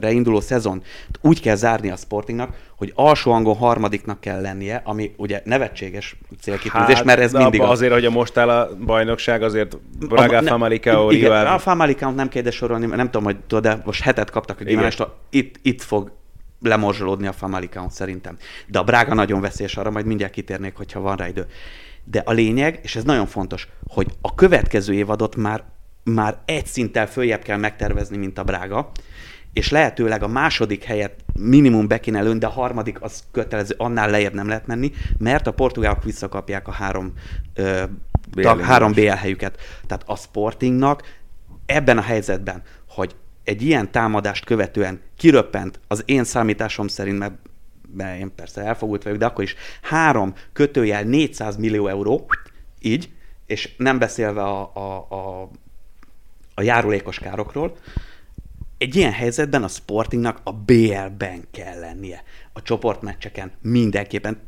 induló 0.00 0.40
szezon 0.40 0.82
úgy 1.20 1.40
kell 1.40 1.54
zárni 1.54 1.90
a 1.90 1.96
Sportingnak, 1.96 2.54
hogy 2.76 2.92
alsó 2.94 3.32
hangon 3.32 3.56
harmadiknak 3.56 4.20
kell 4.20 4.40
lennie, 4.40 4.82
ami 4.84 5.12
ugye 5.16 5.42
nevetséges 5.44 6.16
célkitűzés, 6.40 6.96
hát, 6.96 7.04
mert 7.04 7.20
ez 7.20 7.32
mindig 7.32 7.60
az. 7.60 7.70
azért, 7.70 7.92
hogy 7.92 8.04
a 8.04 8.10
most 8.10 8.36
áll 8.36 8.50
a 8.50 8.76
bajnogság, 8.84 9.42
azért 9.42 9.76
Braga, 10.08 10.40
ne- 10.40 10.48
Famalicão, 10.48 11.10
igen, 11.10 11.30
Rival. 11.30 11.46
A 11.46 11.58
Famalicão 11.58 12.14
nem 12.14 12.28
kell 12.28 12.40
ide 12.42 12.50
sorolni, 12.50 12.86
nem 12.86 13.10
tudom, 13.10 13.24
hogy 13.24 13.36
tudod, 13.46 13.62
de 13.62 13.82
most 13.84 14.02
hetet 14.02 14.30
kaptak 14.30 14.60
a. 14.60 14.64
Gimenestől. 14.64 15.16
Itt, 15.30 15.58
itt 15.62 15.82
fog 15.82 16.12
lemorzsolódni 16.60 17.26
a 17.26 17.32
Famalicão 17.32 17.88
szerintem. 17.88 18.36
De 18.66 18.78
a 18.78 18.82
Braga 18.82 19.14
nagyon 19.14 19.40
veszélyes 19.40 19.76
arra, 19.76 19.90
majd 19.90 20.06
mindjárt 20.06 20.32
kitérnék, 20.32 20.76
hogyha 20.76 21.00
van 21.00 21.16
rá 21.16 21.28
idő. 21.28 21.46
De 22.04 22.22
a 22.24 22.32
lényeg, 22.32 22.80
és 22.82 22.96
ez 22.96 23.04
nagyon 23.04 23.26
fontos, 23.26 23.68
hogy 23.88 24.06
a 24.20 24.34
következő 24.34 24.94
évadot 24.94 25.36
már, 25.36 25.64
már 26.04 26.36
egy 26.44 26.66
szinttel 26.66 27.06
följebb 27.06 27.42
kell 27.42 27.58
megtervezni, 27.58 28.16
mint 28.16 28.38
a 28.38 28.44
Braga, 28.44 28.90
és 29.52 29.70
lehetőleg 29.70 30.22
a 30.22 30.28
második 30.28 30.84
helyet 30.84 31.24
minimum 31.34 31.88
be 31.88 32.00
kéne 32.00 32.22
lőni, 32.22 32.38
de 32.38 32.46
a 32.46 32.50
harmadik 32.50 33.02
az 33.02 33.24
kötelező, 33.32 33.74
annál 33.78 34.10
lejjebb 34.10 34.34
nem 34.34 34.48
lehet 34.48 34.66
menni, 34.66 34.92
mert 35.18 35.46
a 35.46 35.52
portugálok 35.52 36.04
visszakapják 36.04 36.68
a 36.68 36.72
három, 36.72 37.12
ö, 37.54 37.82
BL 38.30 38.42
tag, 38.42 38.60
három. 38.60 38.92
BL 38.92 39.08
helyüket. 39.08 39.60
Tehát 39.86 40.02
a 40.06 40.16
Sportingnak 40.16 41.02
ebben 41.66 41.98
a 41.98 42.02
helyzetben, 42.02 42.62
hogy 42.88 43.14
egy 43.44 43.62
ilyen 43.62 43.90
támadást 43.90 44.44
követően 44.44 45.00
kiröppent 45.16 45.80
az 45.88 46.02
én 46.06 46.24
számításom 46.24 46.88
szerint, 46.88 47.18
mert, 47.18 47.34
mert 47.96 48.20
én 48.20 48.34
persze 48.34 48.62
elfogult 48.62 49.02
vagyok, 49.02 49.18
de 49.18 49.26
akkor 49.26 49.44
is 49.44 49.54
három 49.82 50.34
kötőjel 50.52 51.02
400 51.02 51.56
millió 51.56 51.86
euró, 51.86 52.26
így, 52.80 53.10
és 53.46 53.74
nem 53.76 53.98
beszélve 53.98 54.42
a, 54.42 54.70
a, 54.74 55.06
a, 55.08 55.50
a 56.54 56.62
járulékos 56.62 57.18
károkról, 57.18 57.76
egy 58.82 58.96
ilyen 58.96 59.12
helyzetben 59.12 59.62
a 59.62 59.68
Sportingnak 59.68 60.40
a 60.44 60.52
BL-ben 60.52 61.44
kell 61.50 61.78
lennie. 61.80 62.22
A 62.52 62.62
csoportmeccseken 62.62 63.52
mindenképpen 63.62 64.40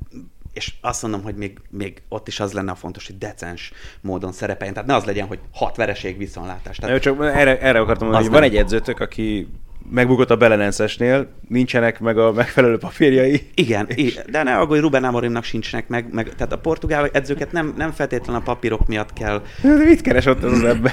és 0.53 0.73
azt 0.81 1.03
mondom, 1.03 1.23
hogy 1.23 1.35
még, 1.35 1.59
még 1.71 2.03
ott 2.09 2.29
is 2.29 2.41
az 2.41 2.53
lenne 2.53 2.71
a 2.71 2.75
fontos, 2.75 3.07
hogy 3.07 3.19
decens 3.19 3.73
módon 4.01 4.33
szerepeljen. 4.33 4.75
Tehát 4.75 4.89
ne 4.89 4.95
az 4.95 5.05
legyen, 5.05 5.27
hogy 5.27 5.39
hat 5.53 5.77
vereség 5.77 6.19
viszonlátás. 6.19 6.79
Jó, 6.81 6.87
Tehát, 6.87 7.03
csak 7.03 7.25
erre, 7.25 7.61
erre 7.61 7.81
akartam 7.81 8.07
mondani, 8.09 8.25
hogy 8.29 8.35
van 8.35 8.43
egy 8.43 8.57
edzőtök, 8.57 9.01
aki 9.01 9.49
megbukott 9.91 10.31
a 10.31 10.37
Belenenszesnél, 10.37 11.29
nincsenek 11.49 12.01
meg 12.01 12.19
a 12.19 12.33
megfelelő 12.33 12.79
papírjai. 12.79 13.51
igen, 13.55 13.87
i- 13.95 14.15
de 14.31 14.43
ne 14.43 14.57
aggódj, 14.59 14.81
Ruben 14.81 15.05
Amorimnak 15.05 15.45
sincsenek 15.45 15.89
meg, 15.89 16.13
meg, 16.13 16.29
tehát 16.35 16.53
a 16.53 16.59
portugál 16.59 17.09
edzőket 17.13 17.53
nem, 17.53 17.75
nem 17.77 17.91
feltétlenül 17.93 18.41
a 18.41 18.45
papírok 18.45 18.87
miatt 18.87 19.13
kell 19.13 19.43
De 19.63 19.75
mit 19.85 20.01
keres 20.01 20.27
ott 20.27 20.43
az 20.43 20.53
az 20.53 20.65
ember? 20.65 20.93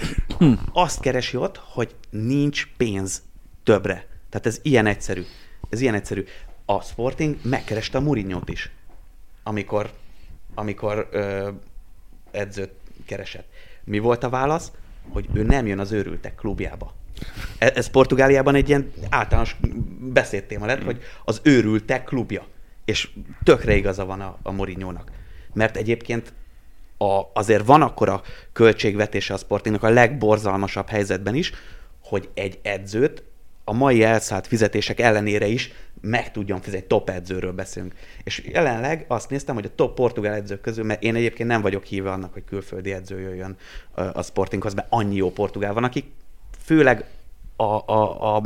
azt 0.73 0.99
keresi 1.01 1.37
ott, 1.37 1.61
hogy 1.63 1.95
nincs 2.09 2.67
pénz 2.77 3.21
többre. 3.63 4.05
Tehát 4.29 4.45
ez 4.45 4.59
ilyen 4.61 4.85
egyszerű. 4.85 5.23
Ez 5.69 5.81
ilyen 5.81 5.93
egyszerű. 5.93 6.25
A 6.65 6.81
Sporting 6.81 7.37
megkereste 7.43 7.97
a 7.97 8.01
Mourinho-t 8.01 8.49
is, 8.49 8.71
amikor, 9.43 9.91
amikor 10.55 11.07
ö, 11.11 11.49
edzőt 12.31 12.71
keresett. 13.05 13.47
Mi 13.83 13.99
volt 13.99 14.23
a 14.23 14.29
válasz? 14.29 14.71
Hogy 15.09 15.27
ő 15.33 15.43
nem 15.43 15.67
jön 15.67 15.79
az 15.79 15.91
őrültek 15.91 16.35
klubjába. 16.35 16.93
E- 17.57 17.71
Ez 17.75 17.87
Portugáliában 17.87 18.55
egy 18.55 18.69
ilyen 18.69 18.91
általános 19.09 19.55
beszédtéma 19.99 20.65
lett, 20.65 20.83
hogy 20.83 21.01
az 21.25 21.41
őrültek 21.43 22.03
klubja. 22.03 22.45
És 22.85 23.09
tökre 23.43 23.75
igaza 23.75 24.05
van 24.05 24.21
a, 24.21 24.37
a 24.43 24.51
Mourinho-nak. 24.51 25.11
Mert 25.53 25.77
egyébként 25.77 26.33
a, 26.97 27.21
azért 27.33 27.65
van 27.65 27.81
akkor 27.81 28.09
a 28.09 28.21
költségvetése 28.53 29.33
a 29.33 29.37
Sportingnak 29.37 29.83
a 29.83 29.89
legborzalmasabb 29.89 30.87
helyzetben 30.87 31.35
is, 31.35 31.51
hogy 32.03 32.29
egy 32.33 32.59
edzőt 32.61 33.23
a 33.63 33.73
mai 33.73 34.03
elszállt 34.03 34.47
fizetések 34.47 34.99
ellenére 34.99 35.47
is 35.47 35.71
meg 36.01 36.31
tudjon 36.31 36.61
fizetni. 36.61 36.87
Top 36.87 37.09
edzőről 37.09 37.51
beszélünk. 37.51 37.93
És 38.23 38.43
jelenleg 38.45 39.05
azt 39.07 39.29
néztem, 39.29 39.55
hogy 39.55 39.65
a 39.65 39.75
top 39.75 39.95
portugál 39.95 40.33
edzők 40.33 40.61
közül, 40.61 40.83
mert 40.83 41.03
én 41.03 41.15
egyébként 41.15 41.49
nem 41.49 41.61
vagyok 41.61 41.83
híve 41.83 42.11
annak, 42.11 42.33
hogy 42.33 42.43
külföldi 42.43 42.91
edző 42.91 43.19
jöjjön 43.19 43.55
a 44.13 44.23
Sportinghoz, 44.23 44.73
mert 44.73 44.87
annyi 44.89 45.15
jó 45.15 45.31
portugál 45.31 45.73
van, 45.73 45.83
akik 45.83 46.05
főleg 46.63 47.05
a, 47.55 47.91
a, 47.93 48.35
a, 48.35 48.41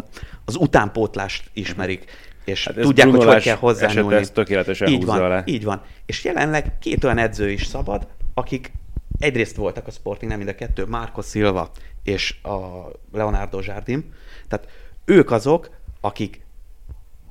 az 0.45 0.55
utánpótlást 0.55 1.49
ismerik, 1.53 2.05
és 2.45 2.65
Hát 2.65 2.77
ez 2.77 2.83
tudják, 2.85 3.09
hogy 3.09 3.23
hogy 3.25 3.41
kell 3.41 3.55
hozzányúlni. 3.55 4.15
ezt 4.15 4.33
tökéletesen 4.33 4.87
így 4.87 5.05
van, 5.05 5.21
alá. 5.21 5.43
így 5.45 5.63
van. 5.63 5.81
És 6.05 6.23
jelenleg 6.23 6.77
két 6.79 7.03
olyan 7.03 7.17
edző 7.17 7.49
is 7.49 7.65
szabad, 7.65 8.07
akik 8.33 8.71
egyrészt 9.19 9.55
voltak 9.55 9.87
a 9.87 9.91
Sporting, 9.91 10.29
nem 10.29 10.39
mind 10.39 10.49
a 10.49 10.55
kettő, 10.55 10.85
Marco 10.85 11.21
Silva 11.21 11.71
és 12.03 12.35
a 12.43 12.87
Leonardo 13.11 13.59
Jardim. 13.61 14.13
Tehát 14.47 14.67
ők 15.05 15.31
azok, 15.31 15.69
akik 16.01 16.45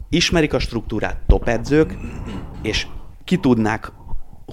ismerik 0.08 0.52
a 0.52 0.58
struktúrát 0.58 1.20
top 1.26 1.48
edzők, 1.48 1.96
és 2.62 2.86
ki 3.24 3.36
tudnák 3.36 3.92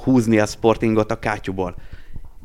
húzni 0.04 0.40
a 0.40 0.46
Sportingot 0.46 1.12
a 1.12 1.20
kátyúból. 1.20 1.76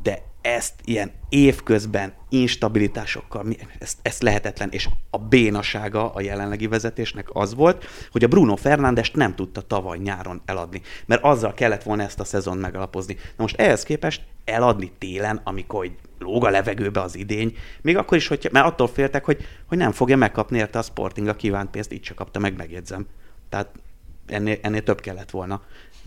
De 0.03 0.21
ezt 0.41 0.73
ilyen 0.83 1.11
évközben 1.29 2.13
instabilitásokkal, 2.29 3.43
mi- 3.43 3.57
ezt, 4.01 4.21
lehetetlen, 4.21 4.69
és 4.71 4.89
a 5.09 5.17
bénasága 5.17 6.13
a 6.13 6.21
jelenlegi 6.21 6.67
vezetésnek 6.67 7.27
az 7.33 7.55
volt, 7.55 7.85
hogy 8.11 8.23
a 8.23 8.27
Bruno 8.27 8.55
Fernándest 8.55 9.15
nem 9.15 9.35
tudta 9.35 9.61
tavaly 9.61 9.97
nyáron 9.97 10.41
eladni, 10.45 10.81
mert 11.05 11.23
azzal 11.23 11.53
kellett 11.53 11.83
volna 11.83 12.03
ezt 12.03 12.19
a 12.19 12.23
szezon 12.23 12.57
megalapozni. 12.57 13.13
Na 13.13 13.43
most 13.43 13.59
ehhez 13.59 13.83
képest 13.83 14.21
eladni 14.45 14.91
télen, 14.97 15.41
amikor 15.43 15.91
lóg 16.19 16.45
a 16.45 16.49
levegőbe 16.49 17.01
az 17.01 17.15
idény, 17.15 17.55
még 17.81 17.97
akkor 17.97 18.17
is, 18.17 18.27
hogy, 18.27 18.49
mert 18.51 18.65
attól 18.65 18.87
féltek, 18.87 19.25
hogy, 19.25 19.47
hogy 19.65 19.77
nem 19.77 19.91
fogja 19.91 20.17
megkapni 20.17 20.57
érte 20.57 20.79
a 20.79 20.81
Sporting 20.81 21.27
a 21.27 21.35
kívánt 21.35 21.69
pénzt, 21.69 21.93
így 21.93 22.03
se 22.03 22.13
kapta 22.13 22.39
meg, 22.39 22.55
megjegyzem. 22.55 23.05
Tehát 23.49 23.67
ennél, 24.25 24.57
ennél 24.61 24.83
több 24.83 25.01
kellett 25.01 25.29
volna. 25.29 25.61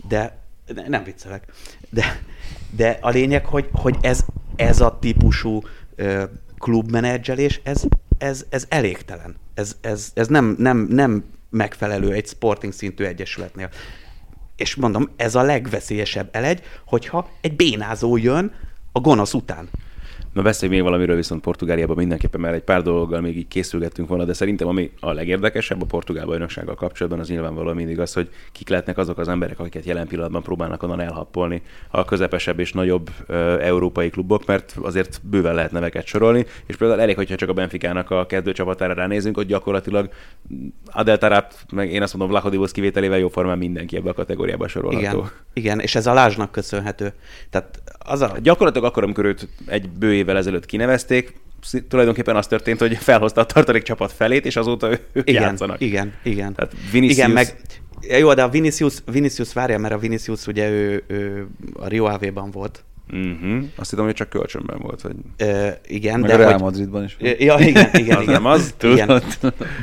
De 0.07 0.39
nem 0.87 1.03
viccelek. 1.03 1.43
De, 1.89 2.21
de 2.69 2.97
a 3.01 3.09
lényeg, 3.09 3.45
hogy, 3.45 3.69
hogy 3.71 3.97
ez, 4.01 4.25
ez 4.55 4.81
a 4.81 4.99
típusú 4.99 5.61
ö, 5.95 6.23
klubmenedzselés, 6.57 7.61
ez, 7.63 7.83
ez, 8.17 8.45
ez 8.49 8.65
elégtelen. 8.69 9.35
Ez, 9.53 9.77
ez, 9.81 10.11
ez 10.13 10.27
nem, 10.27 10.55
nem, 10.57 10.77
nem 10.77 11.23
megfelelő 11.49 12.11
egy 12.11 12.27
sporting 12.27 12.73
szintű 12.73 13.03
egyesületnél. 13.03 13.69
És 14.55 14.75
mondom, 14.75 15.09
ez 15.15 15.35
a 15.35 15.41
legveszélyesebb 15.41 16.29
elegy, 16.31 16.61
hogyha 16.85 17.29
egy 17.41 17.55
bénázó 17.55 18.17
jön 18.17 18.53
a 18.91 18.99
gonosz 18.99 19.33
után. 19.33 19.69
Na 20.33 20.41
beszélj 20.41 20.71
még 20.71 20.81
valamiről 20.81 21.15
viszont 21.15 21.41
Portugáliában 21.41 21.95
mindenképpen, 21.95 22.41
mert 22.41 22.55
egy 22.55 22.61
pár 22.61 22.81
dologgal 22.81 23.21
még 23.21 23.37
így 23.37 23.47
készülgettünk 23.47 24.07
volna, 24.07 24.23
de 24.23 24.33
szerintem 24.33 24.67
ami 24.67 24.91
a 24.99 25.11
legérdekesebb 25.11 25.81
a 25.81 25.85
portugál 25.85 26.25
bajnoksággal 26.25 26.75
kapcsolatban, 26.75 27.21
az 27.21 27.27
nyilvánvalóan 27.27 27.75
mindig 27.75 27.99
az, 27.99 28.13
hogy 28.13 28.29
kik 28.51 28.69
lehetnek 28.69 28.97
azok 28.97 29.17
az 29.17 29.27
emberek, 29.27 29.59
akiket 29.59 29.85
jelen 29.85 30.07
pillanatban 30.07 30.43
próbálnak 30.43 30.83
onnan 30.83 30.99
elhappolni 30.99 31.61
a 31.89 32.05
közepesebb 32.05 32.59
és 32.59 32.73
nagyobb 32.73 33.09
ö, 33.27 33.59
európai 33.59 34.09
klubok, 34.09 34.45
mert 34.45 34.75
azért 34.81 35.21
bőven 35.23 35.55
lehet 35.55 35.71
neveket 35.71 36.05
sorolni, 36.05 36.45
és 36.65 36.75
például 36.75 37.01
elég, 37.01 37.15
hogyha 37.15 37.35
csak 37.35 37.49
a 37.49 37.53
Benficának 37.53 38.09
a 38.09 38.25
kezdőcsapatára 38.25 38.93
ránézünk, 38.93 39.35
hogy 39.35 39.45
gyakorlatilag 39.45 40.09
Adel 40.85 41.17
Tarap, 41.17 41.53
meg 41.71 41.91
én 41.91 42.01
azt 42.01 42.13
mondom 42.13 42.31
Vlachodivos 42.31 42.71
kivételével 42.71 43.19
jóformán 43.19 43.57
mindenki 43.57 43.95
ebbe 43.95 44.09
a 44.09 44.13
kategóriába 44.13 44.67
sorolható. 44.67 45.17
Igen, 45.17 45.31
igen, 45.53 45.79
és 45.79 45.95
ez 45.95 46.07
a 46.07 46.13
Lázsnak 46.13 46.51
köszönhető. 46.51 47.13
Tehát 47.49 47.81
az 47.99 48.21
a, 48.21 48.37
Gyakorlatilag 48.41 48.89
akkor, 48.89 49.03
amikor 49.03 49.25
őt 49.25 49.47
egy 49.65 49.89
bő 49.89 50.13
évvel 50.21 50.37
ezelőtt 50.37 50.65
kinevezték, 50.65 51.33
tulajdonképpen 51.87 52.35
az 52.35 52.47
történt, 52.47 52.79
hogy 52.79 52.97
felhozta 52.97 53.41
a 53.41 53.45
tartalék 53.45 53.83
csapat 53.83 54.11
felét, 54.11 54.45
és 54.45 54.55
azóta 54.55 54.89
ők 55.13 55.29
igen, 55.29 55.41
játszanak. 55.41 55.81
Igen, 55.81 56.13
igen. 56.23 56.53
Tehát 56.53 56.73
Vinicius- 56.91 57.17
Igen, 57.17 57.31
meg 57.31 57.61
jó, 58.19 58.33
de 58.33 58.43
a 58.43 58.49
Vinicius, 58.49 58.93
Vinicius 59.11 59.53
várja, 59.53 59.77
mert 59.77 59.93
a 59.93 59.97
Vinicius 59.97 60.47
ugye 60.47 60.69
ő, 60.69 61.03
ő 61.07 61.47
a 61.73 61.87
Rio 61.87 62.05
Ave-ban 62.05 62.51
volt. 62.51 62.83
Uh-huh. 63.13 63.63
Azt 63.75 63.89
hittem, 63.89 64.05
hogy 64.05 64.13
csak 64.13 64.29
kölcsönben 64.29 64.79
volt. 64.79 65.01
Vagy... 65.01 65.15
Ö, 65.37 65.67
igen, 65.87 66.19
Meg 66.19 66.29
de 66.29 66.35
a 66.35 66.37
Real 66.37 66.51
hogy... 66.51 66.61
Madridban 66.61 67.03
is. 67.03 67.17
Ja, 67.19 67.55
igen, 67.59 67.89
igen, 67.93 68.17
Az 68.17 68.21
igen. 68.21 68.33
nem 68.33 68.45
az, 68.45 68.75
igen. 68.81 69.21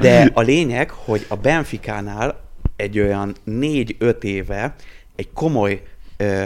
De 0.00 0.30
a 0.34 0.40
lényeg, 0.40 0.90
hogy 0.90 1.24
a 1.28 1.36
Benficánál 1.36 2.40
egy 2.76 3.00
olyan 3.00 3.34
négy-öt 3.44 4.24
éve 4.24 4.74
egy 5.16 5.28
komoly 5.32 5.82
ö, 6.16 6.44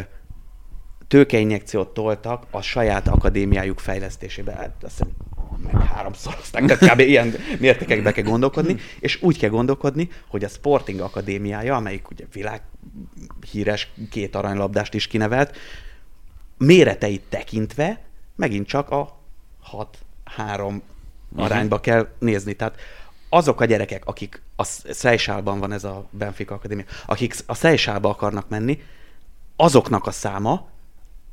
tőkeinjekciót 1.13 1.95
toltak 1.95 2.47
a 2.51 2.61
saját 2.61 3.09
akadémiájuk 3.09 3.79
fejlesztésébe. 3.79 4.53
Hát 4.53 4.71
azt 4.83 4.99
hiszem 4.99 5.09
meg 5.63 5.87
háromszorozták, 5.87 6.65
tehát 6.65 6.93
kb. 6.95 7.01
ilyen 7.01 7.35
mértékekbe 7.59 8.13
kell 8.13 8.25
gondolkodni, 8.25 8.77
és 9.01 9.23
úgy 9.23 9.39
kell 9.39 9.51
gondolkodni, 9.51 10.09
hogy 10.29 10.45
a 10.45 10.49
Sporting 10.49 11.01
Akadémiája, 11.01 11.77
amelyik 11.77 12.11
ugye 12.11 12.25
világ 12.33 12.63
híres 13.51 13.91
két 14.11 14.35
aranylabdást 14.35 14.95
is 14.95 15.07
kinevelt, 15.07 15.57
méreteit 16.59 17.23
tekintve 17.29 18.01
megint 18.37 18.67
csak 18.67 18.91
a 18.91 19.19
6-3 20.39 20.81
arányba 21.37 21.81
kell 21.81 22.09
nézni. 22.19 22.55
Tehát 22.55 22.77
azok 23.29 23.61
a 23.61 23.65
gyerekek, 23.65 24.07
akik 24.07 24.43
a 24.57 24.65
Szejsálban 24.91 25.59
van 25.59 25.73
ez 25.73 25.85
a 25.85 26.07
Benfica 26.11 26.55
Akadémia, 26.55 26.85
akik 27.07 27.35
a 27.47 27.55
Szejsálba 27.55 28.09
akarnak 28.09 28.49
menni, 28.49 28.83
azoknak 29.57 30.07
a 30.07 30.11
száma, 30.11 30.71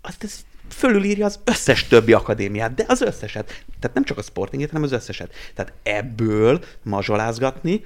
azt 0.02 0.24
ez 0.24 0.46
fölülírja 0.70 1.26
az 1.26 1.40
összes 1.44 1.88
többi 1.88 2.14
akadémiát, 2.14 2.74
de 2.74 2.86
az 2.88 3.02
összeset. 3.02 3.46
Tehát 3.80 3.96
nem 3.96 4.04
csak 4.04 4.18
a 4.18 4.22
sportingét, 4.22 4.68
hanem 4.68 4.84
az 4.84 4.92
összeset. 4.92 5.34
Tehát 5.56 5.74
ebből 5.84 6.64
mazsolázgatni 6.84 7.86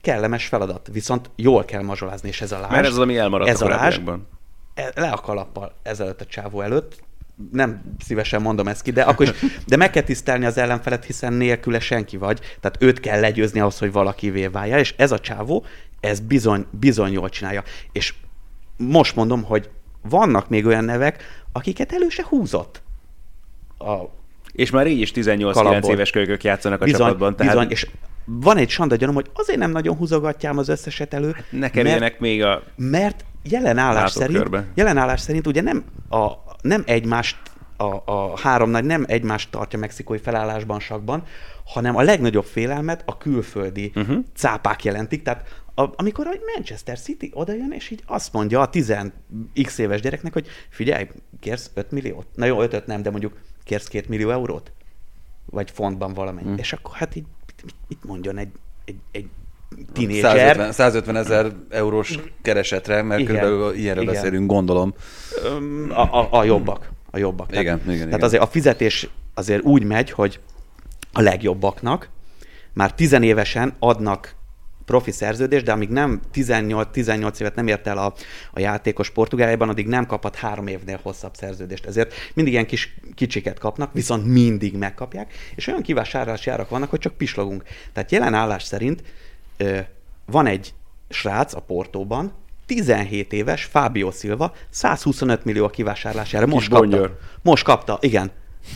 kellemes 0.00 0.46
feladat, 0.46 0.88
viszont 0.92 1.30
jól 1.36 1.64
kell 1.64 1.82
mazsolázni, 1.82 2.28
és 2.28 2.40
ez 2.40 2.52
a 2.52 2.58
láz. 2.58 2.70
Mert 2.70 2.86
ez 2.86 2.92
az, 2.92 2.98
ami 2.98 3.16
elmaradt 3.16 3.50
ez 3.50 3.60
a 3.60 3.64
a 3.64 3.68
korábbiakban. 3.68 4.26
e- 4.74 4.92
le 4.94 5.10
a 5.10 5.16
kalappal 5.16 5.74
ezelőtt 5.82 6.20
a 6.20 6.26
csávó 6.26 6.60
előtt, 6.60 7.02
nem 7.52 7.96
szívesen 8.04 8.42
mondom 8.42 8.68
ezt 8.68 8.82
ki, 8.82 8.90
de 8.90 9.02
akkor 9.02 9.26
is, 9.26 9.52
de 9.66 9.76
meg 9.76 9.90
kell 9.90 10.02
tisztelni 10.02 10.44
az 10.44 10.58
ellenfelet, 10.58 11.04
hiszen 11.04 11.32
nélküle 11.32 11.80
senki 11.80 12.16
vagy, 12.16 12.40
tehát 12.60 12.82
őt 12.82 13.00
kell 13.00 13.20
legyőzni 13.20 13.60
ahhoz, 13.60 13.78
hogy 13.78 13.92
valakivé 13.92 14.46
válja, 14.46 14.78
és 14.78 14.94
ez 14.96 15.12
a 15.12 15.18
csávó 15.18 15.64
ez 16.00 16.20
bizony, 16.20 16.66
bizony 16.70 17.12
jól 17.12 17.28
csinálja. 17.28 17.62
És 17.92 18.14
most 18.76 19.16
mondom, 19.16 19.42
hogy 19.42 19.70
vannak 20.08 20.48
még 20.48 20.66
olyan 20.66 20.84
nevek, 20.84 21.44
akiket 21.52 21.92
elő 21.92 22.08
se 22.08 22.24
húzott. 22.28 22.82
A 23.78 23.94
És 24.52 24.70
már 24.70 24.86
így 24.86 25.00
is 25.00 25.12
18-9 25.14 25.50
Kalapból. 25.52 25.90
éves 25.90 26.10
kölykök 26.10 26.44
játszanak 26.44 26.80
a 26.80 26.84
bizony, 26.84 27.00
csapatban. 27.00 27.36
Tehát 27.36 27.52
bizony, 27.52 27.70
és 27.70 27.86
van 28.24 28.56
egy 28.56 28.68
sanda 28.70 28.96
gyanom, 28.96 29.14
hogy 29.14 29.30
azért 29.34 29.58
nem 29.58 29.70
nagyon 29.70 29.96
húzogatjám 29.96 30.58
az 30.58 30.68
összeset 30.68 31.14
elő, 31.14 31.36
ne 31.50 31.70
kerüljenek 31.70 32.20
még 32.20 32.42
a... 32.42 32.62
mert 32.76 33.24
jelen 33.42 33.78
állás 33.78 34.10
szerint, 34.10 34.48
jelen 34.74 34.96
állás 34.96 35.20
szerint 35.20 35.46
ugye 35.46 35.60
nem, 35.60 35.84
a, 36.10 36.30
nem 36.60 36.82
egymást 36.86 37.36
a, 37.82 38.02
a 38.04 38.38
három 38.38 38.70
nagy 38.70 38.84
nem 38.84 39.04
egymást 39.06 39.50
tartja 39.50 39.78
mexikói 39.78 40.18
felállásban 40.18 40.80
sakban, 40.80 41.24
hanem 41.64 41.96
a 41.96 42.02
legnagyobb 42.02 42.44
félelmet 42.44 43.02
a 43.06 43.16
külföldi 43.16 43.92
uh-huh. 43.94 44.24
cápák 44.34 44.84
jelentik. 44.84 45.22
Tehát 45.22 45.62
a, 45.74 45.84
amikor 45.96 46.26
a 46.26 46.30
Manchester 46.54 46.98
City 46.98 47.30
odajön, 47.34 47.72
és 47.72 47.90
így 47.90 48.02
azt 48.06 48.32
mondja 48.32 48.60
a 48.60 48.70
10x 48.70 49.78
éves 49.78 50.00
gyereknek, 50.00 50.32
hogy 50.32 50.46
figyelj, 50.68 51.08
kérsz 51.40 51.70
5 51.74 51.90
milliót? 51.90 52.26
Na 52.34 52.44
jó, 52.44 52.60
5 52.60 52.86
nem, 52.86 53.02
de 53.02 53.10
mondjuk 53.10 53.32
kérsz 53.64 53.88
2 53.88 54.04
millió 54.08 54.30
eurót? 54.30 54.72
Vagy 55.50 55.70
fontban 55.70 56.14
valamennyi. 56.14 56.50
Mm. 56.50 56.56
És 56.56 56.72
akkor 56.72 56.94
hát 56.94 57.16
így 57.16 57.24
mit, 57.64 57.74
mit 57.88 58.04
mondjon 58.04 58.38
egy, 58.38 58.52
egy, 58.84 58.98
egy 59.12 59.28
tínézser? 59.92 60.36
150, 60.36 60.72
150 60.72 61.16
ezer 61.16 61.52
eurós 61.68 62.18
keresetre, 62.42 63.02
mert 63.02 63.20
Igen. 63.20 63.34
körülbelül 63.34 63.74
ilyenről 63.74 64.02
Igen. 64.02 64.14
beszélünk, 64.14 64.50
gondolom. 64.50 64.94
A, 65.88 66.18
a, 66.18 66.28
a 66.30 66.44
jobbak. 66.44 66.90
A 67.14 67.18
jobbak. 67.18 67.50
Igen, 67.50 67.64
tehát, 67.64 67.82
igen, 67.82 67.96
Tehát 67.96 68.08
igen. 68.08 68.22
azért 68.22 68.42
a 68.42 68.46
fizetés 68.46 69.08
azért 69.34 69.62
úgy 69.62 69.84
megy, 69.84 70.10
hogy 70.10 70.40
a 71.12 71.20
legjobbaknak 71.20 72.08
már 72.72 72.94
tizenévesen 72.94 73.74
adnak 73.78 74.34
profi 74.84 75.10
szerződést, 75.10 75.64
de 75.64 75.72
amíg 75.72 75.88
nem 75.88 76.20
18-18 76.34 77.40
évet 77.40 77.54
nem 77.54 77.66
ért 77.66 77.86
el 77.86 77.98
a, 77.98 78.14
a 78.52 78.60
játékos 78.60 79.10
Portugáliában, 79.10 79.68
addig 79.68 79.86
nem 79.86 80.06
kaphat 80.06 80.36
három 80.36 80.66
évnél 80.66 81.00
hosszabb 81.02 81.34
szerződést. 81.34 81.86
Ezért 81.86 82.14
mindig 82.34 82.52
ilyen 82.52 82.66
kis 82.66 82.96
kicsiket 83.14 83.58
kapnak, 83.58 83.92
viszont 83.92 84.26
mindig 84.26 84.76
megkapják, 84.76 85.32
és 85.54 85.66
olyan 85.66 85.82
kivásárlási 85.82 86.50
árak 86.50 86.68
vannak, 86.68 86.90
hogy 86.90 86.98
csak 86.98 87.16
pislogunk. 87.16 87.62
Tehát 87.92 88.12
jelen 88.12 88.34
állás 88.34 88.62
szerint 88.62 89.02
ö, 89.56 89.78
van 90.26 90.46
egy 90.46 90.74
srác 91.08 91.54
a 91.54 91.60
Portóban, 91.60 92.32
17 92.74 93.32
éves, 93.32 93.64
Fábio 93.64 94.10
Silva, 94.10 94.52
125 94.70 95.44
millió 95.44 95.64
a 95.64 95.68
kivásárlási 95.68 96.36
ára. 96.36 96.46
Most 96.46 96.68
kapta. 96.68 96.86
bongyőr. 96.86 97.10
Most 97.42 97.64
kapta, 97.64 97.98
igen. 98.00 98.30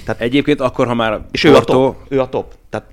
Tehát, 0.04 0.20
Egyébként 0.20 0.60
akkor, 0.60 0.86
ha 0.86 0.94
már 0.94 1.20
és 1.30 1.44
ő 1.44 1.54
a 1.54 1.60
top. 1.60 1.96
Ő 2.08 2.20
a 2.20 2.28
top. 2.28 2.54
Tehát 2.70 2.86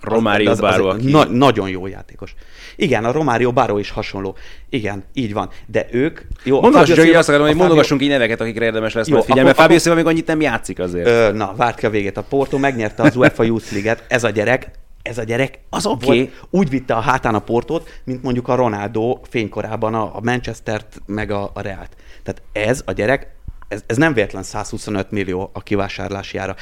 Romário 0.00 0.50
az- 0.50 0.62
az- 0.62 0.70
Báró, 0.70 0.88
aki... 0.88 1.10
na, 1.10 1.24
nagyon 1.24 1.68
jó 1.68 1.86
játékos. 1.86 2.34
Igen, 2.76 3.04
a 3.04 3.12
Romário 3.12 3.52
Báró 3.52 3.78
is 3.78 3.90
hasonló. 3.90 4.36
Igen, 4.70 5.04
így 5.12 5.32
van. 5.32 5.48
De 5.66 5.86
ők... 5.90 6.20
Jó, 6.44 6.60
Fábio 6.62 6.94
csak 6.94 7.14
azt 7.14 7.28
akarom, 7.28 7.46
hogy 7.46 7.56
mondogassunk 7.56 8.02
így 8.02 8.08
neveket, 8.08 8.40
akikre 8.40 8.64
érdemes 8.64 8.92
lesz 8.92 9.08
Jó, 9.08 9.16
majd 9.16 9.30
akkor- 9.30 9.54
Fábio 9.54 9.78
Silva 9.78 9.96
még 9.96 10.06
annyit 10.06 10.26
nem 10.26 10.40
játszik 10.40 10.78
azért. 10.78 11.06
Ö, 11.06 11.32
na, 11.32 11.54
várt 11.56 11.78
ki 11.78 11.86
a 11.86 11.90
végét. 11.90 12.16
A 12.16 12.22
Porto 12.22 12.58
megnyerte 12.58 13.02
az 13.02 13.16
UEFA 13.16 13.42
Youth 13.42 13.72
League-et. 13.72 14.04
Ez 14.08 14.24
a 14.24 14.30
gyerek, 14.30 14.70
ez 15.08 15.18
a 15.18 15.22
gyerek 15.22 15.58
Az 15.70 15.86
oké. 15.86 16.06
volt- 16.06 16.46
úgy 16.50 16.68
vitte 16.70 16.94
a 16.94 17.00
hátán 17.00 17.34
a 17.34 17.38
Portót, 17.38 17.88
mint 18.04 18.22
mondjuk 18.22 18.48
a 18.48 18.54
Ronaldo 18.54 19.18
fénykorában 19.30 19.94
a, 19.94 20.02
a 20.16 20.20
Manchestert, 20.22 21.00
meg 21.06 21.30
a, 21.30 21.50
a 21.54 21.60
Realt. 21.60 21.96
Tehát 22.22 22.42
ez 22.68 22.82
a 22.84 22.92
gyerek, 22.92 23.36
ez, 23.68 23.82
ez 23.86 23.96
nem 23.96 24.12
véletlen 24.12 24.42
125 24.42 25.10
millió 25.10 25.50
a 25.52 25.62
kivásárlási 25.62 26.38
ára. 26.38 26.54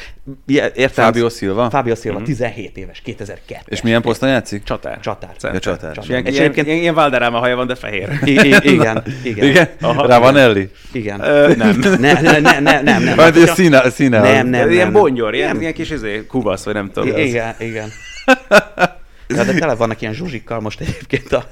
Ilyen- 0.46 0.70
Értem? 0.74 1.04
Fábio 1.04 1.28
Silva? 1.28 1.70
Fábio 1.70 1.94
Silva, 1.94 2.22
17 2.22 2.76
éves, 2.76 3.00
2002 3.00 3.58
És 3.66 3.82
milyen 3.82 4.02
poszton 4.02 4.28
játszik? 4.28 4.62
Csatár. 4.62 5.00
Csatár. 5.00 5.30
Ja, 5.52 5.58
csatár. 5.58 5.98
És 6.02 6.08
Ilyen, 6.08 6.24
És 6.24 6.30
ilyen, 6.32 6.42
egyébként- 6.42 6.66
ilyen, 6.66 6.78
ilyen 6.78 6.94
Valderrama 6.94 7.38
haja 7.38 7.56
van, 7.56 7.66
de 7.66 7.74
fehér. 7.74 8.08
I- 8.24 8.30
i- 8.30 8.56
igen, 8.74 9.02
igen. 9.24 9.44
Igen? 9.44 9.68
Aha. 9.80 10.06
Ravanelli? 10.06 10.70
Igen. 10.92 11.20
Ö, 11.20 11.54
nem. 11.56 11.78
Ne, 12.00 12.12
ne, 12.12 12.20
ne, 12.20 12.38
ne, 12.40 12.60
nem, 12.60 12.84
nem. 12.84 13.02
nem. 13.02 13.18
A 13.18 13.46
színe, 13.46 13.90
színe. 13.90 14.20
Nem, 14.20 14.46
nem, 14.46 14.70
ilyen 14.70 14.90
nem. 14.90 15.02
bonyor, 15.02 15.34
ilyen, 15.34 15.48
Nem. 15.52 15.60
ilyen 15.60 15.72
kis 15.72 15.90
izé, 15.90 16.26
kubasz, 16.26 16.64
vagy 16.64 16.74
nem 16.74 16.90
tudom. 16.92 17.16
Igen, 17.18 17.54
igen. 17.58 17.88
Ja, 19.28 19.44
de 19.44 19.54
tele 19.54 19.74
vannak 19.74 20.00
ilyen 20.00 20.12
zsuzsikkal 20.14 20.60
most 20.60 20.80
egyébként 20.80 21.32
a, 21.32 21.46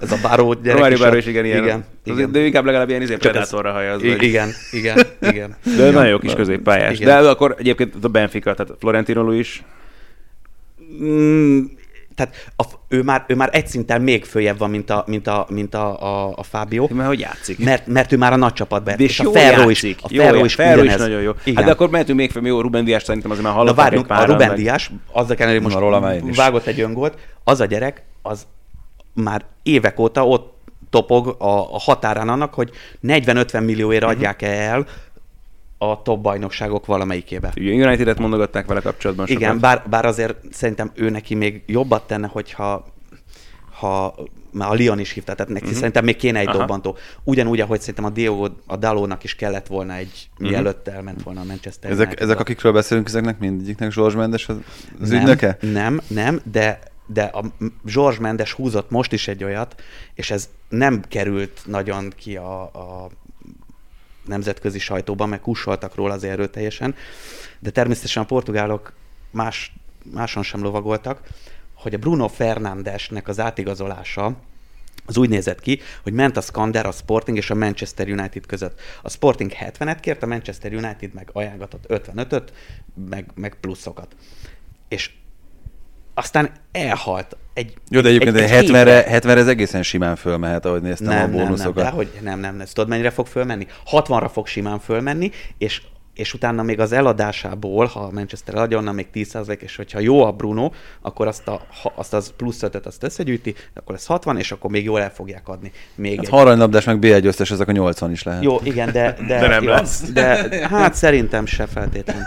ez 0.00 0.12
a 0.12 0.16
báró 0.22 0.52
gyerek. 0.54 0.92
A- 0.92 0.98
Báró 0.98 1.16
is 1.16 1.26
igen, 1.26 1.44
ilyen. 1.44 1.62
Igen, 1.64 1.84
igen. 2.04 2.32
De 2.32 2.38
ő 2.38 2.44
inkább 2.44 2.64
legalább 2.64 2.88
ilyen 2.88 3.02
izé 3.02 3.16
predátorra 3.16 3.72
haja. 3.72 3.92
Az 3.92 4.02
I- 4.02 4.08
vagy. 4.08 4.22
igen, 4.22 4.50
igen, 4.70 5.06
igen. 5.20 5.56
De 5.76 5.90
nagyon 5.90 6.08
jó 6.08 6.18
kis 6.18 6.32
középpályás. 6.34 6.98
Igen. 6.98 7.22
De 7.22 7.28
akkor 7.28 7.54
egyébként 7.58 7.94
a 8.02 8.08
Benfica, 8.08 8.54
tehát 8.54 8.72
Florentino 8.78 9.22
Luis, 9.22 9.62
Mm, 11.00 11.60
tehát 12.14 12.52
a, 12.56 12.64
ő, 12.88 13.02
már, 13.02 13.24
ő 13.26 13.34
már 13.34 13.48
egy 13.52 13.66
szinten 13.66 14.02
még 14.02 14.24
följebb 14.24 14.58
van, 14.58 14.70
mint 14.70 14.90
a, 14.90 15.04
mint 15.06 15.26
a, 15.26 15.46
mint 15.50 15.74
a, 15.74 16.02
a, 16.02 16.32
a 16.36 16.42
Fábio. 16.42 16.86
mert 16.90 17.08
hogy 17.08 17.20
játszik. 17.20 17.58
Mert, 17.64 17.86
mert 17.86 18.12
ő 18.12 18.16
már 18.16 18.32
a 18.32 18.36
nagy 18.36 18.52
csapatban. 18.52 18.96
De 18.96 19.02
és 19.04 19.20
a 19.20 19.30
Ferro 19.30 19.70
is, 19.70 19.84
a 20.02 20.08
Ferro 20.08 20.44
is, 20.44 20.54
Ferro 20.54 20.82
is 20.82 20.94
nagyon 20.94 21.20
jó. 21.20 21.30
Igen. 21.42 21.56
Hát 21.56 21.64
de 21.64 21.70
akkor 21.70 21.90
mehetünk 21.90 22.18
még 22.18 22.30
fel, 22.30 22.42
jó, 22.42 22.60
Ruben 22.60 22.84
Díaz 22.84 23.04
szerintem 23.04 23.30
azért 23.30 23.46
már 23.46 23.54
Na 23.54 23.60
hallották 23.60 23.84
várjunk, 23.84 24.10
a 24.10 24.24
Ruben 24.24 24.54
Díaz, 24.54 24.90
azzal 25.12 25.36
kellene, 25.36 25.54
hogy 25.54 25.64
most 25.64 25.74
Na, 25.74 25.80
róla 25.80 26.18
vágott 26.34 26.66
egy 26.66 26.80
öngolt, 26.80 27.18
az 27.44 27.60
a 27.60 27.64
gyerek, 27.64 28.02
az 28.22 28.46
már 29.12 29.44
évek 29.62 29.98
óta 29.98 30.26
ott 30.26 30.58
topog 30.90 31.36
a, 31.38 31.74
a 31.74 31.78
határán 31.78 32.28
annak, 32.28 32.54
hogy 32.54 32.70
40-50 33.06 33.64
millióért 33.64 34.02
Mhm. 34.02 34.10
adják 34.10 34.42
el 34.42 34.86
a 35.82 36.02
top 36.02 36.20
bajnokságok 36.20 36.86
valamelyikébe. 36.86 37.52
Ugye 37.56 37.86
United-et 37.86 38.18
mondogatták 38.18 38.66
vele 38.66 38.80
kapcsolatban 38.80 39.26
sokat. 39.26 39.42
Igen, 39.42 39.60
bár, 39.60 39.82
bár 39.90 40.04
azért 40.04 40.36
szerintem 40.50 40.90
ő 40.94 41.10
neki 41.10 41.34
még 41.34 41.62
jobbat 41.66 42.06
tenne, 42.06 42.26
hogyha 42.26 42.84
ha 43.80 44.14
már 44.52 44.70
a 44.70 44.74
Lyon 44.74 44.98
is 44.98 45.10
hívta, 45.10 45.34
tehát 45.34 45.52
neki 45.52 45.64
uh-huh. 45.64 45.78
szerintem 45.78 46.04
még 46.04 46.16
kéne 46.16 46.38
egy. 46.38 46.46
Aha. 46.46 46.58
dobbantó. 46.58 46.96
Ugyanúgy, 47.24 47.60
ahogy 47.60 47.80
szerintem 47.80 48.04
a 48.04 48.10
Dio, 48.10 48.48
a 48.66 48.76
Dalónak 48.76 49.24
is 49.24 49.34
kellett 49.34 49.66
volna 49.66 49.94
egy, 49.94 50.28
uh-huh. 50.32 50.50
mielőtt 50.50 50.88
elment 50.88 51.22
volna 51.22 51.40
a 51.40 51.44
Manchester 51.44 51.90
Ezek, 51.90 52.06
Unitedba. 52.06 52.24
ezek, 52.24 52.40
akikről 52.40 52.72
beszélünk, 52.72 53.06
ezeknek 53.06 53.38
mindegyiknek 53.38 53.92
Zsorzs 53.92 54.14
Mendes 54.14 54.48
az, 54.48 54.56
az 55.00 55.08
nem, 55.08 55.20
ügynöke? 55.20 55.56
Nem, 55.60 56.00
nem, 56.06 56.40
de, 56.52 56.80
de 57.06 57.22
a 57.22 57.44
George 57.82 58.20
Mendes 58.20 58.52
húzott 58.52 58.90
most 58.90 59.12
is 59.12 59.28
egy 59.28 59.44
olyat, 59.44 59.82
és 60.14 60.30
ez 60.30 60.48
nem 60.68 61.02
került 61.08 61.60
nagyon 61.66 62.12
ki 62.16 62.36
a, 62.36 62.62
a 62.62 63.10
nemzetközi 64.26 64.78
sajtóban, 64.78 65.28
meg 65.28 65.40
kussoltak 65.40 65.94
róla 65.94 66.14
az 66.14 66.24
erőteljesen, 66.24 66.94
de 67.58 67.70
természetesen 67.70 68.22
a 68.22 68.26
portugálok 68.26 68.92
más, 69.30 69.72
máson 70.12 70.42
sem 70.42 70.62
lovagoltak, 70.62 71.28
hogy 71.74 71.94
a 71.94 71.98
Bruno 71.98 72.28
Fernándesnek 72.28 73.28
az 73.28 73.40
átigazolása 73.40 74.36
az 75.06 75.16
úgy 75.16 75.28
nézett 75.28 75.60
ki, 75.60 75.80
hogy 76.02 76.12
ment 76.12 76.36
a 76.36 76.40
Skander, 76.40 76.86
a 76.86 76.92
Sporting 76.92 77.36
és 77.36 77.50
a 77.50 77.54
Manchester 77.54 78.08
United 78.08 78.46
között. 78.46 78.80
A 79.02 79.10
Sporting 79.10 79.52
70-et 79.60 79.98
kért, 80.00 80.22
a 80.22 80.26
Manchester 80.26 80.72
United 80.72 81.14
meg 81.14 81.30
ajánlatot 81.32 81.86
55-öt, 81.88 82.52
meg, 83.08 83.30
meg 83.34 83.56
pluszokat. 83.60 84.16
És 84.88 85.10
aztán 86.20 86.50
elhalt 86.72 87.36
egy 87.54 87.74
Jó, 87.88 88.00
de 88.00 88.08
egyébként 88.08 88.36
egy, 88.36 88.50
egy 88.50 88.68
70-re, 88.70 89.02
70 89.08 89.38
ez 89.38 89.46
egészen 89.46 89.82
simán 89.82 90.16
fölmehet, 90.16 90.64
ahogy 90.64 90.82
néztem 90.82 91.06
nem, 91.06 91.16
a 91.16 91.20
nem, 91.20 91.30
nem, 91.30 91.44
bónuszokat. 91.44 91.84
de 91.84 91.90
hogy 91.90 92.10
nem, 92.22 92.40
nem, 92.40 92.56
nem. 92.56 92.66
Tudod, 92.66 92.88
mennyire 92.88 93.10
fog 93.10 93.26
fölmenni? 93.26 93.66
60-ra 93.90 94.28
fog 94.32 94.46
simán 94.46 94.78
fölmenni, 94.78 95.30
és 95.58 95.82
és 96.14 96.34
utána 96.34 96.62
még 96.62 96.80
az 96.80 96.92
eladásából, 96.92 97.86
ha 97.86 98.00
a 98.00 98.10
Manchester 98.10 98.54
eladja, 98.54 98.78
onnan 98.78 98.94
még 98.94 99.06
10%, 99.14 99.60
és 99.60 99.76
hogyha 99.76 99.98
jó 99.98 100.24
a 100.24 100.32
Bruno, 100.32 100.70
akkor 101.00 101.26
azt, 101.26 101.48
a, 101.48 101.60
ha- 101.82 101.92
azt 101.96 102.14
az 102.14 102.32
plusz 102.36 102.62
5 102.62 102.86
azt 102.86 103.02
összegyűjti, 103.02 103.54
akkor 103.74 103.94
ez 103.94 104.06
60, 104.06 104.38
és 104.38 104.52
akkor 104.52 104.70
még 104.70 104.84
jól 104.84 105.00
el 105.00 105.10
fogják 105.12 105.48
adni. 105.48 105.72
Még 105.94 106.16
Hát 106.16 106.24
egy. 106.24 106.30
meg 106.86 106.98
B1 107.00 107.24
összes, 107.24 107.50
ezek 107.50 107.68
a 107.68 107.72
80 107.72 108.10
is 108.10 108.22
lehet. 108.22 108.42
Jó, 108.42 108.58
igen, 108.62 108.92
de, 108.92 109.16
de, 109.26 109.38
De 109.40 109.46
nem 109.48 109.62
jó, 109.62 109.70
lesz. 109.70 110.02
De, 110.12 110.48
hát 110.68 110.94
szerintem 110.94 111.46
se 111.46 111.66
feltétlen. 111.66 112.22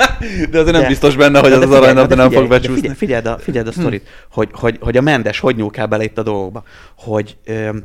De 0.50 0.58
azért 0.58 0.72
nem 0.72 0.82
De- 0.82 0.88
biztos 0.88 1.16
benne, 1.16 1.40
hogy 1.40 1.50
de 1.50 1.56
az 1.56 1.62
az 1.62 1.70
aranylabda 1.70 2.14
nem 2.14 2.28
figyelj, 2.28 2.46
fog 2.46 2.50
becsúszni. 2.56 2.74
Figyelj, 2.80 2.96
figyeld 2.96 3.26
a, 3.26 3.38
figyeld 3.38 3.66
a 3.66 3.72
sztorit, 3.72 4.08
hogy, 4.30 4.48
hogy, 4.52 4.78
hogy 4.80 4.96
a 4.96 5.00
Mendes 5.00 5.40
hogy 5.40 5.56
nyúl 5.56 5.70
bele 5.70 6.04
itt 6.04 6.18
a 6.18 6.22
dolgokba. 6.22 6.62
Hogy 6.96 7.36
öm, 7.44 7.84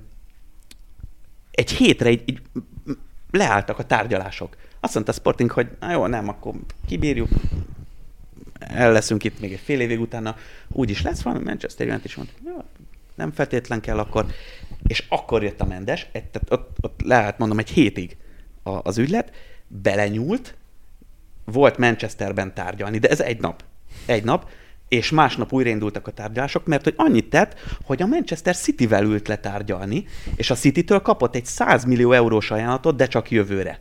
egy 1.51 1.71
hétre 1.71 2.09
így, 2.11 2.21
így 2.25 2.41
leálltak 3.33 3.79
a 3.79 3.85
tárgyalások. 3.85 4.55
Azt 4.79 4.93
mondta 4.93 5.11
a 5.11 5.15
Sporting, 5.15 5.51
hogy 5.51 5.67
na 5.79 5.91
jó, 5.91 6.07
nem, 6.07 6.27
akkor 6.27 6.53
kibírjuk, 6.87 7.29
el 8.59 8.91
leszünk 8.91 9.23
itt 9.23 9.39
még 9.39 9.53
egy 9.53 9.59
fél 9.59 9.79
évig 9.79 9.99
utána, 9.99 10.35
úgy 10.67 10.89
is 10.89 11.01
lesz 11.01 11.21
valami, 11.21 11.43
Manchester 11.43 11.87
United 11.87 12.05
is 12.05 12.15
mondta, 12.15 12.33
jó, 12.45 12.63
nem 13.15 13.31
feltétlen 13.31 13.81
kell 13.81 13.99
akkor. 13.99 14.25
És 14.87 15.05
akkor 15.09 15.43
jött 15.43 15.61
a 15.61 15.65
Mendes, 15.65 16.07
egy, 16.11 16.25
tehát 16.25 16.51
ott, 16.51 16.77
ott 16.81 17.01
lehet 17.01 17.37
mondom 17.37 17.59
egy 17.59 17.69
hétig 17.69 18.17
a, 18.63 18.69
az 18.69 18.97
ügylet, 18.97 19.31
belenyúlt, 19.67 20.55
volt 21.45 21.77
Manchesterben 21.77 22.53
tárgyalni, 22.53 22.97
de 22.97 23.09
ez 23.09 23.21
egy 23.21 23.39
nap. 23.39 23.63
Egy 24.05 24.23
nap, 24.23 24.49
és 24.93 25.09
másnap 25.09 25.53
újraindultak 25.53 26.07
a 26.07 26.11
tárgyalások, 26.11 26.65
mert 26.65 26.83
hogy 26.83 26.93
annyit 26.97 27.29
tett, 27.29 27.59
hogy 27.83 28.01
a 28.01 28.05
Manchester 28.05 28.55
City-vel 28.55 29.03
ült 29.03 29.27
le 29.27 29.37
tárgyalni, 29.37 30.05
és 30.35 30.49
a 30.49 30.55
City-től 30.55 30.99
kapott 30.99 31.35
egy 31.35 31.45
100 31.45 31.83
millió 31.83 32.11
eurós 32.11 32.51
ajánlatot, 32.51 32.95
de 32.95 33.07
csak 33.07 33.31
jövőre. 33.31 33.79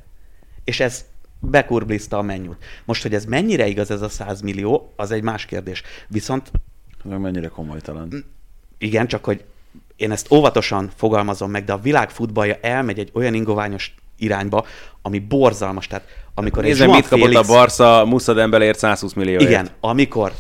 És 0.65 0.81
ez 0.81 1.05
bekurblizta 1.41 2.19
a 2.19 2.23
mennyút. 2.23 2.57
Most, 2.85 3.03
hogy 3.03 3.15
ez 3.15 3.25
mennyire 3.25 3.67
igaz 3.67 3.91
ez 3.91 4.03
a 4.03 4.09
100 4.09 4.41
millió, 4.41 4.93
az 4.97 5.11
egy 5.11 5.23
más 5.23 5.45
kérdés. 5.45 5.83
Viszont 6.09 6.51
Meg 7.05 7.21
mennyire 7.21 7.49
komolytalan. 7.49 8.25
igen, 8.79 9.07
csak 9.07 9.25
hogy 9.25 9.45
én 9.97 10.11
ezt 10.11 10.33
óvatosan 10.33 10.91
fogalmazom 10.97 11.51
meg, 11.51 11.65
de 11.65 11.73
a 11.73 11.79
világ 11.79 12.11
futballja 12.11 12.59
elmegy 12.61 12.99
egy 12.99 13.11
olyan 13.13 13.35
ingoványos 13.35 13.95
irányba, 14.19 14.67
ami 15.03 15.19
borzalmas. 15.19 15.87
Tehát 15.87 16.07
amikor 16.35 16.63
Nézd 16.63 16.81
mit 16.81 17.09
kapott 17.09 17.27
Félix... 17.27 17.49
a 17.49 17.53
Barca 17.53 18.05
Musa 18.05 18.33
Dembeleért 18.33 18.79
120 18.79 19.13
millió. 19.13 19.41
Igen, 19.41 19.69
amikor 19.81 20.33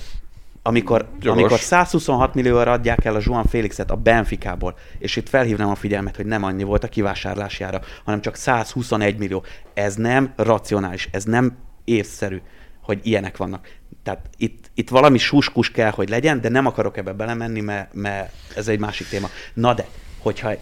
amikor, 0.62 1.08
amikor 1.24 1.58
126 1.58 2.34
millióra 2.34 2.72
adják 2.72 3.04
el 3.04 3.14
a 3.14 3.20
Joan 3.22 3.44
Félixet 3.44 3.90
a 3.90 3.96
Benficából, 3.96 4.74
és 4.98 5.16
itt 5.16 5.28
felhívnám 5.28 5.68
a 5.68 5.74
figyelmet, 5.74 6.16
hogy 6.16 6.26
nem 6.26 6.44
annyi 6.44 6.62
volt 6.62 6.84
a 6.84 6.88
kivásárlásjára, 6.88 7.80
hanem 8.04 8.20
csak 8.20 8.36
121 8.36 9.18
millió. 9.18 9.44
Ez 9.74 9.94
nem 9.94 10.32
racionális, 10.36 11.08
ez 11.12 11.24
nem 11.24 11.56
észszerű, 11.84 12.40
hogy 12.82 13.00
ilyenek 13.02 13.36
vannak. 13.36 13.68
Tehát 14.02 14.28
itt, 14.36 14.70
itt 14.74 14.88
valami 14.88 15.18
suskus 15.18 15.70
kell, 15.70 15.90
hogy 15.90 16.08
legyen, 16.08 16.40
de 16.40 16.48
nem 16.48 16.66
akarok 16.66 16.96
ebbe 16.96 17.12
belemenni, 17.12 17.60
mert, 17.60 17.94
mert 17.94 18.32
ez 18.56 18.68
egy 18.68 18.78
másik 18.78 19.08
téma. 19.08 19.28
Na 19.54 19.74
de, 19.74 19.86
hogyha 20.18 20.52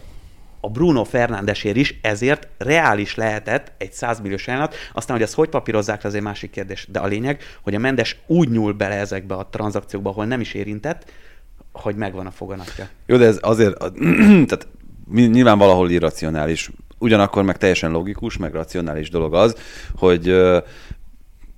a 0.60 0.68
Bruno 0.68 1.04
Fernándesért 1.04 1.76
is, 1.76 1.98
ezért 2.02 2.48
reális 2.58 3.14
lehetett 3.14 3.72
egy 3.78 3.92
100 3.92 4.20
milliós 4.20 4.48
ajánlat. 4.48 4.74
Aztán, 4.92 5.16
hogy 5.16 5.24
ezt 5.24 5.34
hogy 5.34 5.48
papírozzák, 5.48 6.04
az 6.04 6.14
egy 6.14 6.22
másik 6.22 6.50
kérdés. 6.50 6.86
De 6.90 6.98
a 6.98 7.06
lényeg, 7.06 7.42
hogy 7.62 7.74
a 7.74 7.78
Mendes 7.78 8.16
úgy 8.26 8.48
nyúl 8.48 8.72
bele 8.72 8.94
ezekbe 8.94 9.34
a 9.34 9.48
tranzakciókba, 9.50 10.10
ahol 10.10 10.24
nem 10.24 10.40
is 10.40 10.54
érintett, 10.54 11.10
hogy 11.72 11.96
megvan 11.96 12.26
a 12.26 12.30
foganatja. 12.30 12.88
Jó, 13.06 13.16
de 13.16 13.24
ez 13.24 13.38
azért, 13.40 13.78
tehát 14.48 14.66
nyilván 15.12 15.58
valahol 15.58 15.90
irracionális. 15.90 16.70
Ugyanakkor 16.98 17.42
meg 17.42 17.56
teljesen 17.56 17.90
logikus, 17.90 18.36
meg 18.36 18.52
racionális 18.52 19.10
dolog 19.10 19.34
az, 19.34 19.56
hogy 19.96 20.34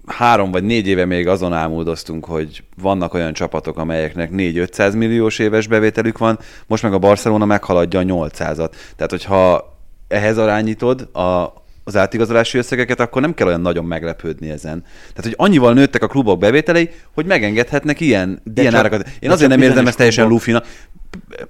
három 0.06 0.50
vagy 0.50 0.64
négy 0.64 0.86
éve 0.86 1.04
még 1.04 1.28
azon 1.28 1.52
ámuldoztunk, 1.52 2.24
hogy 2.24 2.64
vannak 2.82 3.14
olyan 3.14 3.32
csapatok, 3.32 3.78
amelyeknek 3.78 4.30
4-500 4.32 4.96
milliós 4.96 5.38
éves 5.38 5.66
bevételük 5.66 6.18
van, 6.18 6.38
most 6.66 6.82
meg 6.82 6.92
a 6.92 6.98
Barcelona 6.98 7.44
meghaladja 7.44 8.00
a 8.00 8.02
800-at. 8.02 8.70
Tehát, 8.96 9.10
hogyha 9.10 9.70
ehhez 10.08 10.38
arányítod 10.38 11.00
a, 11.00 11.52
az 11.84 11.96
átigazolási 11.96 12.58
összegeket, 12.58 13.00
akkor 13.00 13.22
nem 13.22 13.34
kell 13.34 13.46
olyan 13.46 13.60
nagyon 13.60 13.84
meglepődni 13.84 14.50
ezen. 14.50 14.84
Tehát, 15.14 15.22
hogy 15.22 15.34
annyival 15.36 15.72
nőttek 15.72 16.02
a 16.02 16.06
klubok 16.06 16.38
bevételei, 16.38 16.90
hogy 17.14 17.26
megengedhetnek 17.26 18.00
ilyen, 18.00 18.40
de 18.44 18.60
ilyen 18.60 18.72
csak, 18.72 18.84
árakat. 18.84 19.08
Én 19.20 19.30
azért 19.30 19.50
nem 19.50 19.62
érzem 19.62 19.86
ezt 19.86 19.96
teljesen 19.96 20.28
lufina. 20.28 20.62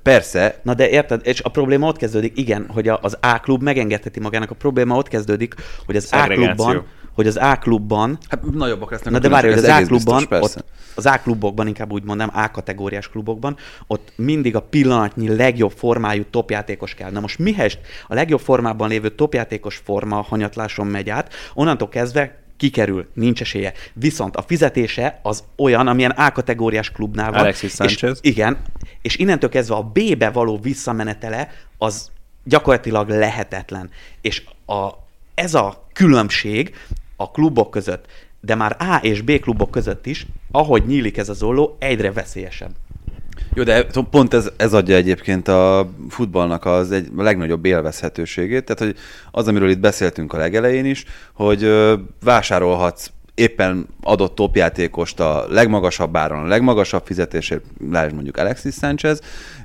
Persze. 0.03 0.61
Na 0.63 0.75
de 0.75 0.89
érted, 0.89 1.21
és 1.25 1.41
a 1.41 1.49
probléma 1.49 1.87
ott 1.87 1.97
kezdődik, 1.97 2.39
igen, 2.39 2.67
hogy 2.69 2.89
az 2.89 3.17
A 3.21 3.41
klub 3.41 3.63
megengedheti 3.63 4.21
magának. 4.21 4.51
A 4.51 4.55
probléma 4.55 4.97
ott 4.97 5.09
kezdődik, 5.09 5.55
hogy 5.87 5.97
az 5.97 6.09
A 6.11 6.27
klubban 6.27 6.87
hogy 7.15 7.27
az 7.27 7.37
A-klubban... 7.37 8.19
Hát 8.29 8.43
nagyobbak 8.51 8.91
lesznek 8.91 9.13
Na 9.13 9.19
de 9.19 9.29
várj, 9.29 9.49
hogy 9.49 9.59
az 9.59 9.65
A-klubban, 9.65 10.27
ott, 10.31 10.65
az 10.95 11.07
A-klubokban, 11.07 11.67
inkább 11.67 11.93
úgy 11.93 12.03
mondom, 12.03 12.31
A-kategóriás 12.33 13.09
klubokban, 13.09 13.57
ott 13.87 14.13
mindig 14.17 14.57
a 14.57 14.61
pillanatnyi 14.61 15.37
legjobb 15.37 15.73
formájú 15.77 16.25
topjátékos 16.31 16.95
kell. 16.95 17.11
Na 17.11 17.21
most 17.21 17.39
mihez 17.39 17.79
a 18.09 18.15
legjobb 18.15 18.41
formában 18.41 18.89
lévő 18.89 19.09
topjátékos 19.09 19.77
forma 19.85 20.21
hanyatláson 20.21 20.87
megy 20.87 21.11
át, 21.11 21.35
onnantól 21.55 21.89
kezdve 21.89 22.41
kikerül, 22.57 23.09
nincs 23.15 23.41
esélye. 23.41 23.73
Viszont 23.93 24.37
a 24.37 24.43
fizetése 24.43 25.21
az 25.23 25.45
olyan, 25.57 25.87
amilyen 25.87 26.11
A-kategóriás 26.11 26.91
klubnál 26.91 27.31
van. 27.31 27.41
Alexis 27.41 27.73
Sanchez. 27.73 28.19
És, 28.23 28.31
igen, 28.31 28.59
és 29.03 29.17
innentől 29.17 29.51
kezdve 29.51 29.75
a 29.75 29.83
B-be 29.83 30.31
való 30.31 30.59
visszamenetele 30.59 31.49
az 31.79 32.11
gyakorlatilag 32.45 33.09
lehetetlen. 33.09 33.91
És 34.21 34.43
a, 34.67 34.89
ez 35.35 35.55
a 35.55 35.87
különbség 35.93 36.75
a 37.23 37.31
klubok 37.31 37.71
között, 37.71 38.07
de 38.41 38.55
már 38.55 38.77
A 38.79 38.99
és 39.03 39.21
B 39.21 39.41
klubok 39.41 39.71
között 39.71 40.07
is, 40.07 40.27
ahogy 40.51 40.87
nyílik 40.87 41.17
ez 41.17 41.29
az 41.29 41.43
olló, 41.43 41.77
egyre 41.79 42.13
veszélyesebb. 42.13 42.71
Jó, 43.55 43.63
de 43.63 43.87
pont 44.11 44.35
ez, 44.35 44.51
ez 44.57 44.73
adja 44.75 44.97
egyébként 44.97 45.49
a 45.49 45.91
futballnak 46.09 46.65
az 46.65 46.93
egy 46.93 47.09
legnagyobb 47.17 47.65
élvezhetőségét. 47.65 48.65
Tehát, 48.65 48.83
hogy 48.83 49.03
az, 49.31 49.49
amiről 49.49 49.71
itt 49.71 49.79
beszéltünk 49.79 50.33
a 50.33 50.39
legelején 50.39 50.85
is, 50.85 51.05
hogy 51.33 51.73
vásárolhatsz 52.25 53.11
éppen 53.35 53.87
adott 54.03 54.35
topjátékost 54.35 55.21
a 55.21 55.47
legmagasabb 55.49 56.17
áron, 56.17 56.45
a 56.45 56.47
legmagasabb 56.47 57.07
fizetésért, 57.07 57.65
lásd 57.91 58.15
mondjuk 58.15 58.37
Alexis 58.37 58.75
Sanchez, 58.75 59.21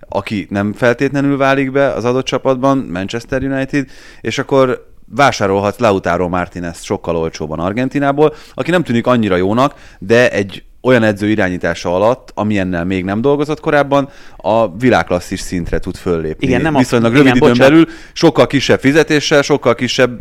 aki 0.09 0.47
nem 0.49 0.73
feltétlenül 0.73 1.37
válik 1.37 1.71
be 1.71 1.93
az 1.93 2.05
adott 2.05 2.25
csapatban, 2.25 2.77
Manchester 2.77 3.43
United, 3.43 3.89
és 4.21 4.37
akkor 4.37 4.95
vásárolhatsz 5.15 5.79
Lautaro 5.79 6.29
Martinez 6.29 6.83
sokkal 6.83 7.15
olcsóban 7.15 7.59
Argentinából, 7.59 8.33
aki 8.53 8.71
nem 8.71 8.83
tűnik 8.83 9.07
annyira 9.07 9.35
jónak, 9.35 9.73
de 9.99 10.31
egy 10.31 10.63
olyan 10.81 11.03
edző 11.03 11.29
irányítása 11.29 11.95
alatt, 11.95 12.31
amilyennel 12.33 12.85
még 12.85 13.03
nem 13.03 13.21
dolgozott 13.21 13.59
korábban, 13.59 14.09
a 14.37 14.77
világklasszis 14.77 15.39
szintre 15.39 15.79
tud 15.79 15.95
föllépni. 15.95 16.47
Igen, 16.47 16.61
nem 16.61 16.75
Viszonylag 16.75 17.11
a, 17.11 17.15
rövid 17.15 17.35
igen, 17.35 17.37
időn 17.37 17.49
bocsánat. 17.49 17.71
belül, 17.71 17.87
sokkal 18.13 18.47
kisebb 18.47 18.79
fizetéssel, 18.79 19.41
sokkal 19.41 19.75
kisebb 19.75 20.19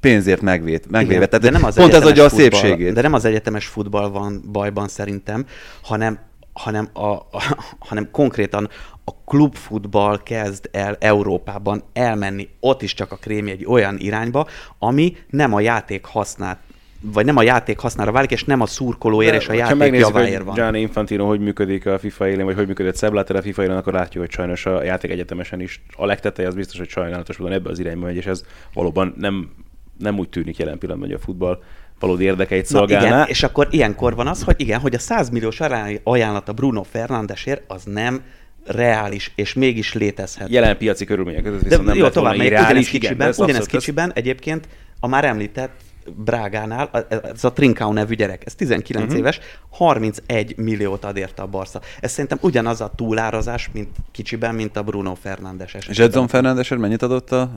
pénzért 0.00 0.40
megvét, 0.40 0.90
megvéve. 0.90 1.24
Igen, 1.24 1.40
de 1.40 1.50
nem 1.50 1.64
az 1.64 1.74
pont 1.74 1.94
ez 1.94 2.06
adja 2.06 2.24
a 2.24 2.28
futball, 2.28 2.48
szépségét. 2.60 2.92
De 2.92 3.02
nem 3.02 3.12
az 3.12 3.24
egyetemes 3.24 3.66
futball 3.66 4.10
van 4.10 4.42
bajban 4.52 4.88
szerintem, 4.88 5.44
hanem 5.82 6.18
hanem, 6.52 6.88
a, 6.92 7.06
a, 7.06 7.26
hanem 7.88 8.10
konkrétan 8.10 8.68
a 9.04 9.12
klubfutball 9.24 10.22
kezd 10.22 10.68
el 10.72 10.96
Európában 11.00 11.82
elmenni, 11.92 12.48
ott 12.60 12.82
is 12.82 12.94
csak 12.94 13.12
a 13.12 13.16
krém 13.16 13.46
egy 13.46 13.64
olyan 13.66 13.96
irányba, 13.98 14.46
ami 14.78 15.16
nem 15.30 15.54
a 15.54 15.60
játék 15.60 16.04
hasznát 16.04 16.58
vagy 17.04 17.24
nem 17.24 17.36
a 17.36 17.42
játék 17.42 17.78
hasznára 17.78 18.12
válik, 18.12 18.30
és 18.30 18.44
nem 18.44 18.60
a 18.60 18.66
szurkolóért 18.66 19.34
és 19.34 19.48
a 19.48 19.52
játék 19.52 19.94
javáért 19.94 20.42
van. 20.42 20.54
Gianni 20.54 20.80
Infantino 20.80 21.26
hogy 21.26 21.40
működik 21.40 21.86
a 21.86 21.98
FIFA 21.98 22.28
élén, 22.28 22.44
vagy 22.44 22.54
hogy 22.54 22.66
működött 22.66 22.94
Szebb 22.94 23.14
a 23.14 23.42
FIFA 23.42 23.62
élén, 23.62 23.76
akkor 23.76 23.92
látjuk, 23.92 24.24
hogy 24.24 24.32
sajnos 24.32 24.66
a 24.66 24.82
játék 24.82 25.10
egyetemesen 25.10 25.60
is 25.60 25.82
a 25.96 26.06
legteteje 26.06 26.48
az 26.48 26.54
biztos, 26.54 26.78
hogy 26.78 26.88
sajnálatos 26.88 27.36
módon 27.36 27.54
ebbe 27.54 27.70
az 27.70 27.78
irányba 27.78 28.06
megy, 28.06 28.16
és 28.16 28.26
ez 28.26 28.44
valóban 28.74 29.14
nem, 29.16 29.50
nem 29.98 30.18
úgy 30.18 30.28
tűnik 30.28 30.56
jelen 30.56 30.78
pillanatban, 30.78 31.08
hogy 31.10 31.18
a 31.20 31.24
futball 31.24 31.62
valódi 32.02 32.24
érdekeit 32.24 32.66
szolgálná. 32.66 33.08
Na 33.08 33.14
igen, 33.14 33.28
és 33.28 33.42
akkor 33.42 33.68
ilyenkor 33.70 34.14
van 34.14 34.26
az, 34.26 34.42
hogy 34.42 34.54
igen, 34.58 34.80
hogy 34.80 34.94
a 34.94 34.98
100 34.98 35.30
milliós 35.30 35.60
ajánlat 36.02 36.48
a 36.48 36.52
Bruno 36.52 36.82
Fernándesért 36.82 37.62
az 37.66 37.82
nem 37.84 38.22
reális, 38.64 39.32
és 39.34 39.54
mégis 39.54 39.92
létezhet. 39.92 40.48
Jelen 40.48 40.76
piaci 40.76 41.04
körülmények 41.04 41.42
között 41.42 41.62
viszont 41.62 41.84
De 41.84 41.88
nem 41.88 41.96
jó, 41.96 42.08
tovább 42.08 42.36
megyek, 42.36 42.60
ugyanez 42.60 42.88
kicsiben, 42.88 43.28
igen, 43.28 43.44
ugyanez 43.44 43.66
kicsiben 43.66 44.08
ez... 44.08 44.16
egyébként 44.16 44.68
a 45.00 45.06
már 45.06 45.24
említett 45.24 45.80
Brágánál, 46.16 47.06
ez 47.34 47.44
a 47.44 47.52
Trincao 47.52 47.92
nevű 47.92 48.14
gyerek, 48.14 48.42
ez 48.46 48.54
19 48.54 49.04
uh-huh. 49.04 49.18
Mhm. 49.18 49.26
éves, 49.26 49.40
31 49.70 50.56
milliót 50.56 51.04
ad 51.04 51.16
érte 51.16 51.42
a 51.42 51.46
Barca. 51.46 51.80
Ez 52.00 52.10
szerintem 52.10 52.38
ugyanaz 52.40 52.80
a 52.80 52.92
túlárazás, 52.96 53.70
mint 53.72 53.88
kicsiben, 54.12 54.54
mint 54.54 54.76
a 54.76 54.82
Bruno 54.82 55.14
Fernandes 55.14 55.74
esetében. 55.74 56.04
És 56.04 56.10
Edson 56.10 56.28
Fernandesért 56.28 56.80
mennyit 56.80 57.02
adott 57.02 57.32
a 57.32 57.50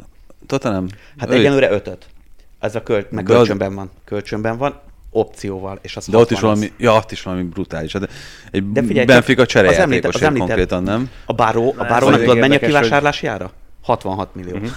Tottenham? 0.46 0.88
Hát 1.18 1.32
egyenlőre 1.32 1.72
ötöt. 1.72 2.08
Ez 2.66 2.76
a 2.76 2.84
költ, 2.84 3.12
meg 3.12 3.24
kölcsönben 3.24 3.70
az... 3.70 3.76
van. 3.76 3.92
Kölcsönben 4.06 4.58
van 4.58 4.80
opcióval, 5.10 5.80
és 5.82 5.98
az 5.98 6.08
De 6.08 6.18
ott 6.18 6.32
is 6.32 6.40
valami, 6.40 6.72
ja, 6.78 6.94
ott 6.94 7.12
is 7.12 7.22
valami 7.22 7.44
brutális. 7.44 7.94
Hát 7.94 8.10
egy 8.52 8.72
De 8.72 8.84
figyelj, 8.84 9.06
Benfica 9.06 9.46
cserejátékos 9.46 10.20
konkrétan, 10.20 10.84
nem? 10.84 11.10
A 11.26 11.34
Báró, 11.34 11.74
a 11.78 11.84
Bárónak 11.84 12.20
tudod 12.20 12.38
mennyi 12.38 12.56
a 12.56 12.60
kivásárlási 12.60 13.28
ára? 13.28 13.52
66 13.82 14.36
millió. 14.36 14.54
Uh-huh. 14.56 14.70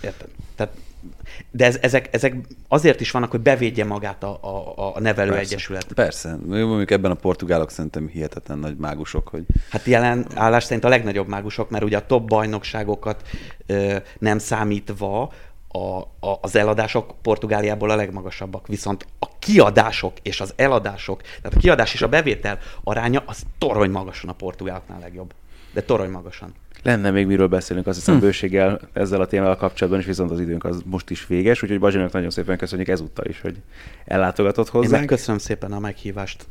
Érted? 0.00 0.28
Tehát, 0.56 0.72
de 1.50 1.64
ez, 1.64 1.78
ezek, 1.80 2.08
ezek 2.10 2.34
azért 2.68 3.00
is 3.00 3.10
vannak, 3.10 3.30
hogy 3.30 3.40
bevédje 3.40 3.84
magát 3.84 4.22
a, 4.22 4.38
a, 4.40 4.96
a 4.96 5.00
nevelő 5.00 5.30
Persze. 5.30 5.44
egyesület. 5.44 5.86
Persze. 5.94 6.36
Mondjuk 6.46 6.90
ebben 6.90 7.10
a 7.10 7.14
portugálok 7.14 7.70
szerintem 7.70 8.08
hihetetlen 8.08 8.58
nagy 8.58 8.76
mágusok. 8.76 9.28
Hogy... 9.28 9.44
Hát 9.70 9.84
jelen 9.84 10.26
állás 10.34 10.64
szerint 10.64 10.84
a 10.84 10.88
legnagyobb 10.88 11.28
mágusok, 11.28 11.70
mert 11.70 11.84
ugye 11.84 11.96
a 11.96 12.06
top 12.06 12.28
bajnokságokat 12.28 13.22
ö, 13.66 13.96
nem 14.18 14.38
számítva, 14.38 15.32
a, 15.76 15.98
a, 16.20 16.38
az 16.40 16.56
eladások 16.56 17.14
Portugáliából 17.22 17.90
a 17.90 17.96
legmagasabbak, 17.96 18.66
viszont 18.66 19.06
a 19.18 19.38
kiadások 19.38 20.12
és 20.22 20.40
az 20.40 20.52
eladások, 20.56 21.22
tehát 21.22 21.54
a 21.56 21.60
kiadás 21.60 21.94
és 21.94 22.02
a 22.02 22.08
bevétel 22.08 22.58
aránya 22.84 23.22
az 23.26 23.42
torony 23.58 23.90
magasan 23.90 24.30
a 24.30 24.32
portugáloknál 24.32 24.98
legjobb. 25.00 25.34
De 25.72 25.82
torony 25.82 26.10
magasan. 26.10 26.54
Lenne 26.82 27.10
még 27.10 27.26
miről 27.26 27.48
beszélünk, 27.48 27.86
azt 27.86 27.98
hiszem 27.98 28.14
hm. 28.14 28.20
bőséggel 28.20 28.80
ezzel 28.92 29.20
a 29.20 29.26
témával 29.26 29.56
kapcsolatban, 29.56 30.00
és 30.00 30.06
viszont 30.06 30.30
az 30.30 30.40
időnk 30.40 30.64
az 30.64 30.82
most 30.84 31.10
is 31.10 31.26
véges, 31.26 31.62
úgyhogy 31.62 31.78
Bazsinak 31.78 32.12
nagyon 32.12 32.30
szépen 32.30 32.58
köszönjük 32.58 32.88
ezúttal 32.88 33.26
is, 33.26 33.40
hogy 33.40 33.56
ellátogatott 34.04 34.68
hozzá. 34.68 35.00
Én 35.00 35.06
köszönöm 35.06 35.40
szépen 35.40 35.72
a 35.72 35.78
meghívást. 35.78 36.46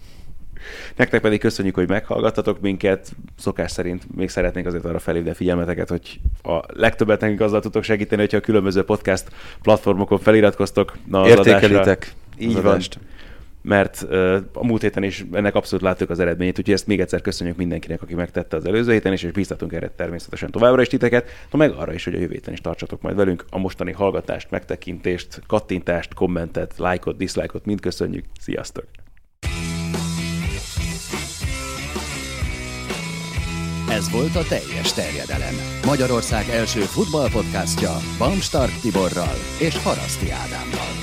Nektek 0.96 1.22
pedig 1.22 1.40
köszönjük, 1.40 1.76
hogy 1.76 1.88
meghallgattatok 1.88 2.60
minket. 2.62 3.12
Szokás 3.38 3.72
szerint 3.72 4.16
még 4.16 4.30
szeretnénk 4.30 4.68
azért 4.68 4.86
arra 4.86 5.00
felhívni 5.00 5.30
a 5.30 5.34
figyelmeteket, 5.34 5.90
hogy 5.90 6.20
a 6.44 6.60
legtöbbet 6.68 7.22
nekünk 7.22 7.42
azzal 7.42 7.62
tudtok 7.62 7.84
segíteni, 7.84 8.22
hogyha 8.22 8.38
a 8.38 8.42
különböző 8.42 8.84
podcast 8.84 9.28
platformokon 9.62 10.20
feliratkoztok. 10.20 10.98
Na, 11.08 11.28
Értékelitek. 11.28 12.14
Így 12.38 12.62
van. 12.62 12.82
Mert 13.62 14.06
uh, 14.10 14.38
a 14.54 14.66
múlt 14.66 14.82
héten 14.82 15.04
is 15.04 15.26
ennek 15.32 15.56
abszolút 15.56 15.86
láttuk 15.86 16.10
az 16.10 16.20
eredményét, 16.20 16.60
úgyhogy 16.60 16.74
ezt 16.74 16.88
még 16.88 17.00
egyszer 17.00 17.22
köszönjük 17.22 17.58
mindenkinek, 17.58 18.02
aki 18.02 18.16
megtette 18.16 18.58
az 18.58 18.66
előző 18.66 18.92
héten 18.92 19.14
is, 19.14 19.24
és 19.24 19.32
bíztatunk 19.32 19.74
erre 19.74 19.90
természetesen 19.96 20.52
továbbra 20.52 20.82
is 20.82 20.88
titeket, 20.88 21.30
no 21.52 21.58
meg 21.58 21.72
arra 21.72 21.94
is, 21.94 22.04
hogy 22.04 22.16
a 22.16 22.20
jövő 22.20 22.34
héten 22.34 22.54
is 22.54 22.62
tartsatok 22.62 23.02
majd 23.02 23.16
velünk. 23.16 23.46
A 23.50 23.58
mostani 23.58 23.92
hallgatást, 23.92 24.52
megtekintést, 24.52 25.42
kattintást, 25.48 26.14
kommentet, 26.14 26.74
lájkot, 26.78 27.18
diszlájkot 27.18 27.66
mind 27.66 27.80
köszönjük. 27.80 28.26
Sziasztok! 28.40 29.05
Ez 33.90 34.12
volt 34.12 34.36
a 34.36 34.44
teljes 34.44 34.94
terjedelem. 34.94 35.54
Magyarország 35.86 36.50
első 36.50 36.80
futballpodcastja 36.80 37.98
Bamstart 38.18 38.82
Tiborral 38.82 39.36
és 39.60 39.84
Haraszti 39.84 40.32
Ádámmal. 40.32 40.94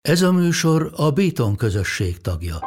Ez 0.00 0.22
a 0.22 0.32
műsor 0.32 0.92
a 0.96 1.10
Béton 1.10 1.56
közösség 1.56 2.20
tagja. 2.20 2.58